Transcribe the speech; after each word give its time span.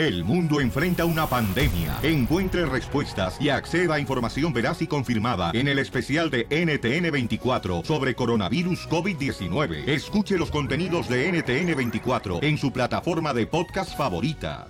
El 0.00 0.24
mundo 0.24 0.62
enfrenta 0.62 1.04
una 1.04 1.26
pandemia. 1.26 1.98
Encuentre 2.02 2.64
respuestas 2.64 3.36
y 3.38 3.50
acceda 3.50 3.96
a 3.96 4.00
información 4.00 4.50
veraz 4.50 4.80
y 4.80 4.86
confirmada 4.86 5.50
en 5.52 5.68
el 5.68 5.78
especial 5.78 6.30
de 6.30 6.48
NTN24 6.48 7.84
sobre 7.84 8.14
coronavirus 8.14 8.88
COVID-19. 8.88 9.86
Escuche 9.86 10.38
los 10.38 10.50
contenidos 10.50 11.06
de 11.06 11.30
NTN24 11.30 12.42
en 12.42 12.56
su 12.56 12.72
plataforma 12.72 13.34
de 13.34 13.46
podcast 13.46 13.94
favorita. 13.94 14.68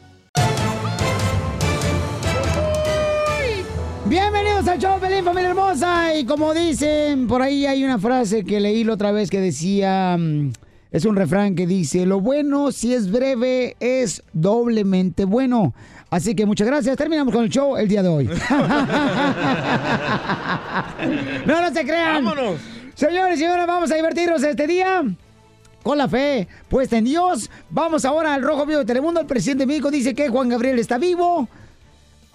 Bienvenidos 4.06 4.66
al 4.66 4.80
show, 4.80 4.98
Pelín, 4.98 5.24
familia 5.24 5.50
hermosa. 5.50 6.12
Y 6.16 6.24
como 6.24 6.52
dicen, 6.52 7.28
por 7.28 7.40
ahí 7.40 7.66
hay 7.66 7.84
una 7.84 8.00
frase 8.00 8.44
que 8.44 8.58
leí 8.58 8.82
la 8.82 8.94
otra 8.94 9.12
vez 9.12 9.30
que 9.30 9.38
decía, 9.40 10.16
mm, 10.18 10.50
es 10.92 11.04
un 11.04 11.14
refrán 11.14 11.54
que 11.54 11.66
dice, 11.66 12.06
lo 12.06 12.20
bueno 12.20 12.72
si 12.72 12.94
es 12.94 13.10
breve 13.10 13.76
es 13.78 14.22
doblemente 14.32 15.24
bueno. 15.24 15.74
Así 16.10 16.34
que 16.34 16.46
muchas 16.46 16.66
gracias. 16.66 16.96
Terminamos 16.96 17.32
con 17.32 17.44
el 17.44 17.50
show 17.50 17.76
el 17.76 17.86
día 17.86 18.02
de 18.02 18.08
hoy. 18.08 18.24
no, 21.46 21.62
no 21.62 21.72
se 21.72 21.84
crean. 21.84 22.24
Vámonos. 22.24 22.60
Señores 22.94 23.38
y 23.38 23.42
señoras, 23.42 23.68
vamos 23.68 23.92
a 23.92 23.94
divertirnos 23.94 24.42
este 24.42 24.66
día. 24.66 25.04
Con 25.84 25.96
la 25.96 26.08
fe 26.08 26.48
puesta 26.68 26.98
en 26.98 27.04
Dios. 27.04 27.48
Vamos 27.70 28.04
ahora 28.04 28.34
al 28.34 28.42
Rojo 28.42 28.66
Vivo 28.66 28.80
de 28.80 28.84
Telemundo. 28.84 29.20
El 29.20 29.26
presidente 29.26 29.62
de 29.62 29.68
México 29.68 29.92
dice 29.92 30.14
que 30.14 30.28
Juan 30.28 30.48
Gabriel 30.48 30.80
está 30.80 30.98
vivo. 30.98 31.48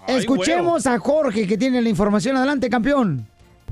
Escuchemos 0.07 0.87
a 0.87 0.97
Jorge 0.97 1.45
que 1.45 1.57
tiene 1.57 1.81
la 1.81 1.89
información. 1.89 2.37
Adelante, 2.37 2.69
campeón. 2.69 3.27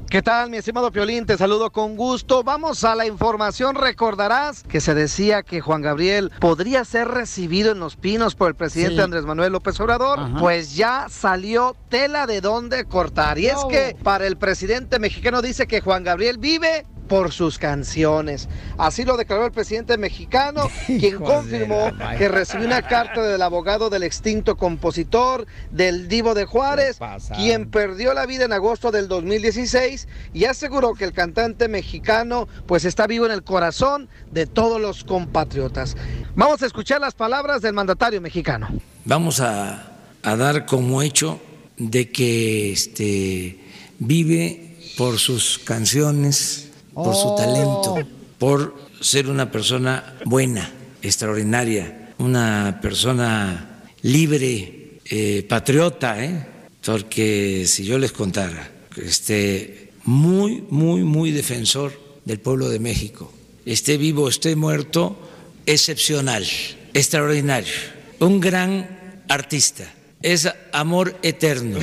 ¿Qué 0.09 0.21
tal, 0.21 0.51
mi 0.51 0.57
estimado 0.57 0.91
Piolín? 0.91 1.25
Te 1.25 1.37
saludo 1.37 1.71
con 1.71 1.95
gusto. 1.97 2.43
Vamos 2.43 2.83
a 2.83 2.93
la 2.93 3.07
información. 3.07 3.73
Recordarás 3.75 4.61
que 4.61 4.79
se 4.79 4.93
decía 4.93 5.41
que 5.41 5.59
Juan 5.59 5.81
Gabriel 5.81 6.31
podría 6.39 6.85
ser 6.85 7.07
recibido 7.07 7.71
en 7.71 7.79
Los 7.79 7.95
Pinos 7.95 8.35
por 8.35 8.49
el 8.49 8.55
presidente 8.55 8.97
Sí. 8.97 9.01
Andrés 9.01 9.23
Manuel 9.25 9.53
López 9.53 9.79
Obrador. 9.79 10.19
Ajá. 10.19 10.37
Pues 10.39 10.75
ya 10.75 11.07
salió 11.09 11.75
tela 11.89 12.27
de 12.27 12.41
dónde 12.41 12.85
cortar. 12.85 13.39
Y 13.39 13.47
es 13.47 13.65
que 13.69 13.95
para 14.03 14.27
el 14.27 14.37
presidente 14.37 14.99
mexicano 14.99 15.41
dice 15.41 15.65
que 15.65 15.81
Juan 15.81 16.03
Gabriel 16.03 16.37
vive 16.37 16.85
por 17.07 17.31
sus 17.31 17.59
canciones. 17.59 18.49
Así 18.77 19.03
lo 19.03 19.17
declaró 19.17 19.45
el 19.45 19.51
presidente 19.51 19.97
mexicano, 19.97 20.69
quien 20.85 21.17
confirmó 21.19 21.91
que 22.17 22.27
recibió 22.27 22.65
una 22.65 22.81
carta 22.81 23.21
del 23.21 23.41
abogado 23.41 23.89
del 23.89 24.03
extinto 24.03 24.57
compositor, 24.57 25.45
del 25.71 26.07
Divo 26.07 26.33
de 26.33 26.45
Juárez, 26.45 26.99
quien 27.35 27.69
perdió 27.69 28.13
la 28.13 28.25
vida 28.25 28.45
en 28.45 28.53
agosto 28.53 28.91
del 28.91 29.07
2016 29.07 30.07
y 30.33 30.45
aseguró 30.45 30.93
que 30.93 31.05
el 31.05 31.13
cantante 31.13 31.67
mexicano 31.67 32.47
pues 32.65 32.85
está 32.85 33.07
vivo 33.07 33.25
en 33.25 33.31
el 33.31 33.43
corazón 33.43 34.09
de 34.31 34.47
todos 34.47 34.81
los 34.81 35.03
compatriotas. 35.03 35.95
Vamos 36.35 36.61
a 36.61 36.65
escuchar 36.65 37.01
las 37.01 37.13
palabras 37.13 37.61
del 37.61 37.73
mandatario 37.73 38.21
mexicano. 38.21 38.69
Vamos 39.05 39.39
a, 39.39 39.93
a 40.23 40.35
dar 40.35 40.65
como 40.65 41.01
hecho 41.01 41.39
de 41.77 42.11
que 42.11 42.71
este, 42.71 43.59
vive 43.99 44.77
por 44.97 45.19
sus 45.19 45.59
canciones, 45.59 46.69
por 46.93 47.15
su 47.15 47.27
Oh. 47.27 47.35
talento, 47.35 48.07
por 48.37 48.75
ser 49.01 49.27
una 49.29 49.51
persona 49.51 50.15
buena, 50.25 50.69
extraordinaria, 51.01 52.13
una 52.19 52.79
persona 52.81 53.83
libre, 54.01 54.99
eh, 55.05 55.45
patriota, 55.47 56.23
¿eh? 56.23 56.45
porque 56.85 57.65
si 57.67 57.83
yo 57.85 57.97
les 57.97 58.11
contara, 58.11 58.71
este, 58.97 59.91
muy, 60.05 60.63
muy, 60.69 61.03
muy 61.03 61.31
defensor 61.31 61.93
del 62.25 62.39
pueblo 62.39 62.69
de 62.69 62.79
México, 62.79 63.31
esté 63.65 63.97
vivo, 63.97 64.29
esté 64.29 64.55
muerto, 64.55 65.17
excepcional, 65.65 66.45
extraordinario, 66.93 67.73
un 68.19 68.39
gran 68.39 69.23
artista, 69.27 69.91
es 70.21 70.49
amor 70.71 71.17
eterno. 71.23 71.79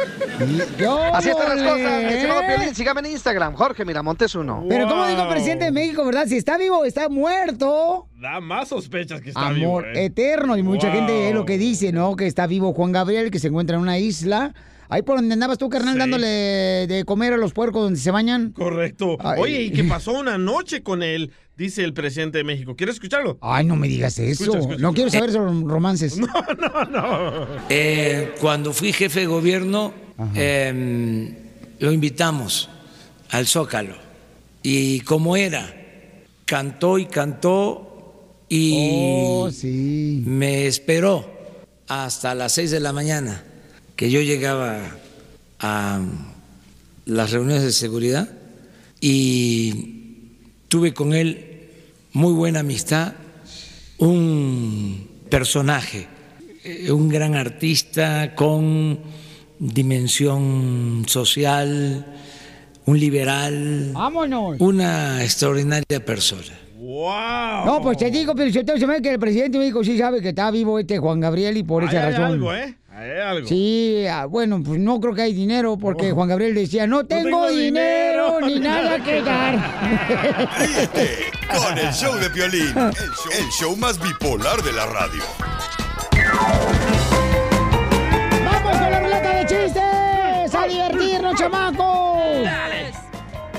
Así 1.12 1.28
están 1.30 1.48
las 1.56 1.62
cosas, 1.72 2.02
estimado. 2.12 2.40
Piolín. 2.46 2.74
Sígame 2.74 3.00
en 3.00 3.06
Instagram, 3.06 3.54
Jorge 3.54 3.84
Miramontes 3.84 4.34
uno. 4.34 4.64
Pero 4.68 4.88
como 4.88 5.06
dijo 5.06 5.22
el 5.22 5.28
presidente 5.28 5.66
de 5.66 5.72
México, 5.72 6.04
¿verdad? 6.04 6.26
Si 6.26 6.36
está 6.36 6.56
vivo, 6.58 6.84
está 6.84 7.08
muerto. 7.08 8.06
Da 8.18 8.40
más 8.40 8.68
sospechas 8.68 9.20
que 9.20 9.30
está 9.30 9.48
Amor 9.48 9.54
vivo. 9.54 9.80
¿eh? 9.94 10.04
eterno. 10.06 10.56
Y 10.56 10.62
mucha 10.62 10.88
Wow. 10.88 10.96
gente 10.96 11.28
es 11.28 11.34
lo 11.34 11.44
que 11.44 11.58
dice, 11.58 11.92
¿no? 11.92 12.16
Que 12.16 12.26
está 12.26 12.46
vivo 12.46 12.72
Juan 12.72 12.92
Gabriel, 12.92 13.30
que 13.30 13.38
se 13.38 13.48
encuentra 13.48 13.76
en 13.76 13.82
una 13.82 13.98
isla. 13.98 14.54
Ahí 14.88 15.02
por 15.02 15.16
donde 15.16 15.34
andabas 15.34 15.56
tú, 15.58 15.68
carnal, 15.68 15.96
dándole 15.98 16.26
de 16.26 17.04
comer 17.06 17.32
a 17.34 17.36
los 17.36 17.52
puercos 17.52 17.82
donde 17.82 18.00
se 18.00 18.10
bañan. 18.10 18.50
Correcto. 18.50 19.16
Ay. 19.20 19.40
Oye, 19.40 19.62
y 19.62 19.70
que 19.70 19.84
pasó 19.84 20.12
una 20.18 20.36
noche 20.36 20.82
con 20.82 21.04
él, 21.04 21.32
dice 21.60 21.84
el 21.84 21.92
presidente 21.92 22.38
de 22.38 22.44
México. 22.44 22.74
¿Quieres 22.74 22.96
escucharlo? 22.96 23.36
Ay, 23.42 23.66
no 23.66 23.76
me 23.76 23.86
digas 23.86 24.18
eso. 24.18 24.44
Escucha, 24.44 24.58
escucha. 24.60 24.78
No 24.78 24.94
quiero 24.94 25.10
saber 25.10 25.30
sobre 25.30 25.50
romances. 25.68 26.16
Eh, 27.68 28.34
cuando 28.40 28.72
fui 28.72 28.92
jefe 28.92 29.20
de 29.20 29.26
gobierno, 29.26 29.92
eh, 30.34 31.34
lo 31.78 31.92
invitamos 31.92 32.68
al 33.30 33.46
Zócalo. 33.46 33.94
Y 34.62 35.00
como 35.00 35.36
era, 35.36 35.74
cantó 36.46 36.98
y 36.98 37.06
cantó 37.06 38.42
y 38.48 38.74
Oh, 39.02 39.50
sí. 39.52 40.22
me 40.26 40.66
esperó 40.66 41.30
hasta 41.88 42.34
las 42.34 42.52
seis 42.52 42.70
de 42.70 42.80
la 42.80 42.92
mañana 42.92 43.44
que 43.96 44.10
yo 44.10 44.20
llegaba 44.22 44.80
a 45.60 46.00
las 47.04 47.30
reuniones 47.30 47.62
de 47.62 47.72
seguridad 47.72 48.28
y 49.00 50.28
tuve 50.68 50.92
con 50.94 51.14
él 51.14 51.49
muy 52.12 52.32
buena 52.32 52.60
amistad, 52.60 53.12
un 53.98 55.08
personaje, 55.28 56.08
eh, 56.64 56.90
un 56.90 57.08
gran 57.08 57.34
artista 57.34 58.34
con 58.34 58.98
dimensión 59.58 61.04
social, 61.06 62.06
un 62.86 62.98
liberal, 62.98 63.90
Vámonos. 63.92 64.56
una 64.60 65.22
extraordinaria 65.22 66.04
persona. 66.04 66.58
¡Wow! 66.78 67.66
No, 67.66 67.80
pues 67.82 67.98
te 67.98 68.10
digo, 68.10 68.34
pero 68.34 68.50
si 68.50 68.58
se 68.64 68.86
me 68.86 68.94
ve 68.94 69.02
que 69.02 69.10
el 69.12 69.18
presidente 69.18 69.58
de 69.58 69.64
México 69.64 69.84
sí 69.84 69.98
sabe 69.98 70.20
que 70.22 70.30
está 70.30 70.50
vivo 70.50 70.78
este 70.78 70.98
Juan 70.98 71.20
Gabriel 71.20 71.56
y 71.56 71.62
por 71.62 71.82
Ahí 71.82 71.88
esa 71.90 72.06
hay 72.06 72.12
razón. 72.12 72.24
algo, 72.32 72.54
¿eh? 72.54 72.74
Ahí 73.00 73.10
hay 73.12 73.20
algo. 73.20 73.48
Sí, 73.48 74.04
ah, 74.10 74.26
bueno, 74.26 74.62
pues 74.62 74.78
no 74.78 75.00
creo 75.00 75.14
que 75.14 75.22
hay 75.22 75.32
dinero 75.32 75.78
porque 75.78 76.12
Juan 76.12 76.28
Gabriel 76.28 76.54
decía, 76.54 76.86
no 76.86 77.06
tengo, 77.06 77.22
tengo 77.22 77.48
dinero, 77.48 78.40
dinero". 78.40 78.46
ni 78.46 78.60
nada 78.60 79.02
que 79.02 79.22
dar. 79.22 79.54
Con 81.64 81.78
el 81.78 81.90
show 81.94 82.14
de 82.16 82.28
Piolín, 82.28 82.66
el 82.66 82.74
show, 82.74 83.32
el 83.38 83.48
show 83.58 83.74
más 83.74 83.98
bipolar 83.98 84.62
de 84.62 84.72
la 84.74 84.84
radio. 84.84 85.22
¡Vamos 88.44 88.78
con 88.78 88.90
la 88.90 89.00
ruleta 89.00 89.34
de 89.34 89.46
chistes! 89.46 90.54
¡A 90.54 90.66
divertirnos, 90.68 91.34
chamacos! 91.36 92.18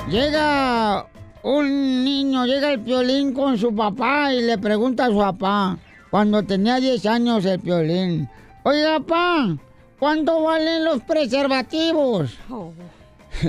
Llega 0.07 1.07
un 1.41 2.03
niño, 2.03 2.46
llega 2.46 2.74
el 2.74 2.81
piolín 2.81 3.34
con 3.34 3.57
su 3.57 3.74
papá 3.74 4.35
y 4.35 4.44
le 4.44 4.59
pregunta 4.59 5.06
a 5.06 5.09
su 5.09 5.18
papá, 5.18 5.80
cuando 6.12 6.44
tenía 6.44 6.80
10 6.80 7.03
años 7.07 7.44
el 7.46 7.59
piolín, 7.59 8.30
oiga, 8.63 8.99
papá, 8.99 9.57
¿cuánto 9.99 10.44
valen 10.44 10.85
los 10.85 11.01
preservativos? 11.03 12.38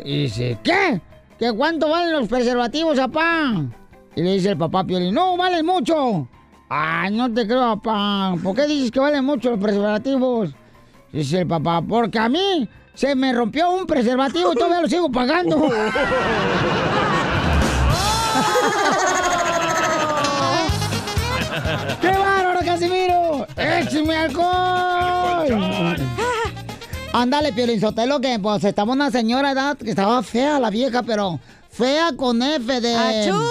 Y 0.05 0.23
dice, 0.23 0.59
¿qué? 0.63 1.01
¿Que 1.39 1.53
cuánto 1.53 1.89
valen 1.89 2.13
los 2.13 2.29
preservativos, 2.29 2.99
papá? 2.99 3.65
Y 4.15 4.23
le 4.23 4.35
dice 4.35 4.51
el 4.51 4.59
papá 4.59 4.85
Piolín, 4.85 5.15
no, 5.15 5.37
valen 5.37 5.65
mucho. 5.65 6.29
Ay, 6.69 7.17
no 7.17 7.33
te 7.33 7.47
creo, 7.47 7.77
papá. 7.77 8.35
¿Por 8.43 8.55
qué 8.55 8.67
dices 8.67 8.91
que 8.91 9.01
valen 9.01 9.25
mucho 9.25 9.51
los 9.51 9.61
preservativos? 9.61 10.51
Dice 11.13 11.41
el 11.41 11.47
papá, 11.47 11.83
porque 11.83 12.19
a 12.19 12.29
mí 12.29 12.69
se 12.95 13.15
me 13.15 13.33
rompió 13.33 13.71
un 13.71 13.87
preservativo 13.87 14.53
y 14.53 14.57
todavía 14.57 14.81
lo 14.81 14.89
sigo 14.89 15.11
pagando. 15.11 15.57
¡Échame 23.93 24.17
alcohol! 24.17 25.97
Ándale, 27.13 27.53
Piolín 27.53 27.79
Sotelo, 27.79 28.23
que 28.23 28.39
pues 28.39 28.65
estaba 28.65 28.91
una 28.91 29.11
señora 29.11 29.49
de 29.49 29.61
edad 29.61 29.77
que 29.77 29.91
estaba 29.91 30.23
fea 30.23 30.59
la 30.59 30.71
vieja, 30.71 31.03
pero 31.03 31.39
fea 31.69 32.13
con 32.17 32.43
F 32.43 32.81
de... 32.81 32.95
¡Achú! 32.95 33.39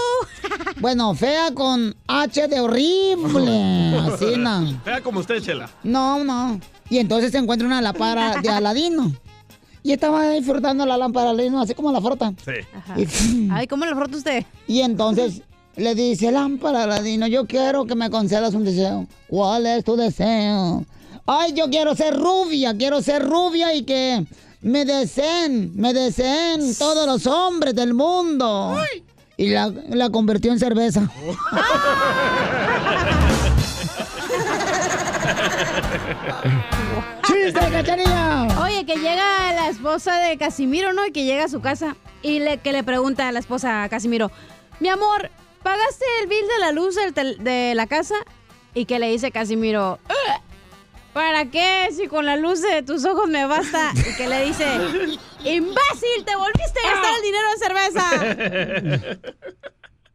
Bueno, 0.80 1.14
fea 1.14 1.54
con 1.54 1.96
H 2.08 2.48
de 2.48 2.60
horrible. 2.60 4.00
Así, 4.14 4.36
no. 4.36 4.82
Vea 4.84 5.02
como 5.02 5.20
usted, 5.20 5.40
Chela. 5.40 5.70
No, 5.84 6.24
no. 6.24 6.60
Y 6.90 6.98
entonces 6.98 7.32
se 7.32 7.38
encuentra 7.38 7.68
una 7.68 7.84
lámpara 7.84 8.42
de 8.42 8.50
Aladino. 8.50 9.12
Y 9.84 9.92
estaba 9.92 10.32
disfrutando 10.32 10.88
la 10.88 10.98
lámpara 10.98 11.28
de 11.28 11.32
Aladino, 11.34 11.62
así 11.62 11.76
como 11.76 11.92
la 11.92 12.02
frota. 12.02 12.34
Sí. 12.44 13.48
Ay, 13.52 13.68
¿cómo 13.68 13.86
la 13.86 13.96
frota 13.96 14.18
usted? 14.18 14.44
Y 14.66 14.82
entonces 14.82 15.44
le 15.76 15.96
dice, 15.96 16.32
lámpara 16.32 16.84
Aladino, 16.84 17.28
yo 17.28 17.46
quiero 17.46 17.86
que 17.86 17.96
me 17.96 18.10
concedas 18.10 18.54
un 18.54 18.64
deseo. 18.66 19.08
¿Cuál 19.28 19.66
es 19.66 19.84
tu 19.84 19.96
deseo? 19.96 20.86
Ay, 21.26 21.54
yo 21.54 21.70
quiero 21.70 21.96
ser 21.96 22.16
rubia, 22.16 22.76
quiero 22.76 23.02
ser 23.02 23.24
rubia 23.24 23.74
y 23.74 23.84
que 23.84 24.26
me 24.62 24.86
deseen, 24.86 25.72
me 25.76 25.94
deseen 25.94 26.76
todos 26.78 27.06
los 27.08 27.26
hombres 27.28 27.74
del 27.76 27.94
mundo. 27.94 28.78
Y 29.38 29.48
la, 29.50 29.72
la 29.90 30.10
convirtió 30.10 30.52
en 30.52 30.60
cerveza. 30.60 31.10
¡Chiste, 37.28 37.60
cachanilla! 37.72 38.48
Oye, 38.62 38.86
que 38.86 38.96
llega 38.96 39.54
la 39.54 39.70
esposa 39.70 40.18
de 40.18 40.38
Casimiro, 40.38 40.94
¿no? 40.94 41.06
Y 41.06 41.12
que 41.12 41.24
llega 41.24 41.46
a 41.46 41.50
su 41.50 41.62
casa 41.62 41.96
y 42.22 42.40
le, 42.40 42.58
que 42.58 42.72
le 42.72 42.84
pregunta 42.84 43.28
a 43.28 43.32
la 43.32 43.40
esposa 43.40 43.84
a 43.84 43.90
Casimiro, 43.90 44.32
mi 44.80 44.90
amor, 44.90 45.30
¿pagaste 45.64 46.06
el 46.22 46.28
bill 46.28 46.48
de 46.48 46.60
la 46.60 46.72
luz 46.72 46.96
de 47.40 47.74
la 47.76 47.88
casa? 47.88 48.16
Y 48.74 48.86
que 48.86 49.00
le 49.00 49.10
dice 49.12 49.32
Casimiro, 49.32 50.00
"Ugh, 50.10 50.42
¿para 51.14 51.46
qué? 51.46 51.90
Si 51.96 52.08
con 52.08 52.26
la 52.26 52.38
luz 52.38 52.62
de 52.62 52.84
tus 52.84 53.06
ojos 53.06 53.28
me 53.30 53.46
basta. 53.46 53.92
Y 53.96 54.16
que 54.16 54.28
le 54.28 54.46
dice, 54.46 54.66
imbécil, 55.44 56.26
te 56.26 56.36
volviste 56.36 56.80
a 56.86 56.92
gastar 56.92 57.14
el 57.16 57.22
dinero 57.22 57.48
en 57.54 57.60
cerveza. 57.60 58.06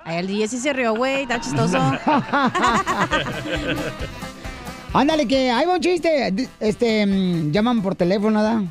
Ay, 0.01 0.17
el 0.21 0.27
DJ 0.27 0.49
sí 0.49 0.59
se 0.59 0.73
rió, 0.73 0.95
güey, 0.95 1.23
está 1.23 1.41
chistoso. 1.41 1.79
Ándale, 4.93 5.27
que 5.29 5.51
hay 5.51 5.67
un 5.67 5.81
chiste. 5.81 6.49
Este, 6.61 7.05
mm, 7.05 7.51
llaman 7.53 7.83
por 7.83 7.95
teléfono, 7.95 8.41
¿verdad? 8.43 8.63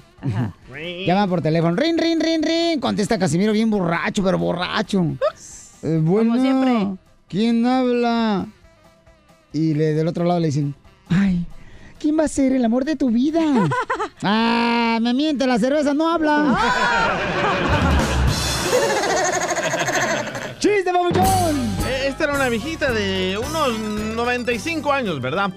Llaman 1.06 1.30
por 1.30 1.42
teléfono. 1.42 1.76
Rin, 1.76 1.98
rin, 2.00 2.20
rin, 2.20 2.42
rin. 2.42 2.80
Contesta 2.80 3.20
Casimiro 3.20 3.52
bien 3.54 3.70
borracho, 3.70 4.24
pero 4.24 4.40
borracho. 4.40 5.06
Eh, 5.86 6.00
bueno, 6.02 6.42
siempre. 6.42 6.98
¿quién 7.28 7.64
habla? 7.64 8.48
Y 9.54 9.76
le, 9.76 9.94
del 9.94 10.08
otro 10.08 10.26
lado 10.26 10.40
le 10.40 10.48
dicen, 10.48 10.74
ay, 11.10 11.46
¿quién 12.00 12.18
va 12.18 12.24
a 12.24 12.28
ser 12.28 12.54
el 12.54 12.66
amor 12.66 12.86
de 12.86 12.96
tu 12.96 13.12
vida? 13.12 13.40
ah, 14.24 14.98
me 15.00 15.14
miente, 15.14 15.46
la 15.46 15.60
cerveza 15.60 15.94
no 15.94 16.12
habla. 16.12 16.58
¡Chiste, 20.60 20.92
babuchón! 20.92 21.24
Eh, 21.88 22.08
Esta 22.08 22.24
era 22.24 22.34
una 22.34 22.50
viejita 22.50 22.92
de 22.92 23.38
unos 23.38 23.78
95 24.16 24.92
años, 24.92 25.22
¿verdad? 25.22 25.52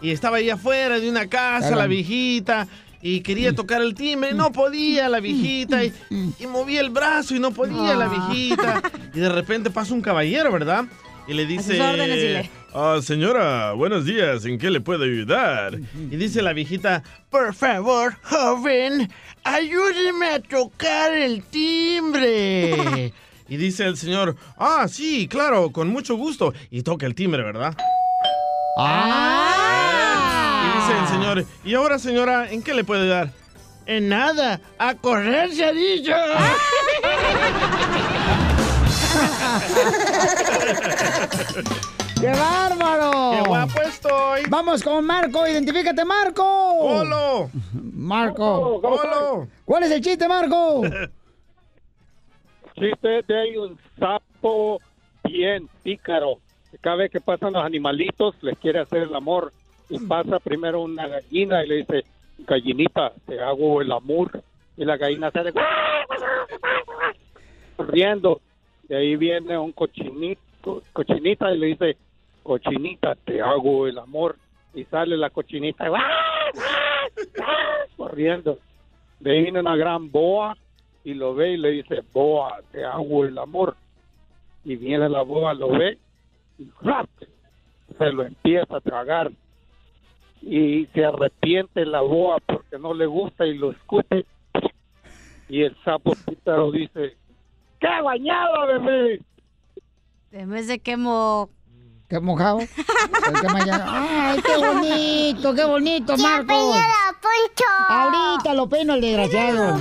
Y 0.00 0.12
estaba 0.12 0.38
ahí 0.38 0.48
afuera 0.48 0.98
de 0.98 1.10
una 1.10 1.26
casa, 1.26 1.76
la 1.76 1.86
viejita, 1.86 2.66
y 3.06 3.20
quería 3.20 3.54
tocar 3.54 3.82
el 3.82 3.94
timbre, 3.94 4.32
no 4.32 4.50
podía 4.50 5.10
la 5.10 5.20
viejita, 5.20 5.84
y, 5.84 5.92
y 6.40 6.46
movía 6.46 6.80
el 6.80 6.88
brazo 6.88 7.34
y 7.36 7.38
no 7.38 7.50
podía 7.50 7.94
la 7.94 8.08
viejita. 8.08 8.80
Y 9.12 9.20
de 9.20 9.28
repente 9.28 9.68
pasa 9.68 9.92
un 9.92 10.00
caballero, 10.00 10.50
¿verdad? 10.50 10.86
Y 11.28 11.34
le 11.34 11.44
dice... 11.44 11.78
órdenes. 11.80 12.48
"Ah, 12.74 13.00
señora, 13.02 13.72
buenos 13.72 14.06
días, 14.06 14.46
¿en 14.46 14.58
qué 14.58 14.70
le 14.70 14.80
puedo 14.80 15.04
ayudar? 15.04 15.78
Y 16.10 16.16
dice 16.16 16.40
la 16.40 16.54
viejita, 16.54 17.02
por 17.28 17.54
favor, 17.54 18.16
joven, 18.22 19.10
ayúdeme 19.44 20.26
a 20.30 20.40
tocar 20.40 21.12
el 21.12 21.42
timbre. 21.44 23.12
Y 23.46 23.58
dice 23.58 23.84
el 23.84 23.98
señor, 23.98 24.36
ah, 24.56 24.86
sí, 24.88 25.28
claro, 25.28 25.70
con 25.70 25.88
mucho 25.88 26.16
gusto. 26.16 26.54
Y 26.70 26.80
toca 26.82 27.04
el 27.04 27.14
timbre, 27.14 27.42
¿verdad? 27.42 27.76
¡Ah! 28.78 29.63
Y 30.84 30.86
dice 30.86 31.00
el 31.00 31.06
señor, 31.08 31.44
y 31.64 31.74
ahora 31.74 31.98
señora, 31.98 32.50
¿en 32.50 32.62
qué 32.62 32.74
le 32.74 32.84
puedo 32.84 33.02
ayudar? 33.02 33.30
En 33.86 34.08
nada, 34.08 34.60
a 34.78 34.94
correr 34.94 35.52
se 35.52 35.64
ha 35.64 35.72
dicho. 35.72 36.12
¡Qué 42.20 42.28
bárbaro! 42.28 43.32
¡Qué 43.32 43.48
guapo 43.48 43.82
estoy! 43.82 44.42
Vamos 44.48 44.82
con 44.82 45.04
Marco, 45.04 45.46
identifícate, 45.46 46.04
Marco. 46.04 46.44
¡Holo! 46.44 47.50
Marco. 47.72 48.80
¡Holo! 48.82 49.48
¿Cuál 49.64 49.84
es 49.84 49.90
el 49.90 50.00
chiste, 50.00 50.28
Marco? 50.28 50.82
chiste 52.74 53.22
de 53.26 53.58
un 53.58 53.78
sapo 53.98 54.80
bien 55.24 55.68
pícaro. 55.82 56.38
Cada 56.80 56.96
vez 56.96 57.10
que 57.10 57.20
pasan 57.20 57.52
los 57.52 57.64
animalitos, 57.64 58.34
les 58.42 58.58
quiere 58.58 58.80
hacer 58.80 59.02
el 59.02 59.14
amor. 59.14 59.52
Y 59.88 59.98
pasa 60.00 60.38
primero 60.38 60.82
una 60.82 61.06
gallina 61.06 61.64
y 61.64 61.68
le 61.68 61.74
dice, 61.76 62.04
gallinita, 62.38 63.12
te 63.26 63.40
hago 63.40 63.80
el 63.80 63.92
amor. 63.92 64.42
Y 64.76 64.84
la 64.84 64.96
gallina 64.96 65.30
sale 65.30 65.52
riendo. 67.78 68.40
De 68.84 68.96
ahí 68.96 69.16
viene 69.16 69.56
un 69.56 69.72
cochinito, 69.72 70.82
cochinita 70.92 71.52
y 71.52 71.58
le 71.58 71.66
dice, 71.68 71.96
cochinita, 72.42 73.14
te 73.24 73.40
hago 73.40 73.86
el 73.86 73.98
amor. 73.98 74.36
Y 74.74 74.84
sale 74.84 75.16
la 75.16 75.30
cochinita 75.30 75.86
corriendo. 77.96 78.58
De 79.20 79.32
ahí 79.32 79.42
viene 79.42 79.60
una 79.60 79.76
gran 79.76 80.10
boa 80.10 80.56
y 81.04 81.14
lo 81.14 81.34
ve 81.34 81.52
y 81.52 81.56
le 81.56 81.70
dice, 81.70 82.02
boa, 82.12 82.60
te 82.72 82.84
hago 82.84 83.24
el 83.24 83.38
amor. 83.38 83.76
Y 84.64 84.76
viene 84.76 85.08
la 85.08 85.22
boa, 85.22 85.54
lo 85.54 85.68
ve 85.68 85.98
y 86.58 86.68
¡rap! 86.82 87.08
se 87.98 88.12
lo 88.12 88.24
empieza 88.24 88.76
a 88.76 88.80
tragar. 88.80 89.30
Y 90.46 90.86
se 90.92 91.04
arrepiente 91.04 91.86
la 91.86 92.02
boa 92.02 92.38
porque 92.44 92.78
no 92.78 92.92
le 92.92 93.06
gusta 93.06 93.46
y 93.46 93.56
lo 93.56 93.72
escupe. 93.72 94.26
Y 95.48 95.62
el 95.62 95.76
sapo 95.84 96.14
pícaro 96.26 96.70
dice, 96.70 97.16
¡qué 97.80 98.02
bañado, 98.02 98.66
bebé! 98.66 99.22
En 100.32 100.50
vez 100.50 100.68
de 100.68 100.78
quemo... 100.78 101.48
¿Qué 102.08 102.20
mojado? 102.20 102.58
¡Ay, 103.86 104.40
qué 104.42 104.56
bonito, 104.58 105.54
qué 105.54 105.64
bonito, 105.64 106.16
Marco! 106.18 106.74
Ahorita 107.88 108.52
lo 108.52 108.68
peino 108.68 108.94
el 108.94 109.00
desgraciado. 109.00 109.78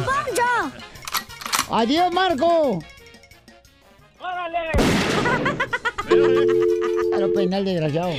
¡Adiós, 1.70 2.14
Marco! 2.14 2.80
Lo 7.20 7.34
peiné 7.34 7.58
el 7.58 7.66
desgraciado. 7.66 8.12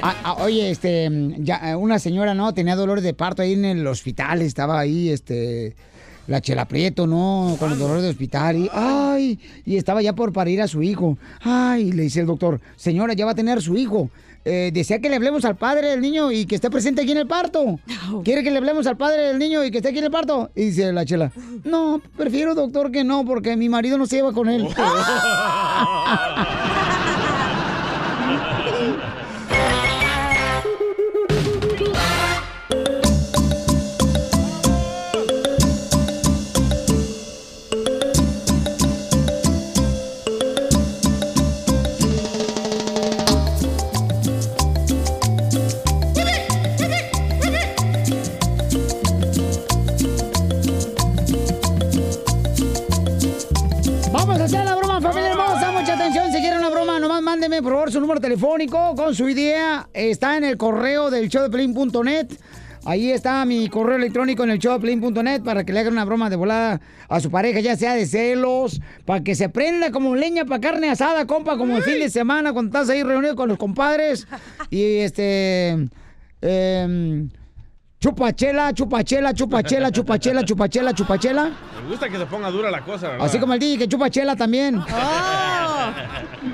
Ah, 0.00 0.16
ah, 0.24 0.36
oye, 0.40 0.70
este, 0.70 1.08
ya, 1.38 1.70
eh, 1.70 1.76
una 1.76 1.98
señora, 1.98 2.34
¿no? 2.34 2.54
Tenía 2.54 2.76
dolores 2.76 3.04
de 3.04 3.14
parto 3.14 3.42
ahí 3.42 3.52
en 3.52 3.64
el 3.64 3.86
hospital, 3.86 4.42
estaba 4.42 4.78
ahí, 4.78 5.10
este, 5.10 5.74
la 6.26 6.40
Chela 6.40 6.66
Prieto, 6.66 7.06
¿no? 7.06 7.56
Con 7.58 7.70
los 7.70 7.78
dolores 7.78 8.02
de 8.02 8.10
hospital 8.10 8.56
y, 8.56 8.70
ay, 8.72 9.38
y 9.64 9.76
estaba 9.76 10.02
ya 10.02 10.14
por 10.14 10.32
parir 10.32 10.62
a 10.62 10.68
su 10.68 10.82
hijo. 10.82 11.18
Ay, 11.40 11.92
le 11.92 12.04
dice 12.04 12.20
el 12.20 12.26
doctor, 12.26 12.60
señora, 12.76 13.14
ya 13.14 13.24
va 13.24 13.32
a 13.32 13.36
tener 13.36 13.60
su 13.60 13.76
hijo. 13.76 14.10
Eh, 14.44 14.72
desea 14.74 14.98
que 14.98 15.08
le 15.08 15.14
hablemos 15.14 15.44
al 15.44 15.54
padre 15.54 15.90
del 15.90 16.00
niño 16.00 16.32
y 16.32 16.46
que 16.46 16.56
esté 16.56 16.68
presente 16.68 17.02
aquí 17.02 17.12
en 17.12 17.18
el 17.18 17.28
parto. 17.28 17.78
¿Quiere 18.24 18.42
que 18.42 18.50
le 18.50 18.58
hablemos 18.58 18.88
al 18.88 18.96
padre 18.96 19.22
del 19.22 19.38
niño 19.38 19.64
y 19.64 19.70
que 19.70 19.78
esté 19.78 19.90
aquí 19.90 19.98
en 19.98 20.04
el 20.04 20.10
parto? 20.10 20.50
Y 20.56 20.66
dice 20.66 20.92
la 20.92 21.04
Chela, 21.04 21.30
no, 21.64 22.02
prefiero, 22.16 22.56
doctor, 22.56 22.90
que 22.90 23.04
no, 23.04 23.24
porque 23.24 23.56
mi 23.56 23.68
marido 23.68 23.98
no 23.98 24.06
se 24.06 24.16
lleva 24.16 24.32
con 24.32 24.48
él. 24.48 24.66
mándeme, 57.52 57.62
por 57.62 57.72
favor, 57.72 57.92
su 57.92 58.00
número 58.00 58.18
telefónico 58.18 58.94
con 58.96 59.14
su 59.14 59.28
idea. 59.28 59.86
Está 59.92 60.38
en 60.38 60.44
el 60.44 60.56
correo 60.56 61.10
del 61.10 61.28
showdeplin.net. 61.28 62.28
Ahí 62.86 63.10
está 63.10 63.44
mi 63.44 63.68
correo 63.68 63.96
electrónico 63.96 64.42
en 64.42 64.50
el 64.50 64.58
showdeplin.net 64.58 65.42
para 65.42 65.62
que 65.62 65.74
le 65.74 65.80
hagan 65.80 65.92
una 65.92 66.06
broma 66.06 66.30
de 66.30 66.36
volada 66.36 66.80
a 67.10 67.20
su 67.20 67.30
pareja, 67.30 67.60
ya 67.60 67.76
sea 67.76 67.94
de 67.94 68.06
celos, 68.06 68.80
para 69.04 69.22
que 69.22 69.34
se 69.34 69.50
prenda 69.50 69.90
como 69.90 70.16
leña 70.16 70.46
para 70.46 70.62
carne 70.62 70.88
asada, 70.88 71.26
compa, 71.26 71.58
como 71.58 71.76
el 71.76 71.82
fin 71.82 71.98
de 71.98 72.08
semana 72.08 72.54
cuando 72.54 72.70
estás 72.70 72.88
ahí 72.88 73.02
reunido 73.02 73.36
con 73.36 73.50
los 73.50 73.58
compadres. 73.58 74.26
Y 74.70 74.96
este. 75.00 75.76
em, 76.40 77.28
chupachela, 78.02 78.72
chupachela, 78.74 79.32
chupachela, 79.32 79.90
chupachela, 79.92 80.42
chupachela, 80.48 80.92
chupachela. 80.92 81.44
Me 81.82 81.88
gusta 81.88 82.08
que 82.08 82.18
se 82.18 82.26
ponga 82.26 82.50
dura 82.50 82.70
la 82.70 82.80
cosa, 82.84 83.08
¿verdad? 83.10 83.26
Así 83.26 83.38
como 83.38 83.54
el 83.54 83.60
DJ 83.60 83.78
que 83.78 83.88
chupa 83.88 84.10
chela 84.10 84.34
también. 84.34 84.76
¡Oh! 84.76 85.92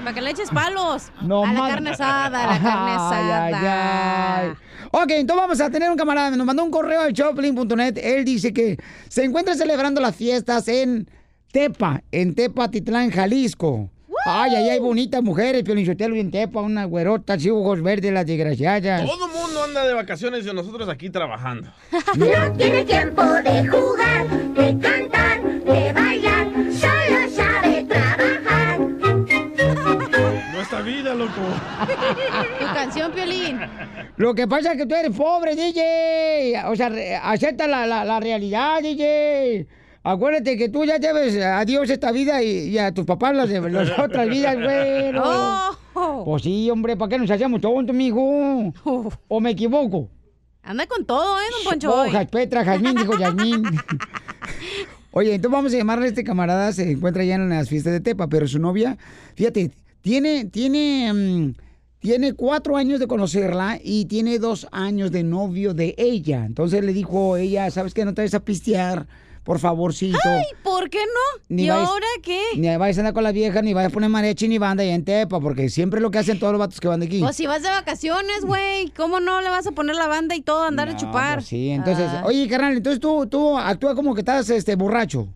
Para 0.04 0.14
que 0.14 0.20
le 0.20 0.30
eches 0.30 0.50
palos. 0.50 1.10
No 1.22 1.44
a 1.44 1.52
la 1.52 1.68
carne 1.68 1.90
asada, 1.90 2.44
a 2.44 2.46
la 2.46 2.60
carne 2.60 2.90
asada. 2.92 3.44
Ay, 3.46 3.54
ay, 3.54 3.66
ay. 3.66 4.50
Ok, 4.90 5.10
entonces 5.10 5.42
vamos 5.42 5.60
a 5.60 5.70
tener 5.70 5.90
un 5.90 5.96
camarada. 5.96 6.36
Nos 6.36 6.46
mandó 6.46 6.64
un 6.64 6.70
correo 6.70 7.00
al 7.00 7.12
shoplin.net. 7.12 7.98
Él 7.98 8.24
dice 8.24 8.52
que 8.52 8.78
se 9.08 9.24
encuentra 9.24 9.54
celebrando 9.54 10.00
las 10.00 10.14
fiestas 10.14 10.68
en 10.68 11.08
Tepa, 11.50 12.02
en 12.12 12.34
Tepa, 12.34 12.70
Titlán, 12.70 13.10
Jalisco. 13.10 13.90
Ay, 14.30 14.54
ay, 14.56 14.68
ay, 14.68 14.78
bonitas 14.78 15.22
mujeres, 15.22 15.62
Piolinchotelo 15.62 16.14
en 16.14 16.30
Tepa, 16.30 16.60
una 16.60 16.84
güerota, 16.84 17.32
así, 17.32 17.48
ojos 17.48 17.80
verdes, 17.82 18.12
las 18.12 18.26
desgraciadas. 18.26 19.06
Todo 19.06 19.24
el 19.26 19.32
mundo 19.32 19.64
anda 19.64 19.86
de 19.86 19.94
vacaciones 19.94 20.46
y 20.46 20.52
nosotros 20.52 20.86
aquí 20.90 21.08
trabajando. 21.08 21.70
No 22.16 22.52
tiene 22.52 22.84
tiempo 22.84 23.22
de 23.22 23.66
jugar, 23.66 24.28
de 24.54 24.78
cantar, 24.78 25.42
de 25.42 25.92
bailar, 25.94 26.46
solo 26.70 27.30
sabe 27.30 27.84
trabajar. 27.84 28.78
Nuestra 30.52 30.82
vida, 30.82 31.14
loco. 31.14 31.32
Tu 32.58 32.64
canción, 32.66 33.12
Piolín. 33.12 33.60
Lo 34.18 34.34
que 34.34 34.46
pasa 34.46 34.72
es 34.72 34.78
que 34.78 34.84
tú 34.84 34.94
eres 34.94 35.16
pobre, 35.16 35.56
DJ. 35.56 36.64
O 36.66 36.76
sea, 36.76 36.90
acepta 37.22 37.66
la, 37.66 37.86
la, 37.86 38.04
la 38.04 38.20
realidad, 38.20 38.82
DJ. 38.82 39.66
Acuérdate 40.02 40.56
que 40.56 40.68
tú 40.68 40.84
ya 40.84 40.98
debes 40.98 41.36
a 41.42 41.64
Dios 41.64 41.90
esta 41.90 42.12
vida 42.12 42.42
y, 42.42 42.68
y 42.68 42.78
a 42.78 42.92
tus 42.92 43.04
papás 43.04 43.34
las, 43.34 43.50
otras 43.98 44.28
vidas, 44.28 44.56
güey. 44.56 45.12
Oh. 45.16 46.24
Pues 46.24 46.42
sí, 46.42 46.70
hombre, 46.70 46.96
¿para 46.96 47.10
qué 47.10 47.18
nos 47.18 47.30
hacemos 47.30 47.60
tontos, 47.60 47.94
mijo? 47.94 48.72
¿O 49.28 49.40
me 49.40 49.50
equivoco? 49.50 50.08
Anda 50.62 50.86
con 50.86 51.04
todo, 51.04 51.38
¿eh, 51.40 51.44
don 51.50 51.72
Poncho? 51.72 51.90
Hojas, 51.90 52.26
Petra, 52.26 52.64
Jazmín, 52.64 52.94
dijo 52.94 53.18
Yasmín. 53.18 53.64
Oye, 55.12 55.34
entonces 55.34 55.52
vamos 55.52 55.72
a 55.72 55.76
llamarle 55.78 56.06
a 56.06 56.08
este 56.08 56.24
camarada, 56.24 56.72
se 56.72 56.90
encuentra 56.90 57.24
ya 57.24 57.36
en 57.36 57.48
las 57.48 57.68
fiestas 57.68 57.94
de 57.94 58.00
Tepa, 58.00 58.28
pero 58.28 58.46
su 58.46 58.58
novia, 58.58 58.98
fíjate, 59.34 59.70
tiene, 60.02 60.44
tiene, 60.44 61.12
mm, 61.12 61.54
tiene 61.98 62.34
cuatro 62.34 62.76
años 62.76 63.00
de 63.00 63.06
conocerla 63.06 63.80
y 63.82 64.04
tiene 64.04 64.38
dos 64.38 64.68
años 64.70 65.10
de 65.10 65.24
novio 65.24 65.74
de 65.74 65.94
ella. 65.96 66.44
Entonces 66.44 66.84
le 66.84 66.92
dijo 66.92 67.36
ella, 67.36 67.70
¿sabes 67.70 67.94
qué? 67.94 68.04
No 68.04 68.14
te 68.14 68.20
vayas 68.20 68.34
a 68.34 68.44
pistear, 68.44 69.06
por 69.48 69.58
favorcito. 69.60 70.18
Ay, 70.26 70.42
¿por 70.62 70.90
qué 70.90 70.98
no? 70.98 71.42
Ni 71.48 71.62
¿Y 71.64 71.68
ahora 71.70 72.04
qué? 72.22 72.38
Ni 72.58 72.76
vayas 72.76 72.98
a 72.98 73.00
andar 73.00 73.14
con 73.14 73.24
la 73.24 73.32
vieja, 73.32 73.62
ni 73.62 73.72
vayas 73.72 73.90
a 73.90 73.94
poner 73.94 74.10
mariachi 74.10 74.46
ni 74.46 74.58
banda 74.58 74.82
allá 74.82 74.94
en 74.94 75.06
Tepa, 75.06 75.40
porque 75.40 75.70
siempre 75.70 76.02
lo 76.02 76.10
que 76.10 76.18
hacen 76.18 76.38
todos 76.38 76.52
los 76.52 76.58
vatos 76.58 76.78
que 76.80 76.86
van 76.86 77.00
de 77.00 77.06
aquí. 77.06 77.20
Pues 77.20 77.34
si 77.34 77.46
vas 77.46 77.62
de 77.62 77.70
vacaciones, 77.70 78.44
güey, 78.44 78.90
¿cómo 78.94 79.20
no 79.20 79.40
le 79.40 79.48
vas 79.48 79.66
a 79.66 79.72
poner 79.72 79.96
la 79.96 80.06
banda 80.06 80.36
y 80.36 80.42
todo, 80.42 80.64
andar 80.64 80.90
a 80.90 80.96
chupar? 80.96 81.36
Pues 81.38 81.46
sí, 81.46 81.70
entonces, 81.70 82.10
Ah. 82.12 82.24
oye, 82.26 82.46
carnal, 82.46 82.76
entonces 82.76 83.00
tú, 83.00 83.26
tú 83.26 83.56
actúa 83.56 83.94
como 83.94 84.12
que 84.14 84.20
estás 84.20 84.50
este 84.50 84.74
borracho. 84.76 85.28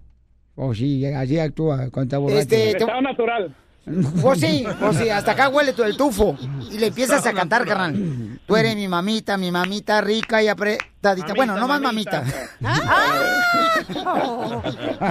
Oh, 0.57 0.75
sí, 0.75 1.07
así 1.07 1.39
actúa 1.39 1.89
cuando 1.91 2.03
está 2.03 2.19
borracho. 2.19 2.41
Este, 2.41 2.75
te- 2.75 2.85
natural. 3.01 3.57
Pues 3.85 4.39
sí, 4.39 4.65
pues 4.79 4.97
sí, 4.97 5.09
hasta 5.09 5.33
acá 5.33 5.49
huele 5.49 5.73
todo 5.73 5.87
el 5.87 5.97
tufo. 5.97 6.37
Y 6.71 6.79
le 6.79 6.87
empiezas 6.89 7.27
a 7.27 7.33
cantar, 7.33 7.67
carnal. 7.67 8.39
Tú 8.47 8.57
eres 8.57 8.77
mi 8.77 8.87
mamita, 8.87 9.37
mi 9.37 9.51
mamita 9.51 10.01
rica 10.01 10.41
y 10.43 10.47
apretadita. 10.49 11.35
bueno, 11.35 11.57
no 11.57 11.67
más 11.67 11.81
mamita. 11.81 12.23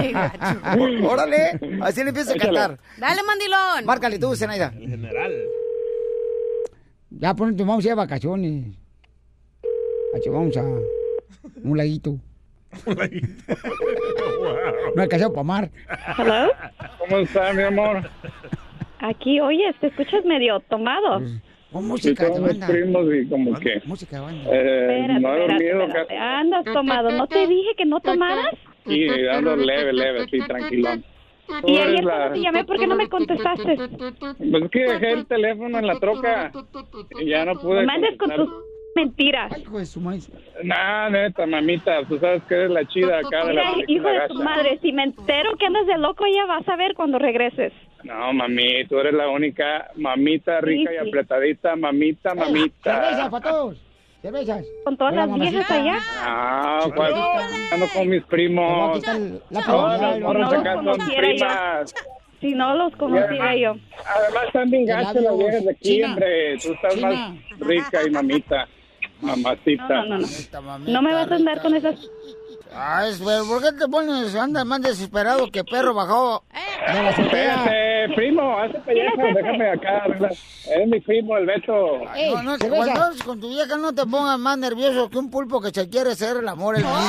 Qué 0.00 0.12
gacho. 0.12 1.06
Órale, 1.06 1.60
así 1.82 2.02
le 2.02 2.08
empiezas 2.10 2.34
a 2.34 2.38
cantar. 2.38 2.78
Dale, 2.96 3.22
mandilón. 3.22 3.84
Márcale 3.84 4.18
tú, 4.18 4.34
Zenaida. 4.34 4.72
En 4.74 4.90
general. 4.90 5.32
Ya 7.10 7.34
ponete, 7.34 7.62
vamos 7.64 7.84
a 7.84 7.88
ir 7.88 7.92
a 7.92 7.96
vacaciones. 7.96 8.74
Vamos 10.26 10.56
a 10.56 10.62
un 10.62 11.76
laguito. 11.76 12.18
No 14.94 15.02
alcanzado 15.02 15.32
para 15.32 15.44
mar. 15.44 15.70
Hello. 16.18 16.48
¿Cómo 16.98 17.18
está, 17.18 17.52
mi 17.52 17.62
amor? 17.62 18.08
Aquí, 19.02 19.40
oye, 19.40 19.72
te 19.80 19.88
escuchas 19.88 20.24
medio 20.24 20.60
tomado. 20.60 21.18
Con 21.72 21.82
Sí, 21.82 21.88
música 21.88 22.24
de 22.26 22.34
somos 22.34 22.50
banda. 22.50 22.66
primos 22.68 23.06
y 23.14 23.28
como 23.28 23.58
que 23.58 23.80
Música 23.84 24.16
de 24.16 24.22
banda. 24.22 24.50
eh, 24.52 24.90
Espérate, 24.90 25.20
no 25.20 25.28
he 25.34 25.40
espérate, 25.40 25.64
dormido 25.64 25.86
espérate. 25.86 26.14
casi. 26.14 26.20
Andas 26.22 26.64
tomado. 26.72 27.10
¿No 27.12 27.26
te 27.26 27.46
dije 27.46 27.70
que 27.76 27.84
no 27.86 28.00
tomaras? 28.00 28.54
Y 28.86 29.22
dando 29.24 29.56
leve, 29.56 29.92
leve, 29.92 30.26
sí, 30.30 30.38
tranquilón. 30.46 31.04
Y 31.66 31.76
ayer 31.78 32.04
la- 32.04 32.12
cuando 32.16 32.34
te 32.34 32.40
llamé, 32.40 32.64
¿por 32.64 32.78
qué 32.78 32.86
no 32.86 32.96
me 32.96 33.08
contestaste? 33.08 33.76
Pues 33.76 34.62
es 34.64 34.70
que 34.70 34.80
dejé 34.80 35.10
el 35.12 35.26
teléfono 35.26 35.78
en 35.78 35.86
la 35.86 35.98
troca 35.98 36.52
y 37.20 37.26
ya 37.28 37.44
no 37.44 37.54
pude. 37.60 37.80
No 37.80 37.86
mandes 37.86 38.16
con 38.18 38.30
tus 38.30 38.48
mentiras. 38.94 39.58
Hijo 39.58 39.78
de 39.78 39.86
su 39.86 40.00
maíz. 40.00 40.30
Nah, 40.62 41.08
neta, 41.10 41.46
mamita, 41.46 42.04
tú 42.06 42.18
sabes 42.18 42.42
que 42.44 42.54
eres 42.54 42.70
la 42.70 42.84
chida 42.86 43.18
acá 43.18 43.46
de 43.46 43.54
la 43.54 43.72
Mira, 43.74 43.84
hijo 43.88 44.08
de 44.08 44.28
tu 44.28 44.34
madre, 44.42 44.78
si 44.82 44.92
me 44.92 45.04
entero 45.04 45.56
que 45.58 45.66
andas 45.66 45.86
de 45.86 45.98
loco, 45.98 46.24
ya 46.32 46.46
vas 46.46 46.68
a 46.68 46.76
ver 46.76 46.94
cuando 46.94 47.18
regreses. 47.18 47.72
No, 48.04 48.32
mami, 48.32 48.84
tú 48.88 48.98
eres 48.98 49.14
la 49.14 49.28
única 49.28 49.90
mamita 49.96 50.60
rica 50.60 50.90
Sí, 50.90 50.96
y 50.96 51.08
apretadita, 51.08 51.76
mamita, 51.76 52.34
mamita. 52.34 53.28
para 53.30 53.50
todos. 53.50 53.78
Cervezas. 54.22 54.64
Con 54.84 54.96
todas 54.96 55.12
Hola, 55.14 55.26
las 55.26 55.38
viejas 55.38 55.70
allá. 55.70 55.98
Ah, 56.20 56.86
cuando 56.94 57.22
ando 57.72 57.86
con 57.92 58.08
mis 58.08 58.22
Te 58.22 58.28
primos. 58.28 59.02
la 59.50 59.62
Todas 59.66 60.00
las 60.00 60.18
no 60.20 60.32
los 60.34 60.52
acá 60.52 60.74
son 60.74 60.84
yo. 60.84 61.84
Si 62.40 62.54
no 62.54 62.74
los 62.76 62.96
conociera 62.96 63.56
yo. 63.56 63.76
Además 64.06 64.44
están 64.46 64.70
bien 64.70 64.86
gachas 64.86 65.14
las 65.16 65.38
viejas 65.38 65.64
de 65.64 65.70
aquí, 65.72 65.82
China. 65.96 66.06
hombre. 66.08 66.56
Tú 66.62 66.72
estás 66.72 66.94
China. 66.94 67.08
más 67.08 67.58
rica 67.60 68.00
y 68.06 68.10
mamita. 68.10 68.68
Mamacita. 69.20 69.88
No, 69.88 70.04
no, 70.04 70.18
no. 70.18 70.26
No 70.86 71.02
mamita 71.02 71.02
me 71.02 71.14
vas 71.14 71.30
a 71.30 71.34
andar 71.34 71.54
rica. 71.54 71.62
con 71.62 71.74
esas... 71.76 72.10
Ay, 72.74 73.14
pero 73.24 73.44
¿por 73.46 73.62
qué 73.62 73.72
te 73.72 73.86
pones, 73.88 74.34
andas 74.34 74.64
más 74.64 74.80
desesperado 74.82 75.50
que 75.50 75.62
perro 75.64 75.94
bajado? 75.94 76.42
De 76.86 77.02
la 77.02 77.08
azotea. 77.10 77.54
Espérate, 77.56 78.14
primo, 78.14 78.58
hazte 78.58 78.78
pellejo, 78.80 79.22
déjame 79.34 79.70
acá. 79.70 79.98
arreglar. 80.04 80.32
Es 80.32 80.88
mi 80.88 81.00
primo, 81.00 81.36
el 81.36 81.46
Beto. 81.46 82.00
Ey, 82.14 82.34
No, 82.34 82.42
no, 82.42 82.56
cerveza. 82.56 82.92
cuando 82.94 83.24
con 83.24 83.40
tu 83.40 83.48
vieja 83.50 83.76
no 83.76 83.92
te 83.94 84.04
pongas 84.06 84.38
más 84.38 84.58
nervioso 84.58 85.08
que 85.10 85.18
un 85.18 85.30
pulpo 85.30 85.60
que 85.60 85.70
se 85.70 85.88
quiere 85.88 86.12
hacer 86.12 86.38
el 86.38 86.48
amor 86.48 86.76
el 86.76 86.84
mismo. 86.84 87.00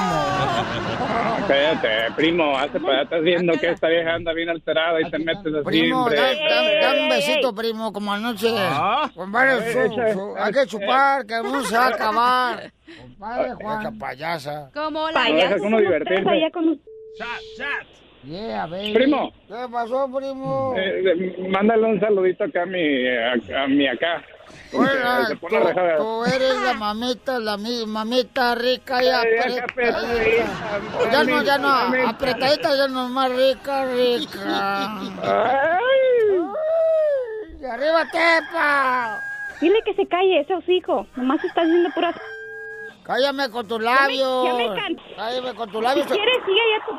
Espérate, 1.40 2.12
primo, 2.16 2.58
hazte 2.58 2.80
para 2.80 2.94
allá. 2.94 3.04
Estás 3.04 3.22
viendo 3.24 3.54
que 3.54 3.70
esta 3.72 3.88
vieja 3.88 4.14
anda 4.14 4.34
bien 4.34 4.50
alterada 4.50 5.00
y 5.02 5.10
te 5.10 5.20
metes 5.20 5.54
así, 5.54 5.64
Primo, 5.66 6.04
hombre. 6.04 6.18
da, 6.20 6.28
da- 6.28 6.94
da 6.94 7.02
un 7.04 7.10
besito, 7.10 7.56
primo, 7.56 7.92
como 7.94 8.14
anoche. 8.14 8.54
Ah. 8.58 9.10
Echa- 9.16 10.14
su- 10.14 10.36
hay 10.38 10.54
que 10.54 10.66
chupar, 10.68 11.26
que 11.26 11.36
no 11.42 11.64
se 11.64 11.76
va 11.78 11.86
a 11.86 11.90
acabar. 11.90 12.72
Compadre 13.02 13.46
Esa 13.48 13.56
Juan. 13.56 13.98
payasa. 14.00 14.72
Como 14.74 15.10
la... 15.10 15.26
Somos 15.58 15.58
tres 15.58 15.82
divertirse. 15.82 16.30
allá 16.30 16.52
con 16.52 16.70
un- 16.70 16.82
Chat, 17.18 17.28
chat. 17.58 17.88
Yeah, 18.24 18.66
baby. 18.68 18.94
Primo, 18.94 19.32
¿Qué 19.50 19.66
pasó, 19.72 20.10
primo? 20.16 20.74
eh, 20.78 21.04
eh, 21.12 21.48
mándale 21.50 21.84
un 21.88 22.00
saludito 22.00 22.46
acá 22.46 22.64
a 22.64 22.66
mi, 22.66 23.08
a, 23.08 23.34
a 23.64 23.68
mi 23.68 23.86
acá. 23.88 24.24
Oiga, 24.72 25.26
Se 25.28 25.36
tú, 25.36 25.48
tú 25.50 26.24
eres 26.26 26.56
la 26.64 26.74
mamita, 26.74 27.38
la 27.40 27.58
mi- 27.58 27.86
mamita 27.86 28.56
rica 28.56 29.04
y 29.04 29.08
Ay, 29.08 29.58
apretadita. 29.58 31.12
Ya 31.12 31.24
no, 31.26 31.44
ya 31.44 31.58
no, 31.58 32.08
apretadita 32.08 32.76
ya 32.78 32.88
no 32.88 33.10
más 33.10 33.30
rica, 33.32 33.86
rica. 33.94 35.00
Ay. 35.22 36.40
¡Y 37.62 37.66
arriba, 37.66 38.06
Tepa! 38.12 39.20
Dile 39.62 39.80
que 39.86 39.94
se 39.96 40.08
calle 40.08 40.40
ese 40.42 40.54
hocico. 40.56 41.08
Nomás 41.16 41.44
está 41.44 41.62
haciendo 41.62 41.90
puras... 41.92 42.16
Cállame 43.04 43.50
con 43.50 43.68
tus 43.68 43.82
labios. 43.82 44.46
ya 44.46 44.54
me 44.56 44.68
cansé. 44.76 45.16
Cállame 45.16 45.56
con 45.56 45.70
tus 45.72 45.80
Si 45.80 45.84
labios. 45.84 46.08
quieres, 46.08 46.36
sigue 46.46 46.62
ya 46.78 46.86
tu 46.86 46.98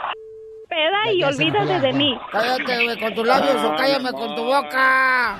peda 0.75 1.13
y 1.13 1.23
olvídate 1.23 1.81
de 1.81 1.93
mí. 1.93 2.19
Cállate 2.33 2.85
güey, 2.85 3.01
con 3.01 3.15
tus 3.15 3.27
labios 3.27 3.65
o 3.65 3.77
cállame 3.77 4.13
con 4.13 4.35
tu 4.35 4.45
boca. 4.45 5.37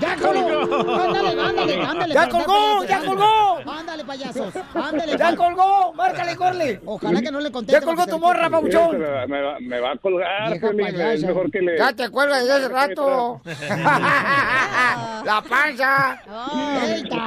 ¡Ya 0.00 0.16
colgó! 0.16 1.00
¡Ándale, 1.00 1.40
ándale, 1.40 1.82
ándale! 1.82 2.14
¡Ya 2.14 2.28
colgó, 2.28 2.84
ya 2.84 3.00
colgó! 3.00 3.58
¡Ándale, 3.66 4.04
payasos! 4.04 4.54
¡Ándale! 4.74 5.16
¡Ya 5.16 5.36
colgó! 5.36 5.92
¡Márcale, 5.94 6.36
corle! 6.36 6.80
Ojalá 6.84 7.20
que 7.20 7.30
no 7.30 7.40
le 7.40 7.50
conteste. 7.50 7.80
¡Ya 7.80 7.84
colgó 7.84 8.06
tu 8.06 8.18
morra, 8.18 8.48
papuchón! 8.48 8.98
Me 8.98 9.80
va, 9.80 9.92
a 9.92 9.96
colgar, 9.96 10.52
es 10.52 11.24
mejor 11.24 11.50
que 11.50 11.60
le... 11.60 11.78
Ya 11.78 11.92
te 11.92 12.08
cuelgas 12.10 12.42
desde 12.42 12.54
hace 12.54 12.68
rato. 12.68 13.40
¡La 15.24 15.42
panza! 15.48 16.20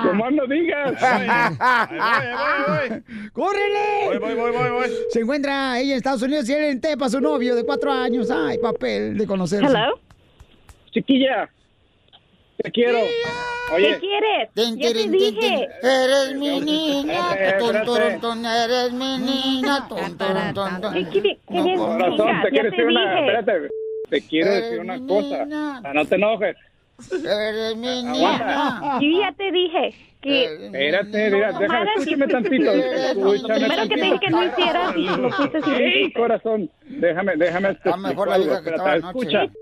Como 0.03 0.29
no 0.31 0.47
digas. 0.47 0.91
¡Córrele! 3.33 4.05
Voy, 4.05 4.17
voy, 4.17 4.35
voy, 4.35 4.51
voy, 4.51 4.69
voy. 4.69 4.89
Se 5.09 5.19
encuentra 5.19 5.79
ella 5.79 5.91
en 5.91 5.97
Estados 5.97 6.21
Unidos 6.21 6.47
y 6.49 6.53
él 6.53 6.63
en 6.63 6.80
Tepa, 6.81 7.09
su 7.09 7.21
novio 7.21 7.55
de 7.55 7.63
cuatro 7.63 7.91
años. 7.91 8.29
¡Ay, 8.31 8.57
papel 8.57 9.17
de 9.17 9.27
conocerse! 9.27 9.65
Hello. 9.67 9.99
Chiquilla, 10.91 11.49
te 12.57 12.71
quiero. 12.71 12.97
¿Qué 12.99 13.73
Oye, 13.75 13.99
quieres? 13.99 14.49
Tin, 14.53 14.77
Ya 14.77 14.87
te 14.89 14.93
tin, 14.95 15.11
tin. 15.11 15.19
dije. 15.35 15.67
Eres 15.81 16.35
mi 16.35 16.59
niña, 16.59 17.33
Eh, 17.37 17.55
ton, 17.59 17.85
turun, 17.85 18.19
ton, 18.19 18.45
eres 18.45 18.91
mi 18.91 19.17
niña, 19.19 19.87
ton, 19.87 20.17
turun, 20.17 20.53
ton, 20.53 20.81
ton. 20.81 20.93
¿Qué 20.93 21.05
quieres? 21.07 21.37
No, 21.49 21.63
¿Qué 21.63 21.69
Hija, 21.71 22.41
te 22.43 22.49
quiero 22.49 22.69
te 22.69 22.75
decir 22.75 22.85
una... 22.85 23.19
Espérate, 23.19 23.69
te 24.09 24.21
quiero 24.27 24.51
Eres 24.51 24.63
decir 24.63 24.79
una 24.81 25.07
cosa. 25.07 25.47
Ah, 25.53 25.91
No 25.93 26.05
te 26.05 26.15
enojes. 26.15 26.57
Eres 27.11 27.75
mi 27.77 28.03
niña. 28.03 28.99
Yo 28.99 29.19
ya 29.19 29.31
te 29.33 29.51
dije 29.51 29.95
que... 30.21 30.65
Espérate, 30.65 31.31
mira, 31.31 31.51
déjame, 31.59 31.89
escúchame 31.97 32.27
tantito. 32.27 32.71
Escúchame 32.71 33.59
Primero 33.59 33.83
que 33.83 33.95
te 33.95 34.01
dije 34.01 34.19
que 34.19 34.29
no 34.29 34.39
tantito. 34.39 34.61
hicieras 34.61 34.95
y 34.95 35.05
lo 35.21 35.29
fuiste 35.31 35.61
sin 35.61 35.73
Ey, 35.73 36.13
corazón, 36.13 36.69
déjame, 36.87 37.35
déjame. 37.37 37.69
Está 37.71 37.97
mejor 37.97 38.03
explico 38.11 38.25
la 38.29 38.35
algo, 38.35 38.45
vida 38.45 38.53
que 38.63 38.69
espérate, 38.69 38.75
estaba 38.77 38.93
anoche. 39.09 39.27
Escucha, 39.27 39.53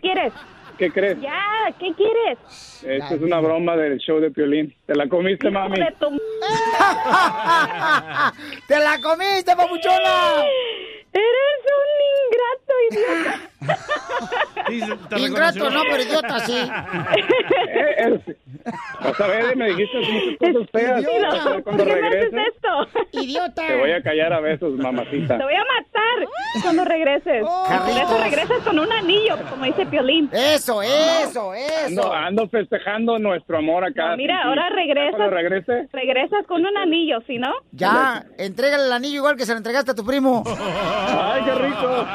¿Quieres? 0.00 0.32
¿Qué 0.78 0.90
crees? 0.90 1.20
Ya, 1.20 1.40
¿qué 1.78 1.92
quieres? 1.94 2.38
Esto 2.86 3.14
es 3.14 3.20
una 3.22 3.40
broma 3.40 3.76
del 3.76 3.98
show 3.98 4.18
de 4.20 4.30
Piolín. 4.30 4.74
¿Te 4.86 4.94
la 4.94 5.08
comiste, 5.08 5.50
mami? 5.50 5.78
De 5.78 5.92
tu- 5.98 6.10
¡Te 8.68 8.78
la 8.78 9.00
comiste, 9.00 9.54
papuchona! 9.56 10.44
Eres 11.12 11.60
un 11.70 11.88
ingrato, 12.26 12.72
idiota. 12.90 13.34
Ingrato 15.18 15.70
no, 15.70 15.82
pero 15.88 16.02
idiota 16.02 16.40
sí. 16.40 16.58
Vas 19.00 19.20
a 19.20 19.26
ver, 19.28 19.56
me 19.56 19.68
dijiste 19.68 19.96
muchas 19.98 20.36
cosas 20.54 20.70
feas. 20.72 21.04
Cuando 21.62 21.84
¿Por 21.84 21.94
qué 21.94 22.00
me 22.00 22.08
haces 22.08 22.30
regreses. 22.32 22.54
esto? 22.56 22.88
Idiota. 23.12 23.66
Te 23.66 23.76
voy 23.76 23.92
a 23.92 24.02
callar 24.02 24.32
a 24.32 24.40
besos, 24.40 24.72
mamacita. 24.72 25.38
Te 25.38 25.44
voy 25.44 25.54
a 25.54 25.64
matar 25.64 26.28
cuando 26.62 26.84
regreses. 26.84 27.42
Eso 27.42 27.64
Carlitos. 27.68 28.20
regresas 28.20 28.58
con 28.64 28.78
un 28.80 28.92
anillo, 28.92 29.36
como 29.50 29.64
dice 29.66 29.86
Piolín. 29.86 30.28
Eso, 30.64 30.82
eso, 31.52 31.52
Ando, 31.86 32.12
ando 32.12 32.48
festejando 32.48 33.18
nuestro 33.18 33.58
amor 33.58 33.84
acá. 33.84 34.10
No, 34.10 34.16
mira, 34.16 34.42
ahora 34.42 34.68
regresas. 34.70 35.30
Regrese, 35.30 35.88
Regresas 35.92 36.46
con 36.46 36.64
un 36.64 36.76
anillo, 36.76 37.18
¿sí 37.26 37.38
no? 37.38 37.52
Ya, 37.72 38.24
entrégale 38.38 38.84
el 38.86 38.92
anillo 38.92 39.16
igual 39.16 39.36
que 39.36 39.44
se 39.44 39.52
lo 39.52 39.58
entregaste 39.58 39.90
a 39.90 39.94
tu 39.94 40.04
primo. 40.04 40.42
¡Ay, 40.46 41.42
qué 41.44 41.54
rico! 41.54 42.06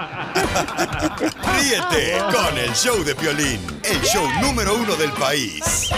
Ríete 1.53 2.17
con 2.35 2.57
el 2.57 2.71
show 2.73 3.03
de 3.03 3.15
Piolín, 3.15 3.59
el 3.83 4.01
show 4.01 4.25
número 4.41 4.75
uno 4.75 4.95
del 4.95 5.11
país. 5.11 5.91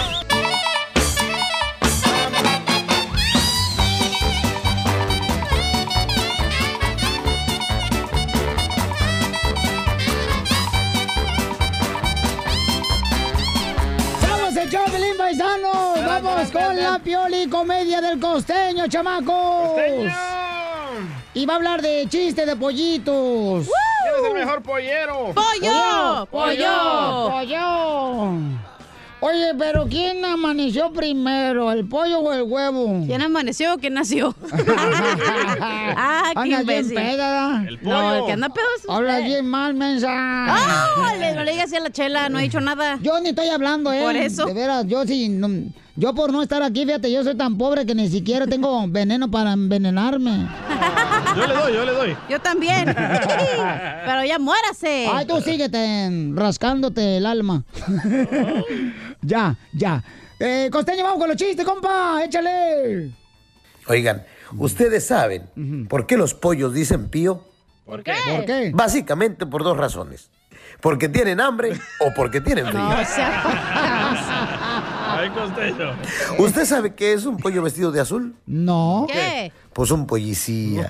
La 16.81 16.99
pioli 16.99 17.47
comedia 17.47 18.01
del 18.01 18.19
costeño, 18.19 18.87
chamacos! 18.87 19.79
Y 21.33 21.45
va 21.45 21.53
a 21.53 21.55
hablar 21.57 21.81
de 21.81 22.05
chistes 22.09 22.45
de 22.45 22.55
pollitos. 22.55 23.67
¿Quién 23.67 24.15
es 24.19 24.27
el 24.27 24.33
mejor 24.33 24.61
pollero? 24.61 25.33
¡Pollo! 25.33 26.27
¡Pollo! 26.29 27.29
¡Pollo! 27.29 28.60
Oye, 29.23 29.53
pero 29.57 29.85
¿quién 29.87 30.25
amaneció 30.25 30.91
primero, 30.91 31.71
el 31.71 31.87
pollo 31.87 32.19
o 32.21 32.33
el 32.33 32.41
huevo? 32.41 33.03
¿Quién 33.05 33.21
amaneció 33.21 33.75
o 33.75 33.77
quién 33.77 33.93
nació? 33.93 34.33
ah, 35.95 36.31
qué 36.33 36.39
Anda 36.39 36.63
bien 36.63 36.89
peda. 36.89 37.63
El 37.67 37.77
pollo. 37.79 37.91
No, 38.01 38.15
el 38.15 38.25
que 38.25 38.31
anda 38.31 38.49
pedo 38.49 38.65
es 38.77 38.81
usted. 38.81 38.93
Hablas 38.95 39.23
bien 39.23 39.45
mal, 39.45 39.75
mensa. 39.75 40.07
Ah, 40.11 41.13
le- 41.19 41.35
no 41.35 41.43
le 41.43 41.51
digas 41.51 41.67
así 41.67 41.75
a 41.75 41.81
la 41.81 41.91
chela, 41.91 42.29
no 42.29 42.39
he 42.39 42.43
dicho 42.43 42.59
nada. 42.61 42.97
Yo 43.03 43.19
ni 43.21 43.29
estoy 43.29 43.49
hablando, 43.49 43.93
¿eh? 43.93 44.01
Por 44.01 44.15
eso. 44.15 44.45
De 44.47 44.53
veras, 44.55 44.87
yo 44.87 45.05
sí. 45.05 45.29
no- 45.29 45.71
yo 45.97 46.15
por 46.15 46.31
no 46.31 46.41
estar 46.41 46.63
aquí, 46.63 46.85
fíjate, 46.85 47.11
yo 47.11 47.21
soy 47.23 47.35
tan 47.35 47.57
pobre 47.57 47.85
que 47.85 47.93
ni 47.93 48.07
siquiera 48.09 48.47
tengo 48.47 48.83
veneno 48.87 49.29
para 49.29 49.51
envenenarme. 49.53 50.47
Yo 51.35 51.45
le 51.47 51.53
doy, 51.53 51.73
yo 51.73 51.85
le 51.85 51.91
doy. 51.91 52.17
Yo 52.29 52.39
también. 52.39 52.85
Pero 54.05 54.23
ya 54.25 54.39
muérase. 54.39 55.07
Ay, 55.13 55.25
tú 55.27 55.39
síguete 55.41 56.09
rascándote 56.33 57.17
el 57.17 57.25
alma. 57.25 57.63
Ya, 59.21 59.57
ya. 59.73 60.03
Eh, 60.39 60.69
Costeño, 60.71 61.03
vamos 61.03 61.19
con 61.19 61.27
los 61.29 61.37
chistes, 61.37 61.65
compa. 61.65 62.23
Échale. 62.23 63.11
Oigan, 63.87 64.23
¿ustedes 64.57 65.05
saben 65.05 65.87
por 65.87 66.05
qué 66.07 66.17
los 66.17 66.33
pollos 66.33 66.73
dicen 66.73 67.09
pío? 67.09 67.43
¿Por 67.85 68.03
qué? 68.03 68.13
¿Por 68.35 68.45
qué? 68.45 68.71
Básicamente 68.73 69.45
por 69.45 69.63
dos 69.63 69.77
razones. 69.77 70.29
Porque 70.79 71.09
tienen 71.09 71.39
hambre 71.39 71.73
o 71.99 72.11
porque 72.15 72.41
tienen 72.41 72.65
frío. 72.67 72.81
Ay, 75.13 75.29
costeño. 75.29 75.95
¿Usted 76.39 76.65
sabe 76.65 76.95
qué 76.95 77.13
es 77.13 77.25
un 77.25 77.37
pollo 77.37 77.61
vestido 77.61 77.91
de 77.91 77.99
azul? 77.99 78.35
No. 78.45 79.05
¿Qué? 79.11 79.51
Pues 79.73 79.91
un 79.91 80.07
policía. 80.07 80.89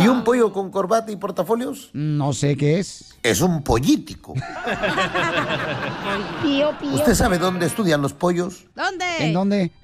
¿Y 0.00 0.08
un 0.08 0.24
pollo 0.24 0.52
con 0.52 0.70
corbata 0.70 1.12
y 1.12 1.16
portafolios? 1.16 1.90
No 1.92 2.32
sé 2.32 2.56
qué 2.56 2.78
es. 2.78 3.14
Es 3.22 3.40
un 3.40 3.62
pollítico. 3.62 4.34
Pío, 6.42 6.76
pío. 6.78 6.94
¿Usted 6.94 7.14
sabe 7.14 7.38
dónde 7.38 7.66
estudian 7.66 8.02
los 8.02 8.12
pollos? 8.12 8.64
¿Dónde? 8.74 9.04
¿En 9.18 9.32
dónde? 9.32 9.72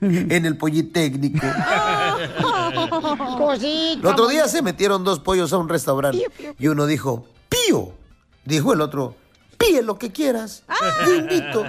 En 0.00 0.46
el 0.46 0.56
Politécnico. 0.56 1.46
Cosita. 3.38 4.00
El 4.00 4.06
otro 4.06 4.28
día 4.28 4.48
se 4.48 4.62
metieron 4.62 5.04
dos 5.04 5.20
pollos 5.20 5.52
a 5.52 5.58
un 5.58 5.68
restaurante 5.68 6.24
y 6.58 6.68
uno 6.68 6.86
dijo, 6.86 7.26
pío. 7.50 7.92
Dijo 8.46 8.72
el 8.72 8.80
otro, 8.80 9.14
píe 9.58 9.82
lo 9.82 9.98
que 9.98 10.10
quieras. 10.10 10.62
Yo 11.06 11.16
invito. 11.16 11.64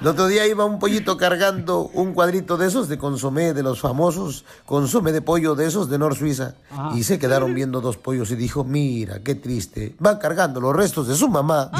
El 0.00 0.06
otro 0.08 0.26
día 0.26 0.46
iba 0.46 0.64
un 0.64 0.78
pollito 0.78 1.16
cargando 1.16 1.90
un 1.94 2.12
cuadrito 2.12 2.56
de 2.56 2.66
esos 2.68 2.88
de 2.88 2.98
consomé 2.98 3.52
de 3.54 3.62
los 3.62 3.80
famosos, 3.80 4.44
consomé 4.66 5.12
de 5.12 5.22
pollo 5.22 5.54
de 5.54 5.66
esos 5.66 5.88
de 5.88 5.98
Nor 5.98 6.14
Suiza. 6.16 6.54
Ajá. 6.70 6.90
Y 6.96 7.02
se 7.04 7.18
quedaron 7.18 7.54
viendo 7.54 7.80
dos 7.80 7.96
pollos 7.96 8.30
y 8.30 8.36
dijo, 8.36 8.64
mira, 8.64 9.20
qué 9.22 9.34
triste. 9.34 9.94
Va 10.04 10.18
cargando 10.18 10.60
los 10.60 10.74
restos 10.74 11.08
de 11.08 11.14
su 11.14 11.28
mamá. 11.28 11.70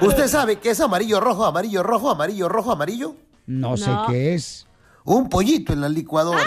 ¿Usted 0.00 0.26
sabe 0.28 0.56
qué 0.58 0.70
es 0.70 0.80
amarillo, 0.80 1.20
rojo, 1.20 1.44
amarillo, 1.44 1.82
rojo, 1.82 2.10
amarillo, 2.10 2.48
rojo, 2.48 2.72
amarillo? 2.72 3.14
No 3.46 3.76
sé 3.76 3.90
No. 3.90 4.06
qué 4.08 4.34
es. 4.34 4.66
Un 5.04 5.28
pollito 5.28 5.72
en 5.72 5.80
la 5.80 5.88
licuadora. 5.88 6.40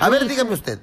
A 0.00 0.08
ver, 0.08 0.26
dígame 0.26 0.52
usted, 0.54 0.80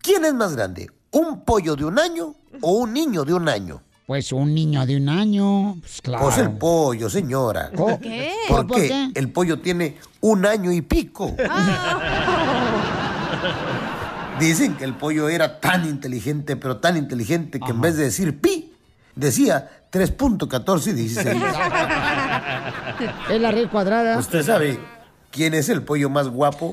¿quién 0.00 0.24
es 0.24 0.34
más 0.34 0.54
grande? 0.56 0.90
¿Un 1.12 1.40
pollo 1.44 1.76
de 1.76 1.84
un 1.84 1.98
año 1.98 2.34
o 2.60 2.72
un 2.72 2.92
niño 2.92 3.24
de 3.24 3.34
un 3.34 3.48
año? 3.48 3.82
Pues 4.06 4.30
un 4.32 4.54
niño 4.54 4.86
de 4.86 4.96
un 4.96 5.08
año. 5.08 5.76
Pues 5.80 6.00
claro. 6.00 6.24
Pues 6.24 6.38
el 6.38 6.50
pollo, 6.52 7.10
señora. 7.10 7.70
¿Por 7.74 7.98
qué? 7.98 8.32
¿Por 8.48 8.66
¿Por 8.66 8.76
qué? 8.76 9.10
El 9.14 9.32
pollo 9.32 9.58
tiene 9.60 9.96
un 10.20 10.46
año 10.46 10.70
y 10.70 10.82
pico. 10.82 11.34
Dicen 14.38 14.76
que 14.76 14.84
el 14.84 14.94
pollo 14.94 15.28
era 15.28 15.58
tan 15.60 15.88
inteligente, 15.88 16.56
pero 16.56 16.76
tan 16.76 16.96
inteligente 16.96 17.58
que 17.58 17.70
en 17.70 17.80
vez 17.80 17.96
de 17.96 18.04
decir 18.04 18.40
pi, 18.40 18.72
decía 19.14 19.68
3.1416. 19.90 21.42
Es 23.30 23.40
la 23.40 23.50
red 23.50 23.68
cuadrada. 23.68 24.18
¿Usted 24.18 24.42
sabe 24.42 24.78
quién 25.30 25.52
es 25.54 25.68
el 25.68 25.82
pollo 25.82 26.08
más 26.10 26.28
guapo? 26.28 26.72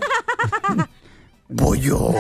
pollo. 1.58 2.12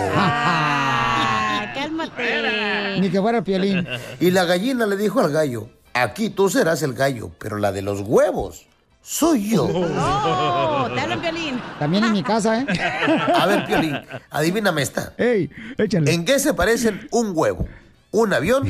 Ni 2.99 3.09
que 3.09 3.21
fuera 3.21 3.43
piolín. 3.43 3.87
Y 4.19 4.31
la 4.31 4.45
gallina 4.45 4.85
le 4.85 4.97
dijo 4.97 5.19
al 5.19 5.31
gallo, 5.31 5.69
aquí 5.93 6.29
tú 6.29 6.49
serás 6.49 6.81
el 6.83 6.93
gallo, 6.93 7.31
pero 7.39 7.57
la 7.57 7.71
de 7.71 7.81
los 7.81 8.01
huevos 8.01 8.65
soy 9.01 9.49
yo. 9.49 9.65
Oh, 9.65 10.89
te 10.93 10.99
hablan 11.01 11.21
violín. 11.21 11.59
También 11.77 12.05
en 12.05 12.13
mi 12.13 12.23
casa, 12.23 12.61
¿eh? 12.61 12.65
A 13.35 13.45
ver, 13.47 13.65
Piolín, 13.65 13.97
adivíname 14.29 14.81
esta. 14.81 15.13
Ey, 15.17 15.49
échale. 15.77 16.13
¿En 16.13 16.23
qué 16.23 16.39
se 16.39 16.53
parecen 16.53 17.07
un 17.11 17.31
huevo, 17.35 17.67
un 18.11 18.33
avión 18.33 18.67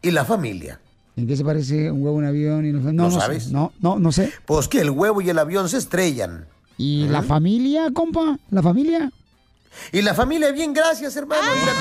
y 0.00 0.10
la 0.10 0.24
familia? 0.24 0.80
¿En 1.16 1.26
qué 1.26 1.36
se 1.36 1.44
parece 1.44 1.90
un 1.90 2.02
huevo, 2.02 2.16
un 2.16 2.24
avión? 2.24 2.64
Y 2.64 2.72
no, 2.72 2.80
no, 2.80 2.92
¿No 2.92 3.10
sé. 3.10 3.20
sabes? 3.20 3.50
No, 3.50 3.72
no, 3.80 3.98
no 3.98 4.10
sé. 4.12 4.32
Pues 4.46 4.68
que 4.68 4.80
el 4.80 4.90
huevo 4.90 5.20
y 5.20 5.28
el 5.28 5.38
avión 5.38 5.68
se 5.68 5.76
estrellan. 5.76 6.46
¿Y 6.78 7.06
la 7.08 7.22
familia, 7.22 7.90
compa? 7.92 8.38
¿La 8.50 8.62
familia? 8.62 9.10
Y 9.92 10.02
la 10.02 10.14
familia, 10.14 10.50
bien, 10.52 10.72
gracias, 10.72 11.16
hermano. 11.16 11.42
¿Y 11.54 11.64
la 11.64 11.72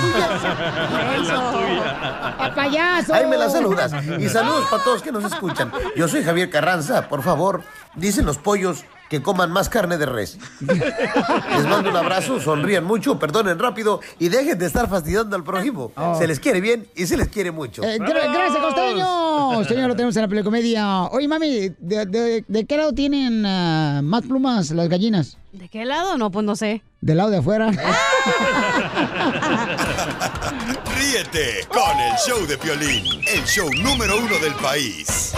¡A 2.45 2.52
payaso! 2.56 3.08
tuya? 3.08 3.19
Ahí 3.19 3.26
me 3.28 3.38
la 3.38 3.50
saludas. 3.50 3.91
Y 4.19 4.30
saludos 4.30 4.65
para 4.69 4.84
todos 4.84 5.02
que 5.02 5.12
nos 5.12 5.23
escuchan. 5.23 5.71
Yo 5.95 6.08
soy 6.08 6.23
Javier 6.23 6.50
Carranza, 6.50 7.08
por 7.10 7.23
favor. 7.23 7.63
Dicen 7.95 8.26
los 8.26 8.38
pollos 8.38 8.86
que 9.10 9.22
coman 9.22 9.52
más 9.52 9.70
carne 9.70 9.98
de 9.98 10.06
res. 10.06 10.38
Les 10.62 11.65
mando 11.67 11.89
un 11.89 11.96
abrazo, 11.96 12.39
sonrían 12.41 12.84
mucho, 12.84 13.17
perdonen 13.20 13.58
rápido 13.60 14.02
y 14.20 14.30
dejen 14.30 14.58
de 14.60 14.65
estar 14.65 14.89
fastidiando 14.89 15.36
al 15.36 15.43
prójimo. 15.43 15.91
Se 16.17 16.28
les 16.28 16.39
quiere 16.39 16.62
bien 16.62 16.88
y 16.96 17.06
se 17.08 17.15
les 17.17 17.28
quiere 17.30 17.52
mucho. 17.52 17.84
Eh, 17.84 17.98
gra- 18.00 18.32
gracias, 18.34 18.58
costeño. 18.62 19.63
Señor, 19.65 19.88
lo 19.89 19.96
tenemos 19.96 20.15
en 20.15 20.22
la 20.24 20.28
pelicomedia. 20.28 21.04
Oye, 21.04 21.28
mami, 21.28 21.70
¿de, 21.80 22.06
de- 22.06 22.43
de 22.48 22.65
qué 22.65 22.78
lado 22.78 22.93
tienen 22.93 23.46
ah, 23.46 24.02
más 24.04 24.24
plumas 24.24 24.72
las 24.72 24.89
gallinas? 24.89 25.38
¿De 25.54 25.70
qué 25.70 25.86
lado? 25.86 26.17
No, 26.17 26.30
pues 26.32 26.46
no 26.46 26.56
sé. 26.56 26.82
¿Del 27.02 27.17
lado 27.17 27.30
de 27.30 27.38
afuera? 27.38 27.72
Ríete 30.98 31.65
con 31.70 32.00
el 32.00 32.13
show 32.17 32.46
de 32.48 32.58
Piolín, 32.58 33.04
el 33.28 33.43
show 33.46 33.70
número 33.82 34.17
uno 34.17 34.38
del 34.39 34.54
país. 34.56 35.34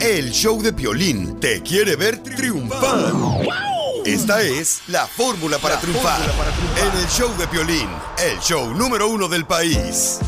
El 0.00 0.30
show 0.30 0.62
de 0.62 0.72
Piolín 0.72 1.38
te 1.40 1.60
quiere 1.62 1.96
ver 1.96 2.18
triunfar. 2.22 3.12
Esta 4.04 4.40
es 4.42 4.82
la 4.88 5.06
fórmula 5.06 5.58
para 5.58 5.78
triunfar 5.80 6.20
en 6.80 6.98
el 7.00 7.06
show 7.08 7.28
de 7.36 7.46
Piolín, 7.48 7.88
el 8.24 8.38
show 8.38 8.72
número 8.74 9.10
uno 9.10 9.26
del 9.28 9.44
país. 9.44 10.20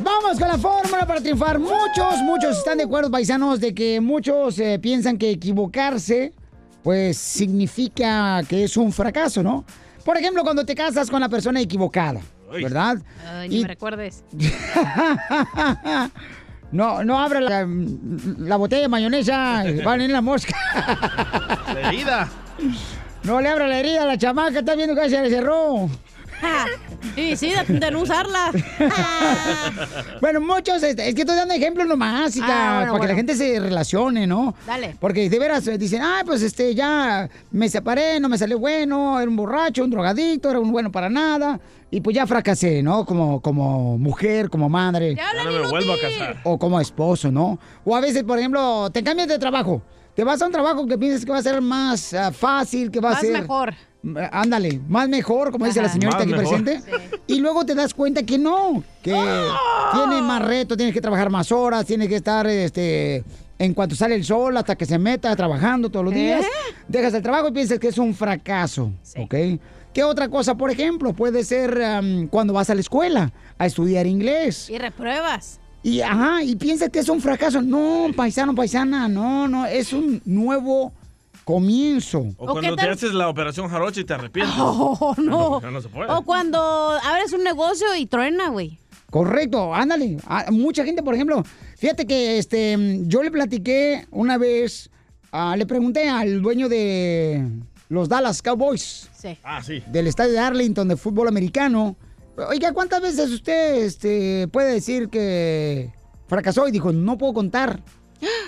Vamos 0.00 0.38
con 0.38 0.48
la 0.48 0.56
fórmula 0.58 1.06
para 1.06 1.20
triunfar. 1.20 1.58
Muchos, 1.58 2.18
muchos 2.22 2.56
están 2.58 2.78
de 2.78 2.84
acuerdo, 2.84 3.10
paisanos, 3.10 3.60
de 3.60 3.74
que 3.74 4.00
muchos 4.00 4.58
eh, 4.58 4.78
piensan 4.80 5.18
que 5.18 5.30
equivocarse, 5.30 6.32
pues 6.82 7.18
significa 7.18 8.42
que 8.48 8.64
es 8.64 8.76
un 8.76 8.92
fracaso, 8.92 9.42
¿no? 9.42 9.64
Por 10.04 10.16
ejemplo, 10.16 10.42
cuando 10.42 10.64
te 10.64 10.74
casas 10.74 11.10
con 11.10 11.20
la 11.20 11.28
persona 11.28 11.60
equivocada, 11.60 12.20
¿verdad? 12.50 12.96
Ay, 13.26 13.48
ni 13.50 13.56
Y- 13.58 13.62
me 13.62 13.68
recuerdes. 13.68 14.24
No, 16.70 17.02
no 17.02 17.18
abra 17.18 17.40
la, 17.40 17.66
la 17.66 18.56
botella 18.56 18.82
de 18.82 18.88
mayonesa, 18.88 19.64
van 19.84 20.00
en 20.00 20.12
la 20.12 20.20
mosca. 20.20 20.54
Leída. 21.74 22.28
No 23.22 23.40
le 23.40 23.48
abra 23.48 23.66
la 23.66 23.78
herida 23.78 24.02
a 24.02 24.06
la 24.06 24.18
chamaca, 24.18 24.60
está 24.60 24.74
viendo 24.74 24.94
que 24.94 25.08
se 25.08 25.22
le 25.22 25.30
cerró. 25.30 25.88
Y 27.16 27.36
sí, 27.36 27.52
de, 27.52 27.78
de 27.78 27.90
no 27.90 28.00
usarla. 28.00 28.52
Bueno, 30.20 30.40
muchos, 30.40 30.82
este, 30.82 31.08
es 31.08 31.14
que 31.14 31.22
estoy 31.22 31.36
dando 31.36 31.54
ejemplos 31.54 31.86
nomás, 31.86 32.36
Ah, 32.42 32.78
bueno, 32.78 32.92
para 32.92 33.02
que 33.02 33.08
la 33.08 33.14
gente 33.14 33.34
se 33.34 33.60
relacione, 33.60 34.26
¿no? 34.26 34.54
Dale. 34.66 34.96
Porque 35.00 35.28
de 35.28 35.38
veras 35.38 35.66
eh, 35.68 35.78
dicen, 35.78 36.02
ay, 36.02 36.24
pues 36.24 36.42
este, 36.42 36.74
ya 36.74 37.28
me 37.50 37.68
separé, 37.68 38.20
no 38.20 38.28
me 38.28 38.38
salió 38.38 38.58
bueno, 38.58 39.20
era 39.20 39.28
un 39.28 39.36
borracho, 39.36 39.84
un 39.84 39.90
drogadicto, 39.90 40.50
era 40.50 40.60
un 40.60 40.72
bueno 40.72 40.90
para 40.90 41.08
nada. 41.08 41.60
Y 41.90 42.00
pues 42.00 42.14
ya 42.14 42.26
fracasé, 42.26 42.82
¿no? 42.82 43.04
Como, 43.04 43.40
como 43.40 43.96
mujer, 43.96 44.50
como 44.50 44.68
madre. 44.68 45.14
Ya 45.14 45.32
no 45.44 45.50
me 45.50 45.68
vuelvo 45.68 45.92
a 45.94 46.00
casar. 46.00 46.40
O 46.44 46.58
como 46.58 46.80
esposo, 46.80 47.30
¿no? 47.30 47.58
O 47.84 47.96
a 47.96 48.00
veces, 48.00 48.24
por 48.24 48.38
ejemplo, 48.38 48.90
te 48.90 49.02
cambias 49.02 49.28
de 49.28 49.38
trabajo. 49.38 49.82
Te 50.14 50.24
vas 50.24 50.42
a 50.42 50.46
un 50.46 50.52
trabajo 50.52 50.86
que 50.86 50.98
piensas 50.98 51.24
que 51.24 51.30
va 51.30 51.38
a 51.38 51.42
ser 51.42 51.60
más 51.62 52.12
ah, 52.12 52.32
fácil, 52.32 52.90
que 52.90 53.00
va 53.00 53.10
Más 53.10 53.18
a 53.18 53.20
ser... 53.22 53.40
mejor. 53.40 53.72
Eh, 54.04 54.28
Ándale, 54.32 54.80
más 54.88 55.08
mejor, 55.08 55.50
como 55.50 55.66
dice 55.66 55.82
la 55.82 55.88
señorita 55.88 56.24
Más 56.24 56.26
aquí 56.26 56.32
mejor. 56.34 56.64
presente. 56.64 56.90
Y 57.26 57.40
luego 57.40 57.64
te 57.66 57.74
das 57.74 57.92
cuenta 57.94 58.22
que 58.22 58.38
no, 58.38 58.82
que 59.02 59.10
tiene 59.12 60.22
más 60.22 60.42
reto, 60.42 60.76
tienes 60.76 60.94
que 60.94 61.00
trabajar 61.00 61.30
más 61.30 61.50
horas, 61.52 61.84
tienes 61.84 62.08
que 62.08 62.16
estar 62.16 62.46
este 62.46 63.24
en 63.58 63.74
cuanto 63.74 63.96
sale 63.96 64.14
el 64.14 64.24
sol 64.24 64.56
hasta 64.56 64.76
que 64.76 64.86
se 64.86 64.98
meta 64.98 65.34
trabajando 65.34 65.90
todos 65.90 66.04
los 66.04 66.14
días. 66.14 66.44
Dejas 66.86 67.12
el 67.14 67.22
trabajo 67.22 67.48
y 67.48 67.52
piensas 67.52 67.78
que 67.80 67.88
es 67.88 67.98
un 67.98 68.14
fracaso, 68.14 68.92
¿ok? 69.16 69.34
¿Qué 69.92 70.04
otra 70.04 70.28
cosa, 70.28 70.54
por 70.54 70.70
ejemplo? 70.70 71.12
Puede 71.12 71.42
ser 71.42 71.76
cuando 72.30 72.52
vas 72.52 72.70
a 72.70 72.74
la 72.74 72.80
escuela 72.80 73.32
a 73.58 73.66
estudiar 73.66 74.06
inglés. 74.06 74.70
Y 74.70 74.78
repruebas. 74.78 75.58
Y, 75.82 76.00
ajá, 76.02 76.42
y 76.42 76.54
piensas 76.56 76.90
que 76.90 77.00
es 77.00 77.08
un 77.08 77.20
fracaso. 77.20 77.60
No, 77.62 78.06
paisano, 78.14 78.54
paisana, 78.54 79.08
no, 79.08 79.48
no, 79.48 79.66
es 79.66 79.92
un 79.92 80.20
nuevo 80.24 80.92
comienzo. 81.48 82.26
O 82.36 82.46
cuando 82.52 82.76
te 82.76 82.86
haces 82.86 83.14
la 83.14 83.30
operación 83.30 83.68
jarocha 83.70 84.00
y 84.02 84.04
te 84.04 84.12
arrepientes. 84.12 84.54
Oh, 84.60 85.14
no. 85.16 85.62
Ya 85.62 85.70
no 85.70 85.80
se 85.80 85.88
puede. 85.88 86.10
O 86.12 86.20
cuando 86.22 86.58
abres 86.60 87.32
un 87.32 87.42
negocio 87.42 87.86
y 87.96 88.04
truena, 88.04 88.50
güey. 88.50 88.78
Correcto, 89.10 89.74
ándale. 89.74 90.18
A- 90.26 90.50
mucha 90.50 90.84
gente, 90.84 91.02
por 91.02 91.14
ejemplo, 91.14 91.42
fíjate 91.78 92.06
que 92.06 92.36
este, 92.36 92.76
yo 93.04 93.22
le 93.22 93.30
platiqué 93.30 94.06
una 94.10 94.36
vez, 94.36 94.90
ah, 95.32 95.56
le 95.56 95.64
pregunté 95.64 96.10
al 96.10 96.42
dueño 96.42 96.68
de 96.68 97.42
los 97.88 98.10
Dallas 98.10 98.42
Cowboys, 98.42 99.08
Sí. 99.16 99.38
Ah, 99.42 99.62
sí. 99.62 99.82
del 99.86 100.06
estadio 100.06 100.32
de 100.32 100.40
Arlington 100.40 100.86
de 100.86 100.96
fútbol 100.98 101.28
americano, 101.28 101.96
oiga, 102.50 102.74
¿cuántas 102.74 103.00
veces 103.00 103.30
usted 103.30 103.76
este, 103.84 104.48
puede 104.48 104.74
decir 104.74 105.08
que 105.08 105.90
fracasó? 106.26 106.68
Y 106.68 106.72
dijo, 106.72 106.92
no 106.92 107.16
puedo 107.16 107.32
contar. 107.32 107.80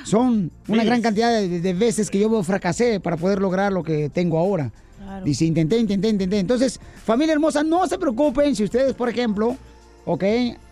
Son 0.04 0.50
una 0.68 0.84
gran 0.84 1.02
cantidad 1.02 1.30
de, 1.30 1.60
de 1.60 1.74
veces 1.74 2.10
que 2.10 2.18
yo 2.18 2.42
fracasé 2.42 3.00
para 3.00 3.16
poder 3.16 3.40
lograr 3.40 3.72
lo 3.72 3.82
que 3.82 4.08
tengo 4.08 4.38
ahora. 4.38 4.72
Claro. 4.98 5.24
Dice, 5.24 5.44
intenté, 5.44 5.78
intenté, 5.78 6.08
intenté. 6.08 6.38
Entonces, 6.38 6.80
familia 7.04 7.32
hermosa, 7.32 7.62
no 7.62 7.86
se 7.86 7.98
preocupen 7.98 8.54
si 8.54 8.64
ustedes, 8.64 8.94
por 8.94 9.08
ejemplo, 9.08 9.56
ok, 10.04 10.24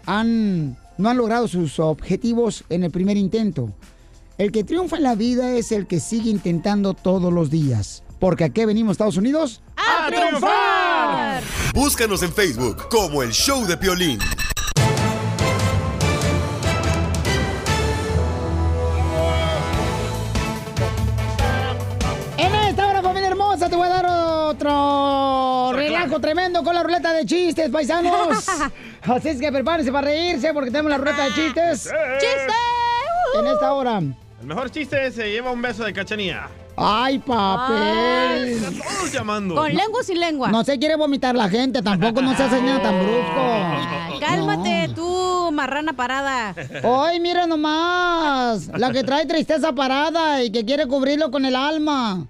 han, 0.06 0.76
no 0.96 1.08
han 1.08 1.16
logrado 1.16 1.48
sus 1.48 1.78
objetivos 1.78 2.64
en 2.68 2.84
el 2.84 2.90
primer 2.90 3.16
intento. 3.16 3.70
El 4.36 4.52
que 4.52 4.64
triunfa 4.64 4.96
en 4.96 5.02
la 5.02 5.14
vida 5.16 5.56
es 5.56 5.72
el 5.72 5.86
que 5.86 5.98
sigue 5.98 6.30
intentando 6.30 6.94
todos 6.94 7.32
los 7.32 7.50
días. 7.50 8.04
Porque 8.20 8.44
aquí 8.44 8.64
venimos, 8.64 8.92
Estados 8.92 9.16
Unidos. 9.16 9.62
¡A 9.76 10.08
triunfar! 10.08 11.42
Búscanos 11.74 12.22
en 12.22 12.32
Facebook 12.32 12.88
como 12.88 13.22
el 13.22 13.30
show 13.30 13.64
de 13.66 13.76
Piolín. 13.76 14.18
Tremendo 26.20 26.62
con 26.62 26.74
la 26.74 26.82
ruleta 26.82 27.12
de 27.12 27.24
chistes, 27.24 27.70
paisanos. 27.70 28.46
Así 29.02 29.28
es 29.28 29.40
que 29.40 29.50
prepárense 29.52 29.92
para 29.92 30.08
reírse 30.08 30.52
porque 30.52 30.70
tenemos 30.70 30.90
la 30.90 30.98
ruleta 30.98 31.24
de 31.24 31.34
chistes. 31.34 31.90
¡Chiste! 32.20 32.54
En 33.38 33.46
esta 33.46 33.72
hora. 33.72 33.98
El 33.98 34.46
mejor 34.46 34.70
chiste 34.70 35.10
se 35.10 35.30
lleva 35.30 35.50
un 35.50 35.60
beso 35.60 35.84
de 35.84 35.92
cachanía. 35.92 36.48
¡Ay, 36.76 37.18
papel! 37.18 38.48
Están 38.50 38.74
todos 38.78 39.12
llamando. 39.12 39.56
Con 39.56 39.68
lengua 39.68 40.00
o 40.00 40.02
sin 40.04 40.20
lengua. 40.20 40.48
No 40.48 40.62
se 40.62 40.78
quiere 40.78 40.94
vomitar 40.94 41.34
la 41.34 41.48
gente, 41.48 41.82
tampoco 41.82 42.22
no 42.22 42.36
se 42.36 42.44
hace 42.44 42.62
nada 42.62 42.80
tan 42.80 43.00
brusco. 43.00 44.20
Cálmate, 44.20 44.90
tú, 44.94 45.50
marrana 45.52 45.92
parada. 45.94 46.54
¡Ay, 46.84 47.18
mira 47.18 47.48
nomás! 47.48 48.68
La 48.68 48.92
que 48.92 49.02
trae 49.02 49.26
tristeza 49.26 49.72
parada 49.72 50.42
y 50.44 50.52
que 50.52 50.64
quiere 50.64 50.86
cubrirlo 50.86 51.32
con 51.32 51.44
el 51.44 51.56
alma. 51.56 52.26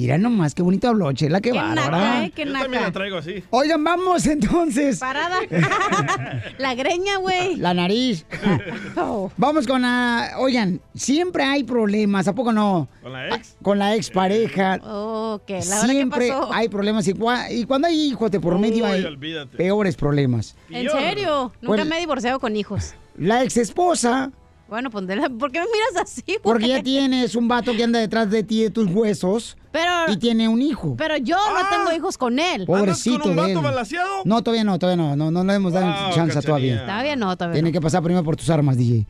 Mira 0.00 0.16
nomás, 0.16 0.54
qué 0.54 0.62
bonito 0.62 0.88
habló, 0.88 1.12
Chela, 1.12 1.42
qué 1.42 1.50
Qué 1.52 1.58
bárbara. 1.58 1.90
naca, 1.90 2.24
eh, 2.24 2.32
qué 2.34 2.46
Yo 2.46 2.52
también 2.54 2.82
la 2.84 2.90
traigo 2.90 3.18
así. 3.18 3.44
Oigan, 3.50 3.84
vamos 3.84 4.24
entonces. 4.26 4.98
Parada. 4.98 5.36
La 6.58 6.74
greña, 6.74 7.18
güey. 7.18 7.56
La 7.56 7.74
nariz. 7.74 8.24
Oh. 8.96 9.30
Vamos 9.36 9.66
con 9.66 9.82
la... 9.82 10.32
Oigan, 10.38 10.80
siempre 10.94 11.42
hay 11.44 11.64
problemas, 11.64 12.26
¿a 12.28 12.34
poco 12.34 12.52
no? 12.52 12.88
¿Con 13.02 13.12
la 13.12 13.28
ex? 13.34 13.56
Con 13.62 13.78
la 13.78 13.94
expareja. 13.94 14.78
Oh, 14.84 15.40
¿qué? 15.46 15.54
¿La 15.56 15.62
Siempre 15.86 16.28
pasó? 16.28 16.52
hay 16.52 16.68
problemas. 16.68 17.06
Y, 17.08 17.12
cua- 17.14 17.46
y 17.50 17.64
cuando 17.64 17.88
hay 17.88 18.08
hijos 18.08 18.30
de 18.30 18.40
por 18.40 18.58
medio 18.58 18.84
Uy, 18.84 18.90
hay 18.90 19.04
olvídate. 19.04 19.56
peores 19.56 19.96
problemas. 19.96 20.56
¿En 20.70 20.88
serio? 20.90 21.52
Nunca 21.60 21.66
Bueno. 21.66 21.84
me 21.84 21.96
he 21.96 22.00
divorciado 22.00 22.40
con 22.40 22.56
hijos. 22.56 22.94
La 23.16 23.42
ex 23.44 23.56
esposa, 23.58 24.30
Bueno, 24.70 24.88
pues, 24.90 25.06
de 25.06 25.16
la- 25.16 25.28
¿por 25.28 25.50
qué 25.52 25.58
me 25.60 25.66
miras 25.66 26.04
así, 26.04 26.22
güey? 26.26 26.38
porque 26.42 26.68
ya 26.68 26.82
tienes 26.82 27.34
un 27.34 27.48
vato 27.48 27.72
que 27.74 27.82
anda 27.84 27.98
detrás 27.98 28.30
de 28.30 28.42
ti, 28.44 28.62
de 28.62 28.70
tus 28.70 28.86
huesos, 28.88 29.56
Pero, 29.72 29.90
y 30.08 30.16
tiene 30.16 30.48
un 30.48 30.62
hijo. 30.62 30.94
pero 30.96 31.16
yo 31.16 31.36
no 31.36 31.68
tengo 31.68 31.92
hijos 31.96 32.16
con 32.16 32.38
él. 32.38 32.64
Pobrecito 32.66 33.16
¿Andas 33.16 33.28
con 33.28 33.38
un 33.38 33.54
vato 33.54 33.62
balaseado? 33.62 34.22
No, 34.24 34.42
todavía 34.42 34.64
no, 34.64 34.78
todavía 34.78 35.02
no. 35.04 35.16
No, 35.16 35.30
no 35.30 35.44
le 35.44 35.54
hemos 35.54 35.72
dado 35.72 35.86
Wow, 35.86 36.14
chance 36.14 36.40
todavía. 36.40 36.82
Todavía 36.86 37.16
no, 37.16 37.36
todavía 37.36 37.54
Tiene 37.54 37.68
no. 37.68 37.72
que 37.72 37.80
pasar 37.80 38.02
primero 38.02 38.24
por 38.24 38.36
tus 38.36 38.48
armas, 38.48 38.76
DJ. 38.78 39.06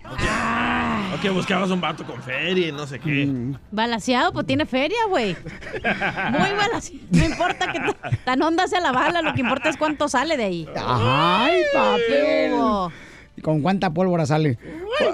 O 1.16 1.20
que 1.20 1.28
buscabas 1.28 1.70
un 1.70 1.80
vato 1.82 2.04
con 2.06 2.22
feria 2.22 2.68
y 2.68 2.72
no 2.72 2.86
sé 2.86 2.98
qué. 2.98 3.26
Mm. 3.26 3.56
Balaseado, 3.70 4.32
pues 4.32 4.46
tiene 4.46 4.64
feria, 4.64 4.96
güey. 5.10 5.36
Muy 5.84 6.50
balaseado. 6.56 7.04
No 7.10 7.24
importa 7.26 7.70
que 7.72 7.80
ta- 7.80 8.10
tan 8.24 8.42
honda 8.42 8.66
sea 8.66 8.80
la 8.80 8.92
bala, 8.92 9.20
lo 9.20 9.34
que 9.34 9.40
importa 9.42 9.68
es 9.68 9.76
cuánto 9.76 10.08
sale 10.08 10.36
de 10.38 10.44
ahí. 10.44 10.68
¡Ay, 10.76 11.60
papel! 11.74 12.52
Oh. 13.40 13.40
¿Y 13.40 13.42
¿Con 13.42 13.62
cuánta 13.62 13.90
pólvora 13.92 14.26
sale? 14.26 14.58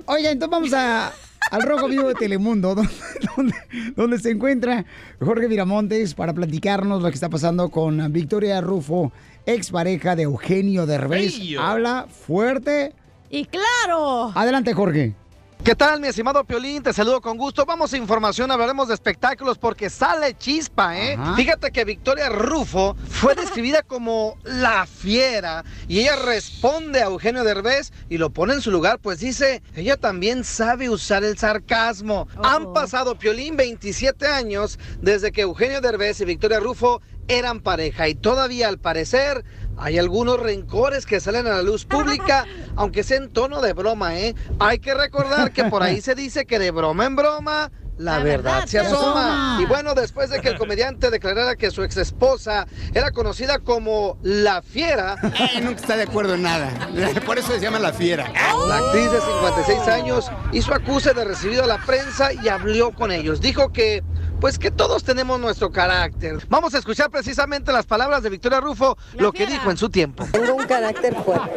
Oiga, 0.07 0.31
entonces 0.31 0.51
vamos 0.51 0.73
a, 0.73 1.13
al 1.51 1.63
Rojo 1.63 1.87
Vivo 1.89 2.09
de 2.09 2.15
Telemundo, 2.15 2.75
donde, 2.75 2.93
donde- 3.37 3.55
donde 3.95 4.19
se 4.19 4.31
encuentra 4.31 4.85
Jorge 5.21 5.47
Viramontes 5.47 6.15
para 6.15 6.33
platicarnos 6.35 7.03
lo 7.03 7.09
que 7.09 7.15
está 7.15 7.29
pasando 7.29 7.69
con 7.71 8.13
Victoria 8.13 8.61
Rufo, 8.61 9.13
expareja 9.47 10.17
de 10.17 10.25
Eugenio 10.25 10.87
Derbez. 10.87 11.39
Bello. 11.39 11.61
Habla 11.63 12.07
fuerte. 12.09 12.93
Y 13.31 13.45
claro. 13.47 14.33
Adelante, 14.35 14.73
Jorge. 14.73 15.15
¿Qué 15.65 15.75
tal, 15.75 16.01
mi 16.01 16.07
estimado 16.07 16.45
Piolín? 16.45 16.83
Te 16.83 16.93
saludo 16.93 17.21
con 17.21 17.37
gusto. 17.37 17.67
Vamos 17.67 17.93
a 17.93 17.97
información, 17.97 18.53
hablaremos 18.53 18.87
de 18.87 18.95
espectáculos 18.95 19.59
porque 19.59 19.91
sale 19.91 20.37
chispa, 20.39 20.97
¿eh? 20.97 21.17
Ajá. 21.19 21.35
Fíjate 21.35 21.73
que 21.73 21.85
Victoria 21.85 22.29
Rufo 22.29 22.95
fue 23.09 23.35
describida 23.37 23.83
como 23.83 24.39
la 24.45 24.87
fiera 24.87 25.65
y 25.89 26.01
ella 26.01 26.15
responde 26.17 27.03
a 27.03 27.07
Eugenio 27.07 27.43
Derbez 27.43 27.93
y 28.09 28.19
lo 28.19 28.31
pone 28.31 28.55
en 28.55 28.61
su 28.61 28.71
lugar, 28.71 29.01
pues 29.01 29.19
dice, 29.19 29.61
ella 29.75 29.97
también 29.97 30.45
sabe 30.45 30.89
usar 30.89 31.25
el 31.25 31.37
sarcasmo. 31.37 32.29
Oh. 32.37 32.47
Han 32.47 32.73
pasado, 32.73 33.19
Piolín, 33.19 33.57
27 33.57 34.27
años 34.29 34.79
desde 35.01 35.33
que 35.33 35.41
Eugenio 35.41 35.81
Derbez 35.81 36.21
y 36.21 36.27
Victoria 36.27 36.61
Rufo 36.61 37.01
eran 37.29 37.61
pareja 37.61 38.09
y 38.09 38.15
todavía 38.15 38.69
al 38.69 38.79
parecer 38.79 39.45
hay 39.79 39.99
algunos 39.99 40.41
rencores 40.41 41.07
que 41.07 41.21
salen 41.21 41.47
a 41.47 41.51
la 41.51 41.63
luz 41.63 41.85
pública, 41.85 42.45
aunque 42.77 43.03
sea 43.03 43.19
en 43.19 43.31
tono 43.33 43.61
de 43.61 43.73
broma, 43.73 44.19
¿eh? 44.19 44.35
Hay 44.59 44.79
que 44.79 44.95
recordar 44.95 45.53
que 45.53 45.65
por 45.65 45.83
ahí 45.83 46.01
se 46.01 46.15
dice 46.15 46.47
que 46.47 46.59
de 46.59 46.71
broma 46.71 47.07
en 47.07 47.17
broma 47.17 47.71
la, 47.99 48.19
La 48.19 48.25
verdad, 48.25 48.45
verdad 48.45 48.63
se 48.65 48.71
se 48.73 48.79
asoma. 48.81 49.55
asoma. 49.55 49.59
Y 49.63 49.65
bueno, 49.65 49.95
después 49.95 50.29
de 50.29 50.41
que 50.43 50.49
el 50.51 50.59
comediante 50.59 51.11
declarara 51.11 51.57
que 51.57 51.71
su 51.71 51.83
ex 51.83 51.97
esposa 51.97 52.67
era 52.93 53.11
conocida 53.11 53.59
como 53.59 54.19
la 54.23 54.61
fiera, 54.61 55.17
Eh, 55.55 55.61
nunca 55.63 55.81
está 55.81 55.97
de 55.97 56.03
acuerdo 56.03 56.35
en 56.35 56.43
nada. 56.43 56.69
Por 57.25 57.39
eso 57.39 57.53
se 57.53 57.61
llama 57.61 57.79
la 57.79 57.95
fiera. 57.95 58.31
la 58.69 58.77
actriz 58.79 59.11
de 59.11 59.19
56 59.21 59.89
años 59.89 60.31
hizo 60.53 60.75
acuse 60.75 61.15
de 61.15 61.25
recibido 61.25 61.65
a 61.65 61.67
la 61.67 61.79
prensa 61.87 62.35
y 62.35 62.49
habló 62.49 62.93
con 62.93 63.13
ellos. 63.13 63.41
Dijo 63.41 63.73
que, 63.73 64.03
pues 64.41 64.59
que 64.59 64.71
todos 64.71 65.05
tenemos 65.05 65.41
nuestro 65.41 65.71
carácter. 65.71 66.39
Vamos 66.49 66.75
a 66.75 66.79
escuchar 66.79 67.11
precisamente 67.11 67.73
las 67.73 67.87
palabras 67.87 68.23
de 68.23 68.31
Victoria 68.31 68.61
Rufo, 68.61 68.97
La 69.15 69.23
lo 69.23 69.33
que 69.33 69.47
dijo 69.47 69.71
en 69.71 69.77
su 69.77 69.89
tiempo. 69.89 70.27
Tengo 70.33 70.55
un 70.55 70.67
carácter 70.67 71.15
fuerte. 71.23 71.51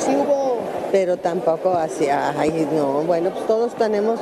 Sí 0.00 0.14
hubo, 0.14 0.60
pero 0.92 1.16
tampoco 1.16 1.76
hacia, 1.76 2.30
ay, 2.38 2.68
no, 2.72 3.02
bueno, 3.02 3.30
pues 3.30 3.46
todos 3.46 3.74
tenemos 3.76 4.20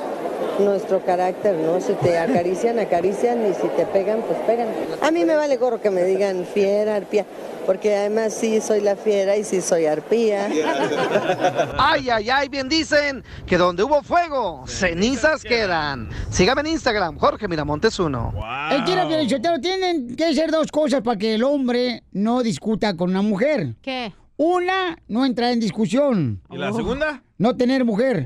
nuestro 0.59 1.05
carácter, 1.05 1.57
¿no? 1.57 1.81
Si 1.81 1.93
te 1.95 2.19
acarician, 2.19 2.79
acarician 2.79 3.51
y 3.51 3.55
si 3.55 3.69
te 3.77 3.87
pegan, 3.87 4.23
pues 4.23 4.38
pegan. 4.41 4.69
A 5.01 5.11
mí 5.11 5.25
me 5.25 5.35
vale 5.35 5.57
gorro 5.57 5.81
que 5.81 5.91
me 5.91 6.05
digan 6.05 6.45
fiera, 6.45 6.97
arpía, 6.97 7.25
porque 7.67 7.95
además 7.95 8.35
sí 8.35 8.61
soy 8.61 8.81
la 8.81 8.97
fiera 8.97 9.37
y 9.37 9.45
sí 9.45 9.61
soy 9.61 9.87
arpía. 9.87 10.49
Ay, 11.79 12.09
ay, 12.11 12.31
ay, 12.31 12.49
bien 12.49 12.69
dicen 12.69 13.25
que 13.47 13.57
donde 13.57 13.83
hubo 13.83 14.03
fuego, 14.03 14.65
cenizas 14.67 15.43
quedan. 15.43 16.09
Sígame 16.31 16.62
en 16.62 16.69
Instagram, 16.69 17.19
Jorge 17.19 17.49
Miramontes 17.49 17.99
uno. 17.99 18.33
El 18.71 18.85
tiro 18.85 19.07
Piolichotelo, 19.09 19.61
tienen 19.61 20.17
que 20.17 20.35
ser 20.35 20.51
dos 20.51 20.71
cosas 20.71 21.03
para 21.03 21.19
que 21.19 21.35
el 21.35 21.43
hombre 21.43 22.05
no 22.12 22.43
discuta 22.43 22.97
con 22.97 23.11
una 23.11 23.23
mujer. 23.23 23.75
¿Qué? 23.83 24.12
Una, 24.37 24.99
no 25.09 25.25
entrar 25.25 25.53
en 25.53 25.61
discusión. 25.61 26.41
¿Y 26.51 26.57
la 26.57 26.73
segunda? 26.73 27.23
No 27.42 27.55
tener 27.57 27.85
mujer. 27.85 28.18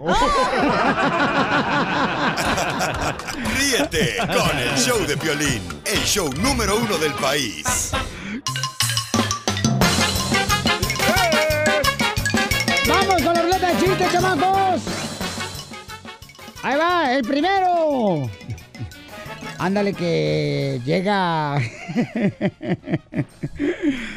Ríete 3.57 4.17
con 4.19 4.59
el 4.59 4.77
show 4.77 5.07
de 5.07 5.17
Piolín, 5.17 5.63
el 5.87 6.01
show 6.01 6.31
número 6.35 6.77
uno 6.77 6.99
del 6.99 7.15
país. 7.15 7.93
¡Vamos 12.87 13.23
con 13.23 13.33
la 13.33 13.41
ruleta 13.41 13.73
de 13.73 13.81
chistes, 13.81 14.13
chamacos! 14.13 14.83
Ahí 16.63 16.77
va, 16.77 17.15
el 17.15 17.25
primero. 17.25 18.29
Ándale 19.57 19.95
que 19.95 20.83
llega... 20.85 21.57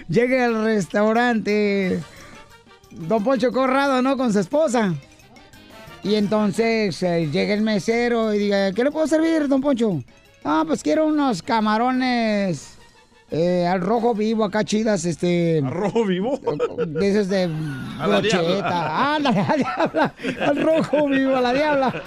llega 0.09 0.45
al 0.45 0.65
restaurante 0.65 2.01
Don 2.91 3.23
Poncho 3.23 3.51
Corrado, 3.51 4.01
¿no? 4.01 4.17
Con 4.17 4.33
su 4.33 4.39
esposa. 4.39 4.93
Y 6.03 6.15
entonces 6.15 7.01
eh, 7.03 7.29
llega 7.31 7.53
el 7.53 7.61
mesero 7.61 8.33
y 8.33 8.37
diga, 8.37 8.71
¿qué 8.71 8.83
le 8.83 8.91
puedo 8.91 9.07
servir, 9.07 9.47
Don 9.47 9.61
Poncho? 9.61 10.01
Ah, 10.43 10.63
pues 10.65 10.81
quiero 10.81 11.05
unos 11.07 11.43
camarones 11.43 12.77
eh, 13.31 13.67
al 13.67 13.81
rojo 13.81 14.15
vivo, 14.15 14.43
acá 14.43 14.63
chidas, 14.63 15.05
este... 15.05 15.59
¿Al 15.59 15.71
rojo 15.71 16.05
vivo? 16.05 16.39
De 16.87 17.09
esos 17.09 17.27
de 17.27 17.47
brocheta. 17.47 18.39
diabla. 18.39 19.15
Ándale, 19.15 19.39
a 19.39 19.47
la 19.47 19.55
diabla. 19.55 20.13
Al 20.47 20.61
rojo 20.61 21.07
vivo, 21.07 21.35
a 21.35 21.41
la 21.41 21.53
diabla. 21.53 22.03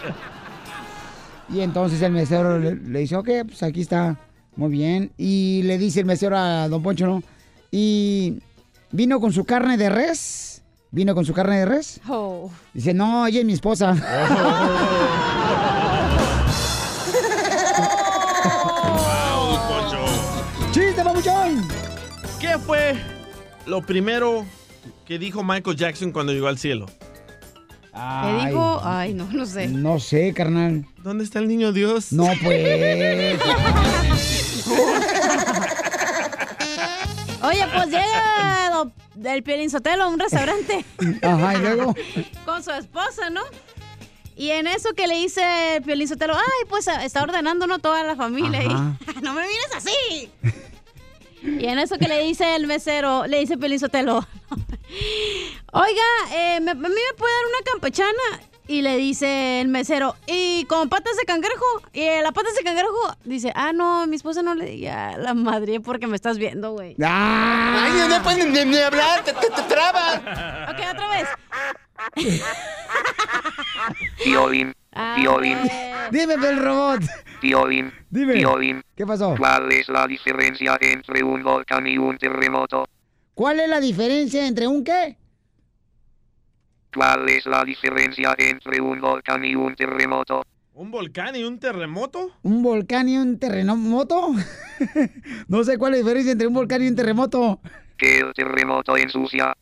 Y 1.53 1.61
entonces 1.61 2.01
el 2.03 2.13
mesero 2.13 2.59
le, 2.59 2.75
le 2.77 3.01
dice, 3.01 3.15
ok, 3.17 3.29
pues 3.47 3.63
aquí 3.63 3.83
está, 3.83 4.19
muy 4.57 4.71
bien. 4.71 5.13
Y 5.17 5.63
le 5.65 5.79
dice 5.79 6.01
el 6.01 6.07
mesero 6.07 6.37
a 6.37 6.67
Don 6.69 6.83
Poncho, 6.83 7.07
¿no? 7.07 7.23
Y 7.71 8.41
vino 8.91 9.21
con 9.21 9.33
su 9.33 9.45
carne 9.45 9.77
de 9.77 9.91
res. 9.91 10.52
¿Vino 10.95 11.15
con 11.15 11.25
su 11.25 11.33
carne 11.33 11.61
de 11.61 11.65
res? 11.65 12.03
Oh. 12.07 12.51
Dice, 12.75 12.93
no, 12.93 13.27
ella 13.27 13.41
es 13.41 13.47
mi 13.47 13.55
esposa. 13.55 13.95
¡Chiste, 20.71 21.03
papuchón! 21.03 21.67
¿Qué 22.39 22.59
fue 22.59 22.95
lo 23.65 23.81
primero 23.81 24.45
que 25.07 25.19
dijo 25.19 25.43
Michael 25.43 25.79
Jackson 25.79 26.13
cuando 26.13 26.35
llegó 26.35 26.49
al 26.49 26.59
cielo? 26.59 26.85
¿Qué 26.85 28.47
dijo? 28.47 28.83
Ay, 28.85 29.15
no, 29.15 29.27
no 29.33 29.47
sé. 29.47 29.69
No 29.69 29.99
sé, 29.99 30.35
carnal. 30.35 30.85
¿Dónde 30.99 31.25
está 31.25 31.39
el 31.39 31.49
niño 31.49 31.73
Dios? 31.73 32.13
No, 32.13 32.27
pues. 32.43 33.41
Oye, 37.43 37.67
pues 37.75 37.87
llega 37.87 38.52
do- 38.85 38.93
el 39.31 39.43
Piolín 39.43 39.71
Sotelo 39.71 40.05
a 40.05 40.09
un 40.09 40.19
restaurante 40.19 40.85
Ajá, 41.23 41.55
y 41.55 41.59
luego. 41.59 41.95
con 42.45 42.63
su 42.63 42.71
esposa, 42.71 43.31
¿no? 43.31 43.43
Y 44.37 44.51
en 44.51 44.67
eso 44.67 44.95
que 44.95 45.07
le 45.07 45.17
dice 45.17 45.77
el 45.77 45.83
Piolín 45.83 46.09
Sotelo, 46.09 46.35
ay, 46.35 46.67
pues 46.69 46.89
está 46.89 47.23
ordenando, 47.23 47.67
¿no? 47.67 47.79
Toda 47.79 48.03
la 48.03 48.17
familia. 48.17 48.63
Y, 48.63 48.67
Ajá. 48.67 48.97
no 49.23 49.35
me 49.35 49.43
mires 49.43 49.69
así. 49.77 50.31
Y 51.43 51.67
en 51.67 51.79
eso 51.79 51.99
que 51.99 52.09
le 52.09 52.23
dice 52.23 52.55
el 52.57 52.67
mesero, 52.67 53.27
le 53.27 53.41
dice 53.41 53.59
Piolín 53.59 53.79
Sotelo, 53.81 54.27
oiga, 55.73 56.03
eh, 56.33 56.61
¿me- 56.61 56.71
¿a 56.71 56.75
mí 56.75 56.81
me 56.89 57.17
puede 57.19 57.35
dar 57.35 57.47
una 57.47 57.71
campechana? 57.71 58.41
Y 58.73 58.81
le 58.81 58.97
dice 58.97 59.61
el 59.61 59.69
mesero, 59.69 60.17
¿y 60.27 60.65
con 60.65 60.89
patas 60.89 61.15
de 61.19 61.27
cangrejo? 61.27 61.67
Y 61.93 62.07
la 62.23 62.33
patas 62.33 62.55
de 62.55 62.63
cangrejo 62.63 63.15
dice, 63.23 63.53
ah, 63.55 63.75
no, 63.75 64.07
mi 64.07 64.17
esposa 64.17 64.41
no 64.41 64.55
le 64.55 64.65
diga 64.65 65.19
la 65.19 65.35
madre 65.35 65.79
porque 65.81 66.07
me 66.07 66.17
estás 66.17 66.39
viendo, 66.39 66.73
güey. 66.73 66.97
¡Ah! 67.05 67.85
Ay, 67.85 68.09
no 68.09 68.23
pueden 68.23 68.51
ni, 68.51 68.65
ni 68.65 68.79
hablar, 68.79 69.25
te, 69.25 69.35
te, 69.35 69.51
te 69.51 69.63
trabas. 69.65 70.21
Ok, 70.71 70.81
otra 70.91 71.09
vez. 71.11 71.29
Piolín, 74.25 74.73
Piolín, 75.17 75.59
Dime, 76.11 76.33
el 76.33 76.59
robot. 76.59 77.03
Piolín, 77.43 77.93
Dime. 78.09 78.83
¿Qué 78.97 79.07
pasó? 79.07 79.35
¿Cuál 79.39 79.71
es 79.71 79.87
la 79.91 80.07
diferencia 80.07 80.79
entre 80.81 81.23
un 81.23 81.43
volcán 81.43 81.87
y 81.87 81.99
un 81.99 82.17
terremoto? 82.17 82.89
¿Cuál 83.35 83.61
es 83.61 83.69
la 83.69 83.81
diferencia 83.81 84.47
entre 84.47 84.67
un 84.67 84.83
qué? 84.83 85.19
¿Cuál 86.95 87.29
es 87.31 87.47
la 87.47 87.65
diferencia 87.65 88.35
entre 88.39 88.81
un 88.81 89.01
volcán 89.01 89.45
y 89.45 89.55
un 89.55 89.75
terremoto? 89.75 90.43
¿Un 90.75 90.91
volcán 90.91 91.35
y 91.37 91.45
un 91.45 91.59
terremoto? 91.59 92.33
¿Un 92.43 92.63
volcán 92.63 93.09
y 93.09 93.17
un 93.17 93.39
terremoto? 93.39 94.35
no 95.49 95.65
sé 95.65 95.79
cuál 95.79 95.95
es 95.95 96.01
la 96.01 96.05
diferencia 96.05 96.33
entre 96.33 96.47
un 96.47 96.55
volcán 96.55 96.83
y 96.83 96.89
un 96.89 96.97
terremoto. 96.97 97.61
Que 97.97 98.19
el 98.19 98.33
terremoto 98.35 98.97
ensucia 98.97 99.55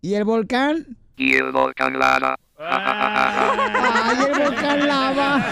¿Y 0.00 0.14
el 0.14 0.24
volcán? 0.24 0.96
y 1.16 1.34
el 1.34 1.52
volcán 1.52 1.98
lava. 1.98 2.36
¡Ay, 2.58 4.18
el 4.26 4.40
volcán 4.44 4.86
lava! 4.86 5.42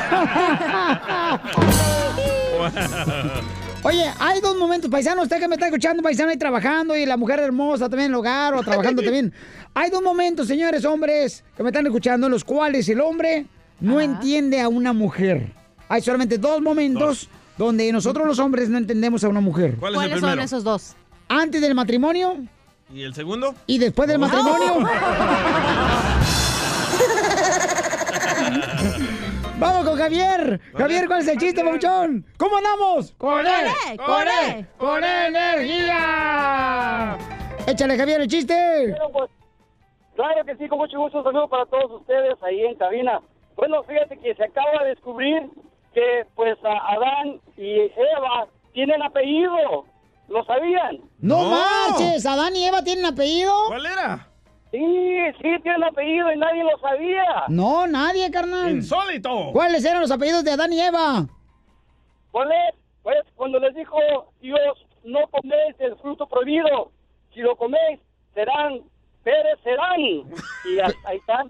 Oye, 3.82 4.04
hay 4.18 4.40
dos 4.42 4.58
momentos, 4.58 4.90
paisano, 4.90 5.22
usted 5.22 5.38
que 5.38 5.48
me 5.48 5.54
está 5.54 5.66
escuchando, 5.66 6.02
paisano, 6.02 6.30
ahí 6.30 6.36
trabajando, 6.36 6.94
y 6.94 7.06
la 7.06 7.16
mujer 7.16 7.40
hermosa 7.40 7.88
también 7.88 8.06
en 8.06 8.12
el 8.12 8.16
hogar 8.16 8.54
o 8.54 8.62
trabajando 8.62 9.02
también. 9.02 9.32
Hay 9.72 9.90
dos 9.90 10.02
momentos, 10.02 10.48
señores, 10.48 10.84
hombres, 10.84 11.42
que 11.56 11.62
me 11.62 11.70
están 11.70 11.86
escuchando, 11.86 12.26
en 12.26 12.32
los 12.32 12.44
cuales 12.44 12.88
el 12.90 13.00
hombre 13.00 13.46
no 13.80 14.00
entiende 14.00 14.60
a 14.60 14.68
una 14.68 14.92
mujer. 14.92 15.52
Hay 15.88 16.02
solamente 16.02 16.36
dos 16.36 16.60
momentos 16.60 17.28
donde 17.56 17.90
nosotros 17.90 18.26
los 18.26 18.38
hombres 18.38 18.68
no 18.68 18.76
entendemos 18.76 19.24
a 19.24 19.28
una 19.28 19.40
mujer. 19.40 19.76
¿Cuál 19.78 19.94
es 19.94 20.00
el 20.02 20.08
¿Cuáles 20.08 20.20
son 20.20 20.40
esos 20.40 20.62
dos? 20.62 20.94
Antes 21.28 21.62
del 21.62 21.74
matrimonio 21.74 22.36
¿Y 22.92 23.02
el 23.02 23.14
segundo? 23.14 23.54
y 23.66 23.78
después 23.78 24.08
del 24.08 24.18
matrimonio. 24.18 24.84
Vamos 29.60 29.86
con 29.86 29.98
Javier. 29.98 30.58
Javier, 30.74 31.06
¿cuál 31.06 31.20
es 31.20 31.28
el 31.28 31.36
chiste, 31.36 31.62
papuchón? 31.62 32.24
¿Cómo 32.38 32.56
andamos? 32.56 33.12
¡Con 33.18 33.46
él! 33.46 33.66
¡Con 33.98 34.26
él! 34.26 34.66
¡Con 34.78 35.04
energía! 35.04 35.98
Échale, 37.66 37.98
Javier, 37.98 38.22
el 38.22 38.26
chiste. 38.26 38.54
Claro 40.16 40.44
que 40.46 40.56
sí, 40.56 40.66
con 40.66 40.78
mucho 40.78 40.98
gusto. 40.98 41.22
Saludo 41.22 41.46
para 41.46 41.66
todos 41.66 42.00
ustedes 42.00 42.42
ahí 42.42 42.62
en 42.62 42.74
cabina. 42.76 43.20
Bueno, 43.54 43.82
fíjate 43.82 44.16
que 44.18 44.34
se 44.34 44.44
acaba 44.44 44.82
de 44.82 44.88
descubrir 44.94 45.50
que 45.92 46.24
pues 46.34 46.56
a 46.64 46.94
Adán 46.94 47.38
y 47.58 47.80
Eva 47.80 48.48
tienen 48.72 49.02
apellido. 49.02 49.84
¿Lo 50.28 50.42
sabían? 50.44 51.00
¡No, 51.18 51.50
marches! 51.50 52.24
¿Adán 52.24 52.56
y 52.56 52.64
Eva 52.64 52.82
tienen 52.82 53.04
apellido? 53.04 53.52
¿Cuál 53.68 53.84
era? 53.84 54.29
Sí, 54.70 55.18
sí, 55.42 55.48
tienen 55.62 55.82
apellido 55.82 56.32
y 56.32 56.38
nadie 56.38 56.62
lo 56.62 56.78
sabía. 56.78 57.44
No, 57.48 57.86
nadie, 57.86 58.30
carnal. 58.30 58.70
¡Insólito! 58.70 59.50
¿Cuáles 59.52 59.84
eran 59.84 60.00
los 60.00 60.10
apellidos 60.10 60.44
de 60.44 60.52
Adán 60.52 60.72
y 60.72 60.80
Eva? 60.80 61.26
¿Cuál 62.30 62.52
es? 62.52 62.74
Pues 63.02 63.18
cuando 63.34 63.58
les 63.58 63.74
dijo 63.74 63.96
Dios, 64.40 64.86
no 65.04 65.26
coméis 65.28 65.74
el 65.80 65.96
fruto 65.96 66.28
prohibido. 66.28 66.92
Si 67.34 67.40
lo 67.40 67.56
coméis, 67.56 67.98
serán, 68.34 68.82
Pérez 69.22 69.58
serán. 69.62 70.00
Y 70.00 70.78
ahí 70.80 70.92
ahí 71.04 71.16
están. 71.18 71.48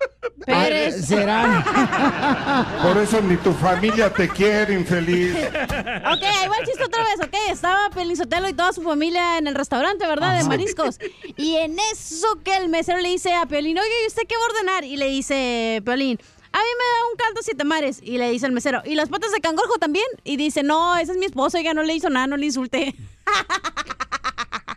Ah, 0.49 0.91
serán. 0.91 1.65
Por 2.83 2.99
eso 2.99 3.21
ni 3.21 3.37
tu 3.37 3.53
familia 3.53 4.13
te 4.13 4.29
quiere, 4.29 4.75
infeliz. 4.75 5.35
Ok, 5.37 6.23
ahí 6.23 6.49
va 6.49 6.57
el 6.59 6.67
chiste 6.67 6.85
otra 6.85 7.05
vez, 7.05 7.21
ok. 7.21 7.35
Estaba 7.51 7.91
Pelín 7.91 8.17
Sotelo 8.17 8.49
y 8.49 8.53
toda 8.55 8.73
su 8.73 8.83
familia 8.83 9.39
en 9.39 9.47
el 9.47 9.55
restaurante, 9.55 10.07
¿verdad? 10.07 10.33
De 10.33 10.41
Ajá. 10.41 10.49
mariscos. 10.49 10.99
Y 11.37 11.57
en 11.57 11.79
eso 11.93 12.41
que 12.45 12.57
el 12.57 12.69
mesero 12.69 12.99
le 12.99 13.09
dice 13.11 13.35
a 13.35 13.47
Piolín, 13.47 13.79
oye, 13.79 14.05
¿y 14.05 14.07
usted 14.09 14.23
qué 14.29 14.35
va 14.37 14.43
a 14.43 14.47
ordenar? 14.47 14.85
Y 14.85 14.97
le 14.97 15.07
dice 15.07 15.81
Piolín, 15.85 16.19
a 16.53 16.59
mí 16.59 16.65
me 16.79 16.85
da 16.85 17.11
un 17.13 17.17
caldo 17.17 17.41
siete 17.43 17.65
mares. 17.65 18.01
Y 18.03 18.19
le 18.19 18.31
dice 18.31 18.47
el 18.47 18.53
mesero, 18.53 18.83
¿y 18.85 18.95
las 18.97 19.09
patas 19.09 19.31
de 19.33 19.41
cangrejo 19.41 19.79
también? 19.79 20.07
Y 20.25 20.37
dice, 20.37 20.63
no, 20.63 20.97
ese 20.97 21.13
es 21.13 21.19
mi 21.19 21.27
esposo, 21.27 21.59
oiga, 21.59 21.73
no 21.75 21.83
le 21.83 21.95
hizo 21.95 22.11
nada, 22.11 22.27
no 22.27 22.37
le 22.37 22.47
insulte. 22.47 22.95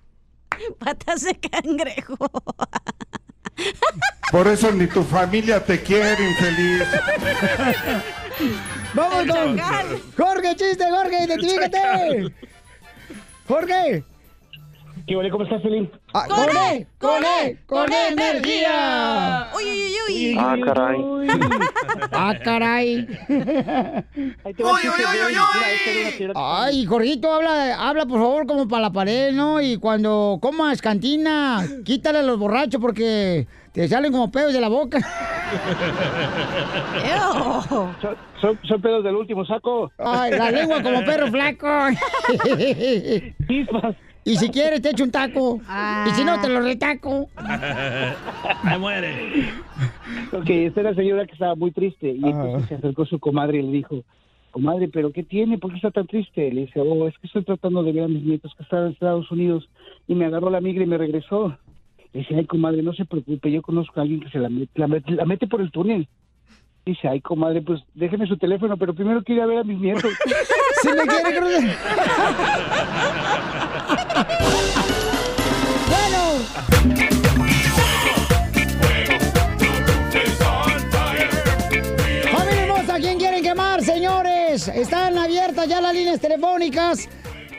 patas 0.79 1.21
de 1.21 1.35
cangrejo. 1.35 2.17
Por 4.31 4.47
eso 4.47 4.71
ni 4.71 4.87
tu 4.87 5.03
familia 5.03 5.63
te 5.63 5.81
quiere, 5.81 6.27
infeliz. 6.27 6.87
Vamos 8.93 9.27
con. 9.27 9.59
Jorge, 10.17 10.55
chiste, 10.55 10.85
Jorge, 10.89 11.23
identifícate. 11.25 12.33
Jorge. 13.47 14.03
¿Qué 15.05 15.17
ole? 15.17 15.29
¿Cómo 15.29 15.43
estás, 15.43 15.61
Felín? 15.61 15.91
Ah, 16.13 16.25
¡Con 16.29 16.49
E! 16.55 16.87
¡Con 16.97 17.25
E! 17.25 17.57
¡Con 17.65 17.91
E 17.91 18.07
energía! 18.09 19.49
Uy, 19.53 19.63
uy, 19.65 19.95
uy, 20.07 20.29
uy. 20.29 20.37
Ah, 20.39 20.55
caray. 20.63 20.97
¡Ah, 22.13 22.33
caray! 22.41 23.05
Ay, 26.35 26.85
Jorgito, 26.85 27.33
habla, 27.33 27.89
habla 27.89 28.05
por 28.05 28.19
favor 28.19 28.47
como 28.47 28.65
para 28.69 28.83
la 28.83 28.91
pared, 28.91 29.33
¿no? 29.33 29.59
Y 29.61 29.75
cuando 29.75 30.39
comas 30.41 30.81
cantina, 30.81 31.65
quítale 31.83 32.19
a 32.19 32.23
los 32.23 32.39
borrachos 32.39 32.79
porque 32.79 33.45
te 33.73 33.89
salen 33.89 34.13
como 34.13 34.31
pedos 34.31 34.53
de 34.53 34.61
la 34.61 34.69
boca. 34.69 34.99
Son, 37.69 37.95
son, 38.41 38.59
son 38.63 38.81
pedos 38.81 39.03
del 39.03 39.15
último 39.15 39.45
saco. 39.45 39.91
Ay, 39.97 40.31
la 40.31 40.49
lengua 40.51 40.81
como 40.81 41.03
perro 41.05 41.27
flaco. 41.27 41.67
Y 44.25 44.37
si 44.37 44.49
quieres 44.49 44.81
te 44.81 44.91
echo 44.91 45.03
un 45.03 45.11
taco. 45.11 45.59
Y 46.07 46.09
si 46.11 46.23
no, 46.23 46.39
te 46.39 46.49
lo 46.49 46.61
retaco. 46.61 47.29
Me 48.63 48.77
muere. 48.77 49.49
Ok, 50.31 50.49
esta 50.49 50.81
era 50.81 50.91
la 50.91 50.95
señora 50.95 51.25
que 51.25 51.33
estaba 51.33 51.55
muy 51.55 51.71
triste 51.71 52.11
y 52.11 52.23
entonces 52.23 52.67
se 52.67 52.75
acercó 52.75 53.05
su 53.05 53.19
comadre 53.19 53.59
y 53.59 53.63
le 53.63 53.71
dijo, 53.71 54.03
comadre, 54.51 54.87
¿pero 54.87 55.11
qué 55.11 55.23
tiene? 55.23 55.57
¿Por 55.57 55.71
qué 55.71 55.77
está 55.77 55.91
tan 55.91 56.07
triste? 56.07 56.51
Le 56.51 56.61
dice, 56.61 56.79
oh, 56.79 57.07
es 57.07 57.17
que 57.19 57.27
estoy 57.27 57.43
tratando 57.43 57.83
de 57.83 57.91
ver 57.91 58.05
a 58.05 58.07
mis 58.07 58.23
nietos 58.23 58.53
que 58.55 58.63
están 58.63 58.85
en 58.85 58.91
Estados 58.93 59.29
Unidos 59.31 59.69
y 60.07 60.15
me 60.15 60.25
agarró 60.25 60.49
la 60.49 60.61
migra 60.61 60.83
y 60.83 60.87
me 60.87 60.97
regresó. 60.97 61.57
Le 62.13 62.21
dice, 62.21 62.35
ay, 62.35 62.45
comadre, 62.45 62.81
no 62.83 62.93
se 62.93 63.05
preocupe, 63.05 63.51
yo 63.51 63.61
conozco 63.61 63.99
a 63.99 64.03
alguien 64.03 64.21
que 64.21 64.29
se 64.29 64.39
la 64.39 64.49
mete, 64.49 64.79
la 64.79 64.87
mete, 64.87 65.11
la 65.11 65.25
mete 65.25 65.47
por 65.47 65.61
el 65.61 65.71
túnel. 65.71 66.07
Dice, 66.85 67.07
ay, 67.07 67.21
comadre, 67.21 67.61
pues 67.61 67.81
déjeme 67.93 68.27
su 68.27 68.37
teléfono, 68.37 68.77
pero 68.77 68.93
primero 68.93 69.23
quiero 69.23 69.41
ir 69.41 69.43
a 69.43 69.47
ver 69.47 69.57
a 69.59 69.63
mis 69.63 69.79
nietos. 69.79 70.11
Si 70.83 70.89
me 70.89 71.07
quiere 71.07 71.23
las 85.93 86.01
líneas 86.01 86.19
telefónicas 86.19 87.07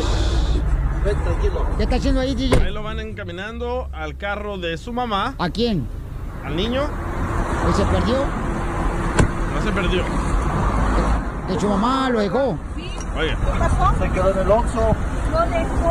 Vete, 1.04 1.20
tranquilo. 1.22 1.66
¿Qué 1.76 1.82
está 1.84 1.96
haciendo 1.96 2.20
ahí, 2.20 2.34
DJ? 2.34 2.62
Ahí 2.62 2.72
lo 2.72 2.82
van 2.82 2.98
encaminando 3.00 3.88
al 3.92 4.16
carro 4.16 4.58
de 4.58 4.76
su 4.78 4.92
mamá. 4.92 5.34
¿A 5.38 5.48
quién? 5.50 5.86
Al 6.44 6.56
niño. 6.56 6.82
¿Y 7.70 7.72
se 7.74 7.84
perdió? 7.84 8.16
No 9.54 9.62
se 9.62 9.72
perdió. 9.72 10.02
¿De 11.48 11.58
su 11.58 11.68
mamá 11.68 12.10
lo 12.10 12.20
dejó? 12.20 12.58
Oye. 13.16 13.36
Se 13.98 14.10
quedó 14.10 14.30
en 14.30 14.38
el 14.38 14.50
Oxxo. 14.50 14.94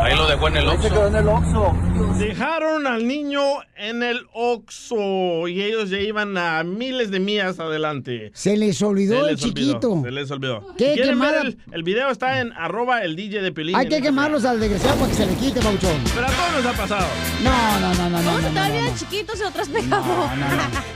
Ahí 0.03 0.15
lo 0.15 0.27
dejó 0.27 0.47
en 0.47 0.57
el 0.57 0.69
Ahí 0.69 0.77
se 0.81 0.89
quedó 0.89 1.07
en 1.07 1.15
el 1.15 1.27
Oxxo. 1.27 1.73
Dejaron 2.17 2.87
al 2.87 3.07
niño 3.07 3.41
en 3.75 4.03
el 4.03 4.25
Oxxo 4.33 5.47
y 5.47 5.61
ellos 5.61 5.89
ya 5.89 5.99
iban 5.99 6.37
a 6.37 6.63
miles 6.63 7.11
de 7.11 7.19
millas 7.19 7.59
adelante. 7.59 8.31
Se 8.33 8.55
les 8.57 8.81
olvidó 8.81 9.15
Se 9.15 9.19
el 9.21 9.25
les 9.35 9.43
olvidó, 9.43 9.73
chiquito. 9.73 10.01
se 10.03 10.11
les 10.11 10.31
olvidó. 10.31 10.75
¿Qué 10.77 10.89
Si 10.89 10.95
quieren 10.95 11.19
ver 11.19 11.29
quemada? 11.29 11.41
el, 11.41 11.57
el 11.71 11.83
video 11.83 12.09
está 12.09 12.39
en 12.39 12.51
arroba 12.53 13.01
el 13.03 13.15
DJ 13.15 13.41
de 13.41 13.51
Pelín. 13.51 13.75
Hay 13.75 13.87
que 13.89 14.01
quemarlos 14.01 14.45
al 14.45 14.59
desgraciado 14.59 14.95
para 14.97 15.09
que 15.09 15.15
se 15.17 15.25
le 15.25 15.33
quite, 15.35 15.59
Pauchón. 15.61 16.01
Pero 16.15 16.25
a 16.27 16.31
todos 16.31 16.63
nos 16.63 16.65
ha 16.73 16.77
pasado. 16.77 17.07
No, 17.43 17.79
no, 17.79 17.93
no, 17.93 18.09
no, 18.09 18.21
no. 18.21 18.23
¿Cómo 18.23 18.31
no, 18.31 18.37
te 18.39 18.43
no, 18.49 18.53
todavía 18.53 18.81
no, 18.81 18.91
no. 18.91 18.97
chiquitos 18.97 19.39
y 19.39 19.43
otros? 19.43 19.69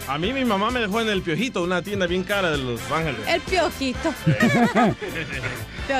A 0.07 0.17
mí 0.17 0.33
mi 0.33 0.45
mamá 0.45 0.71
me 0.71 0.79
dejó 0.79 1.01
en 1.01 1.09
el 1.09 1.21
Piojito, 1.21 1.63
una 1.63 1.81
tienda 1.81 2.07
bien 2.07 2.23
cara 2.23 2.51
de 2.51 2.57
Los 2.57 2.79
Ángeles. 2.91 3.19
El 3.27 3.41
piojito. 3.41 4.13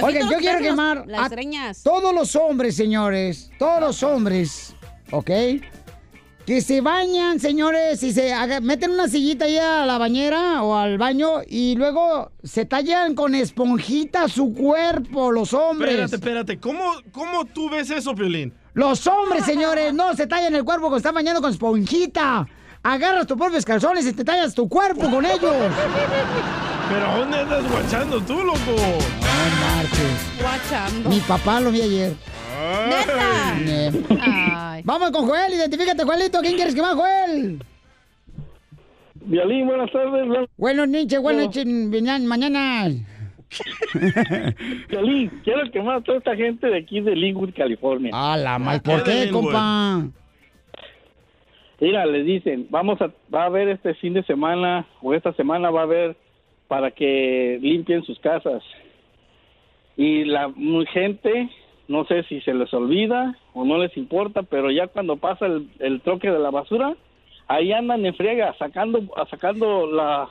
Oigan, 0.02 0.30
yo 0.30 0.38
quiero 0.38 0.60
quemar 0.60 1.04
Las 1.08 1.32
todos 1.84 2.14
los 2.14 2.36
hombres, 2.36 2.76
señores. 2.76 3.52
Todos 3.60 3.82
los 3.82 4.04
hombres, 4.04 4.76
¿ok? 5.12 5.30
Que 6.46 6.60
se 6.62 6.82
bañan, 6.82 7.40
señores, 7.40 8.02
y 8.02 8.12
se 8.14 8.34
haga- 8.34 8.60
meten 8.62 8.92
una 8.92 9.08
sillita 9.08 9.46
ahí 9.46 9.58
a 9.58 9.86
la 9.86 9.98
bañera 10.00 10.64
o 10.64 10.76
al 10.76 10.98
baño 10.98 11.42
y 11.48 11.76
luego 11.76 12.32
se 12.44 12.66
tallan 12.66 13.14
con 13.14 13.36
esponjita 13.36 14.28
su 14.28 14.54
cuerpo, 14.54 15.32
los 15.32 15.54
hombres. 15.54 15.92
Espérate, 15.94 16.16
espérate. 16.16 16.60
¿Cómo, 16.60 16.84
¿Cómo 17.12 17.46
tú 17.46 17.70
ves 17.70 17.92
eso, 17.92 18.16
Piolín? 18.16 18.54
Los 18.74 19.06
hombres, 19.06 19.46
señores, 19.46 19.94
no 19.94 20.16
se 20.16 20.26
tallan 20.28 20.56
el 20.56 20.64
cuerpo 20.64 20.84
cuando 20.84 20.98
están 20.98 21.14
bañando 21.14 21.42
con 21.42 21.52
esponjita. 21.52 22.48
Agarras 22.84 23.28
tus 23.28 23.38
propios 23.38 23.64
calzones 23.64 24.06
y 24.08 24.14
te 24.14 24.24
tallas 24.24 24.56
tu 24.56 24.68
cuerpo 24.68 25.10
con 25.12 25.24
ellos. 25.24 25.54
¿Pero 26.92 27.18
dónde 27.20 27.38
andas 27.38 27.72
guachando 27.72 28.20
tú, 28.22 28.34
loco? 28.44 28.60
No 28.76 29.66
marches. 29.66 30.42
Guachando. 30.42 31.10
Mi 31.10 31.20
papá 31.22 31.60
lo 31.62 31.72
vi 31.72 31.82
ayer. 31.82 32.14
¡Neta! 32.90 34.74
Ay. 34.74 34.82
Vamos 34.84 35.12
con 35.12 35.26
Joel, 35.26 35.54
identifícate, 35.54 36.04
Joelito. 36.04 36.42
¿Quién 36.42 36.56
quieres 36.56 36.76
que 36.76 36.82
Joel? 36.82 37.64
Violín, 39.24 39.68
buenas 39.68 39.92
tardes. 39.92 40.50
Buenos 40.58 40.88
noches, 40.90 41.22
buenas 41.22 41.46
noches, 41.46 41.66
mañana- 41.66 42.28
mañana. 42.28 42.90
Violín, 44.90 45.30
quiero 45.44 45.70
quemar 45.72 45.98
a 45.98 46.02
toda 46.02 46.18
esta 46.18 46.36
gente 46.36 46.68
de 46.68 46.78
aquí 46.78 47.00
de 47.02 47.16
Linwood, 47.16 47.54
California. 47.56 48.12
A 48.14 48.36
la 48.36 48.60
mal, 48.60 48.82
¿por 48.82 49.04
qué, 49.04 49.30
compa? 49.32 50.04
Mira, 51.80 52.06
les 52.06 52.26
dicen, 52.26 52.68
vamos 52.70 53.00
a, 53.02 53.12
va 53.34 53.44
a 53.44 53.46
haber 53.46 53.70
este 53.70 53.94
fin 53.96 54.14
de 54.14 54.24
semana 54.24 54.86
o 55.02 55.14
esta 55.14 55.34
semana 55.34 55.72
va 55.72 55.80
a 55.82 55.84
haber 55.84 56.16
para 56.72 56.90
que 56.92 57.60
limpien 57.62 58.02
sus 58.06 58.18
casas. 58.20 58.64
Y 59.98 60.24
la 60.24 60.50
gente, 60.94 61.50
no 61.90 62.06
sé 62.06 62.24
si 62.24 62.40
se 62.40 62.54
les 62.54 62.74
olvida 62.74 63.36
o 63.54 63.66
no 63.66 63.78
les 63.78 63.98
importa, 63.98 64.42
pero 64.44 64.72
ya 64.72 64.88
cuando 64.88 65.18
pasa 65.18 65.48
el, 65.48 65.68
el 65.80 66.00
troque 66.00 66.32
de 66.32 66.40
la 66.40 66.50
basura, 66.50 66.96
ahí 67.50 67.74
andan 67.74 68.06
en 68.06 68.16
friega 68.16 68.56
sacando, 68.58 69.02
sacando 69.30 69.86
la, 69.86 70.30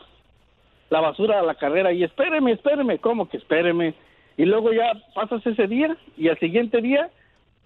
la 0.88 1.00
basura 1.00 1.40
a 1.40 1.42
la 1.42 1.57
carrera 1.57 1.92
y 1.92 2.05
espéreme, 2.05 2.53
espéreme, 2.53 2.96
¿cómo 3.00 3.29
que 3.29 3.37
espéreme? 3.37 3.92
Y 4.38 4.46
luego 4.46 4.72
ya 4.72 4.92
pasas 5.14 5.46
ese 5.46 5.66
día 5.66 5.94
y 6.16 6.29
al 6.29 6.38
siguiente 6.38 6.81
día 6.81 7.11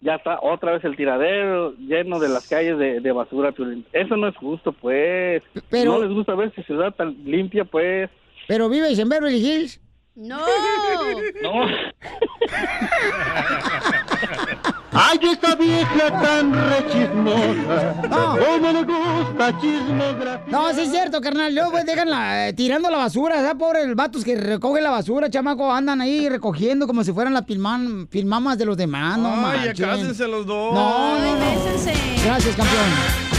ya 0.01 0.17
está 0.17 0.41
otra 0.43 0.73
vez 0.73 0.83
el 0.85 0.97
tiradero 0.97 1.75
lleno 1.79 2.19
de 2.19 2.29
las 2.29 2.49
calles 2.49 2.77
de, 2.77 2.99
de 3.01 3.13
basura. 3.13 3.55
Eso 3.93 4.17
no 4.17 4.27
es 4.27 4.37
justo, 4.37 4.73
pues. 4.73 5.45
Pero- 5.71 5.93
No 5.93 6.03
les 6.03 6.11
gusta 6.13 6.35
ver 6.35 6.53
su 6.57 6.63
ciudad 6.65 6.93
tan 6.93 7.17
limpia, 7.25 7.65
pues. 7.65 8.11
¿Pero 8.49 8.69
vives 8.69 8.99
en 8.99 9.09
Beverly 9.09 9.39
Hills? 9.39 9.81
No. 10.17 10.39
No. 11.43 11.67
Ay, 14.97 15.19
esta 15.23 15.57
vieja 15.57 16.23
tan 16.23 16.53
rechismosa. 16.71 17.95
No. 18.09 18.37
¿Cómo 18.39 18.73
le 18.73 18.85
gusta 18.85 19.61
chismografía? 19.61 20.45
No, 20.47 20.73
sí 20.73 20.83
es 20.83 20.91
cierto, 20.91 21.21
carnal. 21.21 21.53
Luego 21.53 21.73
pues, 21.73 21.85
dejan 21.85 22.09
la- 22.11 22.49
eh, 22.49 22.53
tirando 22.53 22.91
la 22.91 22.99
basura, 22.99 23.37
¿sabes? 23.37 23.57
Pobres 23.57 23.93
vatos 23.97 24.23
que 24.25 24.37
recogen 24.37 24.85
la 24.85 24.91
basura, 24.91 25.29
chamaco, 25.29 25.73
andan 25.73 26.01
ahí 26.01 26.29
recogiendo 26.29 26.87
como 26.87 27.03
si 27.03 27.13
fueran 27.13 27.35
las 27.35 27.43
pilman, 27.45 28.07
pilmamas 28.07 28.57
de 28.57 28.67
los 28.67 28.77
demás, 28.77 29.19
no 29.19 29.47
Ay, 29.49 29.73
ya 29.75 29.87
cásense 29.89 30.29
los 30.29 30.47
dos. 30.47 30.73
No, 30.75 31.19
no, 31.19 31.35
no. 31.37 31.45
Gracias, 32.25 32.55
campeón. 32.55 33.34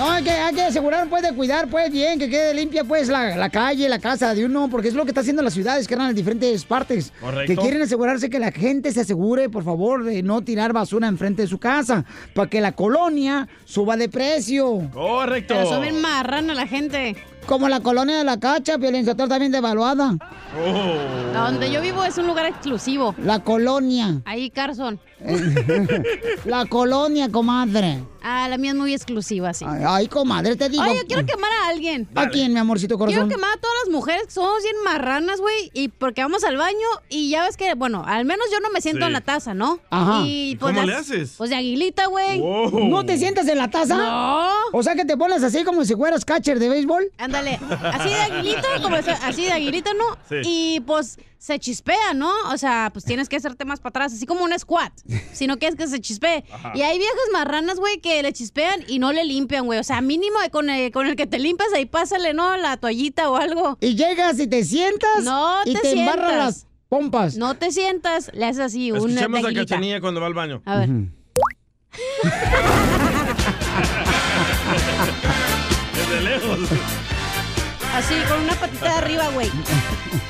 No, 0.00 0.10
hay 0.10 0.24
que, 0.24 0.30
hay 0.30 0.54
que 0.54 0.62
asegurar, 0.62 1.06
pues, 1.10 1.22
de 1.22 1.34
cuidar, 1.34 1.68
pues, 1.68 1.92
bien, 1.92 2.18
que 2.18 2.30
quede 2.30 2.54
limpia, 2.54 2.84
pues, 2.84 3.08
la, 3.08 3.36
la 3.36 3.50
calle, 3.50 3.86
la 3.86 3.98
casa 3.98 4.34
de 4.34 4.46
uno, 4.46 4.70
porque 4.70 4.88
es 4.88 4.94
lo 4.94 5.04
que 5.04 5.10
está 5.10 5.20
haciendo 5.20 5.42
las 5.42 5.52
ciudades, 5.52 5.86
carnal, 5.86 6.08
en 6.08 6.16
diferentes 6.16 6.64
partes. 6.64 7.12
Correcto. 7.20 7.54
Que 7.54 7.60
quieren 7.60 7.82
asegurarse 7.82 8.30
que 8.30 8.38
la 8.38 8.50
gente 8.50 8.92
se 8.92 9.02
asegure, 9.02 9.50
por 9.50 9.62
favor, 9.62 10.04
de 10.04 10.22
no 10.22 10.40
tirar 10.40 10.72
basura 10.72 11.06
enfrente 11.06 11.42
de 11.42 11.48
su 11.48 11.58
casa, 11.58 12.06
para 12.34 12.48
que 12.48 12.62
la 12.62 12.72
colonia 12.72 13.46
suba 13.66 13.98
de 13.98 14.08
precio. 14.08 14.88
Correcto. 14.90 15.52
Pero 15.52 15.68
son 15.68 15.82
bien 15.82 16.00
marrana 16.00 16.54
la 16.54 16.66
gente. 16.66 17.14
Como 17.44 17.68
la 17.68 17.80
colonia 17.80 18.16
de 18.16 18.24
la 18.24 18.40
cacha, 18.40 18.74
Sotelo 18.74 19.28
también 19.28 19.52
devaluada. 19.52 20.16
Donde 21.34 21.70
yo 21.70 21.82
vivo 21.82 22.04
es 22.04 22.16
un 22.16 22.26
lugar 22.26 22.46
exclusivo. 22.46 23.14
La 23.18 23.40
colonia. 23.40 24.22
Ahí, 24.24 24.48
Carson. 24.50 24.98
La 26.44 26.66
colonia, 26.66 27.28
comadre. 27.30 28.02
Ah, 28.22 28.48
la 28.50 28.58
mía 28.58 28.72
es 28.72 28.76
muy 28.76 28.92
exclusiva, 28.92 29.54
sí. 29.54 29.64
Ay, 29.66 29.82
ay, 29.86 30.06
comadre, 30.08 30.54
te 30.54 30.68
digo. 30.68 30.82
Oye, 30.82 30.94
yo 31.00 31.06
quiero 31.06 31.24
quemar 31.26 31.50
a 31.52 31.68
alguien. 31.68 32.06
¿A 32.14 32.28
quién, 32.28 32.52
mi 32.52 32.58
amorcito 32.58 32.98
corazón? 32.98 33.28
Quiero 33.28 33.34
quemar 33.34 33.56
a 33.56 33.60
todas 33.60 33.76
las 33.84 33.92
mujeres 33.94 34.24
que 34.26 34.30
somos 34.32 34.62
bien 34.62 34.76
marranas, 34.84 35.40
güey, 35.40 35.70
y 35.72 35.88
porque 35.88 36.20
vamos 36.22 36.44
al 36.44 36.56
baño 36.58 36.76
y 37.08 37.30
ya 37.30 37.44
ves 37.44 37.56
que, 37.56 37.72
bueno, 37.74 38.04
al 38.06 38.26
menos 38.26 38.46
yo 38.52 38.60
no 38.60 38.68
me 38.70 38.80
siento 38.82 39.00
Sí. 39.00 39.06
en 39.06 39.12
la 39.14 39.20
taza, 39.22 39.54
¿no? 39.54 39.78
Ajá. 39.88 40.20
Y, 40.26 40.50
¿Y 40.50 40.56
cómo 40.56 40.72
las- 40.72 40.86
le 40.86 40.94
haces? 40.94 41.34
Pues 41.38 41.48
de 41.48 41.56
aguilita, 41.56 42.06
güey. 42.06 42.40
¿No 42.40 43.06
te 43.06 43.16
sientas 43.16 43.48
en 43.48 43.56
la 43.56 43.70
taza? 43.70 43.96
No. 43.96 44.50
O 44.72 44.82
sea 44.82 44.94
que 44.94 45.04
te 45.06 45.16
pones 45.16 45.42
así 45.42 45.64
como 45.64 45.84
si 45.86 45.94
fueras 45.94 46.24
catcher 46.26 46.58
de 46.58 46.68
béisbol. 46.68 47.10
Ándale, 47.16 47.58
así 47.92 48.08
de 48.10 48.16
aguilita, 48.20 48.68
como 48.82 48.96
así 48.96 49.44
de 49.44 49.52
aguilita, 49.52 49.92
¿no? 49.94 50.04
Sí. 50.28 50.36
Y 50.44 50.80
pues 50.80 51.18
se 51.40 51.58
chispea, 51.58 52.12
¿no? 52.14 52.30
O 52.52 52.58
sea, 52.58 52.90
pues 52.92 53.06
tienes 53.06 53.30
que 53.30 53.36
hacerte 53.36 53.64
más 53.64 53.80
para 53.80 53.88
atrás, 53.88 54.12
así 54.12 54.26
como 54.26 54.44
un 54.44 54.56
squat, 54.58 54.92
si 55.32 55.46
no 55.46 55.58
quieres 55.58 55.78
que 55.78 55.86
se 55.86 55.98
chispee. 55.98 56.44
Ajá. 56.52 56.72
Y 56.74 56.82
hay 56.82 56.98
viejas 56.98 57.16
marranas, 57.32 57.78
güey, 57.78 57.98
que 57.98 58.22
le 58.22 58.30
chispean 58.34 58.84
y 58.86 58.98
no 58.98 59.10
le 59.10 59.24
limpian, 59.24 59.64
güey. 59.64 59.78
O 59.78 59.84
sea, 59.84 60.02
mínimo 60.02 60.36
con 60.52 60.68
el, 60.68 60.92
con 60.92 61.06
el 61.06 61.16
que 61.16 61.26
te 61.26 61.38
limpias 61.38 61.70
ahí 61.74 61.86
pásale, 61.86 62.34
¿no? 62.34 62.58
La 62.58 62.76
toallita 62.76 63.30
o 63.30 63.36
algo. 63.36 63.78
Y 63.80 63.94
llegas 63.94 64.38
y 64.38 64.48
te 64.48 64.62
sientas 64.64 65.24
No 65.24 65.60
y 65.64 65.72
te, 65.72 65.92
embarran 65.92 66.36
las 66.36 66.66
pompas. 66.90 67.36
No 67.36 67.54
te 67.56 67.72
sientas, 67.72 68.30
le 68.34 68.44
haces 68.44 68.60
así, 68.60 68.92
una 68.92 68.98
Escuchemos 68.98 69.42
a. 69.42 69.54
Cachanilla 69.54 70.02
cuando 70.02 70.20
va 70.20 70.26
al 70.26 70.34
baño. 70.34 70.60
A 70.66 70.76
ver. 70.76 70.90
Desde 75.94 76.20
lejos. 76.20 76.58
Así, 77.94 78.14
con 78.28 78.42
una 78.42 78.54
patita 78.56 78.84
de 78.84 78.98
arriba, 78.98 79.30
güey. 79.30 79.50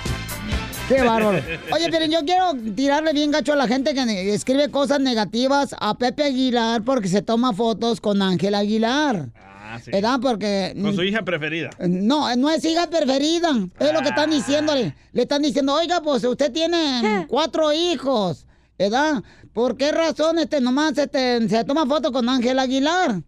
Qué 0.91 1.03
bárbaro. 1.03 1.41
Oye, 1.73 1.89
pero 1.91 2.07
yo 2.07 2.25
quiero 2.25 2.53
tirarle 2.75 3.13
bien 3.13 3.31
gacho 3.31 3.53
a 3.53 3.57
la 3.57 3.69
gente 3.69 3.95
que 3.95 4.35
escribe 4.35 4.71
cosas 4.71 4.99
negativas 4.99 5.75
a 5.79 5.97
Pepe 5.97 6.25
Aguilar 6.25 6.83
porque 6.83 7.09
se 7.09 7.23
toma 7.23 7.53
fotos 7.53 8.01
con 8.01 8.21
Ángel 8.23 8.57
Aguilar. 8.57 9.29
Ah, 9.37 9.79
sí. 9.83 9.93
¿Verdad? 9.93 10.19
Porque... 10.21 10.75
Con 10.81 10.97
su 10.97 11.05
hija 11.05 11.23
preferida. 11.23 11.71
No, 11.79 12.35
no 12.35 12.51
es 12.51 12.65
hija 12.65 12.91
preferida. 12.91 13.51
Es 13.79 13.93
lo 13.93 14.01
que 14.01 14.09
están 14.09 14.31
diciéndole. 14.31 14.97
Le 15.13 15.23
están 15.23 15.43
diciendo, 15.43 15.75
oiga, 15.75 16.01
pues 16.03 16.25
usted 16.25 16.51
tiene 16.51 17.25
cuatro 17.29 17.73
hijos, 17.73 18.47
¿verdad? 18.77 19.23
¿Por 19.53 19.77
qué 19.77 19.93
razón 19.93 20.41
este 20.41 20.61
nomás 20.61 20.99
este, 20.99 21.49
se 21.49 21.65
toma 21.65 21.87
foto 21.87 22.11
con 22.11 22.29
Ángel 22.29 22.59
Aguilar? 22.59 23.23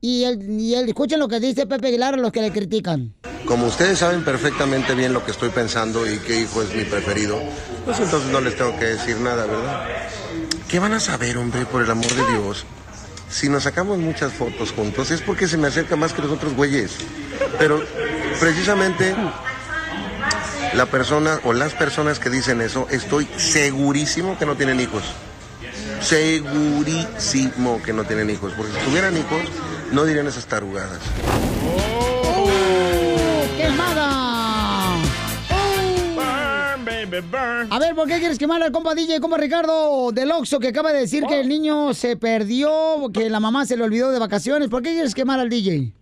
Y 0.00 0.24
él, 0.24 0.60
y 0.60 0.74
él, 0.74 0.88
escuchen 0.88 1.18
lo 1.18 1.26
que 1.26 1.40
dice 1.40 1.66
Pepe 1.66 1.88
Aguilar 1.88 2.14
a 2.14 2.16
los 2.18 2.30
que 2.30 2.40
le 2.40 2.52
critican. 2.52 3.14
Como 3.46 3.66
ustedes 3.66 3.98
saben 3.98 4.24
perfectamente 4.24 4.94
bien 4.94 5.12
lo 5.12 5.24
que 5.24 5.32
estoy 5.32 5.48
pensando 5.48 6.06
y 6.06 6.18
qué 6.18 6.40
hijo 6.40 6.62
es 6.62 6.72
mi 6.74 6.84
preferido, 6.84 7.40
pues 7.84 7.98
entonces 7.98 8.30
no 8.30 8.40
les 8.40 8.56
tengo 8.56 8.78
que 8.78 8.84
decir 8.84 9.16
nada, 9.16 9.46
¿verdad? 9.46 9.88
¿Qué 10.68 10.78
van 10.78 10.92
a 10.92 11.00
saber, 11.00 11.38
hombre, 11.38 11.64
por 11.64 11.82
el 11.82 11.90
amor 11.90 12.12
de 12.12 12.32
Dios? 12.32 12.64
Si 13.30 13.48
nos 13.48 13.64
sacamos 13.64 13.98
muchas 13.98 14.32
fotos 14.32 14.72
juntos 14.72 15.10
es 15.10 15.20
porque 15.20 15.48
se 15.48 15.56
me 15.56 15.68
acerca 15.68 15.96
más 15.96 16.12
que 16.12 16.22
los 16.22 16.30
otros 16.30 16.54
güeyes. 16.54 16.92
Pero 17.58 17.82
precisamente 18.38 19.14
la 20.74 20.86
persona 20.86 21.40
o 21.44 21.52
las 21.52 21.74
personas 21.74 22.18
que 22.18 22.30
dicen 22.30 22.60
eso, 22.60 22.86
estoy 22.90 23.28
segurísimo 23.36 24.38
que 24.38 24.46
no 24.46 24.56
tienen 24.56 24.80
hijos. 24.80 25.02
Segurísimo 26.00 27.82
que 27.82 27.92
no 27.92 28.04
tienen 28.04 28.30
hijos. 28.30 28.52
Porque 28.56 28.72
si 28.72 28.84
tuvieran 28.86 29.16
hijos, 29.16 29.42
no 29.92 30.04
dirían 30.04 30.26
esas 30.26 30.46
tarugadas. 30.46 31.00
¡Quemada! 33.56 34.96
Burn, 36.14 36.84
baby, 36.84 37.20
burn. 37.30 37.72
A 37.72 37.78
ver, 37.78 37.94
¿por 37.94 38.06
qué 38.06 38.18
quieres 38.18 38.38
quemar 38.38 38.62
al 38.62 38.72
compa 38.72 38.94
DJ, 38.94 39.20
compa 39.20 39.38
Ricardo 39.38 40.12
del 40.12 40.30
Oxxo, 40.30 40.60
que 40.60 40.68
acaba 40.68 40.92
de 40.92 41.00
decir 41.00 41.24
que 41.24 41.40
el 41.40 41.48
niño 41.48 41.94
se 41.94 42.16
perdió, 42.16 43.10
que 43.12 43.30
la 43.30 43.40
mamá 43.40 43.64
se 43.66 43.76
le 43.76 43.84
olvidó 43.84 44.10
de 44.10 44.18
vacaciones? 44.18 44.68
¿Por 44.68 44.82
qué 44.82 44.90
quieres 44.90 45.14
quemar 45.14 45.40
al 45.40 45.48
DJ? 45.48 45.92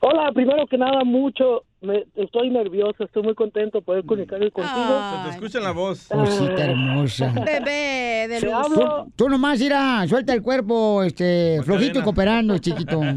Hola, 0.00 0.30
primero 0.32 0.66
que 0.66 0.78
nada, 0.78 1.04
mucho. 1.04 1.64
Me, 1.80 2.04
estoy 2.16 2.50
nervioso, 2.50 3.04
estoy 3.04 3.22
muy 3.22 3.34
contento 3.34 3.78
de 3.78 3.84
poder 3.84 4.04
comunicarme 4.04 4.50
contigo. 4.50 5.00
Se 5.22 5.28
te 5.28 5.34
escucha 5.36 5.60
la 5.60 5.70
voz. 5.70 6.08
Cosita 6.08 6.64
hermosa. 6.64 7.32
Bebé 7.46 8.26
de 8.28 8.40
Te 8.40 8.46
luz. 8.46 8.54
hablo. 8.54 9.04
Tú, 9.04 9.12
tú 9.14 9.28
nomás 9.28 9.60
irá, 9.60 10.04
suelta 10.08 10.32
el 10.34 10.42
cuerpo, 10.42 11.04
este, 11.04 11.60
flojito 11.62 12.00
y 12.00 12.02
cooperando, 12.02 12.58
chiquito. 12.58 13.00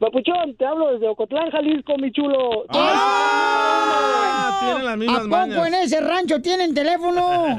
Papuchón, 0.00 0.54
te 0.56 0.64
hablo 0.64 0.92
desde 0.92 1.08
Ocotlán, 1.08 1.50
Jalisco, 1.50 1.98
mi 1.98 2.12
chulo. 2.12 2.64
Ah, 2.68 4.58
tienen 4.60 4.84
las 4.84 4.94
¿A 4.94 4.96
mismas 4.96 5.20
poco 5.22 5.36
mañas. 5.36 5.66
en 5.66 5.74
ese 5.74 6.00
rancho 6.00 6.40
tienen 6.40 6.72
teléfono? 6.72 7.20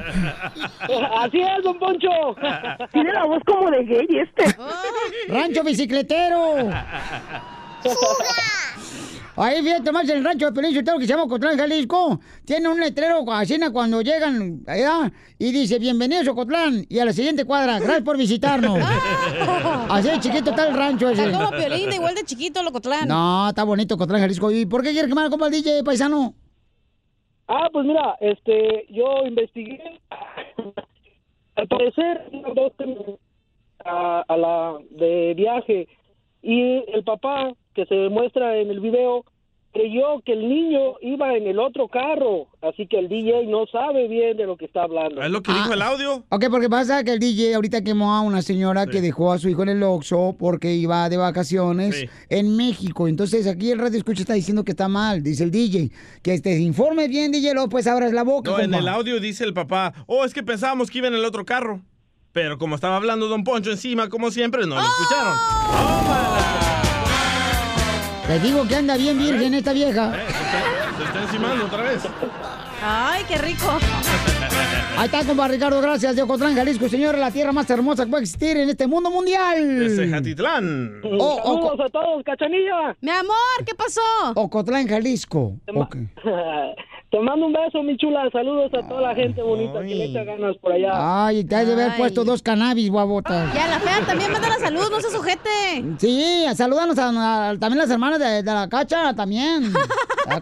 Así 1.17 1.39
es, 1.41 1.63
don 1.63 1.77
Poncho. 1.77 2.09
Tiene 2.93 3.11
la 3.13 3.25
voz 3.25 3.43
como 3.45 3.69
de 3.69 3.84
gay 3.84 4.07
este. 4.21 4.55
¡Rancho 5.27 5.63
bicicletero! 5.63 6.69
Ahí 9.42 9.64
fíjate 9.64 9.94
más 9.94 10.10
en 10.10 10.18
el 10.18 10.26
rancho 10.26 10.48
de 10.48 10.52
Pelín 10.52 10.74
que 10.74 10.84
se 10.84 11.08
llama 11.08 11.24
Ocotlán, 11.24 11.58
Jalisco. 11.58 12.20
Tiene 12.44 12.68
un 12.68 12.78
letrero 12.78 13.24
así 13.32 13.58
na, 13.58 13.72
cuando 13.72 14.02
llegan 14.02 14.64
allá 14.68 15.10
y 15.38 15.54
dice, 15.54 15.80
bienvenidos 15.80 16.28
a 16.28 16.32
Ocotlán. 16.32 16.84
Y 16.90 17.00
a 17.00 17.06
la 17.06 17.14
siguiente 17.14 17.46
cuadra, 17.46 17.80
gracias 17.80 18.02
por 18.02 18.18
visitarnos. 18.18 18.78
así 19.90 20.10
de 20.10 20.20
chiquito 20.20 20.50
está 20.50 20.68
el 20.68 20.76
rancho 20.76 21.08
ese. 21.08 21.24
Está 21.24 21.38
como 21.38 21.52
Piolín, 21.52 21.94
igual 21.94 22.16
de 22.16 22.26
chiquito, 22.26 22.62
Locotlán. 22.62 23.08
No, 23.08 23.48
está 23.48 23.64
bonito 23.64 23.96
Ocotlán, 23.96 24.20
Jalisco. 24.20 24.52
¿Y 24.52 24.66
por 24.66 24.84
qué 24.84 24.92
quiere 24.92 25.08
quemar 25.08 25.30
como 25.30 25.46
el 25.46 25.54
DJ, 25.54 25.86
paisano? 25.86 26.34
Ah, 27.48 27.70
pues 27.72 27.86
mira, 27.86 28.18
este, 28.20 28.88
yo 28.90 29.26
investigué. 29.26 30.02
Al 31.56 31.68
parecer, 31.70 32.30
dos 32.56 32.74
a, 33.86 34.26
a 34.28 34.38
la 34.38 34.78
de 34.92 35.34
viaje 35.34 35.88
y 36.42 36.84
el 36.94 37.06
papá 37.06 37.54
que 37.80 37.86
se 37.86 38.09
muestra 38.09 38.57
en 38.57 38.69
el 38.71 38.80
video 38.82 39.23
creyó 39.71 40.19
que 40.25 40.34
el 40.34 40.49
niño 40.49 40.95
iba 40.99 41.36
en 41.36 41.45
el 41.45 41.59
otro 41.59 41.88
carro, 41.88 42.47
así 42.61 42.88
que 42.88 42.97
el 42.97 43.07
DJ 43.07 43.45
no 43.45 43.67
sabe 43.67 44.07
bien 44.07 44.36
de 44.36 44.45
lo 44.47 44.57
que 44.57 44.65
está 44.65 44.82
hablando. 44.82 45.21
¿Es 45.21 45.30
lo 45.30 45.43
que 45.43 45.53
dijo 45.53 45.71
el 45.73 45.82
audio? 45.84 46.23
Ok, 46.30 46.45
porque 46.49 46.67
pasa 46.69 47.03
que 47.03 47.13
el 47.13 47.19
DJ 47.19 47.53
ahorita 47.53 47.84
quemó 47.84 48.15
a 48.15 48.21
una 48.21 48.41
señora 48.41 48.88
que 48.88 48.99
dejó 48.99 49.32
a 49.32 49.38
su 49.38 49.47
hijo 49.47 49.61
en 49.61 49.69
el 49.69 49.84
Oxxo 49.84 50.36
porque 50.39 50.73
iba 50.73 51.07
de 51.07 51.17
vacaciones 51.17 51.95
Sí. 51.95 52.09
en 52.30 52.57
México. 52.57 53.07
Entonces 53.07 53.45
aquí 53.45 53.69
el 53.69 53.77
radio 53.77 53.99
escucha 53.99 54.21
está 54.21 54.34
diciendo 54.34 54.63
que 54.63 54.71
está 54.71 54.88
mal, 54.88 55.21
dice 55.21 55.43
el 55.43 55.51
DJ. 55.51 55.91
Que 56.23 56.39
te 56.41 56.57
informe 56.59 57.07
bien, 57.07 57.32
DJ, 57.32 57.53
luego 57.53 57.69
pues 57.69 57.86
abras 57.86 58.11
la 58.11 58.23
boca. 58.23 58.49
No, 58.49 58.59
en 58.59 58.73
el 58.73 58.88
audio 58.88 59.19
dice 59.19 59.43
el 59.43 59.53
papá, 59.53 59.93
oh, 60.07 60.25
es 60.25 60.34
que 60.34 60.41
pensábamos 60.41 60.89
que 60.89 60.97
iba 60.97 61.07
en 61.07 61.13
el 61.13 61.23
otro 61.23 61.45
carro. 61.45 61.80
Pero 62.32 62.57
como 62.57 62.73
estaba 62.73 62.95
hablando 62.95 63.27
Don 63.27 63.43
Poncho 63.43 63.69
encima, 63.69 64.09
como 64.09 64.32
siempre, 64.32 64.65
no 64.65 64.75
lo 64.75 64.82
escucharon. 64.82 66.68
Te 68.30 68.39
digo 68.41 68.67
que 68.67 68.75
anda 68.75 68.95
bien 68.95 69.17
virgen 69.17 69.55
esta 69.55 69.73
vieja. 69.73 70.13
Eh, 70.15 70.27
Se 70.99 71.03
está 71.03 71.23
encimando 71.23 71.65
otra 71.65 71.82
vez. 71.82 72.07
Ay, 72.80 73.23
qué 73.27 73.39
rico. 73.39 73.65
Ahí 74.97 75.05
está, 75.05 75.25
compa 75.25 75.47
Ricardo, 75.47 75.82
gracias 75.82 76.15
de 76.15 76.21
Ocotlán, 76.21 76.53
Jalisco, 76.53 76.88
señor, 76.89 77.17
la 77.17 77.32
tierra 77.32 77.51
más 77.51 77.67
hermosa 77.71 78.05
que 78.05 78.11
puede 78.11 78.25
existir 78.25 78.55
en 78.55 78.69
este 78.69 78.86
mundo 78.86 79.09
mundial. 79.09 79.80
Desde 79.80 80.07
Jatitlán. 80.07 81.01
Oh, 81.03 81.39
oh, 81.43 81.55
Saludos 81.55 81.88
a 81.88 81.89
todos, 81.89 82.23
cachanilla. 82.23 82.95
Mi 83.01 83.09
amor, 83.09 83.65
¿qué 83.65 83.73
pasó? 83.73 84.01
Ocotlán, 84.36 84.88
Jalisco. 84.88 85.53
Te 87.12 87.20
mando 87.20 87.47
un 87.47 87.53
beso, 87.53 87.82
mi 87.82 87.97
chula. 87.97 88.30
Saludos 88.32 88.72
a 88.74 88.88
toda 88.88 89.01
la 89.01 89.16
gente 89.16 89.41
bonita 89.41 89.80
que 89.82 89.95
le 89.95 90.05
echa 90.05 90.24
ganas 90.24 90.55
por 90.57 90.74
allá. 90.74 91.26
Ay, 91.26 91.43
te 91.43 91.55
has 91.55 91.66
de 91.66 91.74
haber 91.74 91.91
Ay. 91.91 91.97
puesto 91.97 92.24
dos 92.24 92.43
cannabis, 92.43 92.91
guabotas. 92.91 93.51
Ya, 93.55 93.68
la 93.68 93.80
fea 93.80 94.05
también 94.05 94.32
manda 94.32 94.47
la 94.47 94.60
salud, 94.60 94.84
no 94.91 95.01
se 95.01 95.10
sujete. 95.10 95.49
Sí, 95.97 96.45
salúdanos 96.55 96.97
a, 96.99 97.49
a- 97.49 97.57
también 97.57 97.80
las 97.80 97.89
hermanas 97.89 98.20
de, 98.20 98.43
de 98.43 98.53
la 98.53 98.70
cacha, 98.70 99.14
también. 99.16 99.74
Ah. 100.32 100.39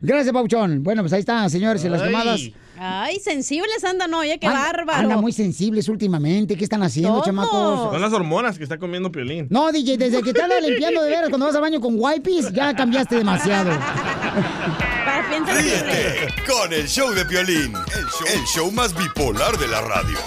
Gracias, 0.00 0.32
Pauchón. 0.32 0.84
Bueno, 0.84 1.02
pues 1.02 1.12
ahí 1.12 1.20
están, 1.20 1.50
señores, 1.50 1.84
y 1.84 1.88
las 1.88 2.02
Ay. 2.02 2.12
llamadas. 2.12 2.40
Ay, 2.78 3.20
sensibles 3.20 3.84
andan, 3.84 4.12
oye, 4.14 4.38
qué 4.38 4.46
Anda- 4.46 4.58
bárbaro. 4.60 4.98
Anda 5.00 5.16
muy 5.16 5.32
sensibles 5.32 5.88
últimamente. 5.88 6.56
¿Qué 6.56 6.64
están 6.64 6.82
haciendo, 6.82 7.12
Todos. 7.14 7.26
chamacos? 7.26 7.92
Son 7.92 8.00
las 8.00 8.12
hormonas 8.12 8.58
que 8.58 8.64
está 8.64 8.78
comiendo 8.78 9.12
Piolín. 9.12 9.46
No, 9.50 9.70
DJ, 9.70 9.96
desde 9.96 10.22
que 10.22 10.32
te 10.32 10.42
andas 10.42 10.62
limpiando 10.62 11.02
de 11.02 11.10
veras 11.10 11.28
cuando 11.28 11.46
vas 11.46 11.54
al 11.54 11.60
baño 11.60 11.80
con 11.80 11.94
wipes, 11.96 12.52
ya 12.52 12.74
cambiaste 12.74 13.16
demasiado. 13.16 13.70
Para 15.04 15.28
piensa 15.28 15.54
Ríete 15.54 16.34
con 16.46 16.72
el 16.72 16.88
show 16.88 17.10
de 17.12 17.24
Piolín, 17.24 17.72
el 17.74 18.06
show, 18.06 18.26
el 18.34 18.44
show 18.46 18.70
más 18.72 18.94
bipolar 18.96 19.56
de 19.58 19.68
la 19.68 19.80
radio. 19.80 20.18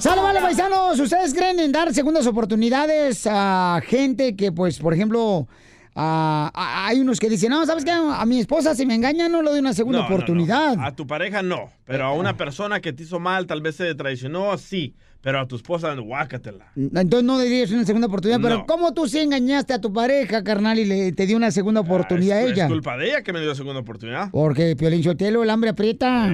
Sale, 0.00 0.22
vale, 0.22 0.40
paisanos. 0.40 0.98
¿Ustedes 0.98 1.34
creen 1.34 1.60
en 1.60 1.72
dar 1.72 1.92
segundas 1.92 2.26
oportunidades 2.26 3.26
a 3.30 3.80
gente 3.86 4.34
que, 4.34 4.50
pues, 4.50 4.78
por 4.78 4.94
ejemplo, 4.94 5.46
a- 5.94 6.50
a- 6.54 6.86
hay 6.86 7.00
unos 7.00 7.20
que 7.20 7.28
dicen, 7.28 7.50
no, 7.50 7.66
¿sabes 7.66 7.84
qué? 7.84 7.90
A 7.90 8.24
mi 8.24 8.40
esposa 8.40 8.74
si 8.74 8.86
me 8.86 8.94
engaña 8.94 9.28
no 9.28 9.42
le 9.42 9.50
doy 9.50 9.60
una 9.60 9.74
segunda 9.74 9.98
No, 9.98 10.04
no, 10.04 10.08
no. 10.10 10.14
oportunidad. 10.16 10.76
A 10.80 10.96
tu 10.96 11.06
pareja 11.06 11.42
no, 11.42 11.70
pero 11.84 12.06
a 12.06 12.12
una 12.14 12.36
persona 12.36 12.80
que 12.80 12.92
te 12.94 13.02
hizo 13.02 13.20
mal, 13.20 13.46
tal 13.46 13.60
vez 13.60 13.76
se 13.76 13.94
traicionó, 13.94 14.56
sí. 14.56 14.94
Pero 15.22 15.38
a 15.38 15.46
tu 15.46 15.56
esposa, 15.56 15.94
guácatela. 15.94 16.72
Entonces 16.76 17.24
no 17.24 17.38
dirías 17.38 17.70
una 17.72 17.84
segunda 17.84 18.06
oportunidad, 18.06 18.40
pero. 18.40 18.64
¿cómo 18.66 18.94
tú 18.94 19.06
sí 19.06 19.18
engañaste 19.18 19.74
a 19.74 19.80
tu 19.80 19.92
pareja, 19.92 20.42
carnal, 20.42 20.78
y 20.78 20.86
le, 20.86 21.12
te 21.12 21.26
dio 21.26 21.36
una 21.36 21.50
segunda 21.50 21.80
oportunidad 21.82 22.38
a 22.38 22.42
Es 22.42 22.52
ella? 22.52 22.68
culpa 22.68 22.96
de 22.96 23.08
ella 23.08 23.22
que 23.22 23.32
me 23.32 23.40
dio 23.40 23.54
segunda 23.54 23.80
oportunidad. 23.80 24.30
Porque 24.30 24.74
Piolín 24.76 25.02
Sotelo, 25.02 25.42
el 25.42 25.50
hambre 25.50 25.70
aprieta. 25.70 26.30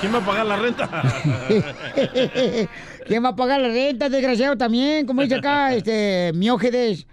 ¿Quién 0.00 0.14
va 0.14 0.18
a 0.18 0.24
pagar 0.26 0.46
la 0.46 0.56
renta? 0.56 0.88
¿Quién 3.06 3.24
va 3.24 3.30
a 3.30 3.36
pagar 3.36 3.60
la 3.60 3.68
renta, 3.68 4.08
desgraciado, 4.08 4.56
también? 4.56 5.06
Como 5.06 5.22
dice 5.22 5.36
acá, 5.36 5.74
este, 5.74 6.32
Miógedes. 6.34 7.06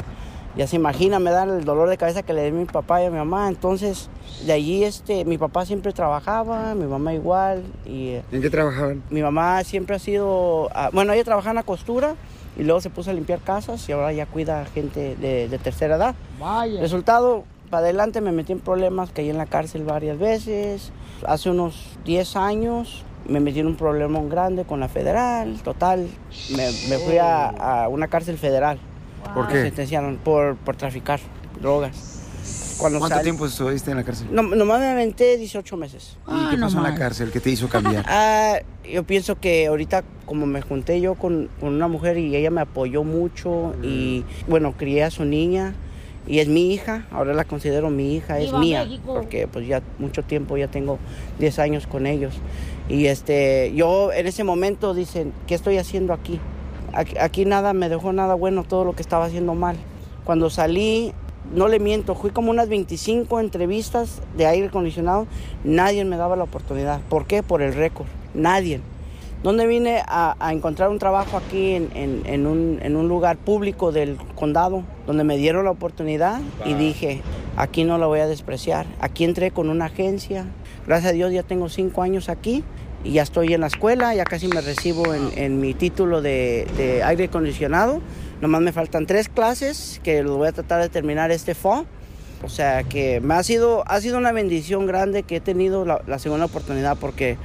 ya 0.59 0.67
se 0.67 0.75
imagina, 0.75 1.21
me 1.21 1.31
da 1.31 1.45
el 1.45 1.65
dolor 1.65 1.89
de 1.89 1.97
cabeza 1.97 2.25
que 2.25 2.33
le 2.33 2.43
di 2.43 2.49
a 2.49 2.53
mi 2.53 2.65
papá 2.65 3.01
y 3.01 3.07
a 3.07 3.11
mi 3.11 3.17
mamá. 3.17 3.49
Entonces, 3.49 4.11
de 4.45 4.53
allí, 4.53 4.83
este, 4.83 5.25
mi 5.25 5.39
papá 5.39 5.65
siempre 5.65 5.93
trabajaba, 5.93 6.75
mi 6.75 6.87
mamá 6.87 7.15
igual. 7.15 7.63
Y, 7.87 8.09
eh, 8.09 8.23
¿En 8.33 8.43
qué 8.43 8.51
trabajaban? 8.51 9.05
mi 9.09 9.23
mamá 9.23 9.63
siempre 9.63 9.95
ha 9.95 9.99
sido, 10.01 10.69
ah, 10.75 10.91
bueno, 10.93 11.13
ella 11.13 11.23
trabajaba 11.23 11.53
en 11.53 11.57
la 11.57 11.63
costura 11.63 12.17
y 12.59 12.65
luego 12.65 12.81
se 12.81 12.91
puso 12.91 13.11
a 13.11 13.15
limpiar 13.15 13.39
casas 13.39 13.89
y 13.89 13.93
ahora 13.93 14.13
ya 14.13 14.27
cuida 14.27 14.65
gente 14.67 15.15
de, 15.15 15.49
de 15.49 15.59
tercera 15.59 15.95
edad. 15.95 16.17
Vaya. 16.41 16.81
Resultado, 16.81 17.45
para 17.71 17.85
adelante 17.85 18.21
me 18.21 18.33
metí 18.33 18.51
en 18.51 18.59
problemas, 18.59 19.11
caí 19.13 19.31
en 19.31 19.39
la 19.39 19.47
cárcel 19.47 19.85
varias 19.85 20.19
veces. 20.19 20.91
Hace 21.25 21.51
unos 21.51 21.97
10 22.05 22.35
años 22.35 23.05
me 23.29 23.39
metí 23.39 23.61
en 23.61 23.69
un 23.69 23.77
problema 23.77 24.21
grande 24.23 24.65
con 24.65 24.81
la 24.81 24.89
federal. 24.89 25.61
Total, 25.63 26.09
me, 26.51 26.67
me 26.89 26.99
fui 26.99 27.19
a, 27.19 27.85
a 27.85 27.89
una 27.89 28.09
cárcel 28.09 28.39
federal. 28.39 28.81
¿Por 29.35 29.47
Me 29.47 29.53
qué? 29.53 29.63
sentenciaron 29.63 30.17
por, 30.19 30.57
por 30.57 30.77
traficar 30.77 31.21
drogas. 31.61 32.77
Cuando 32.79 33.01
¿Cuánto 33.01 33.17
sal- 33.17 33.25
tiempo 33.25 33.45
estuviste 33.47 33.91
en 33.91 33.97
la 33.97 34.05
cárcel? 34.05 34.29
No, 34.31 34.43
nomás 34.43 34.79
me 34.81 34.87
aventé 34.87 35.37
18 35.37 35.77
meses. 35.77 36.17
¿Y 36.29 36.49
qué 36.51 36.59
pasó 36.59 36.79
en 36.79 36.85
la 36.85 36.95
cárcel? 36.95 37.31
¿Qué 37.33 37.41
te 37.41 37.51
hizo 37.51 37.69
cambiar? 37.69 38.05
Ah, 38.09 38.59
yo 38.91 39.03
pienso 39.05 39.39
que 39.41 39.67
ahorita 39.67 40.05
como 40.27 40.47
me 40.47 40.63
junté 40.63 41.01
yo 41.01 41.15
con, 41.15 41.49
con 41.61 41.75
una 41.75 41.89
mujer 41.89 42.19
y 42.19 42.35
ella 42.37 42.51
me 42.51 42.61
apoyó 42.61 43.03
mucho 43.05 43.75
y 43.83 44.25
bueno, 44.47 44.75
crié 44.77 45.03
a 45.05 45.11
su 45.11 45.25
niña 45.25 45.75
y 46.27 46.39
es 46.39 46.49
mi 46.49 46.73
hija, 46.73 47.07
ahora 47.11 47.33
la 47.35 47.45
considero 47.45 47.91
mi 47.91 48.15
hija, 48.15 48.39
es 48.39 48.47
¡Viva 48.47 48.59
mía, 48.61 48.85
México! 48.85 49.15
porque 49.15 49.49
pues 49.49 49.67
ya 49.67 49.83
mucho 49.99 50.23
tiempo, 50.23 50.57
ya 50.57 50.69
tengo 50.69 50.99
10 51.39 51.59
años 51.59 51.87
con 51.87 52.07
ellos. 52.07 52.35
Y 52.89 53.07
este, 53.07 53.73
yo 53.75 54.13
en 54.13 54.27
ese 54.27 54.45
momento 54.45 54.95
dicen, 54.95 55.33
¿qué 55.47 55.55
estoy 55.55 55.79
haciendo 55.79 56.13
aquí? 56.13 56.39
Aquí, 57.21 57.45
nada 57.45 57.73
me 57.73 57.89
dejó 57.89 58.13
nada 58.13 58.35
bueno, 58.35 58.65
todo 58.65 58.85
lo 58.85 58.93
que 58.95 59.03
estaba 59.03 59.27
haciendo 59.27 59.55
mal. 59.55 59.77
Cuando 60.25 60.51
salí, 60.51 61.13
no 61.55 61.69
le 61.69 61.79
miento, 61.79 62.15
fui 62.15 62.31
como 62.31 62.51
unas 62.51 62.69
25 62.69 63.39
entrevistas 63.41 64.21
de 64.37 64.47
aire 64.47 64.67
acondicionado, 64.67 65.27
nadie 65.65 66.05
me 66.05 66.17
daba 66.17 66.35
la 66.37 66.45
oportunidad. 66.45 67.01
¿Por 67.09 67.27
qué? 67.27 67.43
Por 67.43 67.63
el 67.63 67.75
récord, 67.75 68.07
nadie. 68.35 68.81
¿Dónde 69.45 69.69
vine 69.69 70.03
a, 70.09 70.35
a 70.41 70.53
encontrar 70.53 70.91
un 70.91 70.99
trabajo 70.99 71.37
aquí 71.37 71.75
en, 71.75 71.91
en- 71.95 72.23
en 72.27 72.47
un, 72.49 72.81
en 72.83 72.97
un 72.97 73.07
lugar 73.07 73.37
público 73.37 73.93
del 73.93 74.17
condado, 74.35 74.83
donde 75.07 75.23
me 75.23 75.37
dieron 75.37 75.65
la 75.65 75.71
oportunidad 75.71 76.41
y 76.65 76.75
dije, 76.75 77.23
aquí 77.57 77.85
no 77.85 77.99
la 77.99 78.07
voy 78.09 78.19
a 78.19 78.27
despreciar. 78.27 78.87
Aquí 79.01 79.23
entré 79.23 79.53
con 79.53 79.71
una 79.71 79.85
agencia, 79.85 80.47
gracias 80.89 81.13
a 81.13 81.15
Dios 81.15 81.33
ya 81.33 81.45
tengo 81.45 81.69
cinco 81.69 82.03
años 82.03 82.29
aquí 82.29 82.65
y 83.09 83.13
ya 83.13 83.23
estoy 83.23 83.55
en 83.55 83.63
la 83.63 83.69
escuela, 83.69 84.15
ya 84.15 84.25
casi 84.25 84.49
me 84.49 84.61
recibo 84.61 85.15
en, 85.15 85.31
en 85.37 85.61
mi 85.61 85.73
título 85.73 86.21
de, 86.21 86.67
de 86.77 87.03
aire 87.03 87.25
acondicionado. 87.25 88.03
Nomás 88.43 88.61
me 88.61 88.71
faltan 88.73 89.07
tres 89.07 89.29
clases 89.31 90.01
que 90.05 90.23
los 90.23 90.37
voy 90.37 90.49
a 90.49 90.53
tratar 90.53 90.83
de 90.83 90.91
terminar 90.91 91.31
este 91.31 91.55
fall. 91.55 91.87
O 92.45 92.49
sea 92.51 92.85
que 92.85 93.21
me 93.21 93.35
ha 93.35 93.43
sido, 93.43 93.83
ha 93.91 94.01
sido 94.01 94.19
una 94.19 94.31
bendición 94.33 94.87
grande 94.87 95.23
que 95.23 95.37
he 95.37 95.41
tenido 95.41 95.85
la, 95.87 96.03
la 96.07 96.19
segunda 96.19 96.45
oportunidad 96.45 96.97
porque 96.99 97.37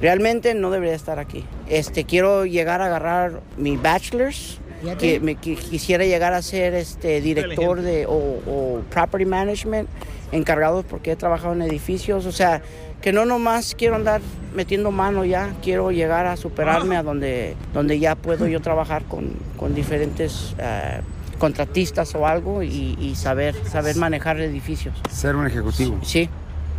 realmente 0.00 0.54
no 0.54 0.70
debería 0.70 0.94
estar 0.94 1.18
aquí. 1.18 1.44
Este, 1.68 2.04
quiero 2.04 2.46
llegar 2.46 2.80
a 2.80 2.86
agarrar 2.86 3.40
mi 3.56 3.76
bachelor's, 3.76 4.58
que 4.98 5.18
me 5.18 5.36
qui- 5.36 5.56
quisiera 5.58 6.04
llegar 6.04 6.32
a 6.32 6.40
ser 6.42 6.72
este 6.74 7.20
director 7.20 7.82
de 7.82 8.06
o, 8.06 8.12
o 8.12 8.80
property 8.90 9.24
management 9.26 9.88
encargado 10.30 10.84
porque 10.84 11.10
he 11.12 11.16
trabajado 11.16 11.52
en 11.54 11.62
edificios, 11.62 12.24
o 12.26 12.32
sea, 12.32 12.62
que 13.08 13.12
no 13.14 13.24
nomás 13.24 13.74
quiero 13.74 13.96
andar 13.96 14.20
metiendo 14.54 14.90
mano 14.90 15.24
ya, 15.24 15.54
quiero 15.62 15.90
llegar 15.90 16.26
a 16.26 16.36
superarme 16.36 16.94
a 16.94 17.02
donde, 17.02 17.56
donde 17.72 17.98
ya 17.98 18.16
puedo 18.16 18.46
yo 18.46 18.60
trabajar 18.60 19.04
con, 19.04 19.30
con 19.56 19.74
diferentes 19.74 20.54
eh, 20.58 21.00
contratistas 21.38 22.14
o 22.14 22.26
algo 22.26 22.62
y, 22.62 22.98
y 23.00 23.14
saber, 23.14 23.54
saber 23.66 23.96
manejar 23.96 24.38
edificios. 24.42 24.94
Ser 25.10 25.36
un 25.36 25.46
ejecutivo. 25.46 25.98
Sí. 26.02 26.28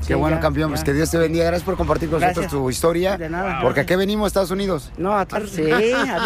Qué 0.02 0.06
Sí, 0.06 0.14
bueno, 0.14 0.36
ya, 0.38 0.42
campeón. 0.44 0.70
Pues 0.70 0.84
que 0.84 0.94
Dios 0.94 1.10
te 1.10 1.18
bendiga. 1.18 1.46
Gracias 1.46 1.64
por 1.64 1.76
compartir 1.76 2.12
con 2.12 2.22
nosotros 2.22 2.48
tu 2.48 2.70
historia. 2.70 3.18
De 3.18 3.28
nada. 3.28 3.62
Porque 3.64 3.80
aquí 3.80 3.96
venimos 3.96 4.26
a 4.26 4.28
Estados 4.28 4.52
Unidos. 4.52 4.92
No, 5.00 5.18
a 5.18 5.26
sí, 5.26 5.72
a 5.72 5.78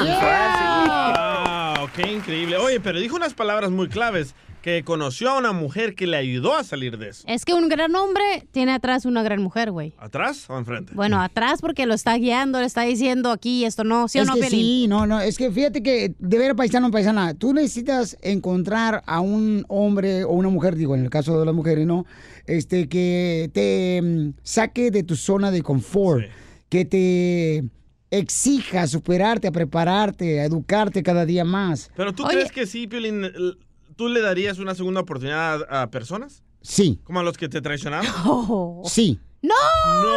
triunfar, 0.01 1.77
Wow, 1.79 1.89
qué 1.95 2.11
increíble. 2.11 2.57
Oye, 2.57 2.81
pero 2.81 2.99
dijo 2.99 3.15
unas 3.15 3.33
palabras 3.33 3.71
muy 3.71 3.87
claves, 3.87 4.35
que 4.63 4.81
conoció 4.85 5.31
a 5.31 5.37
una 5.37 5.51
mujer 5.51 5.93
que 5.93 6.07
le 6.07 6.15
ayudó 6.15 6.55
a 6.55 6.63
salir 6.63 6.97
de 6.97 7.09
eso. 7.09 7.25
Es 7.27 7.43
que 7.43 7.53
un 7.53 7.67
gran 7.67 7.93
hombre 7.95 8.47
tiene 8.51 8.71
atrás 8.71 9.05
una 9.05 9.21
gran 9.21 9.41
mujer, 9.41 9.71
güey. 9.71 9.93
¿Atrás 9.97 10.49
o 10.49 10.57
enfrente? 10.57 10.93
Bueno, 10.95 11.21
atrás 11.21 11.59
porque 11.59 11.85
lo 11.85 11.93
está 11.93 12.15
guiando, 12.15 12.61
le 12.61 12.65
está 12.65 12.83
diciendo 12.83 13.29
aquí 13.29 13.65
esto 13.65 13.83
no, 13.83 14.07
¿sí 14.07 14.19
o 14.19 14.21
es 14.21 14.27
no, 14.29 14.35
que 14.35 14.39
Piolín? 14.39 14.59
sí, 14.59 14.87
no, 14.87 15.05
no, 15.05 15.19
es 15.19 15.37
que 15.37 15.51
fíjate 15.51 15.83
que 15.83 16.15
de 16.17 16.37
ver 16.37 16.55
paisano 16.55 16.91
paisana, 16.91 17.33
tú 17.33 17.53
necesitas 17.53 18.17
encontrar 18.21 19.03
a 19.05 19.19
un 19.19 19.65
hombre 19.67 20.23
o 20.23 20.31
una 20.31 20.47
mujer, 20.47 20.77
digo, 20.77 20.95
en 20.95 21.03
el 21.03 21.09
caso 21.09 21.37
de 21.37 21.45
las 21.45 21.53
mujeres, 21.53 21.85
¿no? 21.85 22.05
Este, 22.45 22.87
que 22.87 23.51
te 23.53 24.01
mm, 24.01 24.33
saque 24.43 24.91
de 24.91 25.03
tu 25.03 25.17
zona 25.17 25.51
de 25.51 25.61
confort, 25.61 26.23
que 26.69 26.85
te 26.85 27.65
exija 28.11 28.87
superarte, 28.87 29.47
a 29.47 29.51
prepararte, 29.51 30.39
a 30.39 30.45
educarte 30.45 31.03
cada 31.03 31.25
día 31.25 31.43
más. 31.43 31.91
Pero 31.97 32.13
tú 32.13 32.23
crees 32.23 32.51
que 32.51 32.67
sí, 32.67 32.87
Piolín, 32.87 33.25
tú 33.95 34.07
le 34.09 34.21
darías 34.21 34.59
una 34.59 34.75
segunda 34.75 35.01
oportunidad 35.01 35.65
a 35.69 35.89
personas? 35.89 36.43
Sí, 36.61 36.99
Como 37.03 37.19
a 37.19 37.23
los 37.23 37.37
que 37.37 37.49
te 37.49 37.61
traicionaron. 37.61 38.07
sí. 38.85 39.19
¡No! 39.41 39.53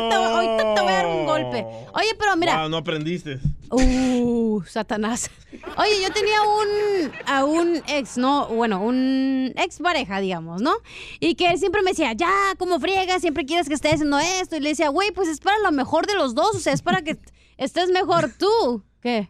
Te- 0.09 0.15
ahorita 0.15 0.75
te 0.77 0.81
voy 0.83 0.93
a 0.93 0.97
dar 0.97 1.07
un 1.09 1.27
golpe. 1.27 1.67
Oye, 1.95 2.11
pero 2.17 2.37
mira. 2.37 2.61
Wow, 2.61 2.69
no 2.69 2.77
aprendiste. 2.77 3.41
Uh, 3.73 4.63
Satanás. 4.69 5.29
Oye, 5.77 6.01
yo 6.01 6.13
tenía 6.13 6.41
un 6.43 7.13
a 7.27 7.45
un 7.45 7.83
ex, 7.89 8.17
no, 8.19 8.47
bueno, 8.47 8.81
un 8.81 9.53
ex 9.57 9.81
pareja, 9.81 10.21
digamos, 10.21 10.63
¿no? 10.63 10.75
Y 11.19 11.35
que 11.35 11.51
él 11.51 11.59
siempre 11.59 11.83
me 11.83 11.91
decía, 11.91 12.13
ya, 12.13 12.31
como 12.57 12.79
friegas, 12.79 13.21
siempre 13.21 13.45
quieres 13.45 13.67
que 13.67 13.75
esté 13.75 13.89
haciendo 13.91 14.17
esto. 14.21 14.55
Y 14.57 14.61
le 14.61 14.69
decía, 14.69 14.91
güey, 14.91 15.11
pues 15.11 15.27
es 15.29 15.41
para 15.41 15.59
lo 15.59 15.73
mejor 15.73 16.07
de 16.07 16.15
los 16.15 16.37
dos, 16.37 16.55
o 16.55 16.61
sea, 16.61 16.73
es 16.73 16.83
para 16.83 17.03
que 17.03 17.19
estés 17.57 17.91
mejor 17.91 18.31
tú. 18.39 18.85
¿Qué? 19.01 19.29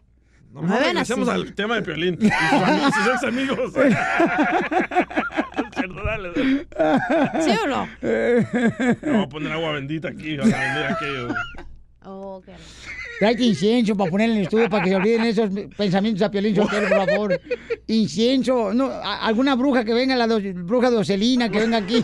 No, 0.61 0.79
regresemos 0.79 1.29
al 1.29 1.53
tema 1.53 1.75
de 1.75 1.81
Piolín. 1.83 2.17
Y 2.21 2.29
sus 2.29 2.61
amigos, 2.61 2.93
sus 2.93 3.07
ex 3.07 3.23
amigos. 3.23 3.73
¿Sí 7.43 7.51
o 7.63 7.67
no? 7.67 7.87
Vamos 9.03 9.25
a 9.25 9.29
poner 9.29 9.51
agua 9.51 9.71
bendita 9.73 10.09
aquí. 10.09 10.37
Van 10.37 10.53
a 10.53 10.59
vender 10.59 10.85
aquello. 10.91 11.27
Oh, 12.03 12.41
Tráete 13.19 13.43
incienso 13.43 13.97
para 13.97 14.09
poner 14.11 14.29
en 14.29 14.37
el 14.37 14.43
estudio 14.43 14.69
para 14.69 14.83
que 14.83 14.89
se 14.91 14.95
olviden 14.95 15.21
esos 15.25 15.49
pensamientos 15.75 16.21
a 16.21 16.29
Piolín 16.31 16.55
Sotelo, 16.55 16.87
por 16.87 17.07
favor. 17.09 17.41
Incienso. 17.87 18.73
No, 18.73 18.85
a- 18.87 19.25
alguna 19.25 19.55
bruja 19.55 19.83
que 19.83 19.93
venga, 19.93 20.15
la 20.15 20.27
do- 20.27 20.39
bruja 20.39 20.89
de 20.91 20.97
Ocelina, 20.97 21.49
que 21.49 21.59
venga 21.59 21.77
aquí. 21.77 22.03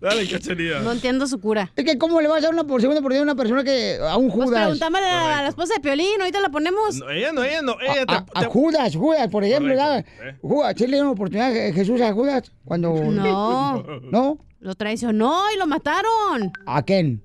Dale, 0.00 0.26
cachanilla. 0.28 0.80
No 0.80 0.92
entiendo 0.92 1.26
su 1.26 1.40
cura. 1.40 1.70
Es 1.76 1.84
que, 1.84 1.98
¿cómo 1.98 2.20
le 2.20 2.28
vas 2.28 2.38
a 2.38 2.46
dar 2.46 2.54
una 2.54 2.64
por 2.64 2.80
segunda 2.80 3.00
oportunidad 3.00 3.22
a 3.28 3.32
una 3.32 3.34
persona 3.36 3.62
que. 3.64 3.98
a 4.00 4.16
un 4.16 4.30
Pues 4.30 4.44
Judas? 4.46 4.60
pregúntame 4.62 4.98
a 4.98 5.42
la 5.42 5.48
esposa 5.48 5.74
de 5.74 5.80
Piolín, 5.80 6.20
ahorita 6.20 6.40
la 6.40 6.48
ponemos. 6.48 6.96
No, 6.96 7.10
ella 7.10 7.32
no, 7.32 7.44
ella 7.44 7.60
no. 7.62 7.76
Ella 7.80 8.06
te- 8.06 8.14
a, 8.14 8.24
a 8.34 8.44
Judas, 8.46 8.96
Judas, 8.96 9.28
por 9.28 9.44
ejemplo, 9.44 9.68
¿verdad? 9.68 10.04
Judas, 10.40 10.74
¿sí 10.76 10.86
le 10.86 10.96
dio 10.96 11.02
una 11.02 11.12
oportunidad 11.12 11.50
a 11.50 11.72
Jesús 11.72 12.00
a 12.00 12.12
Judas? 12.12 12.50
Cuando. 12.64 12.94
No. 12.94 13.84
¿No? 14.10 14.38
Lo 14.60 14.74
traicionó 14.74 15.42
y 15.54 15.58
lo 15.58 15.66
mataron. 15.66 16.52
¿A 16.66 16.82
quién? 16.82 17.22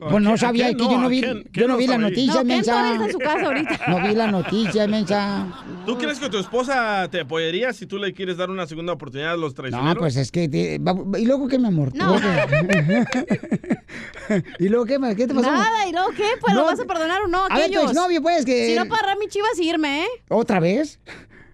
Pues 0.00 0.22
no 0.22 0.32
¿A 0.34 0.38
sabía, 0.38 0.68
que 0.68 0.76
yo 0.76 0.90
no? 0.92 0.98
no 1.00 1.06
¿A 1.06 1.08
vi, 1.08 1.20
yo 1.20 1.28
¿Quién 1.52 1.66
no 1.66 1.72
no 1.74 1.78
vi 1.78 1.86
la 1.86 1.98
noticia, 1.98 2.34
No, 2.34 2.44
mensa. 2.44 2.92
está 2.92 3.04
en 3.04 3.12
su 3.12 3.18
casa 3.18 3.46
ahorita. 3.46 3.80
No 3.88 4.08
vi 4.08 4.14
la 4.14 4.26
noticia, 4.30 4.86
mensa. 4.86 5.46
¿Tú 5.86 5.98
crees 5.98 6.18
que 6.18 6.28
tu 6.30 6.38
esposa 6.38 7.08
te 7.10 7.20
apoyaría 7.20 7.72
si 7.72 7.86
tú 7.86 7.98
le 7.98 8.12
quieres 8.12 8.36
dar 8.36 8.50
una 8.50 8.66
segunda 8.66 8.92
oportunidad 8.92 9.32
a 9.32 9.36
los 9.36 9.54
traicioneros? 9.54 9.94
No, 9.94 10.00
pues 10.00 10.16
es 10.16 10.30
que... 10.30 10.48
te- 10.48 10.80
¿Y 11.18 11.26
luego 11.26 11.48
qué, 11.48 11.58
mi 11.58 11.66
amor? 11.68 11.94
No. 11.94 12.16
¿Y 14.58 14.68
luego 14.68 14.84
qué? 14.86 14.98
¿Qué 15.16 15.26
te 15.26 15.34
pasó? 15.34 15.50
Nada, 15.50 15.86
¿y 15.88 15.92
luego 15.92 16.08
qué? 16.16 16.24
Pues 16.40 16.54
No, 16.54 16.60
lo 16.60 16.66
vas 16.66 16.80
a 16.80 16.84
perdonar 16.84 17.22
o 17.22 17.28
no, 17.28 17.44
a 17.44 17.48
ver, 17.48 17.56
tu 17.70 17.78
aquellos. 17.78 17.84
exnovio, 17.84 18.22
pues, 18.22 18.44
que- 18.44 18.68
Si 18.68 18.74
no, 18.76 18.86
para 18.86 19.16
mi 19.16 19.26
chivas 19.28 19.58
irme, 19.60 20.02
¿eh? 20.04 20.08
¿Otra 20.28 20.60
vez? 20.60 21.00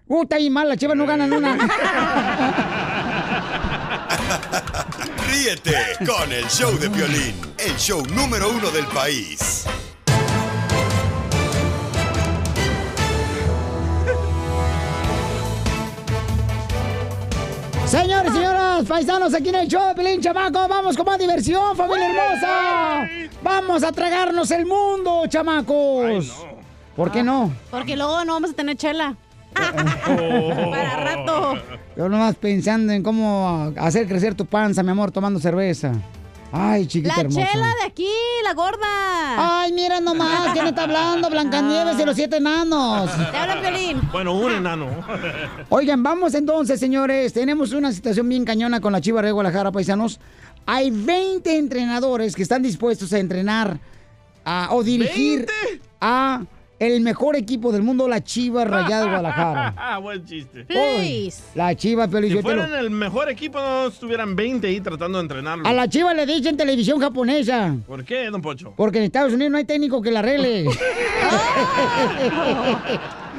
Uh, 0.07 0.21
está 0.23 0.37
bien 0.37 0.53
mal, 0.53 0.69
las 0.69 0.77
chivas 0.77 0.95
no 0.95 1.05
ganan 1.07 1.33
una. 1.33 1.57
Ríete 5.35 5.75
con 6.05 6.31
el 6.31 6.45
show 6.45 6.79
de 6.79 6.89
Piolín, 6.89 7.35
el 7.57 7.75
show 7.75 8.01
número 8.05 8.49
uno 8.51 8.71
del 8.71 8.85
país. 8.85 9.65
Señores, 17.85 18.31
señoras, 18.31 18.85
paisanos, 18.85 19.33
aquí 19.33 19.49
en 19.49 19.55
el 19.55 19.67
show 19.67 19.89
de 19.89 19.95
Pelín 19.95 20.21
Chamaco, 20.21 20.69
vamos 20.69 20.95
con 20.95 21.05
más 21.05 21.19
diversión, 21.19 21.75
familia 21.75 22.11
hermosa. 22.11 23.09
Vamos 23.43 23.83
a 23.83 23.91
tragarnos 23.91 24.49
el 24.51 24.65
mundo, 24.65 25.23
chamacos. 25.27 26.33
¿Por 26.95 27.11
qué 27.11 27.23
no? 27.23 27.53
Porque 27.69 27.97
luego 27.97 28.23
no 28.23 28.35
vamos 28.35 28.51
a 28.51 28.53
tener 28.53 28.77
chela. 28.77 29.17
Para 30.05 30.95
rato. 30.97 31.53
Yo 31.95 32.09
nomás 32.09 32.35
pensando 32.35 32.91
en 32.93 33.01
cómo 33.03 33.71
hacer 33.77 34.07
crecer 34.07 34.35
tu 34.35 34.45
panza, 34.45 34.83
mi 34.83 34.91
amor, 34.91 35.11
tomando 35.11 35.39
cerveza. 35.39 35.93
Ay, 36.51 36.85
chiquita 36.87 37.15
La 37.15 37.21
hermosa. 37.23 37.47
chela 37.51 37.67
de 37.67 37.87
aquí, 37.87 38.07
la 38.43 38.53
gorda. 38.53 38.77
Ay, 39.61 39.73
mira 39.73 39.99
nomás, 39.99 40.53
¿quién 40.53 40.67
está 40.67 40.83
hablando? 40.83 41.29
Blancanieves 41.29 41.99
y 41.99 42.05
los 42.05 42.15
siete 42.15 42.37
enanos. 42.37 43.09
Te 43.31 43.37
habla 43.37 43.59
Piolín. 43.61 43.99
Bueno, 44.11 44.33
un 44.35 44.51
enano. 44.53 44.87
Oigan, 45.69 46.01
vamos 46.03 46.33
entonces, 46.33 46.79
señores. 46.79 47.33
Tenemos 47.33 47.71
una 47.73 47.91
situación 47.91 48.29
bien 48.29 48.45
cañona 48.45 48.79
con 48.79 48.93
la 48.93 49.01
Chiva 49.01 49.21
de 49.21 49.31
Guadalajara, 49.31 49.71
paisanos. 49.71 50.19
Hay 50.65 50.91
20 50.91 51.57
entrenadores 51.57 52.35
que 52.35 52.43
están 52.43 52.61
dispuestos 52.61 53.11
a 53.13 53.19
entrenar 53.19 53.77
a- 54.45 54.69
o 54.71 54.83
dirigir 54.83 55.45
a 55.99 56.41
el 56.79 57.01
mejor 57.01 57.35
equipo 57.35 57.71
del 57.71 57.83
mundo, 57.83 58.07
la 58.07 58.23
Chiva 58.23 58.65
Rayada 58.65 59.01
de 59.03 59.07
Guadalajara. 59.09 59.97
Buen 60.01 60.25
chiste. 60.25 60.65
Uy, 60.69 61.33
la 61.53 61.75
Chiva, 61.75 62.05
Si 62.05 62.11
Pelizotelo. 62.11 62.41
fueran 62.63 62.79
el 62.79 62.89
mejor 62.89 63.29
equipo, 63.29 63.59
no 63.59 63.87
estuvieran 63.87 64.35
20 64.35 64.67
ahí 64.67 64.81
tratando 64.81 65.17
de 65.17 65.23
entrenarlo. 65.23 65.65
A 65.67 65.73
la 65.73 65.87
Chiva 65.87 66.13
le 66.13 66.25
dicen 66.25 66.57
televisión 66.57 66.99
japonesa. 66.99 67.75
¿Por 67.87 68.03
qué, 68.03 68.29
don 68.29 68.41
Pocho? 68.41 68.73
Porque 68.75 68.97
en 68.99 69.05
Estados 69.05 69.33
Unidos 69.33 69.51
no 69.51 69.57
hay 69.57 69.65
técnico 69.65 70.01
que 70.01 70.11
la 70.11 70.19
arregle. 70.19 70.65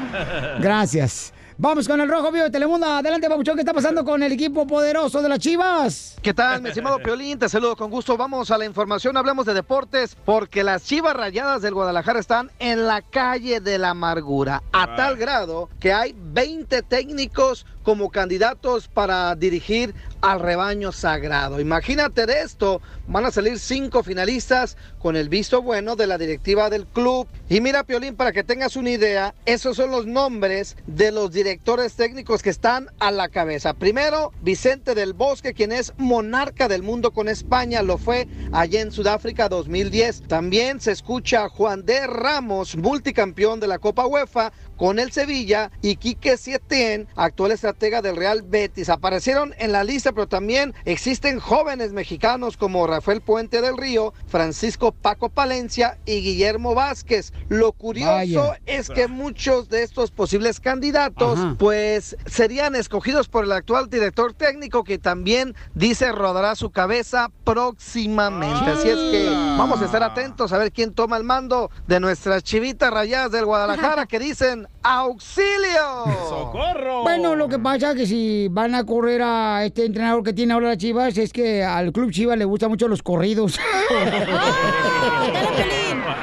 Gracias. 0.61 1.33
Vamos 1.59 1.89
con 1.89 1.99
el 2.03 2.09
Rojo 2.11 2.31
Vivo 2.31 2.45
de 2.45 2.51
Telemundo. 2.51 2.87
Adelante, 2.87 3.31
Papuchón. 3.31 3.55
¿Qué 3.55 3.63
está 3.63 3.73
pasando 3.73 4.05
con 4.05 4.23
el 4.23 4.31
equipo 4.31 4.67
poderoso 4.67 5.23
de 5.23 5.31
las 5.31 5.39
Chivas? 5.39 6.15
¿Qué 6.21 6.35
tal, 6.35 6.61
mi 6.61 6.69
estimado 6.69 6.99
Piolín? 7.03 7.39
Te 7.39 7.49
saludo 7.49 7.77
con 7.77 7.91
gusto. 7.91 8.15
Vamos 8.19 8.51
a 8.51 8.59
la 8.59 8.67
información, 8.67 9.17
hablemos 9.17 9.47
de 9.47 9.55
deportes, 9.55 10.19
porque 10.27 10.63
las 10.63 10.85
Chivas 10.85 11.17
Rayadas 11.17 11.63
del 11.63 11.73
Guadalajara 11.73 12.21
están 12.21 12.51
en 12.59 12.87
la 12.87 13.01
calle 13.01 13.61
de 13.61 13.79
la 13.79 13.91
amargura, 13.91 14.63
a 14.71 14.97
tal 14.97 15.17
grado 15.17 15.71
que 15.81 15.95
hay 15.95 16.15
20 16.15 16.83
técnicos 16.83 17.65
como 17.87 18.11
candidatos 18.11 18.89
para 18.89 19.33
dirigir 19.37 19.95
al 20.21 20.41
rebaño 20.41 20.91
sagrado. 20.91 21.61
Imagínate 21.61 22.27
de 22.27 22.41
esto, 22.41 22.83
van 23.07 23.27
a 23.27 23.31
salir 23.31 23.61
cinco 23.61 24.03
finalistas 24.03 24.77
con 24.99 25.15
el 25.15 25.29
visto 25.29 25.63
bueno 25.63 25.95
de 25.95 26.09
la 26.09 26.19
directiva 26.19 26.69
del 26.69 26.85
club. 26.85 27.29
Y 27.49 27.61
mira, 27.61 27.85
Piolín, 27.85 28.17
para 28.17 28.33
que 28.33 28.43
tengas 28.43 28.75
una 28.75 28.91
idea, 28.91 29.37
esos 29.45 29.77
son 29.77 29.93
los 29.93 30.05
nombres 30.05 30.77
de 30.89 31.13
los 31.13 31.31
directores 31.31 31.95
técnicos 31.95 32.43
que 32.43 32.51
están 32.51 32.91
a 32.99 33.13
la 33.13 33.29
cabeza. 33.29 33.73
Primero, 33.73 34.33
Vicente 34.43 34.97
del 34.97 35.13
Bosque, 35.13 35.55
quien 35.55 35.71
es 35.71 35.93
monarca 35.97 36.67
del 36.67 36.83
mundo 36.83 37.13
con 37.13 37.29
España, 37.29 37.83
lo 37.83 37.99
fue 37.99 38.27
allá 38.51 38.81
en 38.81 38.91
Sudáfrica 38.91 39.49
2010. 39.49 40.23
También 40.27 40.81
se 40.81 40.91
escucha 40.91 41.45
a 41.45 41.49
Juan 41.49 41.87
de 41.87 42.05
Ramos, 42.09 42.77
multicampeón 42.77 43.61
de 43.61 43.69
la 43.69 43.79
Copa 43.79 44.09
UEFA 44.09 44.51
con 44.77 44.99
el 44.99 45.13
Sevilla 45.13 45.71
y 45.83 45.97
Quique 45.97 46.37
Setién, 46.37 47.09
actual 47.17 47.53
estratega 47.53 48.03
del 48.03 48.17
Real 48.17 48.43
Betis. 48.43 48.89
Aparecieron 48.89 49.55
en 49.59 49.73
la 49.73 49.85
lista, 49.85 50.13
pero 50.13 50.27
también 50.27 50.75
existen 50.85 51.41
jóvenes 51.41 51.93
mexicanos 51.93 52.57
como 52.57 52.87
Rafael 52.87 53.21
Puente 53.21 53.61
del 53.61 53.77
Río, 53.77 54.13
Francisco 54.27 54.93
Paco 54.93 55.29
Palencia 55.29 55.99
y 56.07 56.21
Guillermo 56.21 56.75
Vázquez. 56.75 57.33
Lo 57.49 57.73
curioso 57.73 58.09
Vaya. 58.09 58.61
es 58.67 58.89
que 58.89 59.09
muchos 59.09 59.69
de 59.69 59.83
estos 59.83 60.11
posibles 60.11 60.61
candidatos 60.61 61.39
Ajá. 61.39 61.57
pues 61.59 62.17
serían 62.27 62.75
escogidos 62.75 63.29
por 63.29 63.45
el 63.45 63.53
actual 63.53 63.89
director 63.89 64.33
técnico 64.35 64.85
que 64.85 64.99
también 64.99 65.55
dice 65.75 66.13
rodará 66.13 66.55
su 66.55 66.71
cabeza 66.71 67.31
próximamente. 67.45 68.71
Así 68.71 68.89
es 68.89 68.97
que 68.97 69.29
vamos 69.31 69.81
a 69.81 69.87
estar 69.87 70.03
atentos 70.03 70.53
a 70.53 70.59
ver 70.59 70.73
quién 70.73 70.93
toma 70.93 71.17
el 71.17 71.25
mando 71.25 71.71
de 71.87 72.01
nuestras 72.01 72.43
chivitas 72.43 72.91
rayadas 72.91 73.31
del 73.31 73.45
Guadalajara 73.45 74.07
que 74.07 74.19
dicen 74.19 74.66
auxilio. 74.83 76.05
¡Socorro! 76.29 77.03
Bueno, 77.03 77.35
lo 77.35 77.49
que 77.49 77.59
pasa 77.59 77.91
es 77.91 77.97
que 77.97 78.07
si 78.07 78.49
van 78.49 78.75
a 78.75 78.85
correr 78.85 79.23
a 79.23 79.65
este 79.65 79.85
entrenador 79.85 80.23
que 80.23 80.33
tiene 80.33 80.53
ahora 80.53 80.69
las 80.69 80.79
Chivas, 80.79 81.17
es 81.19 81.33
que 81.33 81.65
al 81.65 81.93
club 81.93 82.11
Chivas 82.11 82.39
le 82.39 82.45
gustan 82.45 82.71
mucho 82.71 82.89
los 82.89 83.03
corridos. 83.03 83.59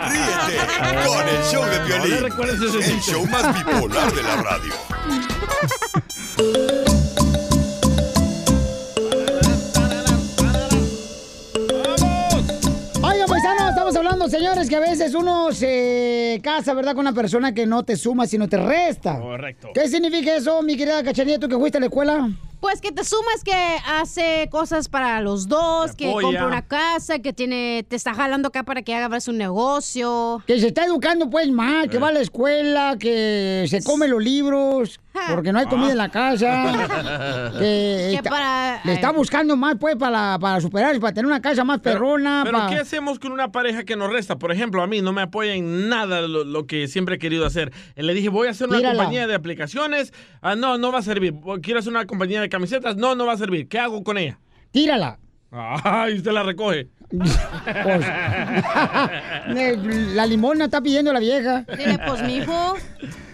Ríete 0.10 1.08
con 1.08 1.28
el 1.28 1.44
show 1.44 1.64
de 1.66 1.80
Piolín, 1.80 2.26
el 2.84 3.02
show 3.02 3.26
más 3.28 3.56
bipolar 3.56 4.12
de 4.14 4.24
la 4.24 4.36
radio. 4.38 4.74
señores, 14.54 14.70
que 14.70 14.76
a 14.76 14.80
veces 14.80 15.16
uno 15.16 15.52
se 15.52 16.40
casa, 16.44 16.74
¿verdad? 16.74 16.94
Con 16.94 17.02
una 17.02 17.14
persona 17.14 17.54
que 17.54 17.66
no 17.66 17.84
te 17.84 17.98
suma, 17.98 18.28
sino 18.28 18.48
te 18.48 18.58
resta. 18.58 19.20
Correcto. 19.20 19.70
¿Qué 19.74 19.88
significa 19.88 20.36
eso, 20.36 20.62
mi 20.62 20.78
querida 20.78 21.04
Cachanilla, 21.04 21.40
tú 21.40 21.48
que 21.48 21.58
fuiste 21.58 21.78
a 21.78 21.82
la 21.82 21.88
escuela? 21.88 22.30
Pues 22.60 22.80
que 22.80 22.92
te 22.92 23.04
sumas 23.04 23.44
que 23.44 23.54
hace 23.86 24.48
cosas 24.50 24.88
para 24.88 25.20
los 25.22 25.48
dos, 25.48 25.96
que 25.96 26.10
compra 26.10 26.48
una 26.48 26.66
casa, 26.66 27.20
que 27.20 27.34
tiene, 27.34 27.86
te 27.90 27.96
está 27.96 28.14
jalando 28.14 28.50
acá 28.50 28.64
para 28.64 28.84
que 28.84 28.96
hagas 28.96 29.28
un 29.28 29.38
negocio. 29.38 30.42
Que 30.48 30.60
se 30.60 30.68
está 30.68 30.86
educando, 30.86 31.30
pues, 31.30 31.50
más, 31.50 31.90
que 31.90 31.98
va 31.98 32.10
a 32.10 32.12
la 32.14 32.22
escuela, 32.22 32.96
que 32.98 33.66
se 33.68 33.84
come 33.84 34.08
los 34.08 34.24
libros, 34.24 35.02
porque 35.30 35.54
no 35.54 35.60
hay 35.60 35.66
comida 35.68 35.92
en 35.92 35.98
la 35.98 36.10
casa. 36.10 37.52
que 37.54 37.60
Que 37.60 38.14
está- 38.16 38.30
para- 38.30 38.82
le 38.84 38.94
está 38.94 39.12
buscando 39.12 39.56
más, 39.56 39.76
pues, 39.80 39.96
para, 39.96 40.38
para 40.40 40.60
superar, 40.62 41.00
para 41.00 41.14
tener 41.14 41.26
una 41.28 41.42
casa 41.42 41.64
más 41.64 41.80
perrona. 41.80 42.42
Pero 42.44 42.60
¿qué 42.70 42.76
hacemos 42.76 43.20
con 43.20 43.32
una 43.32 43.52
pareja 43.52 43.84
que 43.84 43.96
nos 43.96 44.12
resta? 44.12 44.38
Por 44.38 44.52
ejemplo, 44.52 44.82
a 44.82 44.88
mí 44.88 45.02
no 45.02 45.14
me 45.14 45.22
apoya 45.22 45.54
en 45.54 45.90
nada 45.90 46.22
lo, 46.22 46.44
lo 46.44 46.66
que 46.68 46.88
siempre 46.88 47.16
he 47.16 47.20
querido 47.20 47.46
hacer. 47.46 47.72
Eh, 47.96 48.04
Le 48.04 48.14
dije, 48.14 48.30
voy 48.30 48.48
a 48.48 48.52
hacer 48.52 48.68
una 48.68 48.78
Tírala. 48.78 48.96
compañía 48.98 49.28
de 49.28 49.36
aplicaciones. 49.36 50.14
Ah, 50.42 50.56
no, 50.56 50.78
no 50.78 50.92
va 50.92 51.00
a 51.00 51.04
servir. 51.04 51.34
Quiero 51.62 51.80
hacer 51.80 51.92
una 51.92 52.06
compañía 52.06 52.42
de 52.42 52.50
camisetas. 52.50 52.96
No, 52.98 53.16
no 53.16 53.26
va 53.26 53.34
a 53.34 53.38
servir. 53.38 53.68
¿Qué 53.68 53.80
hago 53.80 54.04
con 54.04 54.18
ella? 54.18 54.40
Tírala. 54.72 55.20
Ay, 55.52 56.16
usted 56.18 56.32
la 56.32 56.42
recoge. 56.44 56.88
Pues, 57.16 57.38
Eh, 59.56 59.78
la 60.16 60.26
limona 60.26 60.66
está 60.66 60.82
pidiendo 60.82 61.14
la 61.14 61.20
vieja. 61.20 61.64
Dile, 61.78 62.00
pues, 62.08 62.22
mijo. 62.24 62.76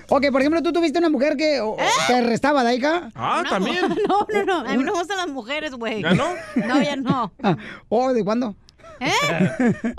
Ok, 0.10 0.26
por 0.32 0.42
ejemplo, 0.42 0.62
tú 0.64 0.72
tuviste 0.74 1.00
una 1.00 1.10
mujer 1.10 1.38
que 1.38 1.62
o- 1.62 1.78
te 2.08 2.22
restaba, 2.22 2.64
Daika. 2.64 3.10
Ah, 3.16 3.44
también. 3.48 3.78
No, 4.08 4.28
no, 4.34 4.44
no. 4.44 4.60
A 4.70 4.76
mí 4.76 4.84
no 4.84 4.92
me 4.94 5.00
gustan 5.00 5.18
las 5.18 5.28
mujeres, 5.30 5.74
güey. 5.76 6.02
¿Ya 6.02 6.14
no? 6.14 6.30
No, 6.56 6.82
ya 6.82 6.96
no. 6.96 7.32
¿Oh, 7.90 8.14
de 8.14 8.24
cuándo? 8.24 8.56
¿Eh? 9.00 9.12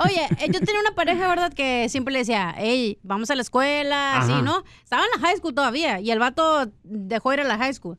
Oye, 0.04 0.26
eh, 0.40 0.48
yo 0.50 0.60
tenía 0.60 0.80
una 0.80 0.94
pareja, 0.94 1.26
¿verdad? 1.28 1.52
Que 1.52 1.88
siempre 1.88 2.12
le 2.12 2.18
decía, 2.18 2.54
hey, 2.58 2.98
vamos 3.02 3.30
a 3.30 3.34
la 3.34 3.40
escuela, 3.42 4.18
así. 4.18 4.32
¿no? 4.42 4.62
Estaba 4.84 5.02
en 5.04 5.20
la 5.20 5.26
high 5.26 5.36
school 5.38 5.54
todavía 5.54 6.00
y 6.00 6.10
el 6.10 6.18
vato 6.18 6.70
dejó 6.82 7.32
ir 7.32 7.40
a 7.40 7.44
la 7.44 7.56
high 7.56 7.72
school. 7.72 7.96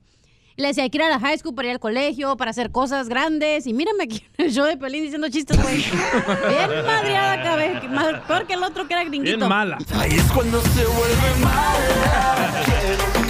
Y 0.56 0.62
le 0.62 0.70
decía, 0.70 0.84
hay 0.84 0.90
que 0.90 0.98
ir 0.98 1.04
a 1.04 1.10
la 1.10 1.20
high 1.20 1.38
school 1.38 1.56
para 1.56 1.70
ir 1.70 1.74
al 1.74 1.80
colegio, 1.80 2.36
para 2.38 2.52
hacer 2.52 2.72
cosas 2.72 3.10
grandes. 3.10 3.68
Y 3.68 3.74
mírame 3.74 4.04
aquí 4.04 4.24
en 4.38 4.46
el 4.48 4.52
show 4.52 4.66
de 4.66 4.78
Pelín 4.78 5.04
diciendo 5.04 5.30
chistes, 5.30 5.62
güey. 5.62 5.78
Bien 5.78 6.86
madreada 6.86 7.42
más 7.90 8.22
peor 8.28 8.48
que 8.48 8.54
el 8.54 8.64
otro 8.64 8.88
que 8.88 8.94
era 8.94 9.04
gringuito. 9.04 9.48
Ahí 9.96 10.12
es 10.12 10.32
cuando 10.32 10.62
se 10.62 10.86
vuelve 10.86 11.36
mala. 11.42 13.21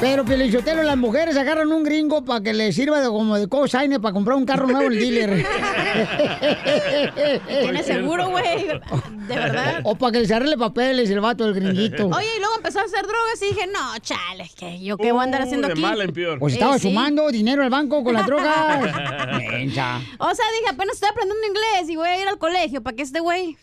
Pero, 0.00 0.24
Pelichotelo, 0.24 0.82
las 0.82 0.96
mujeres 0.96 1.36
agarran 1.36 1.70
un 1.72 1.82
gringo 1.84 2.24
para 2.24 2.40
que 2.42 2.54
le 2.54 2.72
sirva 2.72 3.00
de, 3.00 3.08
como 3.08 3.36
de 3.36 3.48
cosigner 3.48 4.00
para 4.00 4.14
comprar 4.14 4.36
un 4.38 4.46
carro 4.46 4.66
nuevo 4.66 4.86
en 4.86 4.92
el 4.94 4.98
dealer. 4.98 5.46
Tiene 7.48 7.82
seguro, 7.82 8.30
güey. 8.30 8.66
De 8.66 9.34
verdad. 9.34 9.80
O 9.84 9.94
para 9.96 10.12
que 10.12 10.20
les 10.20 10.30
arregle 10.32 10.56
papeles 10.56 11.10
el 11.10 11.20
vato 11.20 11.44
del 11.44 11.54
gringuito. 11.54 12.06
Oye, 12.08 12.28
y 12.36 12.38
luego 12.40 12.54
empezó 12.56 12.80
a 12.80 12.84
hacer 12.84 13.02
drogas 13.02 13.42
y 13.42 13.46
dije, 13.54 13.66
no, 13.66 13.98
chale, 14.00 14.50
que 14.56 14.80
yo 14.80 14.96
qué 14.96 15.12
voy 15.12 15.20
a 15.20 15.24
andar 15.24 15.42
haciendo 15.42 15.66
aquí. 15.68 15.84
Pues 16.38 16.54
estaba 16.54 16.76
Eh, 16.76 16.78
sí. 16.78 16.88
sumando 16.88 17.28
dinero 17.30 17.62
al 17.62 17.70
banco 17.70 18.02
con 18.02 18.14
las 18.14 18.26
drogas. 18.26 18.80
Mensa. 19.50 20.00
O 20.18 20.34
sea, 20.34 20.44
dije, 20.60 20.70
apenas 20.70 20.94
estoy 20.94 21.10
aprendiendo 21.10 21.46
inglés 21.46 21.90
y 21.90 21.96
voy 21.96 22.08
a 22.08 22.20
ir 22.22 22.26
al 22.26 22.38
colegio 22.38 22.82
para 22.82 22.96
que 22.96 23.02
este 23.02 23.20
güey. 23.20 23.56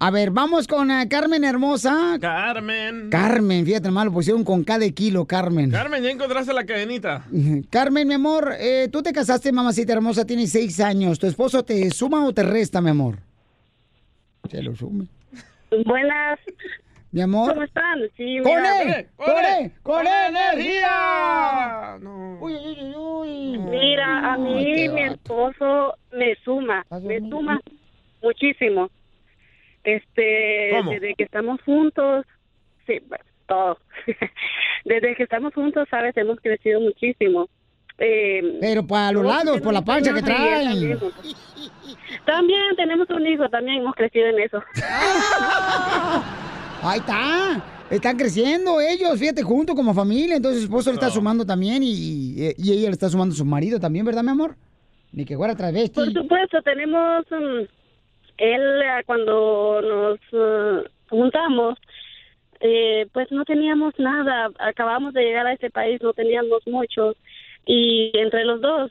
A 0.00 0.12
ver, 0.12 0.30
vamos 0.30 0.68
con 0.68 0.92
eh, 0.92 1.08
Carmen 1.08 1.42
Hermosa. 1.42 2.18
Carmen. 2.20 3.10
Carmen, 3.10 3.66
fíjate, 3.66 3.90
mal, 3.90 4.06
lo 4.06 4.12
pusieron 4.12 4.44
con 4.44 4.62
cada 4.62 4.88
kilo, 4.90 5.24
Carmen. 5.24 5.72
Carmen, 5.72 6.04
ya 6.04 6.10
encontraste 6.10 6.52
la 6.52 6.64
cadenita. 6.64 7.24
Carmen, 7.70 8.06
mi 8.06 8.14
amor, 8.14 8.54
eh, 8.60 8.88
tú 8.92 9.02
te 9.02 9.12
casaste, 9.12 9.50
mamacita 9.50 9.92
hermosa, 9.92 10.24
tienes 10.24 10.52
seis 10.52 10.78
años. 10.78 11.18
¿Tu 11.18 11.26
esposo 11.26 11.64
te 11.64 11.90
suma 11.90 12.24
o 12.24 12.32
te 12.32 12.44
resta, 12.44 12.80
mi 12.80 12.90
amor? 12.90 13.18
Se 14.48 14.62
lo 14.62 14.76
sume. 14.76 15.06
Buenas. 15.84 16.38
Mi 17.10 17.20
amor. 17.20 17.54
¿Cómo 17.54 17.64
están? 17.64 17.98
Sí, 18.16 18.38
¡Con 18.44 18.64
él! 18.64 19.08
¡Con 19.16 19.44
él! 19.44 19.72
¡Con 19.82 20.06
energía! 20.06 21.98
Uy, 22.40 22.54
uy, 22.54 22.94
uy, 22.94 22.94
uy. 22.94 23.58
Mira, 23.58 24.32
a 24.32 24.38
mí 24.38 24.88
mi 24.90 25.02
esposo 25.02 25.94
me 26.12 26.36
suma, 26.44 26.86
me 27.02 27.18
suma 27.18 27.60
muchísimo. 28.22 28.90
Este, 29.96 30.70
¿Cómo? 30.76 30.90
desde 30.90 31.14
que 31.14 31.24
estamos 31.24 31.62
juntos, 31.62 32.26
sí, 32.86 33.00
todo. 33.46 33.78
desde 34.84 35.14
que 35.14 35.22
estamos 35.22 35.54
juntos, 35.54 35.88
sabes, 35.90 36.14
hemos 36.18 36.38
crecido 36.40 36.80
muchísimo. 36.80 37.48
Eh, 37.96 38.58
Pero 38.60 38.86
para 38.86 39.12
los 39.12 39.24
lados, 39.24 39.62
por 39.62 39.72
la 39.72 39.82
pancha 39.82 40.12
que 40.12 40.20
traen. 40.20 40.98
También 42.26 42.76
tenemos 42.76 43.08
un 43.08 43.26
hijo, 43.26 43.48
también 43.48 43.78
hemos 43.78 43.94
crecido 43.94 44.26
en 44.26 44.40
eso. 44.40 44.62
Ahí 46.82 46.98
está. 46.98 47.64
Están 47.90 48.18
creciendo 48.18 48.78
ellos, 48.82 49.18
fíjate, 49.18 49.42
juntos 49.42 49.74
como 49.74 49.94
familia. 49.94 50.36
Entonces 50.36 50.60
su 50.60 50.66
esposo 50.66 50.90
le 50.90 50.96
está 50.96 51.08
sumando 51.08 51.46
también 51.46 51.82
y, 51.82 52.52
y 52.58 52.72
ella 52.72 52.88
le 52.88 52.92
está 52.92 53.08
sumando 53.08 53.32
a 53.32 53.36
su 53.38 53.46
marido 53.46 53.80
también, 53.80 54.04
¿verdad, 54.04 54.22
mi 54.22 54.30
amor? 54.30 54.54
Ni 55.12 55.24
que 55.24 55.36
fuera 55.36 55.56
travesti. 55.56 55.94
Por 55.94 56.12
supuesto, 56.12 56.60
tenemos 56.62 57.24
mm, 57.30 57.64
él 58.38 58.82
eh, 58.82 59.02
cuando 59.06 59.80
nos 59.82 60.18
eh, 60.32 60.88
juntamos, 61.10 61.78
eh, 62.60 63.06
pues 63.12 63.30
no 63.30 63.44
teníamos 63.44 63.94
nada. 63.98 64.50
Acabamos 64.58 65.14
de 65.14 65.22
llegar 65.22 65.46
a 65.46 65.52
este 65.52 65.70
país, 65.70 66.00
no 66.02 66.12
teníamos 66.12 66.66
mucho 66.66 67.14
y 67.68 68.10
entre 68.14 68.44
los 68.44 68.60
dos 68.62 68.90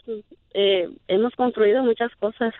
eh, 0.53 0.87
hemos 1.07 1.33
construido 1.35 1.83
muchas 1.83 2.15
cosas. 2.19 2.53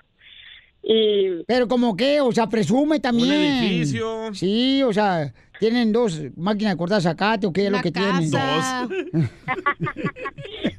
Y 0.84 1.44
Pero 1.48 1.68
como 1.68 1.96
que, 1.96 2.20
o 2.22 2.32
sea, 2.32 2.48
presume 2.48 3.00
también. 3.00 3.30
Un 3.30 3.36
edificio. 3.36 4.34
Sí, 4.34 4.82
o 4.84 4.92
sea, 4.94 5.32
tienen 5.60 5.92
dos 5.92 6.22
máquinas 6.36 6.74
de 6.74 6.78
cortar 6.78 7.02
zacate 7.02 7.46
o 7.46 7.54
qué 7.54 7.66
es 7.66 7.72
lo 7.72 7.82
que 7.82 7.92
tienen. 7.92 8.32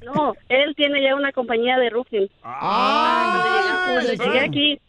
no, 0.05 0.35
él 0.49 0.75
tiene 0.77 1.03
ya 1.03 1.15
una 1.15 1.31
compañía 1.33 1.79
de 1.79 1.91
roofing. 1.91 2.29
Ah, 2.43 3.93
Cuando 3.93 4.25
llegué 4.25 4.41
aquí, 4.41 4.81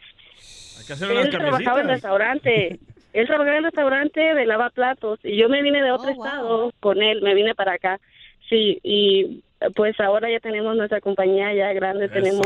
que 0.90 0.94
hacer 0.94 1.12
unas 1.12 1.26
él 1.26 1.32
trabajaba 1.32 1.82
en 1.82 1.88
restaurante. 1.88 2.80
Él 3.12 3.26
trabajaba 3.26 3.58
en 3.58 3.64
restaurante 3.64 4.22
de 4.22 4.46
lavaplatos 4.46 5.20
y 5.24 5.36
yo 5.36 5.50
me 5.50 5.64
vine 5.64 5.82
de 5.82 5.92
otro 5.92 6.12
estado 6.12 6.72
con 6.80 7.02
él, 7.02 7.24
me 7.24 7.34
vine 7.34 7.56
para 7.56 7.74
acá. 7.74 8.00
Sí, 8.50 8.80
y 8.84 9.44
pues 9.76 10.00
ahora 10.00 10.30
ya 10.30 10.40
tenemos 10.40 10.76
nuestra 10.78 11.02
compañía 11.02 11.52
ya 11.56 11.74
grande, 11.74 12.08
tenemos 12.10 12.46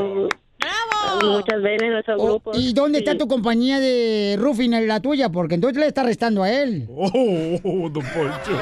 muchas 1.22 1.62
veces 1.62 1.90
nuestros 1.92 2.22
grupos. 2.22 2.56
Oh, 2.56 2.60
¿Y 2.60 2.72
dónde 2.74 3.00
está 3.00 3.12
Sí. 3.12 3.18
tu 3.18 3.28
compañía 3.28 3.82
de 3.82 4.38
roofing, 4.40 4.88
la 4.88 5.02
tuya? 5.02 5.28
Porque 5.30 5.56
entonces 5.56 5.78
le 5.82 5.88
está 5.88 6.04
restando 6.04 6.44
a 6.44 6.50
él. 6.50 6.86
Oh, 6.90 7.90
don 7.90 8.04
Poncho. 8.04 8.58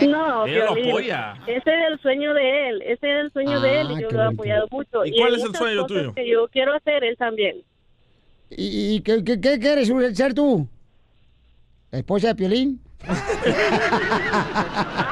No, 0.08 0.46
Ella 0.46 0.64
lo 0.64 0.72
apoya. 0.72 1.34
Ese 1.46 1.70
es 1.70 1.90
el 1.92 2.00
sueño 2.00 2.34
de 2.34 2.68
él, 2.70 2.82
ese 2.82 3.08
es 3.08 3.20
el 3.24 3.32
sueño 3.32 3.60
de 3.60 3.80
él 3.82 3.86
Ah, 3.88 3.92
y 3.98 4.02
yo 4.02 4.08
qué 4.08 4.14
lo 4.16 4.22
he 4.22 4.26
apoyado 4.26 4.66
mucho. 4.70 5.04
¿Y 5.04 5.16
cuál 5.16 5.34
hay 5.34 5.40
es 5.40 5.44
el 5.46 5.54
sueño 5.54 5.86
tuyo? 5.86 6.12
Que 6.14 6.28
yo 6.28 6.48
quiero 6.48 6.74
hacer 6.74 7.04
él 7.04 7.16
también. 7.16 7.62
¿Y, 8.56 8.94
y 8.96 9.00
qué, 9.00 9.22
qué- 9.24 9.40
qué 9.40 9.58
quieres 9.58 9.90
ser 10.16 10.34
tú? 10.34 10.68
¿La 11.90 11.98
esposa 11.98 12.28
de 12.28 12.34
Piolín? 12.34 12.80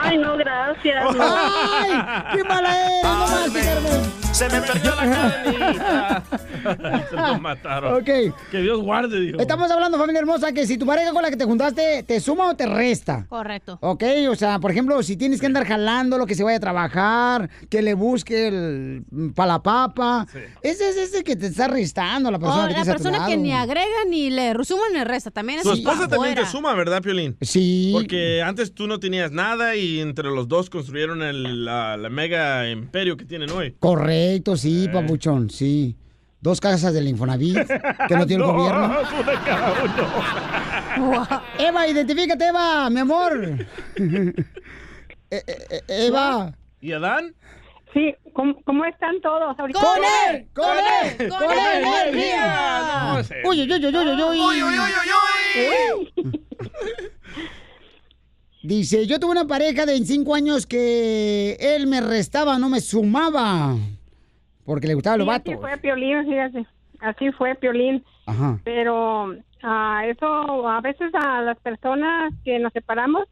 Ay, 0.02 0.18
no, 0.18 0.36
gracias. 0.36 1.14
no. 1.14 1.22
¡Ay! 1.22 2.36
¡Qué 2.36 2.44
mala 2.44 2.76
eres! 2.86 3.02
¡No 3.02 3.18
más, 3.18 3.50
Carmen! 3.50 4.29
Se 4.40 4.48
me 4.48 4.62
perdió 4.62 4.94
la 4.94 5.10
cadenita. 5.10 6.22
Se 7.10 7.16
lo 7.16 7.40
mataron. 7.40 7.94
Ok. 7.94 8.34
Que 8.50 8.62
Dios 8.62 8.80
guarde, 8.80 9.20
dijo. 9.20 9.38
Estamos 9.38 9.70
hablando, 9.70 9.98
familia 9.98 10.20
hermosa, 10.20 10.52
que 10.52 10.66
si 10.66 10.78
tu 10.78 10.86
pareja 10.86 11.12
con 11.12 11.20
la 11.22 11.28
que 11.28 11.36
te 11.36 11.44
juntaste 11.44 12.04
te 12.04 12.20
suma 12.20 12.48
o 12.48 12.56
te 12.56 12.64
resta. 12.64 13.26
Correcto. 13.28 13.76
Ok, 13.82 14.02
o 14.30 14.34
sea, 14.34 14.58
por 14.58 14.70
ejemplo, 14.70 15.02
si 15.02 15.18
tienes 15.18 15.40
que 15.40 15.46
andar 15.46 15.66
jalando 15.66 16.16
lo 16.16 16.24
que 16.24 16.34
se 16.34 16.42
vaya 16.42 16.56
a 16.56 16.60
trabajar, 16.60 17.50
que 17.68 17.82
le 17.82 17.92
busque 17.92 18.48
el 18.48 19.04
para 19.34 19.54
la 19.54 19.62
papa. 19.62 20.26
Ese 20.62 20.88
es 20.88 20.96
ese 20.96 21.22
que 21.22 21.36
te 21.36 21.48
está 21.48 21.68
restando 21.68 22.30
la 22.30 22.38
persona 22.38 22.64
O 22.64 22.68
que 22.68 22.72
la 22.72 22.82
tienes 22.82 22.88
a 22.88 22.96
tu 22.96 23.02
persona 23.02 23.26
que 23.26 23.36
ni 23.36 23.52
agrega 23.52 24.04
ni 24.08 24.30
le 24.30 24.54
suma 24.64 24.84
ni 24.90 24.98
le 24.98 25.04
resta. 25.04 25.30
También 25.30 25.58
es 25.58 25.64
Tu 25.64 25.72
esposa 25.72 26.08
también 26.08 26.34
te 26.34 26.46
suma, 26.46 26.72
¿verdad, 26.74 27.02
Piolín? 27.02 27.36
Sí. 27.42 27.90
Porque 27.92 28.42
antes 28.42 28.74
tú 28.74 28.86
no 28.86 29.00
tenías 29.00 29.32
nada 29.32 29.76
y 29.76 30.00
entre 30.00 30.30
los 30.30 30.48
dos 30.48 30.70
construyeron 30.70 31.22
el, 31.22 31.66
la, 31.66 31.98
la 31.98 32.08
mega 32.08 32.70
imperio 32.70 33.18
que 33.18 33.26
tienen 33.26 33.50
hoy. 33.50 33.74
Correcto, 33.78 34.29
sí, 34.56 34.84
Eh. 34.84 34.88
papuchón, 34.92 35.50
sí. 35.50 35.96
Dos 36.40 36.60
casas 36.60 36.94
del 36.94 37.06
Infonavit 37.08 37.58
que 38.08 38.16
no 38.16 38.26
tiene 38.26 38.44
el 38.44 38.50
gobierno. 38.50 38.86
una 39.20 39.44
cada 39.44 39.72
uno. 39.82 41.42
Eva, 41.58 41.86
identifícate, 41.86 42.46
Eva, 42.48 42.88
mi 42.90 43.00
amor. 43.00 43.66
Eh, 43.96 44.32
eh, 45.30 45.44
eh, 45.70 45.80
Eva. 45.88 46.52
¿Y 46.80 46.92
Adán? 46.92 47.34
Sí, 47.92 48.14
¿cómo, 48.32 48.54
cómo 48.64 48.84
están 48.84 49.20
todos 49.20 49.58
ahorita? 49.58 49.80
¡Con 49.80 49.98
él! 50.34 50.46
¡Con 50.54 50.78
él! 50.78 51.28
¡Con 51.28 51.42
él, 51.42 51.84
energía! 51.84 53.22
Uy, 53.44 53.60
uy, 53.62 53.72
uy, 53.72 53.86
uy, 53.86 53.96
uy, 53.96 54.22
uy. 56.16 56.30
Dice, 58.62 59.06
yo 59.06 59.18
tuve 59.18 59.32
una 59.32 59.46
pareja 59.46 59.86
de 59.86 59.92
25 59.92 60.34
años 60.34 60.66
que 60.66 61.56
él 61.58 61.86
me 61.86 62.00
restaba, 62.00 62.58
no 62.58 62.68
me 62.68 62.80
sumaba. 62.80 63.76
Porque 64.70 64.86
le 64.86 64.94
gustaban 64.94 65.18
los 65.18 65.26
vatos. 65.26 65.52
Así 65.52 65.60
fue 65.60 65.76
Piolín, 65.78 66.24
fíjate. 66.26 66.64
Así 67.00 67.32
fue 67.32 67.56
Piolín. 67.56 68.04
Ajá. 68.26 68.60
Pero 68.62 69.34
ah, 69.64 70.04
eso, 70.06 70.68
a 70.68 70.80
veces 70.80 71.12
a 71.12 71.42
las 71.42 71.58
personas 71.58 72.32
que 72.44 72.56
nos 72.60 72.72
separamos, 72.72 73.24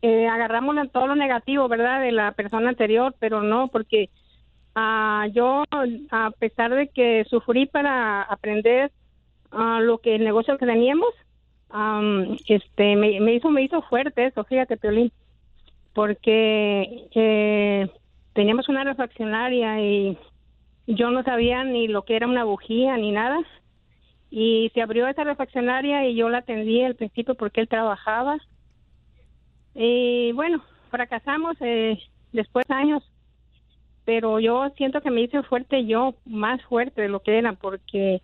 eh, 0.00 0.28
agarramos 0.28 0.76
todo 0.92 1.08
lo 1.08 1.16
negativo, 1.16 1.66
¿verdad? 1.66 2.02
De 2.02 2.12
la 2.12 2.30
persona 2.30 2.68
anterior, 2.68 3.16
pero 3.18 3.42
no, 3.42 3.66
porque 3.66 4.10
ah, 4.76 5.26
yo, 5.32 5.64
a 6.12 6.30
pesar 6.38 6.72
de 6.72 6.86
que 6.86 7.26
sufrí 7.28 7.66
para 7.66 8.22
aprender 8.22 8.92
ah, 9.50 9.80
lo 9.82 9.98
que 9.98 10.14
el 10.14 10.22
negocio 10.22 10.56
que 10.56 10.66
teníamos, 10.66 11.08
am, 11.70 12.36
este, 12.46 12.94
me, 12.94 13.18
me 13.18 13.34
hizo, 13.34 13.50
me 13.50 13.62
hizo 13.62 13.82
fuerte 13.82 14.26
eso, 14.26 14.44
fíjate, 14.44 14.76
Piolín, 14.76 15.10
porque 15.94 17.08
eh, 17.12 17.88
teníamos 18.38 18.68
una 18.68 18.84
refaccionaria 18.84 19.80
y 19.80 20.16
yo 20.86 21.10
no 21.10 21.24
sabía 21.24 21.64
ni 21.64 21.88
lo 21.88 22.04
que 22.04 22.14
era 22.14 22.28
una 22.28 22.44
bujía 22.44 22.96
ni 22.96 23.10
nada. 23.10 23.36
Y 24.30 24.70
se 24.74 24.80
abrió 24.80 25.08
esa 25.08 25.24
refaccionaria 25.24 26.06
y 26.06 26.14
yo 26.14 26.28
la 26.28 26.38
atendí 26.38 26.84
al 26.84 26.94
principio 26.94 27.34
porque 27.34 27.60
él 27.60 27.68
trabajaba. 27.68 28.38
Y 29.74 30.30
bueno, 30.34 30.62
fracasamos 30.88 31.56
eh, 31.62 31.98
después 32.32 32.64
de 32.68 32.74
años. 32.76 33.02
Pero 34.04 34.38
yo 34.38 34.70
siento 34.76 35.00
que 35.00 35.10
me 35.10 35.22
hice 35.22 35.42
fuerte 35.42 35.84
yo, 35.86 36.14
más 36.24 36.62
fuerte 36.62 37.02
de 37.02 37.08
lo 37.08 37.18
que 37.24 37.38
era, 37.38 37.54
porque 37.54 38.22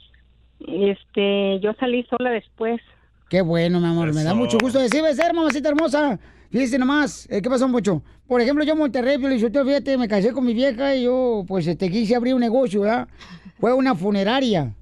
este 0.61 1.59
yo 1.59 1.73
salí 1.81 2.05
sola 2.05 2.31
después. 2.31 2.81
Qué 3.29 3.43
bueno, 3.43 3.81
mi 3.81 3.87
amor. 3.87 4.15
Me 4.15 4.23
da 4.23 4.33
mucho 4.33 4.59
gusto 4.63 4.79
decir, 4.79 5.03
ser, 5.13 5.35
mamacita 5.35 5.71
hermosa. 5.71 6.21
Fíjese 6.55 6.79
nomás, 6.79 7.27
eh, 7.31 7.43
¿qué 7.43 7.51
pasó, 7.51 7.67
Mucho? 7.67 8.01
Por 8.29 8.41
ejemplo, 8.41 8.63
yo 8.63 8.75
en 8.75 8.79
Monterrey, 8.79 9.19
Lizotelo, 9.19 9.65
fíjate, 9.65 9.99
me 9.99 10.07
casé 10.07 10.33
con 10.33 10.45
mi 10.45 10.55
vieja 10.55 10.95
y 10.95 11.03
yo, 11.03 11.45
pues, 11.49 11.67
este, 11.67 11.91
quise 11.91 12.15
abrir 12.15 12.33
un 12.33 12.39
negocio, 12.41 12.83
¿verdad? 12.83 13.09
Fue 13.61 13.73
una 13.75 13.93
funeraria. 13.97 14.73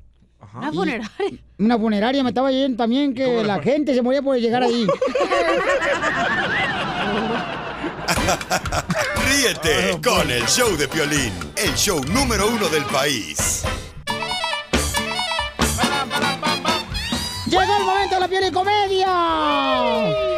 ¿Una 0.54 0.68
Y- 0.68 0.74
funeraria? 0.74 1.10
Una 1.58 1.78
funeraria, 1.78 2.22
me 2.22 2.28
estaba 2.28 2.52
yendo 2.52 2.76
también 2.76 3.14
que 3.14 3.42
la 3.42 3.58
gente 3.62 3.94
se 3.94 4.02
moría 4.02 4.20
por 4.20 4.36
llegar 4.36 4.62
ahí. 4.64 4.86
Ríete 9.26 9.98
con 10.04 10.30
el 10.30 10.44
show 10.44 10.76
de 10.76 10.86
Piolín, 10.88 11.32
el 11.56 11.74
show 11.74 12.04
número 12.12 12.48
uno 12.48 12.68
del 12.68 12.84
país. 12.84 13.62
Llegó 17.46 17.62
el 17.62 17.84
momento 17.86 18.14
de 18.16 18.20
la 18.20 18.28
piel 18.28 18.44
y 18.48 18.50
comedia. 18.52 20.31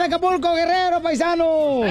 De 0.00 0.06
Acapulco, 0.06 0.54
Guerrero, 0.54 1.02
paisano. 1.02 1.82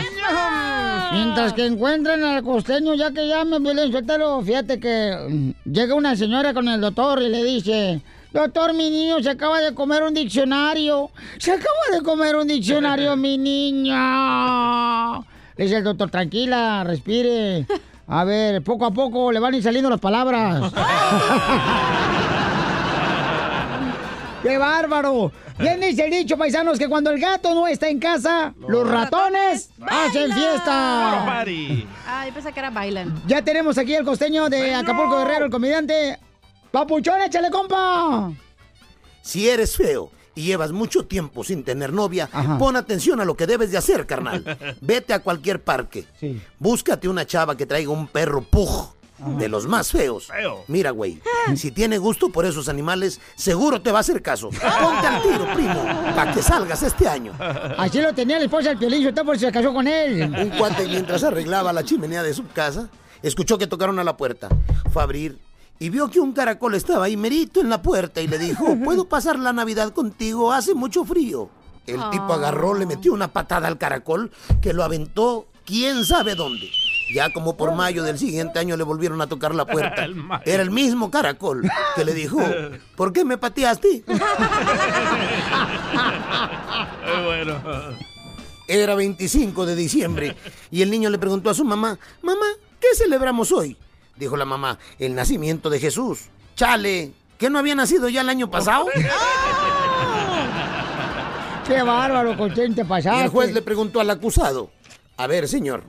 Mientras 1.13 1.53
que 1.53 1.67
encuentran 1.67 2.23
al 2.23 2.41
costeño, 2.41 2.95
ya 2.95 3.11
que 3.11 3.27
llame 3.27 3.61
Piolín 3.61 3.91
Sotelo, 3.91 4.41
fíjate 4.41 4.79
que 4.79 5.15
mm, 5.29 5.51
llega 5.71 5.93
una 5.93 6.15
señora 6.15 6.51
con 6.51 6.67
el 6.67 6.81
doctor 6.81 7.21
y 7.21 7.29
le 7.29 7.43
dice... 7.43 8.01
Doctor, 8.33 8.73
mi 8.73 8.89
niño 8.89 9.21
se 9.21 9.29
acaba 9.29 9.59
de 9.59 9.75
comer 9.75 10.01
un 10.01 10.15
diccionario. 10.15 11.11
Se 11.37 11.51
acaba 11.51 11.77
de 11.93 12.01
comer 12.01 12.35
un 12.35 12.47
diccionario, 12.47 13.15
mi 13.15 13.37
niña. 13.37 15.19
Le 15.55 15.65
dice 15.65 15.77
el 15.77 15.83
doctor, 15.83 16.09
tranquila, 16.09 16.83
respire. 16.83 17.67
A 18.07 18.23
ver, 18.23 18.63
poco 18.63 18.87
a 18.87 18.91
poco 18.91 19.31
le 19.31 19.39
van 19.39 19.53
a 19.53 19.57
ir 19.57 19.63
saliendo 19.63 19.87
las 19.89 19.99
palabras. 19.99 20.73
¡Qué 24.41 24.57
bárbaro! 24.57 25.31
Bien 25.59 25.79
dice 25.81 26.05
el 26.05 26.11
dicho, 26.11 26.37
paisanos, 26.37 26.79
que 26.79 26.87
cuando 26.87 27.11
el 27.11 27.19
gato 27.19 27.53
no 27.53 27.67
está 27.67 27.89
en 27.89 27.99
casa, 27.99 28.53
los, 28.67 28.87
ratones, 28.87 29.69
hacen 29.81 30.31
fiesta. 30.31 31.41
Ah, 32.07 32.25
yo 32.25 32.33
pensé 32.33 32.51
que 32.53 32.59
era 32.59 32.69
bailan. 32.69 33.21
Ya 33.27 33.43
tenemos 33.43 33.77
aquí 33.77 33.93
el 33.93 34.05
costeño 34.05 34.49
de 34.49 34.73
Acapulco 34.73 35.17
Guerrero, 35.17 35.45
el 35.45 35.51
comediante. 35.51 36.17
¡Papuchón, 36.71 37.21
échale, 37.21 37.49
compa! 37.49 38.31
Si 39.21 39.49
eres 39.49 39.75
feo 39.75 40.11
y 40.35 40.43
llevas 40.43 40.71
mucho 40.71 41.05
tiempo 41.05 41.43
sin 41.43 41.63
tener 41.63 41.91
novia, 41.91 42.29
pon 42.57 42.75
atención 42.75 43.19
a 43.19 43.25
lo 43.25 43.35
que 43.35 43.47
debes 43.47 43.71
de 43.71 43.77
hacer, 43.77 44.05
carnal. 44.05 44.57
Vete 44.81 45.13
a 45.13 45.19
cualquier 45.19 45.61
parque. 45.61 46.05
Búscate 46.57 47.09
una 47.09 47.25
chava 47.25 47.57
que 47.57 47.65
traiga 47.65 47.91
un 47.91 48.07
perro 48.07 48.43
De 49.37 49.49
los 49.49 49.67
más 49.67 49.91
feos. 49.91 50.29
Mira, 50.67 50.91
güey, 50.91 51.21
si 51.55 51.71
tiene 51.71 51.97
gusto 51.97 52.29
por 52.29 52.45
esos 52.45 52.69
animales, 52.69 53.19
seguro 53.35 53.81
te 53.81 53.91
va 53.91 53.99
a 53.99 54.01
hacer 54.01 54.21
caso. 54.21 54.49
Ponte 54.49 55.07
al 55.07 55.21
tiro, 55.21 55.53
primo, 55.53 55.83
para 56.15 56.33
que 56.33 56.41
salgas 56.41 56.83
este 56.83 57.07
año. 57.07 57.33
Así 57.77 58.01
lo 58.01 58.13
tenía 58.13 58.37
la 58.37 58.45
esposa 58.45 58.69
del 58.69 58.77
Piolín, 58.77 59.07
usted 59.07 59.23
por 59.23 59.37
si 59.37 59.45
se 59.45 59.51
casó 59.51 59.73
con 59.73 59.87
él. 59.87 60.21
Un 60.23 60.49
cuate 60.57 60.87
mientras 60.87 61.23
arreglaba 61.23 61.73
la 61.73 61.83
chimenea 61.83 62.23
de 62.23 62.33
su 62.33 62.47
casa, 62.47 62.89
escuchó 63.21 63.57
que 63.57 63.67
tocaron 63.67 63.99
a 63.99 64.03
la 64.03 64.15
puerta. 64.15 64.49
Fue 64.91 65.01
a 65.01 65.03
abrir 65.03 65.37
y 65.79 65.89
vio 65.89 66.09
que 66.09 66.19
un 66.19 66.33
caracol 66.33 66.75
estaba 66.75 67.05
ahí 67.05 67.15
merito 67.15 67.61
en 67.61 67.69
la 67.69 67.81
puerta 67.81 68.21
y 68.21 68.27
le 68.27 68.37
dijo, 68.37 68.75
¿puedo 68.83 69.07
pasar 69.07 69.39
la 69.39 69.53
Navidad 69.53 69.93
contigo? 69.93 70.51
Hace 70.51 70.73
mucho 70.75 71.05
frío. 71.05 71.49
El 71.87 72.01
tipo 72.11 72.33
agarró, 72.33 72.75
le 72.75 72.85
metió 72.85 73.13
una 73.13 73.29
patada 73.29 73.67
al 73.67 73.79
caracol 73.79 74.31
que 74.61 74.73
lo 74.73 74.83
aventó 74.83 75.47
quién 75.65 76.05
sabe 76.05 76.35
dónde. 76.35 76.69
Ya 77.13 77.31
como 77.33 77.55
por 77.57 77.73
mayo 77.73 78.03
del 78.03 78.17
siguiente 78.19 78.59
año 78.59 78.77
le 78.77 78.83
volvieron 78.83 79.19
a 79.21 79.27
tocar 79.27 79.55
la 79.55 79.65
puerta. 79.65 80.05
Era 80.45 80.61
el 80.63 80.69
mismo 80.71 81.09
caracol 81.09 81.63
que 81.95 82.05
le 82.05 82.13
dijo, 82.13 82.39
¿por 82.95 83.11
qué 83.13 83.25
me 83.25 83.37
pateaste? 83.37 84.03
bueno. 87.25 87.59
Era 88.67 88.93
25 88.95 89.65
de 89.65 89.75
diciembre 89.75 90.35
y 90.69 90.83
el 90.83 90.91
niño 90.91 91.09
le 91.09 91.17
preguntó 91.17 91.49
a 91.49 91.55
su 91.55 91.65
mamá, 91.65 91.97
mamá, 92.21 92.45
¿qué 92.79 92.87
celebramos 92.95 93.51
hoy? 93.51 93.75
Dijo 94.15 94.37
la 94.37 94.45
mamá, 94.45 94.77
el 94.99 95.15
nacimiento 95.15 95.71
de 95.71 95.79
Jesús. 95.79 96.25
Chale, 96.55 97.13
¿que 97.39 97.49
no 97.49 97.57
había 97.57 97.73
nacido 97.73 98.09
ya 98.09 98.21
el 98.21 98.29
año 98.29 98.51
pasado? 98.51 98.85
¡Qué 101.67 101.81
bárbaro, 101.83 102.35
costeño, 102.37 102.75
te 102.75 102.81
Y 102.81 102.83
pasaste! 102.83 103.23
el 103.23 103.29
juez 103.29 103.53
le 103.53 103.61
preguntó 103.61 103.99
al 103.99 104.09
acusado, 104.09 104.71
a 105.17 105.27
ver, 105.27 105.47
señor, 105.47 105.83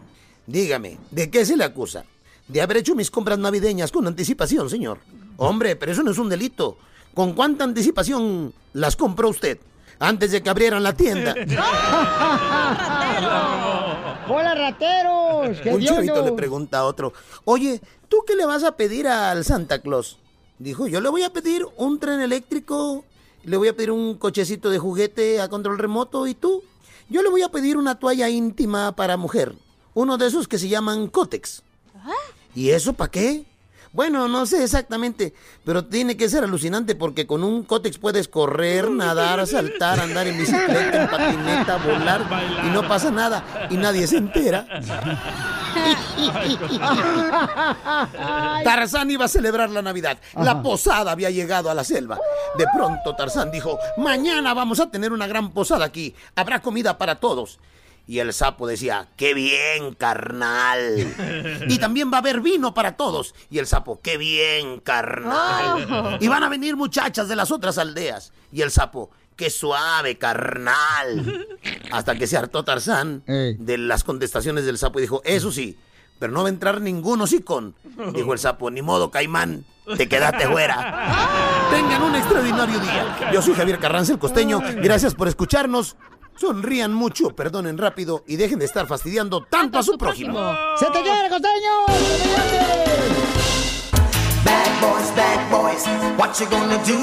dígame, 0.51 0.98
¿de 1.11 1.30
qué 1.30 1.44
se 1.44 1.57
le 1.57 1.64
acusa? 1.64 2.05
De 2.48 2.61
haber 2.61 2.78
hecho 2.78 2.94
mis 2.94 3.11
compras 3.11 3.38
navideñas 3.38 3.92
con 3.92 4.07
anticipación, 4.07 4.68
señor. 4.68 4.98
Hombre, 5.36 5.76
pero 5.76 5.92
eso 5.92 6.03
no 6.03 6.11
es 6.11 6.18
un 6.18 6.28
delito. 6.28 6.76
¿Con 7.14 7.34
cuánta 7.34 7.64
anticipación 7.64 8.53
las 8.72 8.96
compró 8.96 9.30
usted? 9.30 9.59
Antes 9.98 10.32
de 10.32 10.42
que 10.42 10.51
abrieran 10.51 10.82
la 10.82 10.94
tienda. 10.94 11.34
¡Hola, 14.28 14.55
rateros! 14.55 15.59
¡Qué 15.62 15.74
Un 15.74 15.84
chavito 15.84 16.24
le 16.24 16.32
pregunta 16.32 16.78
a 16.78 16.84
otro, 16.84 17.12
oye, 17.44 17.80
¿tú 18.09 18.18
qué 18.26 18.36
le 18.36 18.46
vas 18.46 18.64
a 18.64 18.76
pedir 18.76 19.09
al 19.09 19.44
Santa 19.44 19.80
Claus? 19.80 20.18
Dijo, 20.59 20.86
yo 20.86 21.01
le 21.01 21.09
voy 21.09 21.22
a 21.22 21.32
pedir 21.32 21.66
un 21.76 21.98
tren 21.98 22.20
eléctrico, 22.20 23.05
le 23.44 23.57
voy 23.57 23.68
a 23.68 23.76
pedir 23.76 23.90
un 23.90 24.16
cochecito 24.16 24.70
de 24.70 24.78
juguete 24.78 25.40
a 25.40 25.48
control 25.48 25.78
remoto, 25.78 26.26
¿y 26.26 26.34
tú? 26.34 26.62
Yo 27.09 27.22
le 27.22 27.28
voy 27.28 27.42
a 27.42 27.48
pedir 27.48 27.76
una 27.76 27.98
toalla 27.98 28.28
íntima 28.28 28.94
para 28.94 29.16
mujer, 29.16 29.55
uno 30.01 30.16
de 30.16 30.26
esos 30.26 30.48
que 30.48 30.59
se 30.59 30.68
llaman 30.68 31.09
cótex. 31.09 31.62
¿Y 32.55 32.70
eso 32.70 32.94
para 32.94 33.11
qué? 33.11 33.44
Bueno, 33.92 34.28
no 34.28 34.46
sé 34.46 34.62
exactamente, 34.62 35.34
pero 35.64 35.84
tiene 35.84 36.16
que 36.16 36.28
ser 36.28 36.44
alucinante 36.44 36.94
porque 36.94 37.26
con 37.26 37.42
un 37.42 37.64
cótex 37.64 37.98
puedes 37.98 38.28
correr, 38.28 38.88
nadar, 38.88 39.44
saltar, 39.48 39.98
andar 39.98 40.28
en 40.28 40.38
bicicleta, 40.38 41.03
en 41.03 41.11
patineta, 41.11 41.76
volar 41.78 42.24
y 42.64 42.70
no 42.70 42.86
pasa 42.86 43.11
nada 43.11 43.66
y 43.68 43.76
nadie 43.76 44.07
se 44.07 44.18
entera. 44.18 44.64
Tarzán 48.62 49.11
iba 49.11 49.24
a 49.24 49.28
celebrar 49.28 49.70
la 49.70 49.82
Navidad. 49.82 50.18
La 50.36 50.62
posada 50.62 51.11
había 51.11 51.30
llegado 51.30 51.68
a 51.68 51.74
la 51.74 51.82
selva. 51.82 52.18
De 52.57 52.66
pronto 52.72 53.16
Tarzán 53.16 53.51
dijo, 53.51 53.76
mañana 53.96 54.55
vamos 54.55 54.78
a 54.78 54.88
tener 54.88 55.12
una 55.12 55.26
gran 55.26 55.51
posada 55.51 55.84
aquí. 55.84 56.14
Habrá 56.36 56.62
comida 56.62 56.96
para 56.96 57.16
todos. 57.16 57.59
Y 58.11 58.18
el 58.18 58.32
sapo 58.32 58.66
decía, 58.66 59.06
qué 59.16 59.34
bien, 59.34 59.94
carnal. 59.94 61.06
Y 61.68 61.78
también 61.78 62.11
va 62.11 62.16
a 62.16 62.18
haber 62.18 62.40
vino 62.40 62.74
para 62.74 62.96
todos. 62.96 63.36
Y 63.50 63.61
el 63.61 63.68
sapo, 63.68 64.00
qué 64.02 64.16
bien, 64.16 64.80
carnal. 64.80 65.86
Oh. 65.88 66.16
Y 66.18 66.26
van 66.26 66.42
a 66.42 66.48
venir 66.48 66.74
muchachas 66.74 67.28
de 67.28 67.36
las 67.36 67.52
otras 67.52 67.78
aldeas. 67.78 68.32
Y 68.50 68.62
el 68.62 68.72
sapo, 68.72 69.12
qué 69.36 69.48
suave, 69.48 70.18
carnal. 70.18 71.46
Hasta 71.92 72.16
que 72.16 72.26
se 72.26 72.36
hartó 72.36 72.64
Tarzán 72.64 73.22
de 73.26 73.78
las 73.78 74.02
contestaciones 74.02 74.64
del 74.64 74.76
sapo 74.76 74.98
y 74.98 75.02
dijo, 75.02 75.22
eso 75.24 75.52
sí, 75.52 75.78
pero 76.18 76.32
no 76.32 76.42
va 76.42 76.48
a 76.48 76.50
entrar 76.50 76.80
ningún 76.80 77.20
hocicón. 77.20 77.76
Dijo 78.12 78.32
el 78.32 78.40
sapo, 78.40 78.72
ni 78.72 78.82
modo, 78.82 79.12
caimán, 79.12 79.64
te 79.96 80.08
quedaste 80.08 80.48
fuera. 80.48 81.68
Tengan 81.70 82.02
un 82.02 82.16
extraordinario 82.16 82.80
día. 82.80 83.30
Yo 83.32 83.40
soy 83.40 83.54
Javier 83.54 83.78
Carranza, 83.78 84.12
el 84.12 84.18
costeño. 84.18 84.61
Gracias 84.82 85.14
por 85.14 85.28
escucharnos. 85.28 85.94
Sonrían 86.41 86.95
mucho, 86.95 87.36
perdonen 87.36 87.76
rápido 87.76 88.24
y 88.26 88.36
dejen 88.36 88.59
de 88.59 88.64
estar 88.64 88.86
fastidiando 88.86 89.45
tanto 89.45 89.78
a 89.78 89.82
su 89.82 89.99
prójimo. 89.99 90.41
¡Se 90.78 90.86
te 90.86 91.03
quiere, 91.03 91.28
costeño! 91.28 91.84
Bad 94.43 94.80
boys, 94.80 95.14
bad 95.14 95.51
boys, 95.51 95.84
what 96.16 96.32
you 96.41 96.47
gonna 96.49 96.78
do? 96.86 96.97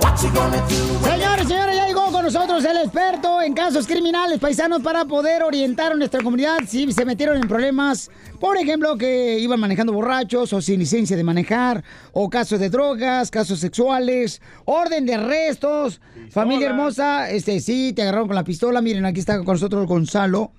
What 0.00 0.22
you 0.22 0.30
gonna 0.32 0.58
do? 0.68 1.04
Señores, 1.04 1.48
señores, 1.48 1.74
ya 1.74 1.86
llegó 1.88 1.95
nosotros 2.26 2.64
el 2.64 2.78
experto 2.78 3.40
en 3.40 3.54
casos 3.54 3.86
criminales 3.86 4.40
paisanos 4.40 4.82
para 4.82 5.04
poder 5.04 5.44
orientar 5.44 5.92
a 5.92 5.94
nuestra 5.94 6.20
comunidad 6.20 6.56
si 6.66 6.90
se 6.90 7.04
metieron 7.04 7.36
en 7.36 7.46
problemas, 7.46 8.10
por 8.40 8.56
ejemplo, 8.56 8.98
que 8.98 9.38
iban 9.38 9.60
manejando 9.60 9.92
borrachos 9.92 10.52
o 10.52 10.60
sin 10.60 10.80
licencia 10.80 11.16
de 11.16 11.22
manejar, 11.22 11.84
o 12.10 12.28
casos 12.28 12.58
de 12.58 12.68
drogas, 12.68 13.30
casos 13.30 13.60
sexuales, 13.60 14.42
orden 14.64 15.06
de 15.06 15.14
arrestos. 15.14 16.00
Familia 16.30 16.70
hermosa, 16.70 17.30
este 17.30 17.60
sí, 17.60 17.92
te 17.92 18.02
agarraron 18.02 18.26
con 18.26 18.34
la 18.34 18.42
pistola. 18.42 18.82
Miren, 18.82 19.06
aquí 19.06 19.20
está 19.20 19.36
con 19.38 19.54
nosotros 19.54 19.86
Gonzalo 19.86 20.50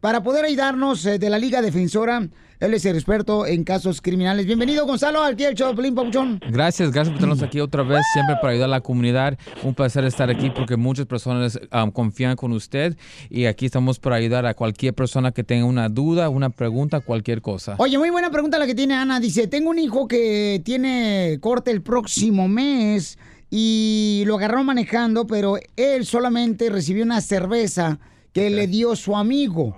para 0.00 0.22
poder 0.22 0.44
ayudarnos 0.44 1.04
eh, 1.06 1.18
de 1.18 1.30
la 1.30 1.38
Liga 1.38 1.62
Defensora. 1.62 2.28
Él 2.58 2.72
es 2.72 2.86
el 2.86 2.96
experto 2.96 3.46
en 3.46 3.64
casos 3.64 4.00
criminales. 4.00 4.46
Bienvenido, 4.46 4.86
Gonzalo, 4.86 5.22
al 5.22 5.38
el 5.38 5.54
show, 5.54 5.74
Papuchón. 5.74 6.40
Gracias, 6.50 6.90
gracias 6.90 7.12
por 7.12 7.20
tenernos 7.20 7.42
aquí 7.42 7.60
otra 7.60 7.82
vez, 7.82 8.00
siempre 8.14 8.36
para 8.40 8.52
ayudar 8.52 8.68
a 8.68 8.70
la 8.70 8.80
comunidad. 8.80 9.38
Un 9.62 9.74
placer 9.74 10.04
estar 10.04 10.30
aquí 10.30 10.48
porque 10.48 10.76
muchas 10.76 11.04
personas 11.04 11.60
um, 11.70 11.90
confían 11.90 12.34
con 12.34 12.52
usted 12.52 12.96
y 13.28 13.44
aquí 13.44 13.66
estamos 13.66 13.98
para 13.98 14.16
ayudar 14.16 14.46
a 14.46 14.54
cualquier 14.54 14.94
persona 14.94 15.32
que 15.32 15.44
tenga 15.44 15.66
una 15.66 15.90
duda, 15.90 16.30
una 16.30 16.48
pregunta, 16.48 17.00
cualquier 17.00 17.42
cosa. 17.42 17.74
Oye, 17.76 17.98
muy 17.98 18.08
buena 18.08 18.30
pregunta 18.30 18.58
la 18.58 18.66
que 18.66 18.74
tiene 18.74 18.94
Ana. 18.94 19.20
Dice, 19.20 19.48
tengo 19.48 19.68
un 19.68 19.78
hijo 19.78 20.08
que 20.08 20.62
tiene 20.64 21.36
corte 21.42 21.70
el 21.70 21.82
próximo 21.82 22.48
mes 22.48 23.18
y 23.50 24.24
lo 24.26 24.36
agarró 24.36 24.64
manejando, 24.64 25.26
pero 25.26 25.58
él 25.76 26.06
solamente 26.06 26.70
recibió 26.70 27.04
una 27.04 27.20
cerveza 27.20 27.98
que 28.36 28.50
le 28.50 28.66
dio 28.66 28.94
su 28.94 29.16
amigo. 29.16 29.74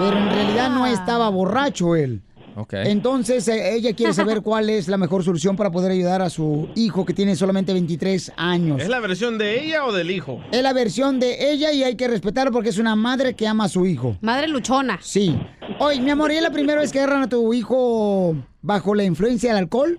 Pero 0.00 0.18
en 0.18 0.28
realidad 0.28 0.70
no 0.70 0.86
estaba 0.86 1.28
borracho 1.28 1.94
él. 1.94 2.20
Ok. 2.56 2.72
Entonces, 2.72 3.46
eh, 3.46 3.76
ella 3.76 3.94
quiere 3.94 4.12
saber 4.12 4.42
cuál 4.42 4.70
es 4.70 4.88
la 4.88 4.98
mejor 4.98 5.22
solución 5.22 5.54
para 5.54 5.70
poder 5.70 5.92
ayudar 5.92 6.20
a 6.20 6.28
su 6.28 6.68
hijo 6.74 7.06
que 7.06 7.14
tiene 7.14 7.36
solamente 7.36 7.72
23 7.72 8.32
años. 8.36 8.82
¿Es 8.82 8.88
la 8.88 8.98
versión 8.98 9.38
de 9.38 9.64
ella 9.64 9.84
o 9.84 9.92
del 9.92 10.10
hijo? 10.10 10.40
Es 10.50 10.64
la 10.64 10.72
versión 10.72 11.20
de 11.20 11.52
ella 11.52 11.70
y 11.70 11.84
hay 11.84 11.94
que 11.94 12.08
respetarlo 12.08 12.50
porque 12.50 12.70
es 12.70 12.78
una 12.78 12.96
madre 12.96 13.34
que 13.34 13.46
ama 13.46 13.66
a 13.66 13.68
su 13.68 13.86
hijo. 13.86 14.16
Madre 14.20 14.48
luchona. 14.48 14.98
Sí. 15.00 15.38
Oye, 15.78 16.00
mi 16.00 16.10
amor, 16.10 16.32
¿y 16.32 16.36
es 16.38 16.42
la 16.42 16.50
primera 16.50 16.80
vez 16.80 16.90
que 16.90 16.98
agarran 16.98 17.22
a 17.22 17.28
tu 17.28 17.54
hijo 17.54 18.34
bajo 18.62 18.96
la 18.96 19.04
influencia 19.04 19.50
del 19.50 19.62
alcohol? 19.62 19.96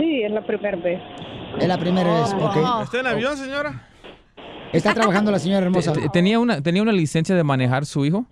Sí, 0.00 0.22
es 0.24 0.32
la 0.32 0.44
primera 0.44 0.76
vez. 0.76 1.00
Es 1.60 1.68
la 1.68 1.78
primera 1.78 2.20
vez, 2.20 2.34
ok. 2.34 2.82
¿Está 2.82 2.98
en 2.98 3.06
avión, 3.06 3.36
señora? 3.36 3.91
Está 4.72 4.94
trabajando 4.94 5.30
la 5.30 5.38
señora 5.38 5.66
hermosa. 5.66 5.92
Te- 5.92 6.08
¿Tenía 6.08 6.38
una, 6.38 6.62
¿Tenía 6.62 6.82
una 6.82 6.92
licencia 6.92 7.34
de 7.34 7.44
manejar 7.44 7.84
su 7.86 8.04
hijo? 8.04 8.24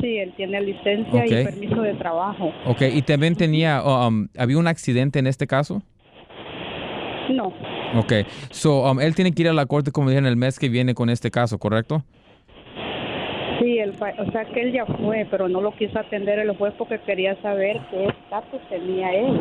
Sí, 0.00 0.16
él 0.18 0.32
tiene 0.36 0.60
licencia 0.60 1.26
y 1.26 1.44
permiso 1.44 1.82
de 1.82 1.94
trabajo. 1.94 2.50
Ok, 2.66 2.82
y 2.92 3.02
también 3.02 3.36
tenía, 3.36 3.82
um, 3.82 4.28
¿había 4.38 4.58
un 4.58 4.66
accidente 4.66 5.18
en 5.18 5.26
este 5.26 5.46
caso? 5.46 5.82
No, 7.30 7.52
Ok, 7.94 8.12
so, 8.50 8.90
um, 8.90 9.00
él 9.00 9.14
tiene 9.14 9.32
que 9.32 9.42
ir 9.42 9.48
a 9.48 9.52
la 9.52 9.66
corte, 9.66 9.92
como 9.92 10.08
dije, 10.08 10.18
en 10.18 10.26
el 10.26 10.36
mes 10.36 10.58
que 10.58 10.68
viene 10.70 10.94
con 10.94 11.10
este 11.10 11.30
caso, 11.30 11.58
¿correcto? 11.58 12.02
sí, 13.60 13.78
él, 13.78 13.92
o 14.18 14.30
sea 14.32 14.44
que 14.46 14.60
él 14.60 14.72
ya 14.72 14.84
fue, 14.86 15.24
pero 15.30 15.48
no 15.48 15.60
lo 15.60 15.70
quiso 15.76 15.96
atender 15.98 16.38
el 16.40 16.56
juez 16.56 16.74
porque 16.76 16.98
quería 17.06 17.40
saber 17.42 17.80
qué 17.90 18.06
estatus 18.06 18.60
tenía 18.68 19.14
él. 19.14 19.40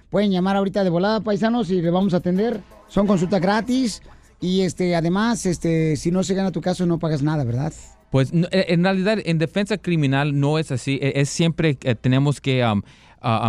Pueden 0.10 0.32
llamar 0.32 0.56
ahorita 0.58 0.84
de 0.84 0.90
volada, 0.90 1.22
paisanos, 1.22 1.70
y 1.70 1.82
le 1.82 1.90
vamos 1.92 2.14
a 2.14 2.18
atender. 2.18 2.62
Son 2.88 3.06
consultas 3.06 3.40
gratis 3.42 4.02
y 4.42 4.62
este 4.62 4.96
además, 4.96 5.46
este 5.46 5.96
si 5.96 6.10
no 6.12 6.24
se 6.24 6.34
gana 6.34 6.52
tu 6.52 6.62
caso 6.62 6.86
no 6.86 6.98
pagas 6.98 7.22
nada, 7.22 7.44
¿verdad? 7.44 7.72
Pues 8.10 8.32
eh, 8.34 8.66
en 8.70 8.84
realidad 8.84 9.20
en 9.24 9.38
defensa 9.38 9.78
criminal 9.78 10.40
no 10.40 10.58
es 10.58 10.72
así, 10.72 10.98
Eh, 11.02 11.14
es 11.22 11.30
siempre 11.30 11.76
que 11.76 11.94
tenemos 11.94 12.42
que 12.42 12.66
um, 12.66 12.82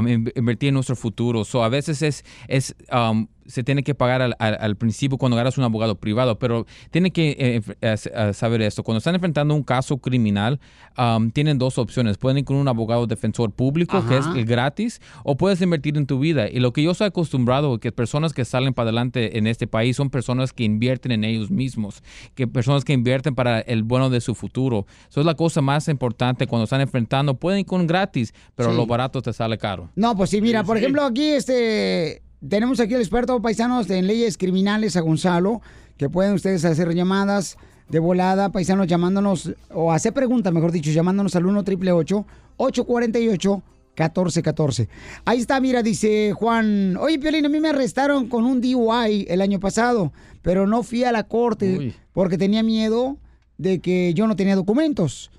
in- 0.07 0.31
invertir 0.37 0.69
en 0.69 0.75
nuestro 0.75 0.97
futuro. 0.97 1.45
So, 1.45 1.65
a 1.65 1.71
veces 1.71 2.03
es, 2.03 2.25
es 2.49 2.75
um, 2.93 3.27
se 3.51 3.63
tiene 3.65 3.83
que 3.83 3.95
pagar 3.95 4.23
al, 4.23 4.35
al- 4.39 4.57
al 4.61 4.77
principio 4.77 5.19
cuando 5.19 5.37
agarras 5.37 5.59
un 5.59 5.65
abogado 5.65 5.97
privado, 5.97 6.39
pero 6.39 6.67
tiene 6.91 7.11
que 7.11 7.31
eh, 7.39 7.61
eh, 7.81 7.97
eh, 8.15 8.33
saber 8.33 8.63
esto. 8.63 8.83
Cuando 8.83 8.99
están 8.99 9.15
enfrentando 9.15 9.55
un 9.55 9.63
caso 9.63 9.99
criminal, 9.99 10.61
um, 10.97 11.31
tienen 11.31 11.59
dos 11.59 11.79
opciones. 11.79 12.17
Pueden 12.19 12.39
ir 12.39 12.45
con 12.45 12.57
un 12.57 12.69
abogado 12.69 13.07
defensor 13.07 13.51
público, 13.53 14.05
que 14.09 14.19
es 14.19 14.27
el 14.27 14.45
gratis, 14.45 15.01
o 15.25 15.37
puedes 15.37 15.61
invertir 15.61 15.97
en 15.97 16.07
tu 16.07 16.19
vida. 16.19 16.49
Y 16.49 16.61
lo 16.61 16.73
que 16.73 16.83
yo 16.83 16.95
soy 16.95 17.09
acostumbrado, 17.09 17.79
que 17.79 17.93
personas 17.93 18.33
que 18.33 18.45
salen 18.45 18.73
para 18.75 18.89
adelante 18.89 19.39
en 19.39 19.47
este 19.47 19.67
país 19.67 19.97
son 19.97 20.11
personas 20.11 20.53
que 20.53 20.65
invierten 20.65 21.13
en 21.13 21.25
ellos 21.25 21.51
mismos, 21.51 22.03
que 22.35 22.47
personas 22.47 22.85
que 22.85 22.93
invierten 22.93 23.35
para 23.35 23.61
el 23.61 23.83
bueno 23.83 24.11
de 24.11 24.21
su 24.21 24.35
futuro. 24.35 24.87
Eso 25.09 25.21
es 25.21 25.27
la 25.27 25.35
cosa 25.35 25.61
más 25.61 25.89
importante 25.89 26.47
cuando 26.47 26.65
están 26.65 26.81
enfrentando. 26.81 27.35
Pueden 27.35 27.61
ir 27.61 27.67
con 27.67 27.87
gratis, 27.87 28.33
pero 28.55 28.71
Sí. 28.71 28.77
lo 28.77 28.87
barato 28.87 29.21
te 29.23 29.33
sale 29.33 29.59
caro. 29.59 29.91
No, 29.97 30.17
pues 30.17 30.31
sí, 30.31 30.41
mira, 30.41 30.63
por 30.65 30.77
ejemplo, 30.77 31.03
aquí 31.05 31.29
este 31.31 32.23
tenemos 32.49 32.81
aquí 32.81 32.95
el 32.95 33.01
experto 33.01 33.41
paisanos 33.43 33.89
en 33.91 34.07
leyes 34.07 34.39
criminales 34.39 34.97
a 34.97 35.01
Gonzalo, 35.01 35.61
que 35.97 36.09
pueden 36.09 36.35
ustedes 36.35 36.65
hacer 36.65 36.95
llamadas 36.95 37.57
de 37.89 37.99
volada, 37.99 38.51
paisanos 38.51 38.87
llamándonos 38.87 39.53
o 39.73 39.93
hacer 39.93 40.13
preguntas, 40.13 40.53
mejor 40.53 40.73
dicho, 40.73 40.91
llamándonos 40.91 41.37
al 41.37 41.47
1 41.47 41.65
triple 41.65 41.93
848 41.93 43.63
1414. 43.97 44.89
Ahí 45.25 45.39
está, 45.41 45.61
mira, 45.61 45.83
dice 45.83 46.33
Juan, 46.33 46.97
oye, 46.97 47.19
Piolín, 47.19 47.45
a 47.47 47.49
mí 47.49 47.61
me 47.61 47.69
arrestaron 47.69 48.29
con 48.29 48.45
un 48.45 48.61
DUI 48.61 49.27
el 49.29 49.41
año 49.41 49.61
pasado, 49.61 50.13
pero 50.43 50.67
no 50.67 50.83
fui 50.83 51.05
a 51.05 51.13
la 51.13 51.25
corte 51.25 51.79
Uy. 51.79 51.95
porque 52.13 52.39
tenía 52.39 52.63
miedo 52.63 53.19
de 53.59 53.81
que 53.81 54.15
yo 54.15 54.27
no 54.27 54.37
tenía 54.37 54.57
documentos. 54.57 55.31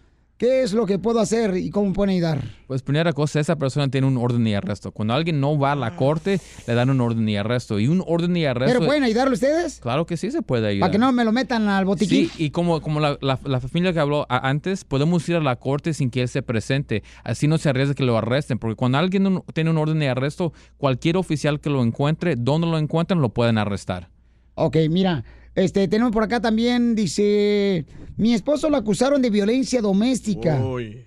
¿Qué 0.42 0.64
es 0.64 0.74
lo 0.74 0.88
que 0.88 0.98
puedo 0.98 1.20
hacer 1.20 1.56
y 1.56 1.70
cómo 1.70 1.94
pueden 1.94 2.16
ayudar? 2.16 2.42
Pues 2.66 2.82
primera 2.82 3.14
cosa, 3.14 3.40
esa 3.40 3.58
persona 3.58 3.92
tiene 3.92 4.08
un 4.08 4.18
orden 4.18 4.44
de 4.44 4.56
arresto. 4.56 4.92
Cuando 4.92 5.14
alguien 5.14 5.40
no 5.40 5.56
va 5.60 5.74
a 5.74 5.76
la 5.76 5.96
corte, 5.96 6.40
le 6.66 6.74
dan 6.74 6.90
un 6.90 7.00
orden 7.00 7.28
de 7.28 7.38
arresto. 7.38 7.78
Y 7.80 7.88
un 7.88 8.04
orden 8.08 8.34
de 8.34 8.48
arresto... 8.48 8.74
¿Pero 8.80 8.88
pueden 8.88 9.04
ayudarlo 9.04 9.36
ustedes? 9.36 9.80
Claro 9.80 10.08
que 10.08 10.18
sí 10.18 10.32
se 10.32 10.42
puede 10.42 10.68
ayudar. 10.68 10.88
Para 10.88 10.92
que 10.94 10.98
no 10.98 11.12
me 11.12 11.24
lo 11.26 11.32
metan 11.32 11.68
al 11.70 11.86
botiquín. 11.86 12.28
Sí, 12.28 12.44
y 12.44 12.50
como, 12.50 12.82
como 12.82 13.00
la, 13.00 13.20
la- 13.22 13.40
la 13.46 13.60
familia 13.60 13.94
que 13.94 14.00
habló 14.00 14.26
antes, 14.30 14.84
podemos 14.84 15.30
ir 15.30 15.36
a 15.36 15.42
la 15.42 15.58
corte 15.58 15.94
sin 15.94 16.10
que 16.10 16.24
él 16.24 16.28
se 16.28 16.42
presente. 16.42 17.04
Así 17.24 17.48
no 17.48 17.60
se 17.60 17.70
arriesga 17.70 17.94
que 17.94 18.04
lo 18.04 18.18
arresten. 18.18 18.58
Porque 18.58 18.76
cuando 18.76 18.98
alguien 18.98 19.28
un- 19.28 19.44
tiene 19.54 19.70
un 19.70 19.78
orden 19.78 20.00
de 20.00 20.10
arresto, 20.10 20.54
cualquier 20.78 21.18
oficial 21.18 21.60
que 21.60 21.70
lo 21.70 21.84
encuentre, 21.84 22.36
donde 22.36 22.66
lo 22.66 22.80
encuentren, 22.80 23.22
lo 23.22 23.30
pueden 23.30 23.60
arrestar. 23.60 24.10
Ok, 24.56 24.76
mira, 24.90 25.24
este, 25.56 25.88
tenemos 25.88 26.12
por 26.14 26.24
acá 26.24 26.40
también, 26.40 26.96
dice, 26.96 27.86
mi 28.18 28.34
esposo 28.34 28.70
lo 28.70 28.78
acusaron 28.78 29.22
de 29.22 29.30
violencia 29.30 29.82
doméstica. 29.82 30.60
Uy. 30.64 31.06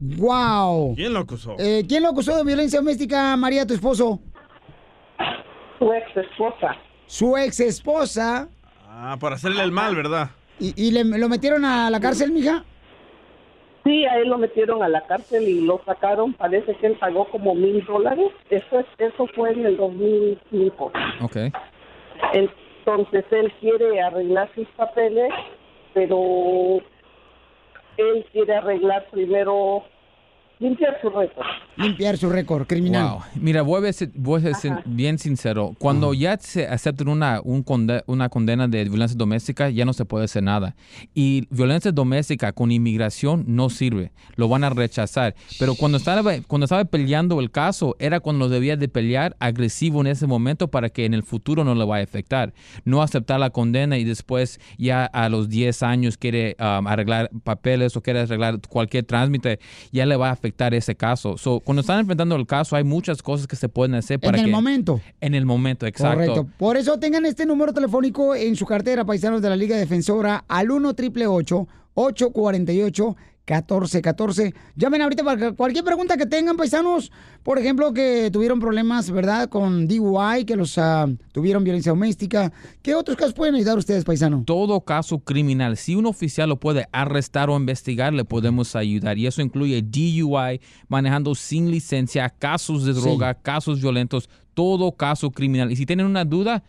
Wow. 0.00 0.94
¿Quién 0.96 1.12
lo 1.12 1.20
acusó? 1.20 1.54
Eh, 1.58 1.84
¿Quién 1.88 2.02
lo 2.02 2.08
acusó 2.10 2.36
de 2.36 2.44
violencia 2.44 2.80
doméstica, 2.80 3.36
María, 3.36 3.66
tu 3.66 3.74
esposo? 3.74 4.20
Su 5.78 5.92
ex 5.92 6.16
esposa. 6.16 6.76
Su 7.06 7.36
ex 7.36 7.60
esposa. 7.60 8.48
Ah, 8.88 9.16
por 9.20 9.32
hacerle 9.32 9.62
el 9.62 9.72
mal, 9.72 9.94
¿verdad? 9.94 10.30
¿Y, 10.58 10.74
y 10.80 10.90
le, 10.90 11.04
lo 11.04 11.28
metieron 11.28 11.64
a 11.64 11.88
la 11.90 12.00
cárcel, 12.00 12.32
mija? 12.32 12.64
Sí, 13.84 14.04
a 14.04 14.16
él 14.18 14.28
lo 14.28 14.38
metieron 14.38 14.82
a 14.82 14.88
la 14.88 15.04
cárcel 15.06 15.48
y 15.48 15.60
lo 15.62 15.80
sacaron. 15.84 16.34
Parece 16.34 16.76
que 16.76 16.86
él 16.86 16.96
pagó 17.00 17.28
como 17.30 17.54
mil 17.54 17.84
dólares. 17.84 18.30
Eso, 18.50 18.78
es- 18.80 18.86
eso 18.98 19.26
fue 19.34 19.52
en 19.52 19.66
el 19.66 19.76
2005. 19.76 20.92
Ok. 21.20 21.36
Entonces 22.84 23.24
él 23.30 23.52
quiere 23.60 24.00
arreglar 24.00 24.50
sus 24.56 24.66
papeles, 24.70 25.32
pero 25.94 26.80
él 27.96 28.26
quiere 28.32 28.56
arreglar 28.56 29.06
primero, 29.12 29.84
limpiar 30.62 30.96
su 31.02 31.10
récord. 31.10 31.46
Limpiar 31.76 32.16
su 32.16 32.30
récord 32.30 32.66
criminal. 32.66 33.10
Wow. 33.14 33.20
Mira, 33.34 33.62
voy 33.62 33.86
a 33.88 33.92
ser, 33.92 34.10
voy 34.14 34.46
a 34.46 34.54
ser 34.54 34.82
bien 34.86 35.18
sincero. 35.18 35.74
Cuando 35.78 36.14
ya 36.14 36.36
se 36.38 36.66
acepten 36.66 37.08
una, 37.08 37.40
un 37.42 37.64
conde- 37.64 38.02
una 38.06 38.28
condena 38.28 38.68
de 38.68 38.84
violencia 38.84 39.16
doméstica, 39.18 39.68
ya 39.70 39.84
no 39.84 39.92
se 39.92 40.04
puede 40.04 40.26
hacer 40.26 40.42
nada. 40.42 40.76
Y 41.14 41.46
violencia 41.50 41.90
doméstica 41.90 42.52
con 42.52 42.70
inmigración 42.70 43.44
no 43.48 43.70
sirve. 43.70 44.12
Lo 44.36 44.48
van 44.48 44.62
a 44.64 44.70
rechazar. 44.70 45.34
Pero 45.58 45.74
cuando 45.74 45.98
estaba, 45.98 46.22
cuando 46.46 46.64
estaba 46.66 46.84
peleando 46.84 47.40
el 47.40 47.50
caso, 47.50 47.96
era 47.98 48.20
cuando 48.20 48.48
debía 48.48 48.76
de 48.76 48.88
pelear 48.88 49.34
agresivo 49.40 50.00
en 50.02 50.06
ese 50.06 50.26
momento 50.28 50.68
para 50.68 50.90
que 50.90 51.04
en 51.06 51.14
el 51.14 51.24
futuro 51.24 51.64
no 51.64 51.74
le 51.74 51.84
vaya 51.84 52.02
a 52.02 52.04
afectar. 52.04 52.52
No 52.84 53.02
aceptar 53.02 53.40
la 53.40 53.50
condena 53.50 53.98
y 53.98 54.04
después 54.04 54.60
ya 54.78 55.06
a 55.06 55.28
los 55.28 55.48
10 55.48 55.82
años 55.82 56.16
quiere 56.16 56.54
um, 56.60 56.86
arreglar 56.86 57.30
papeles 57.42 57.96
o 57.96 58.00
quiere 58.02 58.20
arreglar 58.20 58.60
cualquier 58.68 59.04
trámite, 59.04 59.58
ya 59.90 60.06
le 60.06 60.14
va 60.16 60.28
a 60.28 60.32
afectar 60.32 60.51
ese 60.72 60.94
caso. 60.94 61.36
So, 61.38 61.60
cuando 61.60 61.80
están 61.80 62.00
enfrentando 62.00 62.36
el 62.36 62.46
caso, 62.46 62.76
hay 62.76 62.84
muchas 62.84 63.22
cosas 63.22 63.46
que 63.46 63.56
se 63.56 63.68
pueden 63.68 63.94
hacer 63.94 64.20
para 64.20 64.38
en 64.38 64.44
el 64.44 64.50
que- 64.50 64.54
momento. 64.54 65.00
En 65.20 65.34
el 65.34 65.44
momento, 65.46 65.86
exacto. 65.86 66.18
Correcto. 66.18 66.46
Por 66.58 66.76
eso 66.76 66.98
tengan 66.98 67.24
este 67.26 67.46
número 67.46 67.72
telefónico 67.72 68.34
en 68.34 68.54
su 68.56 68.66
cartera, 68.66 69.04
paisanos 69.04 69.42
de 69.42 69.48
la 69.50 69.56
Liga 69.56 69.76
Defensora, 69.76 70.44
al 70.48 70.70
1 70.70 70.94
triple 70.94 71.26
848 71.26 73.16
1414. 73.46 74.54
Llamen 74.76 75.02
ahorita 75.02 75.24
para 75.24 75.52
cualquier 75.52 75.84
pregunta 75.84 76.16
que 76.16 76.26
tengan, 76.26 76.56
paisanos. 76.56 77.10
Por 77.42 77.58
ejemplo, 77.58 77.92
que 77.92 78.30
tuvieron 78.32 78.60
problemas, 78.60 79.10
¿verdad? 79.10 79.48
Con 79.48 79.88
DUI, 79.88 80.44
que 80.44 80.54
los 80.54 80.78
ah, 80.78 81.08
tuvieron 81.32 81.64
violencia 81.64 81.90
doméstica. 81.90 82.52
¿Qué 82.82 82.94
otros 82.94 83.16
casos 83.16 83.34
pueden 83.34 83.56
ayudar 83.56 83.76
ustedes, 83.78 84.04
paisano? 84.04 84.44
Todo 84.46 84.80
caso 84.82 85.18
criminal, 85.18 85.76
si 85.76 85.96
un 85.96 86.06
oficial 86.06 86.48
lo 86.48 86.60
puede 86.60 86.86
arrestar 86.92 87.50
o 87.50 87.56
investigar, 87.56 88.12
le 88.12 88.24
podemos 88.24 88.76
ayudar. 88.76 89.18
Y 89.18 89.26
eso 89.26 89.42
incluye 89.42 89.82
DUI, 89.82 90.60
manejando 90.88 91.34
sin 91.34 91.70
licencia, 91.70 92.28
casos 92.30 92.84
de 92.84 92.94
Sí. 92.94 93.00
droga, 93.00 93.34
casos 93.34 93.80
violentos, 93.80 94.28
todo 94.54 94.92
caso 94.92 95.30
criminal. 95.32 95.72
Y 95.72 95.76
si 95.76 95.84
tienen 95.86 96.06
una 96.06 96.24
duda, 96.24 96.62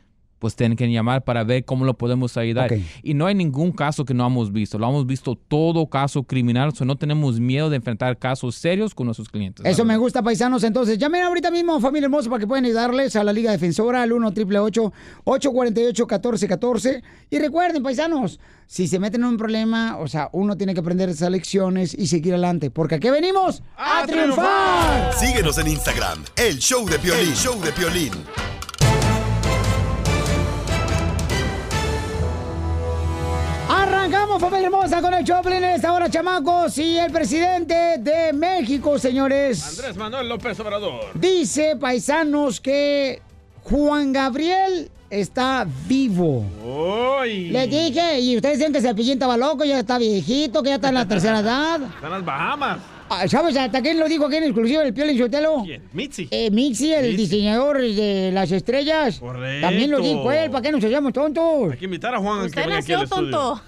pues 0.44 0.58
tienen 0.58 0.76
que 0.76 0.92
llamar 0.92 1.24
para 1.24 1.46
ver 1.46 1.64
cómo 1.64 1.86
lo 1.86 1.94
podemos 1.94 2.36
ayudar. 2.36 2.70
Y 3.02 3.14
no 3.14 3.28
hay 3.28 3.34
ningún 3.34 3.72
caso 3.72 4.04
que 4.04 4.14
no 4.14 4.28
hemos 4.28 4.52
visto. 4.52 4.78
Lo 4.78 4.90
hemos 4.90 5.08
visto 5.08 5.36
todo 5.36 5.88
caso 5.88 6.24
criminal. 6.24 6.76
So 6.76 6.84
no 6.84 6.98
tenemos 6.98 7.40
miedo 7.40 7.70
de 7.70 7.78
enfrentar 7.78 8.20
casos 8.20 8.56
serios 8.56 8.94
con 8.94 9.06
nuestros 9.06 9.30
clientes. 9.30 9.66
Eso 9.66 9.86
me 9.86 9.96
gusta, 9.96 10.22
paisanos. 10.22 10.66
Entonces, 10.66 10.98
llamen 10.98 11.24
ahorita 11.24 11.50
mismo, 11.50 11.80
familia 11.80 12.08
hermosa, 12.08 12.30
para 12.30 12.42
que 12.42 12.48
puedan 12.48 12.66
ayudarles 12.66 13.16
a 13.16 13.24
la 13.24 13.32
Liga 13.32 13.52
Defensora 13.52 14.02
al 14.02 14.12
1 14.12 14.28
888 14.28 14.94
848 15.24 16.04
1414 16.08 17.04
Y 17.30 17.40
recuerden, 17.40 17.82
paisanos, 17.82 18.42
si 18.68 18.90
se 18.90 19.00
meten 19.00 19.22
en 19.22 19.28
un 19.28 19.38
problema, 19.38 19.96
o 19.98 20.10
sea, 20.10 20.28
uno 20.34 20.58
tiene 20.58 20.74
que 20.74 20.82
aprender 20.82 21.08
esas 21.08 21.32
lecciones 21.32 21.94
y 21.98 22.08
seguir 22.08 22.34
adelante. 22.34 22.70
Porque 22.70 22.96
aquí 22.96 23.10
venimos 23.10 23.64
a, 23.78 24.06
triunfar. 24.06 25.14
Síguenos 25.14 25.58
en 25.58 25.70
Instagram, 25.70 26.22
el 26.36 26.58
show 26.58 26.86
de 26.86 27.00
Piolín. 27.00 27.30
El 27.30 27.34
show 27.34 27.62
de 27.62 27.72
Piolín. 27.72 28.12
Arrancamos, 34.34 34.42
familia 34.50 34.68
hermosa, 34.68 35.02
con 35.02 35.14
el 35.14 35.24
Choplin 35.24 35.58
en 35.58 35.64
esta 35.76 35.94
hora, 35.94 36.10
chamacos. 36.10 36.78
Y 36.80 36.98
el 36.98 37.12
presidente 37.12 37.98
de 38.00 38.34
México, 38.34 38.98
señores. 38.98 39.64
Andrés 39.78 39.96
Manuel 39.96 40.28
López 40.28 40.60
Obrador. 40.60 41.06
Dice, 41.14 41.76
paisanos, 41.80 42.60
que 42.60 43.22
Juan 43.64 44.12
Gabriel 44.12 44.90
está 45.12 45.68
vivo. 45.88 46.44
Les 47.26 47.70
dije, 47.70 48.20
y 48.22 48.36
ustedes 48.38 48.58
dicen 48.58 48.74
que 48.74 48.82
Cepillín 48.82 49.14
estaba 49.14 49.38
loco, 49.38 49.66
ya 49.66 49.80
está 49.80 50.00
viejito, 50.00 50.64
que 50.64 50.70
ya 50.70 50.76
está 50.76 50.90
en 50.90 50.96
la 50.96 51.08
tercera 51.08 51.40
edad. 51.42 51.82
Están 51.96 52.10
las 52.12 52.26
Bahamas. 52.26 52.80
Ah, 53.10 53.28
¿Sabes 53.28 53.56
hasta 53.56 53.82
quién 53.84 54.00
lo 54.00 54.08
dijo 54.08 54.26
aquí 54.26 54.38
en 54.38 54.46
exclusivo 54.46 54.82
del 54.82 54.94
Piolín 54.96 55.18
Sotelo? 55.18 55.62
¿Quién? 55.64 55.84
Mitzi. 55.94 56.28
Eh, 56.32 56.50
Mixi, 56.50 56.92
el 56.92 57.16
diseñador 57.16 57.80
de 57.82 58.32
las 58.34 58.52
estrellas. 58.52 59.20
Correcto. 59.20 59.68
También 59.68 59.92
lo 59.92 60.00
dijo 60.00 60.32
él, 60.32 60.50
¿para 60.50 60.64
qué 60.64 60.72
nos 60.72 60.82
hallamos 60.84 61.14
tontos? 61.14 61.74
Hay 61.74 61.78
que 61.78 61.86
invitar 61.86 62.16
a 62.16 62.20
Juan 62.20 62.40
que 62.40 62.46
Usted 62.48 62.62
al 62.64 62.70
nació 62.70 63.04
estudio. 63.04 63.62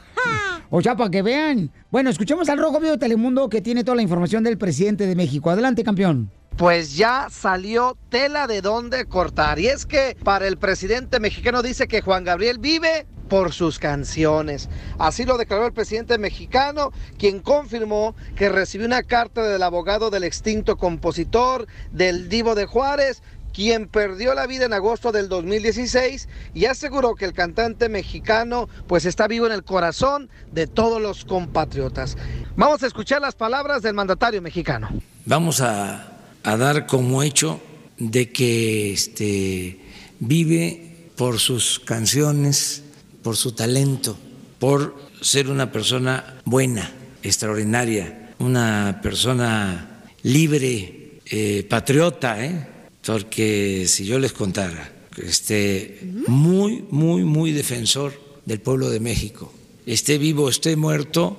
O 0.70 0.82
sea, 0.82 0.96
para 0.96 1.10
que 1.10 1.22
vean. 1.22 1.72
Bueno, 1.92 2.10
escuchemos 2.10 2.50
al 2.50 2.58
Rojo 2.58 2.80
Vivo 2.80 2.94
de 2.94 2.98
Telemundo 2.98 3.50
que 3.50 3.62
tiene 3.62 3.84
toda 3.84 3.96
la 3.96 4.02
información 4.02 4.44
del 4.44 4.58
presidente 4.58 5.06
de 5.06 5.16
México. 5.16 5.50
Adelante, 5.50 5.84
campeón. 5.84 6.32
Pues 6.58 6.96
ya 6.96 7.28
salió 7.30 7.98
tela 8.10 8.48
de 8.48 8.62
dónde 8.62 9.06
cortar. 9.06 9.60
Y 9.60 9.68
es 9.68 9.86
que 9.86 10.18
para 10.24 10.48
el 10.48 10.58
presidente 10.58 11.20
mexicano 11.20 11.62
dice 11.62 11.88
que 11.88 12.02
Juan 12.02 12.24
Gabriel 12.24 12.60
vive 12.60 13.06
por 13.28 13.54
sus 13.54 13.80
canciones. 13.80 14.70
Así 14.98 15.26
lo 15.26 15.38
declaró 15.38 15.66
el 15.66 15.74
presidente 15.74 16.18
mexicano, 16.18 16.92
quien 17.18 17.40
confirmó 17.40 18.16
que 18.36 18.50
recibió 18.50 18.88
una 18.88 19.04
carta 19.04 19.44
del 19.44 19.64
abogado 19.64 20.10
del 20.10 20.24
extinto 20.24 20.78
compositor 20.78 21.68
del 21.92 22.30
Divo 22.30 22.56
de 22.56 22.66
Juárez, 22.66 23.24
quien 23.56 23.88
perdió 23.88 24.34
la 24.34 24.48
vida 24.48 24.66
en 24.66 24.74
agosto 24.74 25.14
del 25.14 25.30
2016 25.30 26.28
y 26.54 26.66
aseguró 26.66 27.16
que 27.16 27.24
el 27.24 27.32
cantante 27.32 27.88
mexicano 27.88 28.68
pues 28.86 29.06
está 29.06 29.30
vivo 29.30 29.46
en 29.46 29.54
el 29.54 29.64
corazón 29.64 30.30
de 30.52 30.68
todos 30.68 31.02
los 31.02 31.24
compatriotas. 31.24 32.18
Vamos 32.58 32.84
a 32.84 32.88
escuchar 32.88 33.22
las 33.22 33.36
palabras 33.36 33.82
del 33.82 33.94
mandatario 33.94 34.42
mexicano. 34.42 34.90
vamos 35.26 35.62
a, 35.62 36.12
dar 36.44 36.86
como 36.86 37.24
hecho 37.24 37.62
de 37.98 38.32
que 38.32 38.92
este, 38.92 39.80
vive 40.20 41.10
por 41.16 41.40
sus 41.40 41.80
canciones, 41.80 42.84
por 43.24 43.38
su 43.38 43.54
talento, 43.54 44.18
por 44.60 44.96
ser 45.22 45.50
una 45.50 45.72
persona 45.72 46.42
buena, 46.44 46.92
extraordinaria, 47.24 48.34
una 48.38 49.00
persona 49.02 50.04
libre, 50.24 51.22
eh, 51.26 51.66
patriota, 51.70 52.44
¿eh? 52.44 52.75
Porque 53.06 53.86
si 53.88 54.06
yo 54.06 54.20
les 54.20 54.34
contara, 54.34 54.92
este, 55.18 56.00
muy, 56.28 56.84
muy, 56.90 57.24
muy 57.24 57.52
defensor 57.52 58.14
del 58.46 58.60
pueblo 58.60 58.90
de 58.90 59.00
México, 59.00 59.52
esté 59.86 60.18
vivo, 60.18 60.50
esté 60.50 60.76
muerto, 60.76 61.38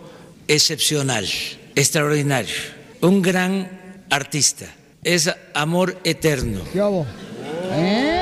excepcional, 0.49 1.27
extraordinario, 1.75 2.55
un 3.01 3.21
gran 3.21 4.05
artista, 4.11 4.67
es 5.03 5.31
amor 5.55 5.99
eterno. 6.05 6.61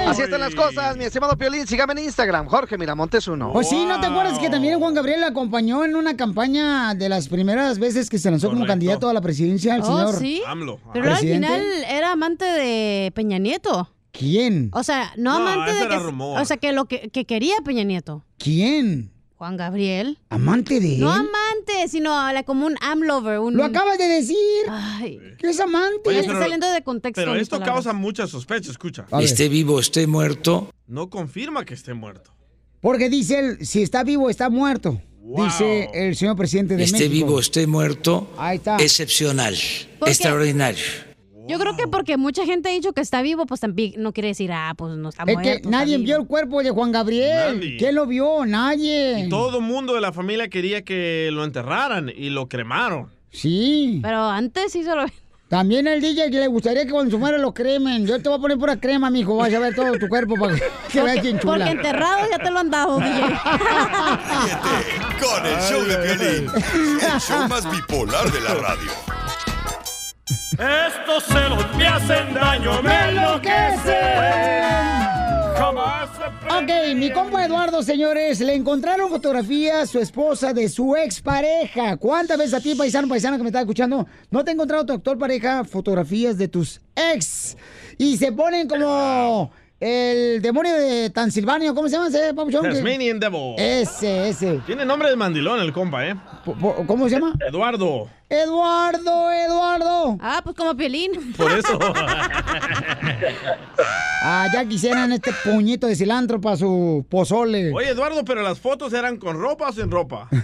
Así 0.07 0.23
están 0.23 0.41
las 0.41 0.55
cosas, 0.55 0.97
mi 0.97 1.05
estimado 1.05 1.37
Piolín. 1.37 1.67
Sígame 1.67 1.93
en 1.95 2.01
Instagram, 2.01 2.47
Jorge 2.47 2.77
Miramontes 2.79 3.27
uno. 3.29 3.53
Pues 3.53 3.69
sí, 3.69 3.85
¿no 3.87 4.01
te 4.01 4.07
acuerdas 4.07 4.39
que 4.39 4.51
también 4.51 4.79
Juan 4.79 4.95
Gabriel 4.95 5.23
acompañó 5.25 5.85
en 5.85 5.97
una 5.97 6.17
campaña 6.17 6.95
de 6.95 7.09
las 7.09 7.29
primeras 7.29 7.79
veces 7.79 8.09
que 8.11 8.19
se 8.19 8.31
lanzó 8.31 8.51
como 8.51 8.67
candidato 8.67 9.09
a 9.09 9.13
la 9.13 9.21
presidencia 9.21 9.75
al 9.75 9.81
Oh, 9.83 9.85
señor? 9.87 10.15
sí. 10.17 10.43
AMLO. 10.47 10.79
Pero 10.93 11.11
al 11.11 11.17
final 11.19 11.63
era 11.89 12.13
amante 12.13 12.45
de 12.45 13.13
Peña 13.15 13.39
Nieto. 13.39 13.91
¿Quién? 14.13 14.71
O 14.73 14.83
sea, 14.85 15.13
no, 15.17 15.39
No, 15.41 15.49
amante 15.49 15.73
de 15.75 15.89
que, 15.89 15.99
rumor. 15.99 16.41
o 16.41 16.45
sea, 16.45 16.57
que 16.59 16.73
lo 16.73 16.85
que, 16.85 17.09
que 17.11 17.25
quería 17.25 17.55
Peña 17.65 17.83
Nieto. 17.83 18.25
¿Quién? 18.39 19.11
Juan 19.37 19.57
Gabriel. 19.57 20.19
¿Amante 20.31 20.81
de 20.81 20.95
él? 20.95 21.01
No 21.01 21.11
amante, 21.11 21.89
sino 21.89 22.11
la- 22.33 22.43
como 22.45 22.67
un 22.67 22.77
amlover. 22.81 23.41
Un... 23.41 23.57
Lo 23.57 23.65
acabas 23.65 23.99
de 23.99 24.05
decir. 24.07 24.37
Ay. 24.69 25.19
¿Qué 25.39 25.49
es 25.51 25.61
amante? 25.61 26.09
Oye, 26.09 26.21
está 26.21 26.33
pero- 26.33 26.43
saliendo 26.45 26.71
de 26.71 26.83
contexto. 26.83 27.21
Pero 27.21 27.35
esto 27.35 27.61
causa 27.61 27.93
mucha 27.93 28.27
sospecha, 28.27 28.71
escucha. 28.71 29.07
Esté 29.21 29.49
vivo, 29.49 29.81
esté 29.81 30.07
muerto, 30.07 30.71
No 30.87 31.11
confirma 31.11 31.65
que 31.65 31.75
esté 31.75 31.95
muerto. 31.95 32.31
Porque 32.81 33.09
dice 33.09 33.39
él, 33.39 33.67
si 33.67 33.83
está 33.83 34.05
vivo, 34.05 34.29
está 34.31 34.51
muerto. 34.51 35.01
Dice 35.23 35.89
el 35.95 36.15
señor 36.17 36.37
presidente 36.37 36.77
de 36.77 36.85
esté 36.85 36.99
México. 37.09 37.27
vivo, 37.27 37.41
esté 37.41 37.67
muerto, 37.67 38.31
Ahí 38.37 38.59
está. 38.59 38.77
excepcional, 38.77 39.55
extraordinario. 40.07 40.85
Yo 41.47 41.59
creo 41.59 41.77
que 41.77 41.87
porque 41.89 42.17
mucha 42.17 42.45
gente 42.45 42.69
ha 42.69 42.73
dicho 42.73 42.93
que 42.93 43.01
está 43.01 43.23
vivo, 43.23 43.47
pues 43.47 43.61
también 43.61 43.95
no 43.99 44.13
quiere 44.13 44.29
decir, 44.29 44.51
ah, 44.53 44.75
pues 44.77 44.97
no 44.97 45.09
está 45.11 45.25
Es 45.27 45.35
muerto. 45.35 45.63
que 45.63 45.69
nadie 45.69 45.99
vio 45.99 46.17
el 46.17 46.27
cuerpo 46.27 46.63
de 46.63 46.71
Juan 46.71 46.93
Gabriel. 46.93 47.57
Nadie. 47.57 47.77
¿Quién 47.77 47.95
lo 47.95 48.07
vio? 48.07 48.47
Nadie. 48.47 49.27
Todo 49.29 49.59
el 49.59 49.65
mundo 49.65 49.95
de 49.95 50.01
la 50.01 50.13
familia 50.13 50.49
quería 50.49 50.83
que 50.83 51.29
lo 51.33 51.45
enterraran 51.45 52.11
y 52.15 52.31
lo 52.31 52.49
cremaron. 52.49 53.11
Sí. 53.31 54.01
Pero 54.03 54.25
antes 54.25 54.73
sí 54.73 54.83
se 54.85 54.95
lo... 54.95 55.05
También 55.49 55.87
el 55.87 56.01
DJ 56.01 56.31
que 56.31 56.41
le 56.41 56.47
gustaría 56.49 56.85
que 56.85 56.91
cuando 56.91 57.11
su 57.11 57.19
madre 57.19 57.39
lo 57.39 57.53
cremen. 57.53 58.07
Yo 58.07 58.21
te 58.21 58.29
voy 58.29 58.39
a 58.39 58.41
poner 58.41 58.59
pura 58.59 58.81
crema, 58.81 59.11
mijo. 59.11 59.37
Vas 59.37 59.53
a 59.53 59.59
ver 59.59 59.75
todo 59.75 59.93
tu 59.99 60.09
cuerpo 60.09 60.35
para 60.37 60.57
que, 60.91 61.03
veas 61.03 61.23
bien 61.23 61.39
chula. 61.39 61.59
Porque 61.59 61.71
enterrado 61.71 62.27
ya 62.31 62.39
te 62.39 62.51
lo 62.51 62.59
han 62.59 62.71
dado, 62.71 62.99
DJ. 62.99 63.21
Con 65.21 65.47
el 65.47 65.61
show 65.61 65.85
de 65.85 65.97
Piolín, 65.99 66.49
el 67.13 67.21
show 67.21 67.47
más 67.49 67.71
bipolar 67.71 68.33
de 68.33 68.41
la 68.41 68.55
radio. 68.55 68.91
Estos 70.27 71.25
celos 71.25 71.77
me 71.77 71.87
hacen 71.87 72.33
daño, 72.33 72.83
me 72.83 73.09
enloquecen. 73.11 74.65
Ok, 76.51 76.97
mi 76.97 77.11
compa 77.11 77.45
Eduardo, 77.45 77.83
señores, 77.83 78.41
le 78.41 78.55
encontraron 78.55 79.11
fotografías 79.11 79.91
su 79.91 79.99
esposa 79.99 80.55
de 80.55 80.69
su 80.69 80.97
expareja. 80.97 81.97
¿Cuántas 81.97 82.39
veces 82.39 82.55
a 82.55 82.61
ti, 82.61 82.75
paisano, 82.75 83.09
paisana 83.09 83.37
que 83.37 83.43
me 83.43 83.51
está 83.51 83.61
escuchando, 83.61 84.07
no 84.31 84.45
te 84.45 84.51
ha 84.51 84.55
encontrado 84.55 84.87
tu 84.87 84.93
actual 84.95 85.19
pareja 85.19 85.65
fotografías 85.65 86.39
de 86.39 86.49
tus 86.49 86.81
ex? 86.95 87.57
Y 87.99 88.17
se 88.17 88.33
ponen 88.33 88.67
como 88.67 89.51
el 89.85 90.41
demonio 90.41 90.73
de 90.79 91.11
Transilvania, 91.11 91.75
¿cómo 91.75 91.89
se 91.89 91.97
llama 91.97 92.09
ese 92.09 92.33
papuchón? 92.33 92.63
Tasmanian 92.63 93.21
Devil. 93.21 93.55
Ese, 93.59 94.31
ese. 94.31 94.61
Tiene 94.65 94.87
nombre 94.87 95.11
de 95.11 95.17
mandilón 95.17 95.61
el 95.61 95.75
compa, 95.75 96.07
¿eh? 96.07 96.15
¿Cómo 96.87 97.07
se 97.07 97.17
llama? 97.17 97.35
Eduardo. 97.47 98.09
Eduardo, 98.31 99.31
Eduardo. 99.31 100.17
Ah, 100.23 100.41
pues 100.43 100.57
como 100.57 100.75
Piolín. 100.75 101.35
Por 101.37 101.53
eso. 101.53 101.79
Ah, 104.27 104.47
ya 104.51 104.67
quisieran 104.67 105.13
este 105.13 105.33
puñito 105.45 105.87
de 105.87 105.95
cilantro 105.95 106.41
para 106.41 106.57
su 106.57 107.05
pozole. 107.11 107.75
Oye, 107.75 107.91
Eduardo, 107.91 108.25
pero 108.25 108.41
las 108.41 108.59
fotos 108.59 108.95
eran 108.95 109.19
con 109.19 109.39
ropa 109.39 109.69
o 109.69 109.73
sin 109.73 109.91
ropa. 109.91 110.29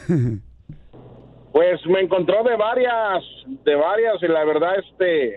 Pues 1.53 1.85
me 1.87 2.01
encontró 2.01 2.45
de 2.45 2.55
varias, 2.57 3.25
de 3.65 3.75
varias, 3.75 4.23
y 4.23 4.29
la 4.29 4.45
verdad, 4.45 4.71
este, 4.79 5.37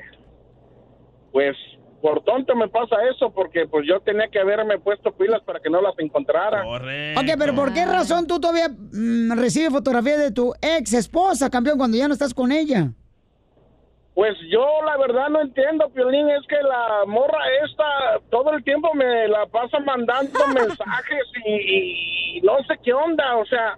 pues 1.31 1.55
por 2.03 2.21
tonto 2.25 2.53
me 2.53 2.67
pasa 2.67 2.97
eso, 3.09 3.31
porque 3.33 3.65
pues 3.65 3.87
yo 3.87 4.01
tenía 4.01 4.27
que 4.27 4.37
haberme 4.37 4.77
puesto 4.77 5.13
pilas 5.13 5.41
para 5.43 5.61
que 5.61 5.69
no 5.69 5.81
las 5.81 5.97
encontrara. 5.99 6.61
Ok, 6.67 7.39
pero 7.39 7.55
¿por 7.55 7.73
qué 7.73 7.85
razón 7.85 8.27
tú 8.27 8.41
todavía 8.41 8.67
mm, 8.67 9.31
recibes 9.39 9.71
fotografías 9.71 10.19
de 10.19 10.31
tu 10.31 10.53
ex 10.61 10.91
esposa, 10.91 11.49
campeón, 11.49 11.77
cuando 11.77 11.95
ya 11.95 12.09
no 12.09 12.13
estás 12.13 12.33
con 12.33 12.51
ella? 12.51 12.91
Pues 14.15 14.35
yo 14.51 14.65
la 14.85 14.97
verdad 14.97 15.29
no 15.29 15.39
entiendo, 15.39 15.89
Piolín, 15.91 16.29
es 16.29 16.45
que 16.49 16.57
la 16.61 17.05
morra 17.07 17.39
esta 17.63 18.19
todo 18.29 18.51
el 18.51 18.65
tiempo 18.65 18.93
me 18.93 19.29
la 19.29 19.45
pasa 19.45 19.79
mandando 19.79 20.45
mensajes 20.53 21.23
y, 21.45 22.37
y 22.37 22.41
no 22.41 22.57
sé 22.67 22.79
qué 22.83 22.91
onda, 22.91 23.37
o 23.37 23.45
sea, 23.45 23.77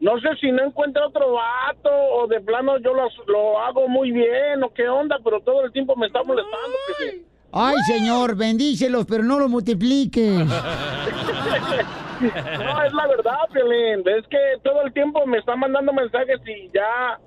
no 0.00 0.18
sé 0.18 0.30
si 0.40 0.50
no 0.50 0.64
encuentra 0.64 1.06
otro 1.06 1.34
vato 1.34 1.90
o 1.92 2.26
de 2.26 2.40
plano 2.40 2.78
yo 2.78 2.92
lo, 2.92 3.08
lo 3.28 3.60
hago 3.60 3.86
muy 3.86 4.10
bien 4.10 4.64
o 4.64 4.74
qué 4.74 4.88
onda, 4.88 5.20
pero 5.22 5.38
todo 5.42 5.64
el 5.64 5.70
tiempo 5.70 5.94
me 5.94 6.08
está 6.08 6.24
molestando. 6.24 6.76
Que 6.98 7.04
sí. 7.04 7.26
Ay, 7.52 7.76
señor, 7.86 8.34
bendícelos, 8.34 9.04
pero 9.06 9.22
no 9.22 9.38
los 9.38 9.50
multipliques. 9.50 10.46
No, 12.22 12.84
es 12.84 12.92
la 12.92 13.06
verdad, 13.08 13.38
Piolín. 13.52 14.04
Es 14.06 14.24
que 14.28 14.38
todo 14.62 14.82
el 14.82 14.92
tiempo 14.92 15.26
me 15.26 15.38
está 15.38 15.56
mandando 15.56 15.92
mensajes 15.92 16.38
y 16.46 16.70
ya, 16.72 17.18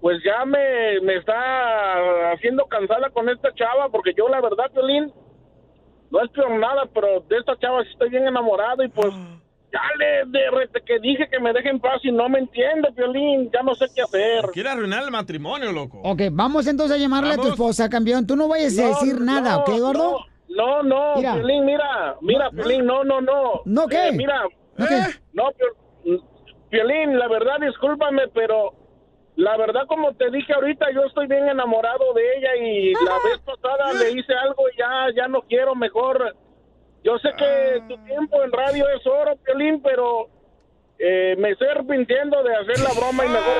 pues 0.00 0.22
ya 0.24 0.44
me, 0.44 1.00
me 1.02 1.16
está 1.16 2.30
haciendo 2.32 2.64
cansada 2.66 3.10
con 3.10 3.28
esta 3.28 3.52
chava, 3.54 3.88
porque 3.88 4.14
yo 4.16 4.28
la 4.28 4.40
verdad, 4.40 4.70
Piolín, 4.72 5.12
no 6.10 6.22
es 6.22 6.30
por 6.30 6.50
nada, 6.50 6.84
pero 6.94 7.20
de 7.28 7.36
esta 7.36 7.58
chava 7.58 7.82
sí 7.82 7.90
estoy 7.90 8.10
bien 8.10 8.28
enamorado 8.28 8.84
y 8.84 8.88
pues 8.88 9.12
ya 9.72 9.80
le 9.98 10.06
de, 10.30 10.50
re- 10.50 10.68
que 10.86 10.98
dije 11.00 11.28
que 11.30 11.38
me 11.40 11.52
deje 11.52 11.68
en 11.68 11.80
paz 11.80 12.00
y 12.02 12.10
no 12.10 12.28
me 12.28 12.38
entiende, 12.38 12.90
Piolín, 12.92 13.50
ya 13.52 13.62
no 13.62 13.74
sé 13.74 13.86
qué 13.94 14.02
hacer. 14.02 14.50
Quiere 14.52 14.70
arruinar 14.70 15.04
el 15.04 15.10
matrimonio, 15.10 15.72
loco. 15.72 16.00
Ok, 16.02 16.22
vamos 16.32 16.66
entonces 16.66 16.96
a 16.96 17.00
llamarle 17.00 17.34
a 17.34 17.36
tu 17.36 17.48
esposa, 17.48 17.88
campeón. 17.88 18.26
Tú 18.26 18.36
no 18.36 18.48
vayas 18.48 18.78
a 18.78 18.82
No, 18.82 18.88
decir 18.88 19.20
nada, 19.20 19.52
no, 19.56 19.60
¿ok, 19.60 19.70
gordo? 19.80 20.18
No, 20.48 20.82
no, 20.82 21.16
Mira. 21.16 21.34
Piolín, 21.34 21.64
mira, 21.66 22.16
mira, 22.22 22.50
Piolín, 22.50 22.86
no, 22.86 23.04
no, 23.04 23.20
no. 23.20 23.60
¿No 23.66 23.86
qué? 23.86 24.08
Eh, 24.08 24.12
mira, 24.12 24.42
¿No 24.76 24.86
qué? 24.86 25.00
no, 25.34 25.44
Pio- 25.52 26.24
Piolín, 26.70 27.18
la 27.18 27.28
verdad, 27.28 27.58
discúlpame, 27.60 28.28
pero 28.28 28.72
la 29.36 29.56
verdad, 29.56 29.82
como 29.86 30.14
te 30.14 30.30
dije 30.30 30.52
ahorita, 30.52 30.86
yo 30.94 31.02
estoy 31.04 31.26
bien 31.26 31.48
enamorado 31.48 32.12
de 32.14 32.22
ella 32.36 32.56
y 32.56 32.92
la 33.04 33.18
vez 33.24 33.38
pasada 33.44 33.92
le 33.92 34.12
hice 34.12 34.34
algo 34.34 34.64
y 34.74 34.78
ya, 34.78 35.06
ya 35.16 35.28
no 35.28 35.42
quiero, 35.42 35.74
mejor. 35.74 36.34
Yo 37.04 37.18
sé 37.18 37.28
que 37.36 37.82
tu 37.88 37.96
tiempo 38.04 38.42
en 38.42 38.52
radio 38.52 38.84
es 38.90 39.06
oro, 39.06 39.36
Piolín, 39.44 39.80
pero 39.82 40.28
eh, 40.98 41.36
me 41.38 41.50
estoy 41.50 41.68
arrepintiendo 41.68 42.42
de 42.42 42.56
hacer 42.56 42.80
la 42.80 42.92
broma 42.92 43.24
y 43.24 43.28
mejor 43.28 43.54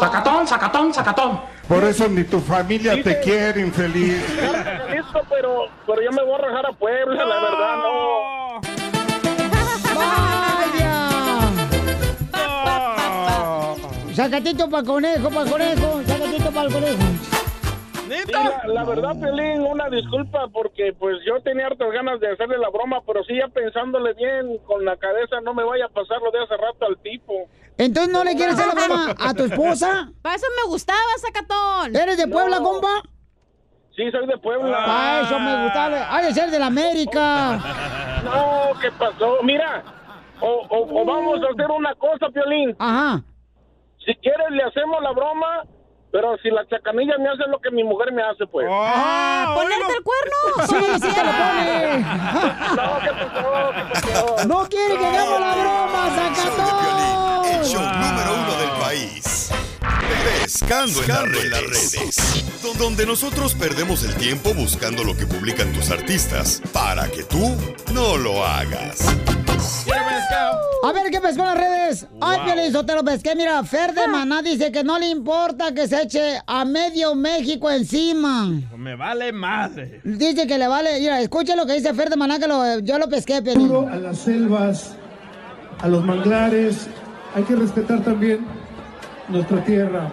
Sacatón, 0.00 0.46
sacatón, 0.46 0.94
sacatón. 0.94 1.40
Por 1.68 1.84
eso 1.84 2.08
ni 2.08 2.24
tu 2.24 2.40
familia 2.40 3.02
te 3.02 3.20
quiere, 3.20 3.60
infeliz. 3.60 4.24
Jalisco, 4.40 5.20
pero, 5.28 5.66
pero 5.86 6.02
yo 6.02 6.10
me 6.12 6.24
voy 6.24 6.34
a 6.34 6.38
rajar 6.38 6.66
a 6.66 6.72
Puebla, 6.72 7.24
la 7.24 7.40
verdad, 7.40 7.76
no. 7.76 8.12
Sacatito 14.14 14.68
para 14.68 14.84
conejo, 14.84 15.30
para 15.30 15.50
conejo, 15.50 16.02
sacatito 16.06 16.50
para 16.50 16.66
el 16.66 16.72
conejo. 16.72 17.31
Sí, 18.26 18.32
la, 18.32 18.62
la 18.66 18.84
verdad, 18.84 19.14
Pelín, 19.20 19.62
una 19.62 19.88
disculpa 19.88 20.48
porque 20.52 20.92
pues 20.98 21.16
yo 21.26 21.40
tenía 21.42 21.66
hartas 21.66 21.90
ganas 21.92 22.20
de 22.20 22.30
hacerle 22.32 22.58
la 22.58 22.68
broma, 22.70 23.00
pero 23.06 23.22
sí 23.24 23.36
ya 23.36 23.48
pensándole 23.48 24.12
bien 24.14 24.58
con 24.66 24.84
la 24.84 24.96
cabeza 24.96 25.40
no 25.42 25.54
me 25.54 25.64
vaya 25.64 25.86
a 25.86 25.88
pasar 25.88 26.20
lo 26.22 26.30
de 26.30 26.42
hace 26.42 26.56
rato 26.56 26.86
al 26.86 26.98
tipo. 26.98 27.32
Entonces 27.78 28.12
no 28.12 28.22
le 28.24 28.34
quieres 28.36 28.54
hacer 28.58 28.66
la 28.66 28.74
broma 28.86 29.14
a 29.18 29.34
tu 29.34 29.44
esposa. 29.44 30.10
Para 30.22 30.34
eso 30.36 30.46
me 30.62 30.68
gustaba, 30.70 30.98
Sacatón. 31.18 31.96
¿Eres 31.96 32.16
de 32.18 32.28
Puebla, 32.28 32.58
No. 32.58 32.64
compa? 32.64 33.02
Sí, 33.96 34.10
soy 34.10 34.26
de 34.26 34.38
Puebla. 34.38 34.84
Para 34.86 35.20
eso 35.22 35.38
me 35.38 35.64
gustaba. 35.64 36.16
Ha 36.16 36.22
de 36.22 36.32
ser 36.34 36.50
de 36.50 36.58
la 36.58 36.66
América. 36.66 37.58
No, 38.24 38.70
¿qué 38.80 38.88
pasó? 38.92 39.38
Mira, 39.42 39.82
o, 40.40 40.46
o- 40.46 41.00
o 41.02 41.04
vamos 41.04 41.40
a 41.42 41.52
hacer 41.52 41.68
una 41.70 41.92
cosa, 41.96 42.28
Piolín. 42.32 42.74
Ajá. 42.78 43.20
Si 44.06 44.14
quieres 44.14 44.48
le 44.50 44.62
hacemos 44.62 45.02
la 45.02 45.10
broma, 45.10 45.64
pero 46.12 46.36
si 46.42 46.50
la 46.50 46.66
chacanilla 46.68 47.16
me 47.18 47.28
hace 47.30 47.48
lo 47.50 47.58
que 47.60 47.70
mi 47.70 47.82
mujer 47.82 48.12
me 48.12 48.22
hace, 48.22 48.46
pues. 48.46 48.66
Ah, 48.70 49.54
¿Ponerte 49.56 49.92
el 49.96 50.02
cuerno? 50.04 50.36
Sí, 50.68 50.76
sí 51.00 51.14
te 51.14 51.24
lo 51.24 51.32
pone. 51.32 51.98
No, 52.76 52.98
¿qué 53.00 53.10
pasó? 53.12 53.72
¿Qué 53.72 54.12
pasó? 54.12 54.46
No 54.46 54.68
quiere 54.68 54.96
que 54.98 55.06
hagamos 55.06 55.40
la 55.40 55.54
broma, 55.54 56.10
Sacatón. 56.14 57.44
El 57.46 57.64
show 57.64 57.82
número 57.82 58.34
uno 58.34 58.54
del 58.58 58.70
país. 58.80 59.50
Pescando 60.42 61.02
en 61.02 61.08
las 61.08 61.22
redes. 61.62 62.44
Don- 62.62 62.78
Donde 62.78 63.06
nosotros 63.06 63.54
perdemos 63.54 64.02
el 64.04 64.14
tiempo 64.16 64.54
buscando 64.54 65.04
lo 65.04 65.16
que 65.16 65.26
publican 65.26 65.72
tus 65.72 65.90
artistas 65.90 66.62
para 66.72 67.08
que 67.10 67.22
tú 67.24 67.56
no 67.92 68.16
lo 68.16 68.44
hagas. 68.44 69.06
A 70.84 70.92
ver, 70.92 71.10
¿qué 71.10 71.20
pescó 71.20 71.42
en 71.42 71.48
las 71.48 71.58
redes? 71.58 72.06
Ay, 72.20 72.38
Piolín, 72.44 72.86
te 72.86 72.94
lo 72.94 73.04
pesqué. 73.04 73.34
Mira, 73.36 73.62
Fer 73.64 73.94
de 73.94 74.06
Maná 74.08 74.42
dice 74.42 74.72
que 74.72 74.82
no 74.82 74.98
le 74.98 75.08
importa 75.10 75.72
que 75.74 75.86
se 75.86 76.02
eche 76.02 76.40
a 76.46 76.64
medio 76.64 77.14
México 77.14 77.70
encima. 77.70 78.48
Me 78.76 78.96
vale 78.96 79.32
madre. 79.32 80.00
Dice 80.04 80.46
que 80.46 80.58
le 80.58 80.66
vale. 80.68 80.98
Mira, 81.00 81.20
escucha 81.20 81.54
lo 81.54 81.66
que 81.66 81.74
dice 81.74 81.94
Fer 81.94 82.10
de 82.10 82.16
Maná, 82.16 82.38
que 82.38 82.48
lo- 82.48 82.78
yo 82.80 82.98
lo 82.98 83.08
pesqué, 83.08 83.42
Piolín. 83.42 83.72
a 83.88 83.96
las 83.96 84.18
selvas, 84.18 84.96
a 85.80 85.88
los 85.88 86.04
manglares. 86.04 86.88
Hay 87.34 87.44
que 87.44 87.54
respetar 87.56 88.00
también 88.02 88.44
nuestra 89.28 89.62
tierra. 89.64 90.10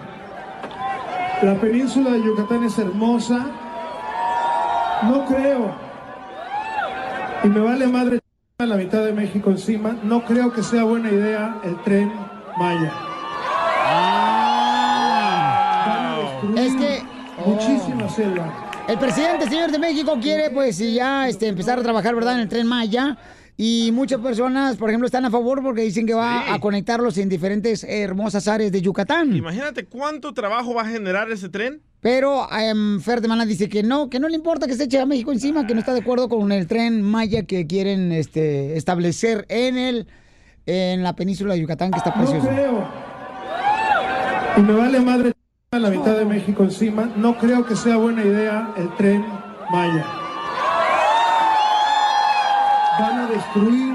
La 1.42 1.54
península 1.60 2.10
de 2.12 2.22
Yucatán 2.22 2.64
es 2.64 2.78
hermosa. 2.78 3.46
No 5.02 5.24
creo. 5.26 5.74
Y 7.42 7.48
me 7.48 7.60
vale 7.60 7.86
madre 7.86 8.20
la 8.66 8.76
mitad 8.76 9.04
de 9.04 9.12
México 9.12 9.50
encima. 9.50 9.96
No 10.02 10.24
creo 10.24 10.52
que 10.52 10.62
sea 10.62 10.84
buena 10.84 11.10
idea 11.10 11.60
el 11.64 11.80
tren 11.82 12.12
Maya. 12.58 12.92
Es 16.56 16.74
que 16.74 17.02
Muchísima 17.46 18.08
selva. 18.08 18.70
el 18.88 18.98
presidente, 18.98 19.48
señor 19.48 19.70
de 19.70 19.78
México, 19.78 20.18
quiere 20.20 20.50
pues 20.50 20.78
ya 20.78 21.28
este, 21.28 21.48
empezar 21.48 21.78
a 21.78 21.82
trabajar, 21.82 22.14
¿verdad?, 22.14 22.34
en 22.34 22.40
el 22.40 22.48
Tren 22.48 22.66
Maya. 22.66 23.16
Y 23.62 23.90
muchas 23.92 24.20
personas, 24.22 24.78
por 24.78 24.88
ejemplo, 24.88 25.04
están 25.04 25.26
a 25.26 25.30
favor 25.30 25.62
porque 25.62 25.82
dicen 25.82 26.06
que 26.06 26.14
va 26.14 26.50
a 26.54 26.58
conectarlos 26.60 27.18
en 27.18 27.28
diferentes 27.28 27.84
hermosas 27.84 28.48
áreas 28.48 28.72
de 28.72 28.80
Yucatán. 28.80 29.36
Imagínate 29.36 29.84
cuánto 29.84 30.32
trabajo 30.32 30.72
va 30.72 30.80
a 30.80 30.86
generar 30.86 31.30
ese 31.30 31.50
tren. 31.50 31.82
Pero 32.00 32.48
em, 32.50 32.98
Fer 33.02 33.20
de 33.20 33.28
Maná 33.28 33.44
dice 33.44 33.68
que 33.68 33.82
no, 33.82 34.08
que 34.08 34.18
no 34.18 34.30
le 34.30 34.34
importa 34.36 34.66
que 34.66 34.72
se 34.72 34.84
eche 34.84 34.98
a 34.98 35.04
México 35.04 35.30
encima, 35.30 35.66
que 35.66 35.74
no 35.74 35.80
está 35.80 35.92
de 35.92 36.00
acuerdo 36.00 36.30
con 36.30 36.50
el 36.52 36.66
tren 36.66 37.02
Maya 37.02 37.42
que 37.42 37.66
quieren 37.66 38.12
este, 38.12 38.78
establecer 38.78 39.44
en 39.50 39.76
el 39.76 40.06
en 40.64 41.02
la 41.02 41.14
península 41.14 41.52
de 41.52 41.60
Yucatán, 41.60 41.90
que 41.90 41.98
está 41.98 42.14
No 42.16 42.16
precioso. 42.16 42.48
creo. 42.48 42.88
Y 44.56 44.60
me 44.62 44.72
vale 44.72 45.00
madre 45.00 45.32
a 45.72 45.78
la 45.78 45.90
mitad 45.90 46.16
de 46.16 46.24
México 46.24 46.62
encima. 46.64 47.10
No 47.14 47.36
creo 47.36 47.66
que 47.66 47.76
sea 47.76 47.98
buena 47.98 48.24
idea 48.24 48.72
el 48.78 48.88
tren 48.96 49.22
Maya. 49.70 50.06
Destruir 53.40 53.94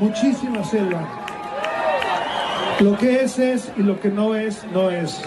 muchísima 0.00 0.64
selva. 0.64 1.02
Lo 2.80 2.98
que 2.98 3.22
es 3.22 3.38
es 3.38 3.72
y 3.76 3.82
lo 3.82 4.00
que 4.00 4.08
no 4.08 4.34
es 4.34 4.64
no 4.72 4.90
es. 4.90 5.22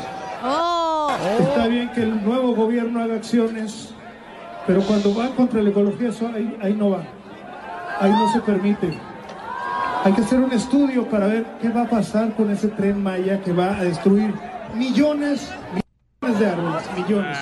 Está 1.39 1.67
bien 1.67 1.89
que 1.91 2.01
el 2.03 2.23
nuevo 2.23 2.53
gobierno 2.53 3.01
haga 3.01 3.15
acciones, 3.15 3.93
pero 4.67 4.81
cuando 4.81 5.15
va 5.15 5.29
contra 5.29 5.61
la 5.61 5.69
ecología 5.69 6.09
eso 6.09 6.27
ahí, 6.27 6.57
ahí 6.61 6.73
no 6.73 6.91
va. 6.91 7.03
Ahí 7.99 8.11
no 8.11 8.31
se 8.33 8.41
permite. 8.41 8.99
Hay 10.03 10.13
que 10.13 10.21
hacer 10.21 10.39
un 10.39 10.51
estudio 10.51 11.09
para 11.09 11.27
ver 11.27 11.45
qué 11.61 11.69
va 11.69 11.83
a 11.83 11.89
pasar 11.89 12.33
con 12.35 12.51
ese 12.51 12.67
tren 12.67 13.01
Maya 13.01 13.41
que 13.41 13.53
va 13.53 13.77
a 13.77 13.83
destruir 13.83 14.33
millones, 14.75 15.49
millones 15.71 16.39
de 16.39 16.47
árboles, 16.47 16.83
millones. 16.95 17.37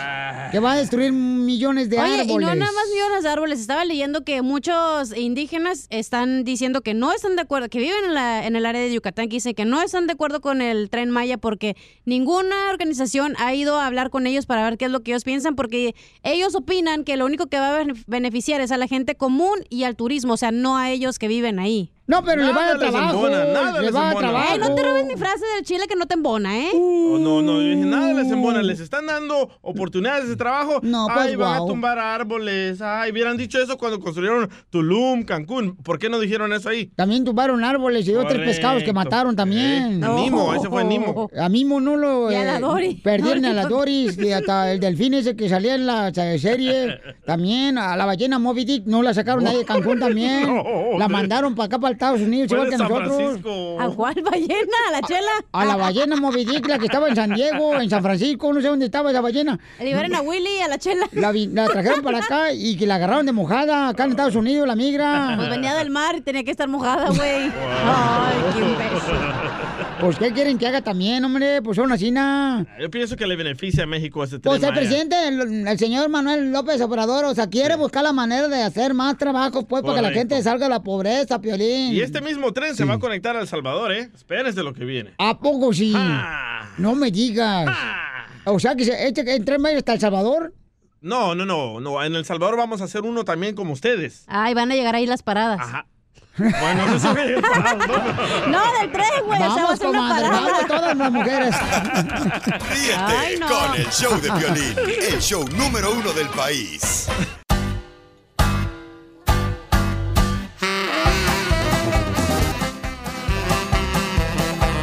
Que 0.52 0.60
va 0.60 0.74
a 0.74 0.76
destruir 0.78 1.12
millones 1.46 1.90
de 1.90 2.00
Oye, 2.00 2.22
árboles. 2.22 2.28
y 2.30 2.38
no 2.38 2.56
nada 2.56 2.72
más 2.72 2.84
millones 2.92 3.24
de 3.24 3.30
árboles. 3.30 3.60
Estaba 3.60 3.86
leyendo 3.86 4.24
que 4.24 4.42
muchos 4.42 5.16
indígenas 5.16 5.88
están 5.90 6.44
diciendo 6.44 6.82
que 6.82 6.94
no 6.94 7.12
están 7.14 7.36
de 7.36 7.42
acuerdo, 7.44 7.70
que 7.70 7.80
viven 7.80 8.06
en, 8.06 8.14
la- 8.14 8.46
en 8.48 8.56
el 8.56 8.66
área 8.66 8.82
de 8.82 8.94
Yucatán, 8.94 9.28
que 9.30 9.36
dicen 9.38 9.54
que 9.54 9.66
no 9.66 9.82
están 9.82 10.08
de 10.08 10.14
acuerdo 10.14 10.42
con 10.42 10.62
el 10.62 10.90
tren 10.90 11.10
Maya 11.10 11.38
porque 11.38 11.76
ninguna 12.06 12.70
organización 12.70 13.36
ha 13.38 13.54
ido 13.54 13.80
a 13.80 13.86
hablar 13.88 14.10
con 14.10 14.28
ellos 14.28 14.46
para 14.46 14.64
ver 14.64 14.78
qué 14.78 14.86
es 14.86 14.92
lo 14.92 15.02
que 15.02 15.12
ellos 15.12 15.24
piensan, 15.24 15.56
porque 15.56 15.96
ellos 16.24 16.56
opinan 16.56 17.04
que 17.04 17.18
lo 17.18 17.26
único 17.26 17.48
que 17.48 17.60
va 17.60 17.76
a 17.76 17.78
bene- 17.80 17.94
beneficiar 18.08 18.62
es 18.62 18.72
a 18.72 18.78
la 18.78 18.88
gente 18.88 19.16
común 19.16 19.60
y 19.70 19.84
al 19.84 19.96
turismo, 19.96 20.34
o 20.34 20.38
sea, 20.38 20.52
no 20.52 20.78
a 20.78 20.92
ellos 20.92 21.20
que 21.20 21.28
viven 21.28 21.60
ahí. 21.60 21.92
No, 22.06 22.22
pero 22.22 22.44
le 22.44 22.52
va 22.52 22.72
a 22.72 22.78
trabajo. 22.78 23.14
embona, 23.14 23.46
nada 23.46 23.80
le 23.80 23.86
les 23.86 23.96
va 23.96 24.10
a 24.10 24.16
trabajo. 24.16 24.58
No 24.58 24.76
te 24.76 24.84
robes 24.84 25.06
mi 25.06 25.16
frase 25.16 25.46
del 25.56 25.64
chile 25.64 25.86
que 25.88 25.96
no 25.96 26.06
te 26.06 26.16
embona, 26.16 26.60
¿eh? 26.60 26.70
Oh, 26.74 27.18
no, 27.18 27.42
no, 27.42 27.62
yo 27.62 27.70
dije, 27.70 27.86
nada 27.86 28.14
les 28.14 28.30
embona, 28.30 28.62
les 28.62 28.82
están 28.82 29.06
dando 29.06 29.50
oportunidades 29.62 30.28
de 30.28 30.36
trabajo. 30.36 30.80
No, 30.84 31.08
pues, 31.08 31.28
Ay, 31.28 31.36
van 31.38 31.62
a 31.62 31.66
tumbar 31.66 32.00
árboles. 32.00 32.82
Ay, 32.82 33.12
hubieran 33.12 33.38
dicho 33.38 33.58
eso 33.62 33.78
cuando 33.78 34.02
construyeron 34.02 34.50
Tulum, 34.70 35.24
Cancún. 35.24 35.78
¿Por 35.78 35.98
qué 35.98 36.10
no 36.10 36.20
dijeron 36.20 36.52
eso 36.52 36.68
ahí? 36.68 36.88
También 36.88 37.24
tumbaron 37.24 37.64
árboles 37.64 38.06
y 38.06 38.16
otros 38.16 38.40
pescados 38.40 38.84
que 38.84 38.92
mataron 38.92 39.36
también. 39.38 40.04
Eh, 40.04 40.06
a 40.06 40.10
Nimo, 40.10 40.54
ese 40.54 40.68
fue 40.68 40.84
Nimo. 40.84 41.30
A 41.40 41.48
Mimo 41.48 41.80
no 41.80 41.96
lo... 41.96 42.30
Y 42.30 42.36
a 42.36 42.44
la 42.44 42.58
eh, 42.58 42.60
Dory. 42.60 42.96
Perdieron 42.96 43.46
a 43.46 43.54
la 43.54 43.66
Doris 43.66 44.18
y 44.18 44.32
hasta 44.34 44.74
el 44.74 44.82
delfín 44.82 45.14
ese 45.14 45.38
que 45.38 45.48
salía 45.48 45.76
en 45.76 45.86
la 45.86 46.10
eh, 46.10 46.38
serie. 46.38 47.00
También 47.26 47.78
a 47.78 47.96
la 47.96 48.06
ballena 48.06 48.40
Moby 48.40 48.66
Dick 48.66 48.86
no 48.86 49.02
la 49.02 49.14
sacaron 49.14 49.46
nadie 49.46 49.60
de 49.60 49.66
Cancún 49.66 50.00
también. 50.00 50.44
No, 50.54 50.98
la 50.98 51.08
mandaron 51.08 51.56
para 51.56 51.68
acá, 51.68 51.80
para 51.80 51.93
Estados 51.94 52.22
Unidos, 52.22 52.52
igual 52.52 52.70
que 52.70 52.78
San 52.78 52.88
nosotros. 52.88 53.16
Francisco. 53.16 53.80
¿A 53.80 53.90
cuál 53.90 54.16
ballena? 54.24 54.78
¿A 54.90 54.92
la 54.92 55.02
chela? 55.02 55.32
A 55.52 55.66
la 55.66 55.76
ballena 55.76 56.16
Moby 56.16 56.46
Dick, 56.46 56.68
la 56.68 56.78
que 56.80 56.86
estaba 56.86 57.08
en 57.10 57.16
San 57.16 57.34
Diego, 57.34 57.76
en 57.80 57.90
San 57.90 58.02
Francisco, 58.04 58.54
no 58.54 58.62
sé 58.62 58.68
dónde 58.68 58.86
estaba 58.86 59.12
esa 59.12 59.22
ballena. 59.22 59.60
Liberen 59.80 60.16
a 60.16 60.22
Willy, 60.22 60.60
a 60.62 60.68
la 60.68 60.78
chela. 60.78 61.08
La 61.12 61.66
trajeron 61.68 62.02
para 62.02 62.20
acá 62.20 62.52
y 62.54 62.78
que 62.78 62.86
la 62.86 62.96
agarraron 62.96 63.26
de 63.26 63.32
mojada 63.32 63.90
acá 63.90 64.06
en 64.06 64.12
Estados 64.12 64.36
Unidos, 64.36 64.68
la 64.68 64.76
migra. 64.76 65.34
Pues 65.38 65.50
venía 65.50 65.76
del 65.76 65.90
mar 65.90 66.16
y 66.18 66.22
tenía 66.22 66.44
que 66.44 66.52
estar 66.52 66.68
mojada, 66.68 67.08
güey. 67.10 67.52
Ay, 67.52 68.36
qué 68.54 68.60
imbécil. 68.60 69.33
Pues, 70.04 70.18
¿qué 70.18 70.34
quieren 70.34 70.58
que 70.58 70.68
haga 70.68 70.82
también, 70.82 71.24
hombre? 71.24 71.62
Pues 71.62 71.78
son 71.78 71.90
así, 71.94 72.12
na. 72.12 72.66
Yo 72.78 72.92
pienso 72.92 73.16
que 73.16 73.26
le 73.26 73.38
beneficia 73.38 73.84
a 73.84 73.88
México 73.88 74.22
este 74.22 74.38
tren 74.38 74.52
Pues 74.52 74.62
el 74.62 74.74
presidente, 74.74 75.16
el, 75.30 75.66
el 75.66 75.80
señor 75.80 76.10
Manuel 76.10 76.52
López 76.52 76.82
Obrador, 76.82 77.24
o 77.24 77.34
sea, 77.34 77.48
quiere 77.48 77.78
buscar 77.78 78.04
la 78.04 78.12
manera 78.12 78.50
de 78.50 78.64
hacer 78.64 78.94
más 78.94 79.18
trabajo, 79.18 79.66
pues, 79.66 79.82
para 79.82 79.96
que 79.96 80.02
la 80.02 80.10
Correcto. 80.10 80.36
gente 80.36 80.44
salga 80.44 80.66
de 80.66 80.72
la 80.72 80.84
pobreza, 80.84 81.40
Piolín. 81.40 81.94
Y 81.94 82.02
este 82.02 82.20
mismo 82.20 82.52
tren 82.52 82.76
se 82.76 82.84
va 82.84 82.96
a 82.96 83.00
conectar 83.00 83.38
a 83.38 83.40
El 83.40 83.48
Salvador, 83.48 83.94
¿eh? 83.94 84.10
Espérense 84.14 84.62
lo 84.62 84.74
que 84.74 84.84
viene. 84.84 85.14
¿A 85.20 85.40
poco 85.40 85.72
sí? 85.72 85.96
No 86.78 86.96
me 86.96 87.10
digas. 87.10 87.74
O 88.44 88.60
sea, 88.60 88.76
que 88.76 88.84
este, 88.84 89.22
el 89.36 89.46
tren 89.46 89.62
Maya 89.62 89.78
hasta 89.78 89.94
El 89.94 90.02
Salvador. 90.02 90.54
No, 91.00 91.34
no, 91.34 91.46
no, 91.46 91.80
no. 91.80 92.04
En 92.04 92.16
El 92.16 92.26
Salvador 92.26 92.58
vamos 92.58 92.82
a 92.82 92.86
hacer 92.86 93.04
uno 93.04 93.24
también 93.24 93.56
como 93.56 93.72
ustedes. 93.72 94.26
Ay, 94.28 94.54
van 94.54 94.70
a 94.70 94.76
llegar 94.76 94.96
ahí 94.96 95.06
las 95.06 95.24
paradas. 95.24 95.62
Ajá. 95.62 95.86
Bueno, 96.36 97.00
si 97.00 97.08
No, 97.08 97.14
del 98.80 98.92
tren, 98.92 99.08
güey. 99.26 99.40
o 99.44 99.44
sea, 99.44 99.50
va 99.50 99.54
a 99.54 99.56
Vamos, 99.56 99.78
ser 99.80 99.88
una 99.90 100.10
parada. 100.10 100.30
vamos 100.42 100.68
todas 100.68 100.98
las 100.98 101.12
mujeres. 101.12 101.56
Ríete 102.72 102.96
Ay, 102.98 103.38
no. 103.40 103.48
con 103.48 103.76
el 103.76 103.88
show 103.92 104.20
de 104.20 104.32
violín, 104.32 104.76
el 105.12 105.22
show 105.22 105.46
número 105.50 105.92
uno 105.92 106.12
del 106.14 106.28
país. 106.30 107.08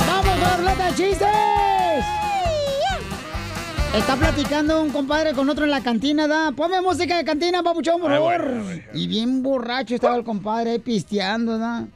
¡Vamos 0.07 0.43
a 0.43 0.57
ruleta 0.57 0.87
de 0.87 0.95
chistes! 0.95 1.30
Está 3.95 4.17
platicando 4.17 4.81
un 4.83 4.91
compadre 4.91 5.33
con 5.35 5.49
otro 5.51 5.65
en 5.65 5.71
la 5.71 5.83
cantina, 5.83 6.29
¿da? 6.29 6.53
Ponme 6.53 6.81
música 6.81 7.17
de 7.17 7.25
cantina, 7.25 7.63
papuchón, 7.63 8.01
por 8.01 8.11
favor. 8.11 8.41
bueno, 8.63 8.83
Y 8.95 9.09
bien 9.09 9.43
borracho 9.43 9.97
estaba 9.97 10.17
el 10.17 10.23
compadre 10.25 10.71
ahí 10.73 10.79
pisteando, 10.79 11.59
¿da? 11.59 11.87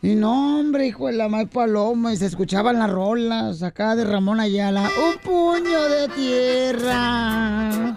Y 0.00 0.14
no, 0.14 0.60
hombre, 0.60 0.86
hijo 0.86 1.06
de 1.08 1.14
la 1.14 1.28
mal 1.28 1.48
paloma, 1.48 2.12
y 2.12 2.16
se 2.16 2.26
escuchaban 2.26 2.78
las 2.78 2.90
rolas 2.90 3.62
acá 3.62 3.96
de 3.96 4.04
Ramón 4.04 4.38
Ayala. 4.38 4.82
Un 4.82 5.18
puño 5.18 5.82
de 5.88 6.08
tierra. 6.08 7.96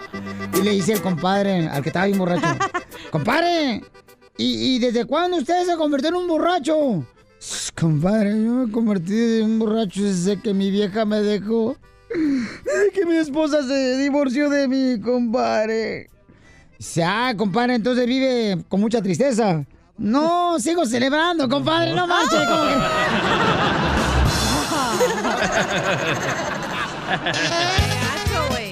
Y 0.57 0.61
le 0.63 0.71
dice 0.71 0.93
el 0.93 1.01
compadre, 1.01 1.67
al 1.67 1.83
que 1.83 1.89
estaba 1.89 2.05
bien 2.07 2.17
borracho, 2.17 2.47
compadre, 3.11 3.83
¿y, 4.37 4.75
y 4.75 4.79
desde 4.79 5.05
cuándo 5.05 5.37
usted 5.37 5.63
se 5.65 5.75
convirtió 5.75 6.09
en 6.09 6.15
un 6.15 6.27
borracho? 6.27 7.03
"Sss, 7.39 7.71
Compadre, 7.79 8.31
yo 8.31 8.51
me 8.51 8.71
convertí 8.71 9.13
en 9.41 9.43
un 9.45 9.59
borracho 9.59 10.01
desde 10.01 10.41
que 10.41 10.53
mi 10.55 10.71
vieja 10.71 11.05
me 11.05 11.21
dejó. 11.21 11.75
Que 12.93 13.05
mi 13.05 13.15
esposa 13.17 13.61
se 13.63 13.97
divorció 13.97 14.49
de 14.49 14.67
mí, 14.67 14.99
compadre. 15.01 16.09
Dice, 16.77 17.03
ah, 17.03 17.33
compadre, 17.35 17.75
entonces 17.75 18.05
vive 18.05 18.57
con 18.69 18.79
mucha 18.79 19.01
tristeza. 19.01 19.63
No, 19.97 20.59
sigo 20.59 20.85
celebrando, 20.85 21.49
compadre, 21.49 21.93
no 21.93 22.05
marche. 22.07 22.35
como 22.35 22.63
que- 22.67 22.77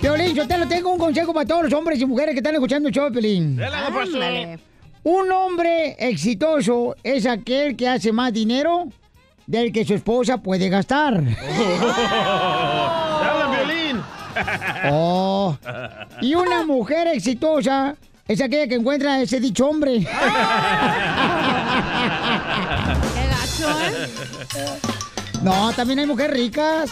Piolín, 0.01 0.35
yo 0.35 0.47
te 0.47 0.57
lo 0.57 0.67
tengo 0.67 0.91
un 0.91 0.99
consejo 0.99 1.33
para 1.33 1.45
todos 1.47 1.63
los 1.63 1.73
hombres 1.73 1.99
y 1.99 2.05
mujeres 2.05 2.33
que 2.33 2.39
están 2.39 2.53
escuchando 2.55 2.89
el 2.89 2.93
show. 2.95 3.07
Ándale. 3.07 4.59
Un 5.03 5.31
hombre 5.31 5.95
exitoso 5.99 6.95
es 7.03 7.25
aquel 7.27 7.75
que 7.75 7.87
hace 7.87 8.11
más 8.11 8.33
dinero 8.33 8.87
del 9.45 9.71
que 9.71 9.85
su 9.85 9.93
esposa 9.93 10.37
puede 10.39 10.69
gastar. 10.69 11.21
Oh. 14.91 15.57
Y 16.21 16.35
una 16.35 16.65
mujer 16.65 17.07
exitosa 17.07 17.95
es 18.27 18.41
aquella 18.41 18.67
que 18.67 18.75
encuentra 18.75 19.13
a 19.13 19.21
ese 19.21 19.39
dicho 19.39 19.67
hombre. 19.67 19.99
Qué 19.99 20.05
gacho, 23.29 23.69
¿eh? 23.81 24.09
No, 25.43 25.71
también 25.73 25.99
hay 25.99 26.05
mujeres 26.05 26.35
ricas. 26.35 26.91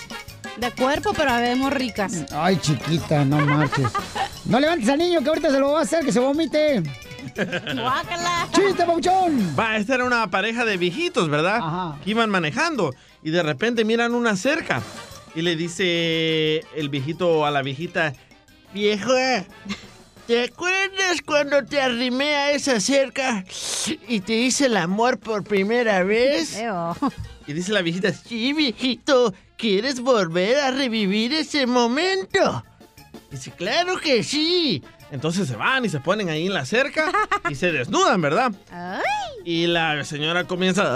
De 0.58 0.72
cuerpo, 0.72 1.14
pero 1.18 1.34
vemos 1.38 1.74
ricas. 1.74 2.26
Ay, 2.32 2.58
chiquita, 2.58 3.26
no 3.26 3.40
marches. 3.40 3.88
No 4.46 4.60
levantes 4.60 4.88
al 4.88 5.00
niño 5.00 5.22
que 5.22 5.30
ahorita 5.30 5.50
se 5.50 5.60
lo 5.60 5.72
va 5.72 5.80
a 5.80 5.82
hacer, 5.82 6.06
que 6.06 6.12
se 6.12 6.20
vomite. 6.20 6.84
Guácala. 7.36 8.48
¡Chiste, 8.54 8.86
pauchón! 8.86 9.56
Va, 9.58 9.78
esta 9.78 9.96
era 9.96 10.06
una 10.06 10.30
pareja 10.30 10.64
de 10.66 10.78
viejitos, 10.78 11.28
¿verdad? 11.30 11.96
Que 12.04 12.12
iban 12.12 12.30
manejando 12.30 12.94
y 13.24 13.32
de 13.32 13.42
repente 13.42 13.84
miran 13.84 14.14
una 14.14 14.36
cerca 14.36 14.84
y 15.36 15.42
le 15.42 15.56
dice 15.56 16.64
el 16.76 16.90
viejito 16.90 17.46
a 17.46 17.52
la 17.52 17.62
viejita, 17.62 18.14
vieja, 18.74 19.46
¿te 20.28 20.44
acuerdas 20.44 21.22
cuando 21.26 21.64
te 21.66 21.82
arrimé 21.82 22.36
a 22.36 22.52
esa 22.52 22.80
cerca 22.80 23.44
y 24.08 24.20
te 24.20 24.34
hice 24.34 24.68
el 24.68 24.78
amor 24.78 25.20
por 25.20 25.44
primera 25.44 26.04
vez? 26.04 26.58
Y 27.46 27.52
dice 27.52 27.74
la 27.74 27.82
viejita, 27.82 28.14
sí, 28.14 28.54
viejito, 28.54 29.34
¿quieres 29.58 30.00
volver 30.00 30.56
a 30.60 30.72
revivir 30.72 31.34
ese 31.34 31.66
momento? 31.66 32.64
Dice, 33.30 33.52
claro 33.52 34.00
que 34.00 34.24
sí. 34.24 34.82
Entonces 35.14 35.48
se 35.48 35.56
van 35.56 35.86
y 35.86 35.90
se 35.90 36.00
ponen 36.00 36.30
ahí 36.30 36.48
en 36.48 36.56
la 36.56 36.66
cerca 36.66 37.12
y 37.48 37.54
se 37.54 37.72
desnudan, 37.72 38.20
¿verdad? 38.20 38.52
Y 39.46 39.68
la 39.68 40.04
señora 40.06 40.46
comienza 40.46 40.82
A 40.86 40.90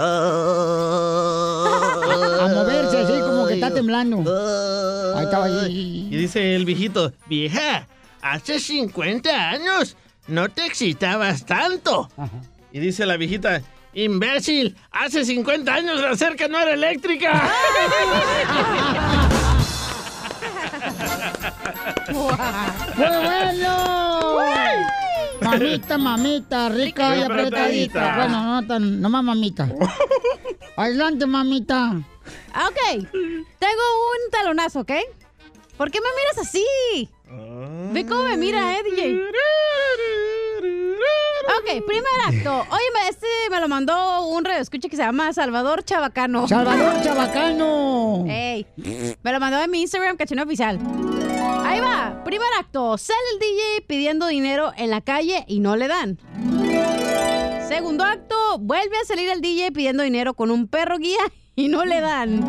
moverse 2.52 2.98
así 2.98 3.20
como 3.20 3.46
que 3.46 3.54
está 3.54 3.72
temblando. 3.72 4.24
Ahí 5.16 5.24
estaba 5.24 5.48
Y 5.68 6.08
dice 6.10 6.56
el 6.56 6.64
viejito, 6.64 7.12
vieja, 7.28 7.86
hace 8.20 8.58
50 8.58 9.50
años 9.50 9.96
no 10.26 10.48
te 10.48 10.66
excitabas 10.66 11.46
tanto. 11.46 12.10
Y 12.72 12.80
dice 12.80 13.06
la 13.06 13.16
viejita, 13.16 13.62
imbécil, 13.94 14.76
hace 14.90 15.24
50 15.24 15.72
años 15.72 16.00
la 16.00 16.16
cerca 16.16 16.48
no 16.48 16.58
era 16.58 16.74
eléctrica. 16.74 17.52
¡Muy 22.10 22.34
bueno! 22.96 23.97
Mamita, 25.50 25.98
mamita, 25.98 26.68
rica 26.68 27.16
y 27.16 27.22
apretadita. 27.22 28.16
Bueno, 28.16 28.44
no 28.44 28.66
tan, 28.66 29.00
no 29.00 29.08
más 29.08 29.24
mamita. 29.24 29.68
Adelante, 30.76 31.26
mamita. 31.26 32.00
Ah, 32.52 32.68
ok. 32.68 33.08
Tengo 33.10 33.82
un 34.12 34.30
talonazo, 34.30 34.80
¿ok? 34.80 34.92
¿Por 35.76 35.90
qué 35.90 36.00
me 36.00 36.08
miras 36.16 36.46
así? 36.46 37.08
Ve 37.92 38.06
cómo 38.06 38.24
me 38.24 38.36
mira, 38.36 38.76
¿eh, 38.76 38.82
DJ? 38.84 39.22
Ok, 41.58 41.84
primer 41.86 42.04
acto. 42.26 42.66
Oye, 42.70 43.08
este 43.08 43.26
me 43.50 43.60
lo 43.60 43.68
mandó 43.68 44.26
un 44.26 44.44
radio 44.44 44.60
escucha 44.60 44.88
que 44.88 44.96
se 44.96 45.02
llama 45.02 45.32
Salvador 45.32 45.82
Chabacano. 45.84 46.46
Salvador 46.46 47.02
Chabacano. 47.02 48.26
Ey, 48.28 48.66
me 49.22 49.32
lo 49.32 49.40
mandó 49.40 49.60
en 49.62 49.70
mi 49.70 49.80
Instagram, 49.82 50.16
cachino 50.16 50.42
oficial. 50.42 50.78
Ahí 51.78 51.84
va, 51.84 52.24
primer 52.24 52.48
acto. 52.58 52.98
Sale 52.98 53.20
el 53.34 53.38
DJ 53.38 53.82
pidiendo 53.86 54.26
dinero 54.26 54.72
en 54.76 54.90
la 54.90 55.00
calle 55.00 55.44
y 55.46 55.60
no 55.60 55.76
le 55.76 55.86
dan. 55.86 56.18
Segundo 57.68 58.02
acto, 58.02 58.58
vuelve 58.58 58.98
a 58.98 59.04
salir 59.04 59.28
el 59.28 59.40
DJ 59.40 59.70
pidiendo 59.70 60.02
dinero 60.02 60.34
con 60.34 60.50
un 60.50 60.66
perro 60.66 60.98
guía 60.98 61.20
y 61.54 61.68
no 61.68 61.84
le 61.84 62.00
dan. 62.00 62.42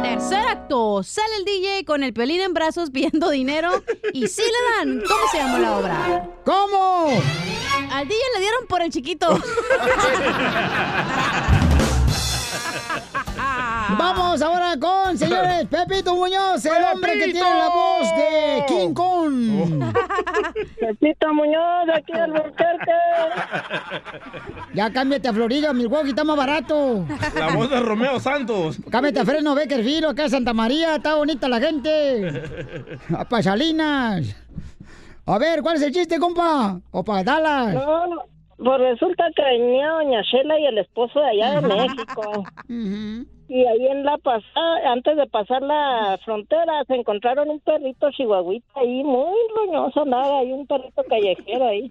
Tercer 0.00 0.46
acto, 0.46 1.02
sale 1.02 1.34
el 1.38 1.44
DJ 1.44 1.84
con 1.84 2.04
el 2.04 2.12
pelín 2.12 2.40
en 2.40 2.54
brazos 2.54 2.90
pidiendo 2.90 3.30
dinero 3.30 3.82
y 4.12 4.28
sí 4.28 4.42
le 4.42 4.76
dan. 4.76 5.02
¿Cómo 5.08 5.22
se 5.32 5.38
llama 5.38 5.58
la 5.58 5.78
obra? 5.78 6.30
¿Cómo? 6.44 7.20
Al 7.90 8.06
DJ 8.06 8.20
le 8.34 8.40
dieron 8.40 8.68
por 8.68 8.80
el 8.80 8.92
chiquito. 8.92 9.40
Vamos 13.98 14.42
ahora 14.42 14.76
con, 14.78 15.16
señores, 15.16 15.66
Pepito 15.70 16.14
Muñoz, 16.14 16.64
el 16.64 16.84
hombre 16.84 17.12
que 17.12 17.24
tiene 17.32 17.40
la 17.40 17.68
voz 17.68 18.16
de 18.16 18.64
King 18.66 18.94
Kong. 18.94 19.94
Pepito 20.80 21.32
Muñoz, 21.32 21.88
aquí 21.94 22.12
del 22.12 22.32
Burquerque. 22.32 22.92
Ya 24.74 24.92
cámbiate 24.92 25.28
a 25.28 25.32
Florida, 25.32 25.72
Milwaukee 25.72 26.10
está 26.10 26.24
más 26.24 26.36
barato. 26.36 27.06
La 27.34 27.54
voz 27.54 27.70
de 27.70 27.80
Romeo 27.80 28.18
Santos. 28.18 28.78
Cámbiate 28.90 29.20
a 29.20 29.24
Fresno 29.24 29.54
Beckerfield, 29.54 30.06
acá 30.06 30.24
en 30.24 30.30
Santa 30.30 30.52
María, 30.52 30.96
está 30.96 31.14
bonita 31.14 31.48
la 31.48 31.60
gente. 31.60 32.42
A 33.16 33.24
Pasalinas. 33.24 34.36
A 35.26 35.38
ver, 35.38 35.62
¿cuál 35.62 35.76
es 35.76 35.82
el 35.82 35.92
chiste, 35.92 36.18
compa? 36.18 36.80
O 36.90 37.04
para 37.04 37.24
Dallas. 37.24 37.74
No, 37.74 38.24
pues 38.58 38.80
resulta 38.80 39.24
que 39.34 39.42
venía 39.42 39.88
doña 39.90 40.22
Shela 40.22 40.58
y 40.58 40.66
el 40.66 40.78
esposo 40.78 41.20
de 41.20 41.30
allá 41.30 41.60
de 41.60 41.68
México. 41.68 42.44
Y 43.48 43.64
ahí 43.64 43.86
en 43.86 44.04
la 44.04 44.18
pasada, 44.18 44.92
antes 44.92 45.16
de 45.16 45.26
pasar 45.28 45.62
la 45.62 46.18
frontera, 46.24 46.84
se 46.86 46.94
encontraron 46.94 47.48
un 47.48 47.60
perrito 47.60 48.10
chihuahuita 48.10 48.80
ahí, 48.80 49.04
muy 49.04 49.38
roñoso, 49.54 50.04
nada, 50.04 50.40
hay 50.40 50.52
un 50.52 50.66
perrito 50.66 51.04
callejero 51.04 51.66
ahí. 51.66 51.90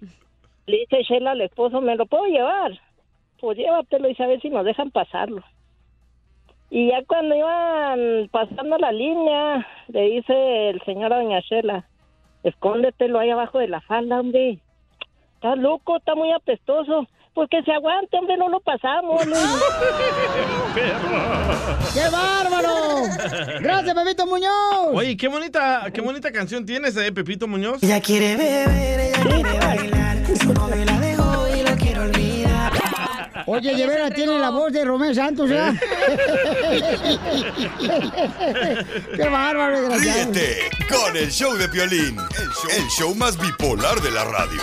Le 0.66 0.78
dice 0.78 1.02
Shela 1.02 1.30
al 1.30 1.40
esposo, 1.40 1.80
¿me 1.80 1.96
lo 1.96 2.04
puedo 2.06 2.26
llevar? 2.26 2.72
Pues 3.40 3.56
llévatelo 3.56 4.08
y 4.08 4.16
a 4.18 4.26
ver 4.26 4.40
si 4.40 4.50
nos 4.50 4.64
dejan 4.64 4.90
pasarlo. 4.90 5.42
Y 6.68 6.88
ya 6.88 7.02
cuando 7.06 7.34
iban 7.34 8.28
pasando 8.30 8.76
la 8.76 8.92
línea, 8.92 9.66
le 9.88 10.02
dice 10.10 10.70
el 10.70 10.82
señor 10.82 11.12
a 11.12 11.22
doña 11.22 11.40
Shela, 11.40 11.88
escóndetelo 12.42 13.18
ahí 13.18 13.30
abajo 13.30 13.58
de 13.58 13.68
la 13.68 13.80
falda, 13.80 14.20
hombre. 14.20 14.58
Está 15.34 15.54
loco, 15.54 15.96
está 15.98 16.14
muy 16.14 16.32
apestoso. 16.32 17.06
Pues 17.36 17.48
que 17.50 17.62
se 17.64 17.70
aguante, 17.70 18.16
hombre, 18.16 18.34
no 18.38 18.48
lo 18.48 18.58
pasamos. 18.60 19.22
¡Qué 21.92 22.08
bárbaro! 22.10 23.02
Gracias, 23.60 23.94
Pepito 23.94 24.26
Muñoz. 24.26 24.94
Oye, 24.94 25.18
qué 25.18 25.28
bonita, 25.28 25.84
qué 25.92 26.00
bonita 26.00 26.32
canción 26.32 26.64
tienes, 26.64 26.96
eh, 26.96 27.12
Pepito 27.12 27.46
Muñoz. 27.46 27.82
Ella 27.82 28.00
quiere 28.00 28.36
beber, 28.36 29.00
ella 29.00 29.20
quiere 29.22 29.58
bailar. 29.66 30.16
Su 30.40 30.54
novio 30.54 30.82
la 30.86 30.98
dejó 30.98 31.46
y 31.54 31.62
lo 31.62 31.76
quiero 31.76 32.02
olvidar. 32.04 32.72
Oye, 33.44 33.74
de 33.76 33.86
veras 33.86 34.14
tiene 34.14 34.38
la 34.38 34.48
voz 34.48 34.72
de 34.72 34.82
Romeo 34.86 35.12
Santos, 35.12 35.50
¿eh? 35.50 35.78
¡Qué 39.14 39.28
bárbaro, 39.28 39.82
desgraciado! 39.82 40.32
Ríete 40.32 40.70
con 40.88 41.14
el 41.14 41.30
show 41.30 41.54
de 41.54 41.68
Piolín, 41.68 42.16
el 42.18 42.48
show, 42.48 42.70
el 42.78 42.86
show 42.88 43.14
más 43.14 43.38
bipolar 43.38 44.00
de 44.00 44.10
la 44.10 44.24
radio. 44.24 44.62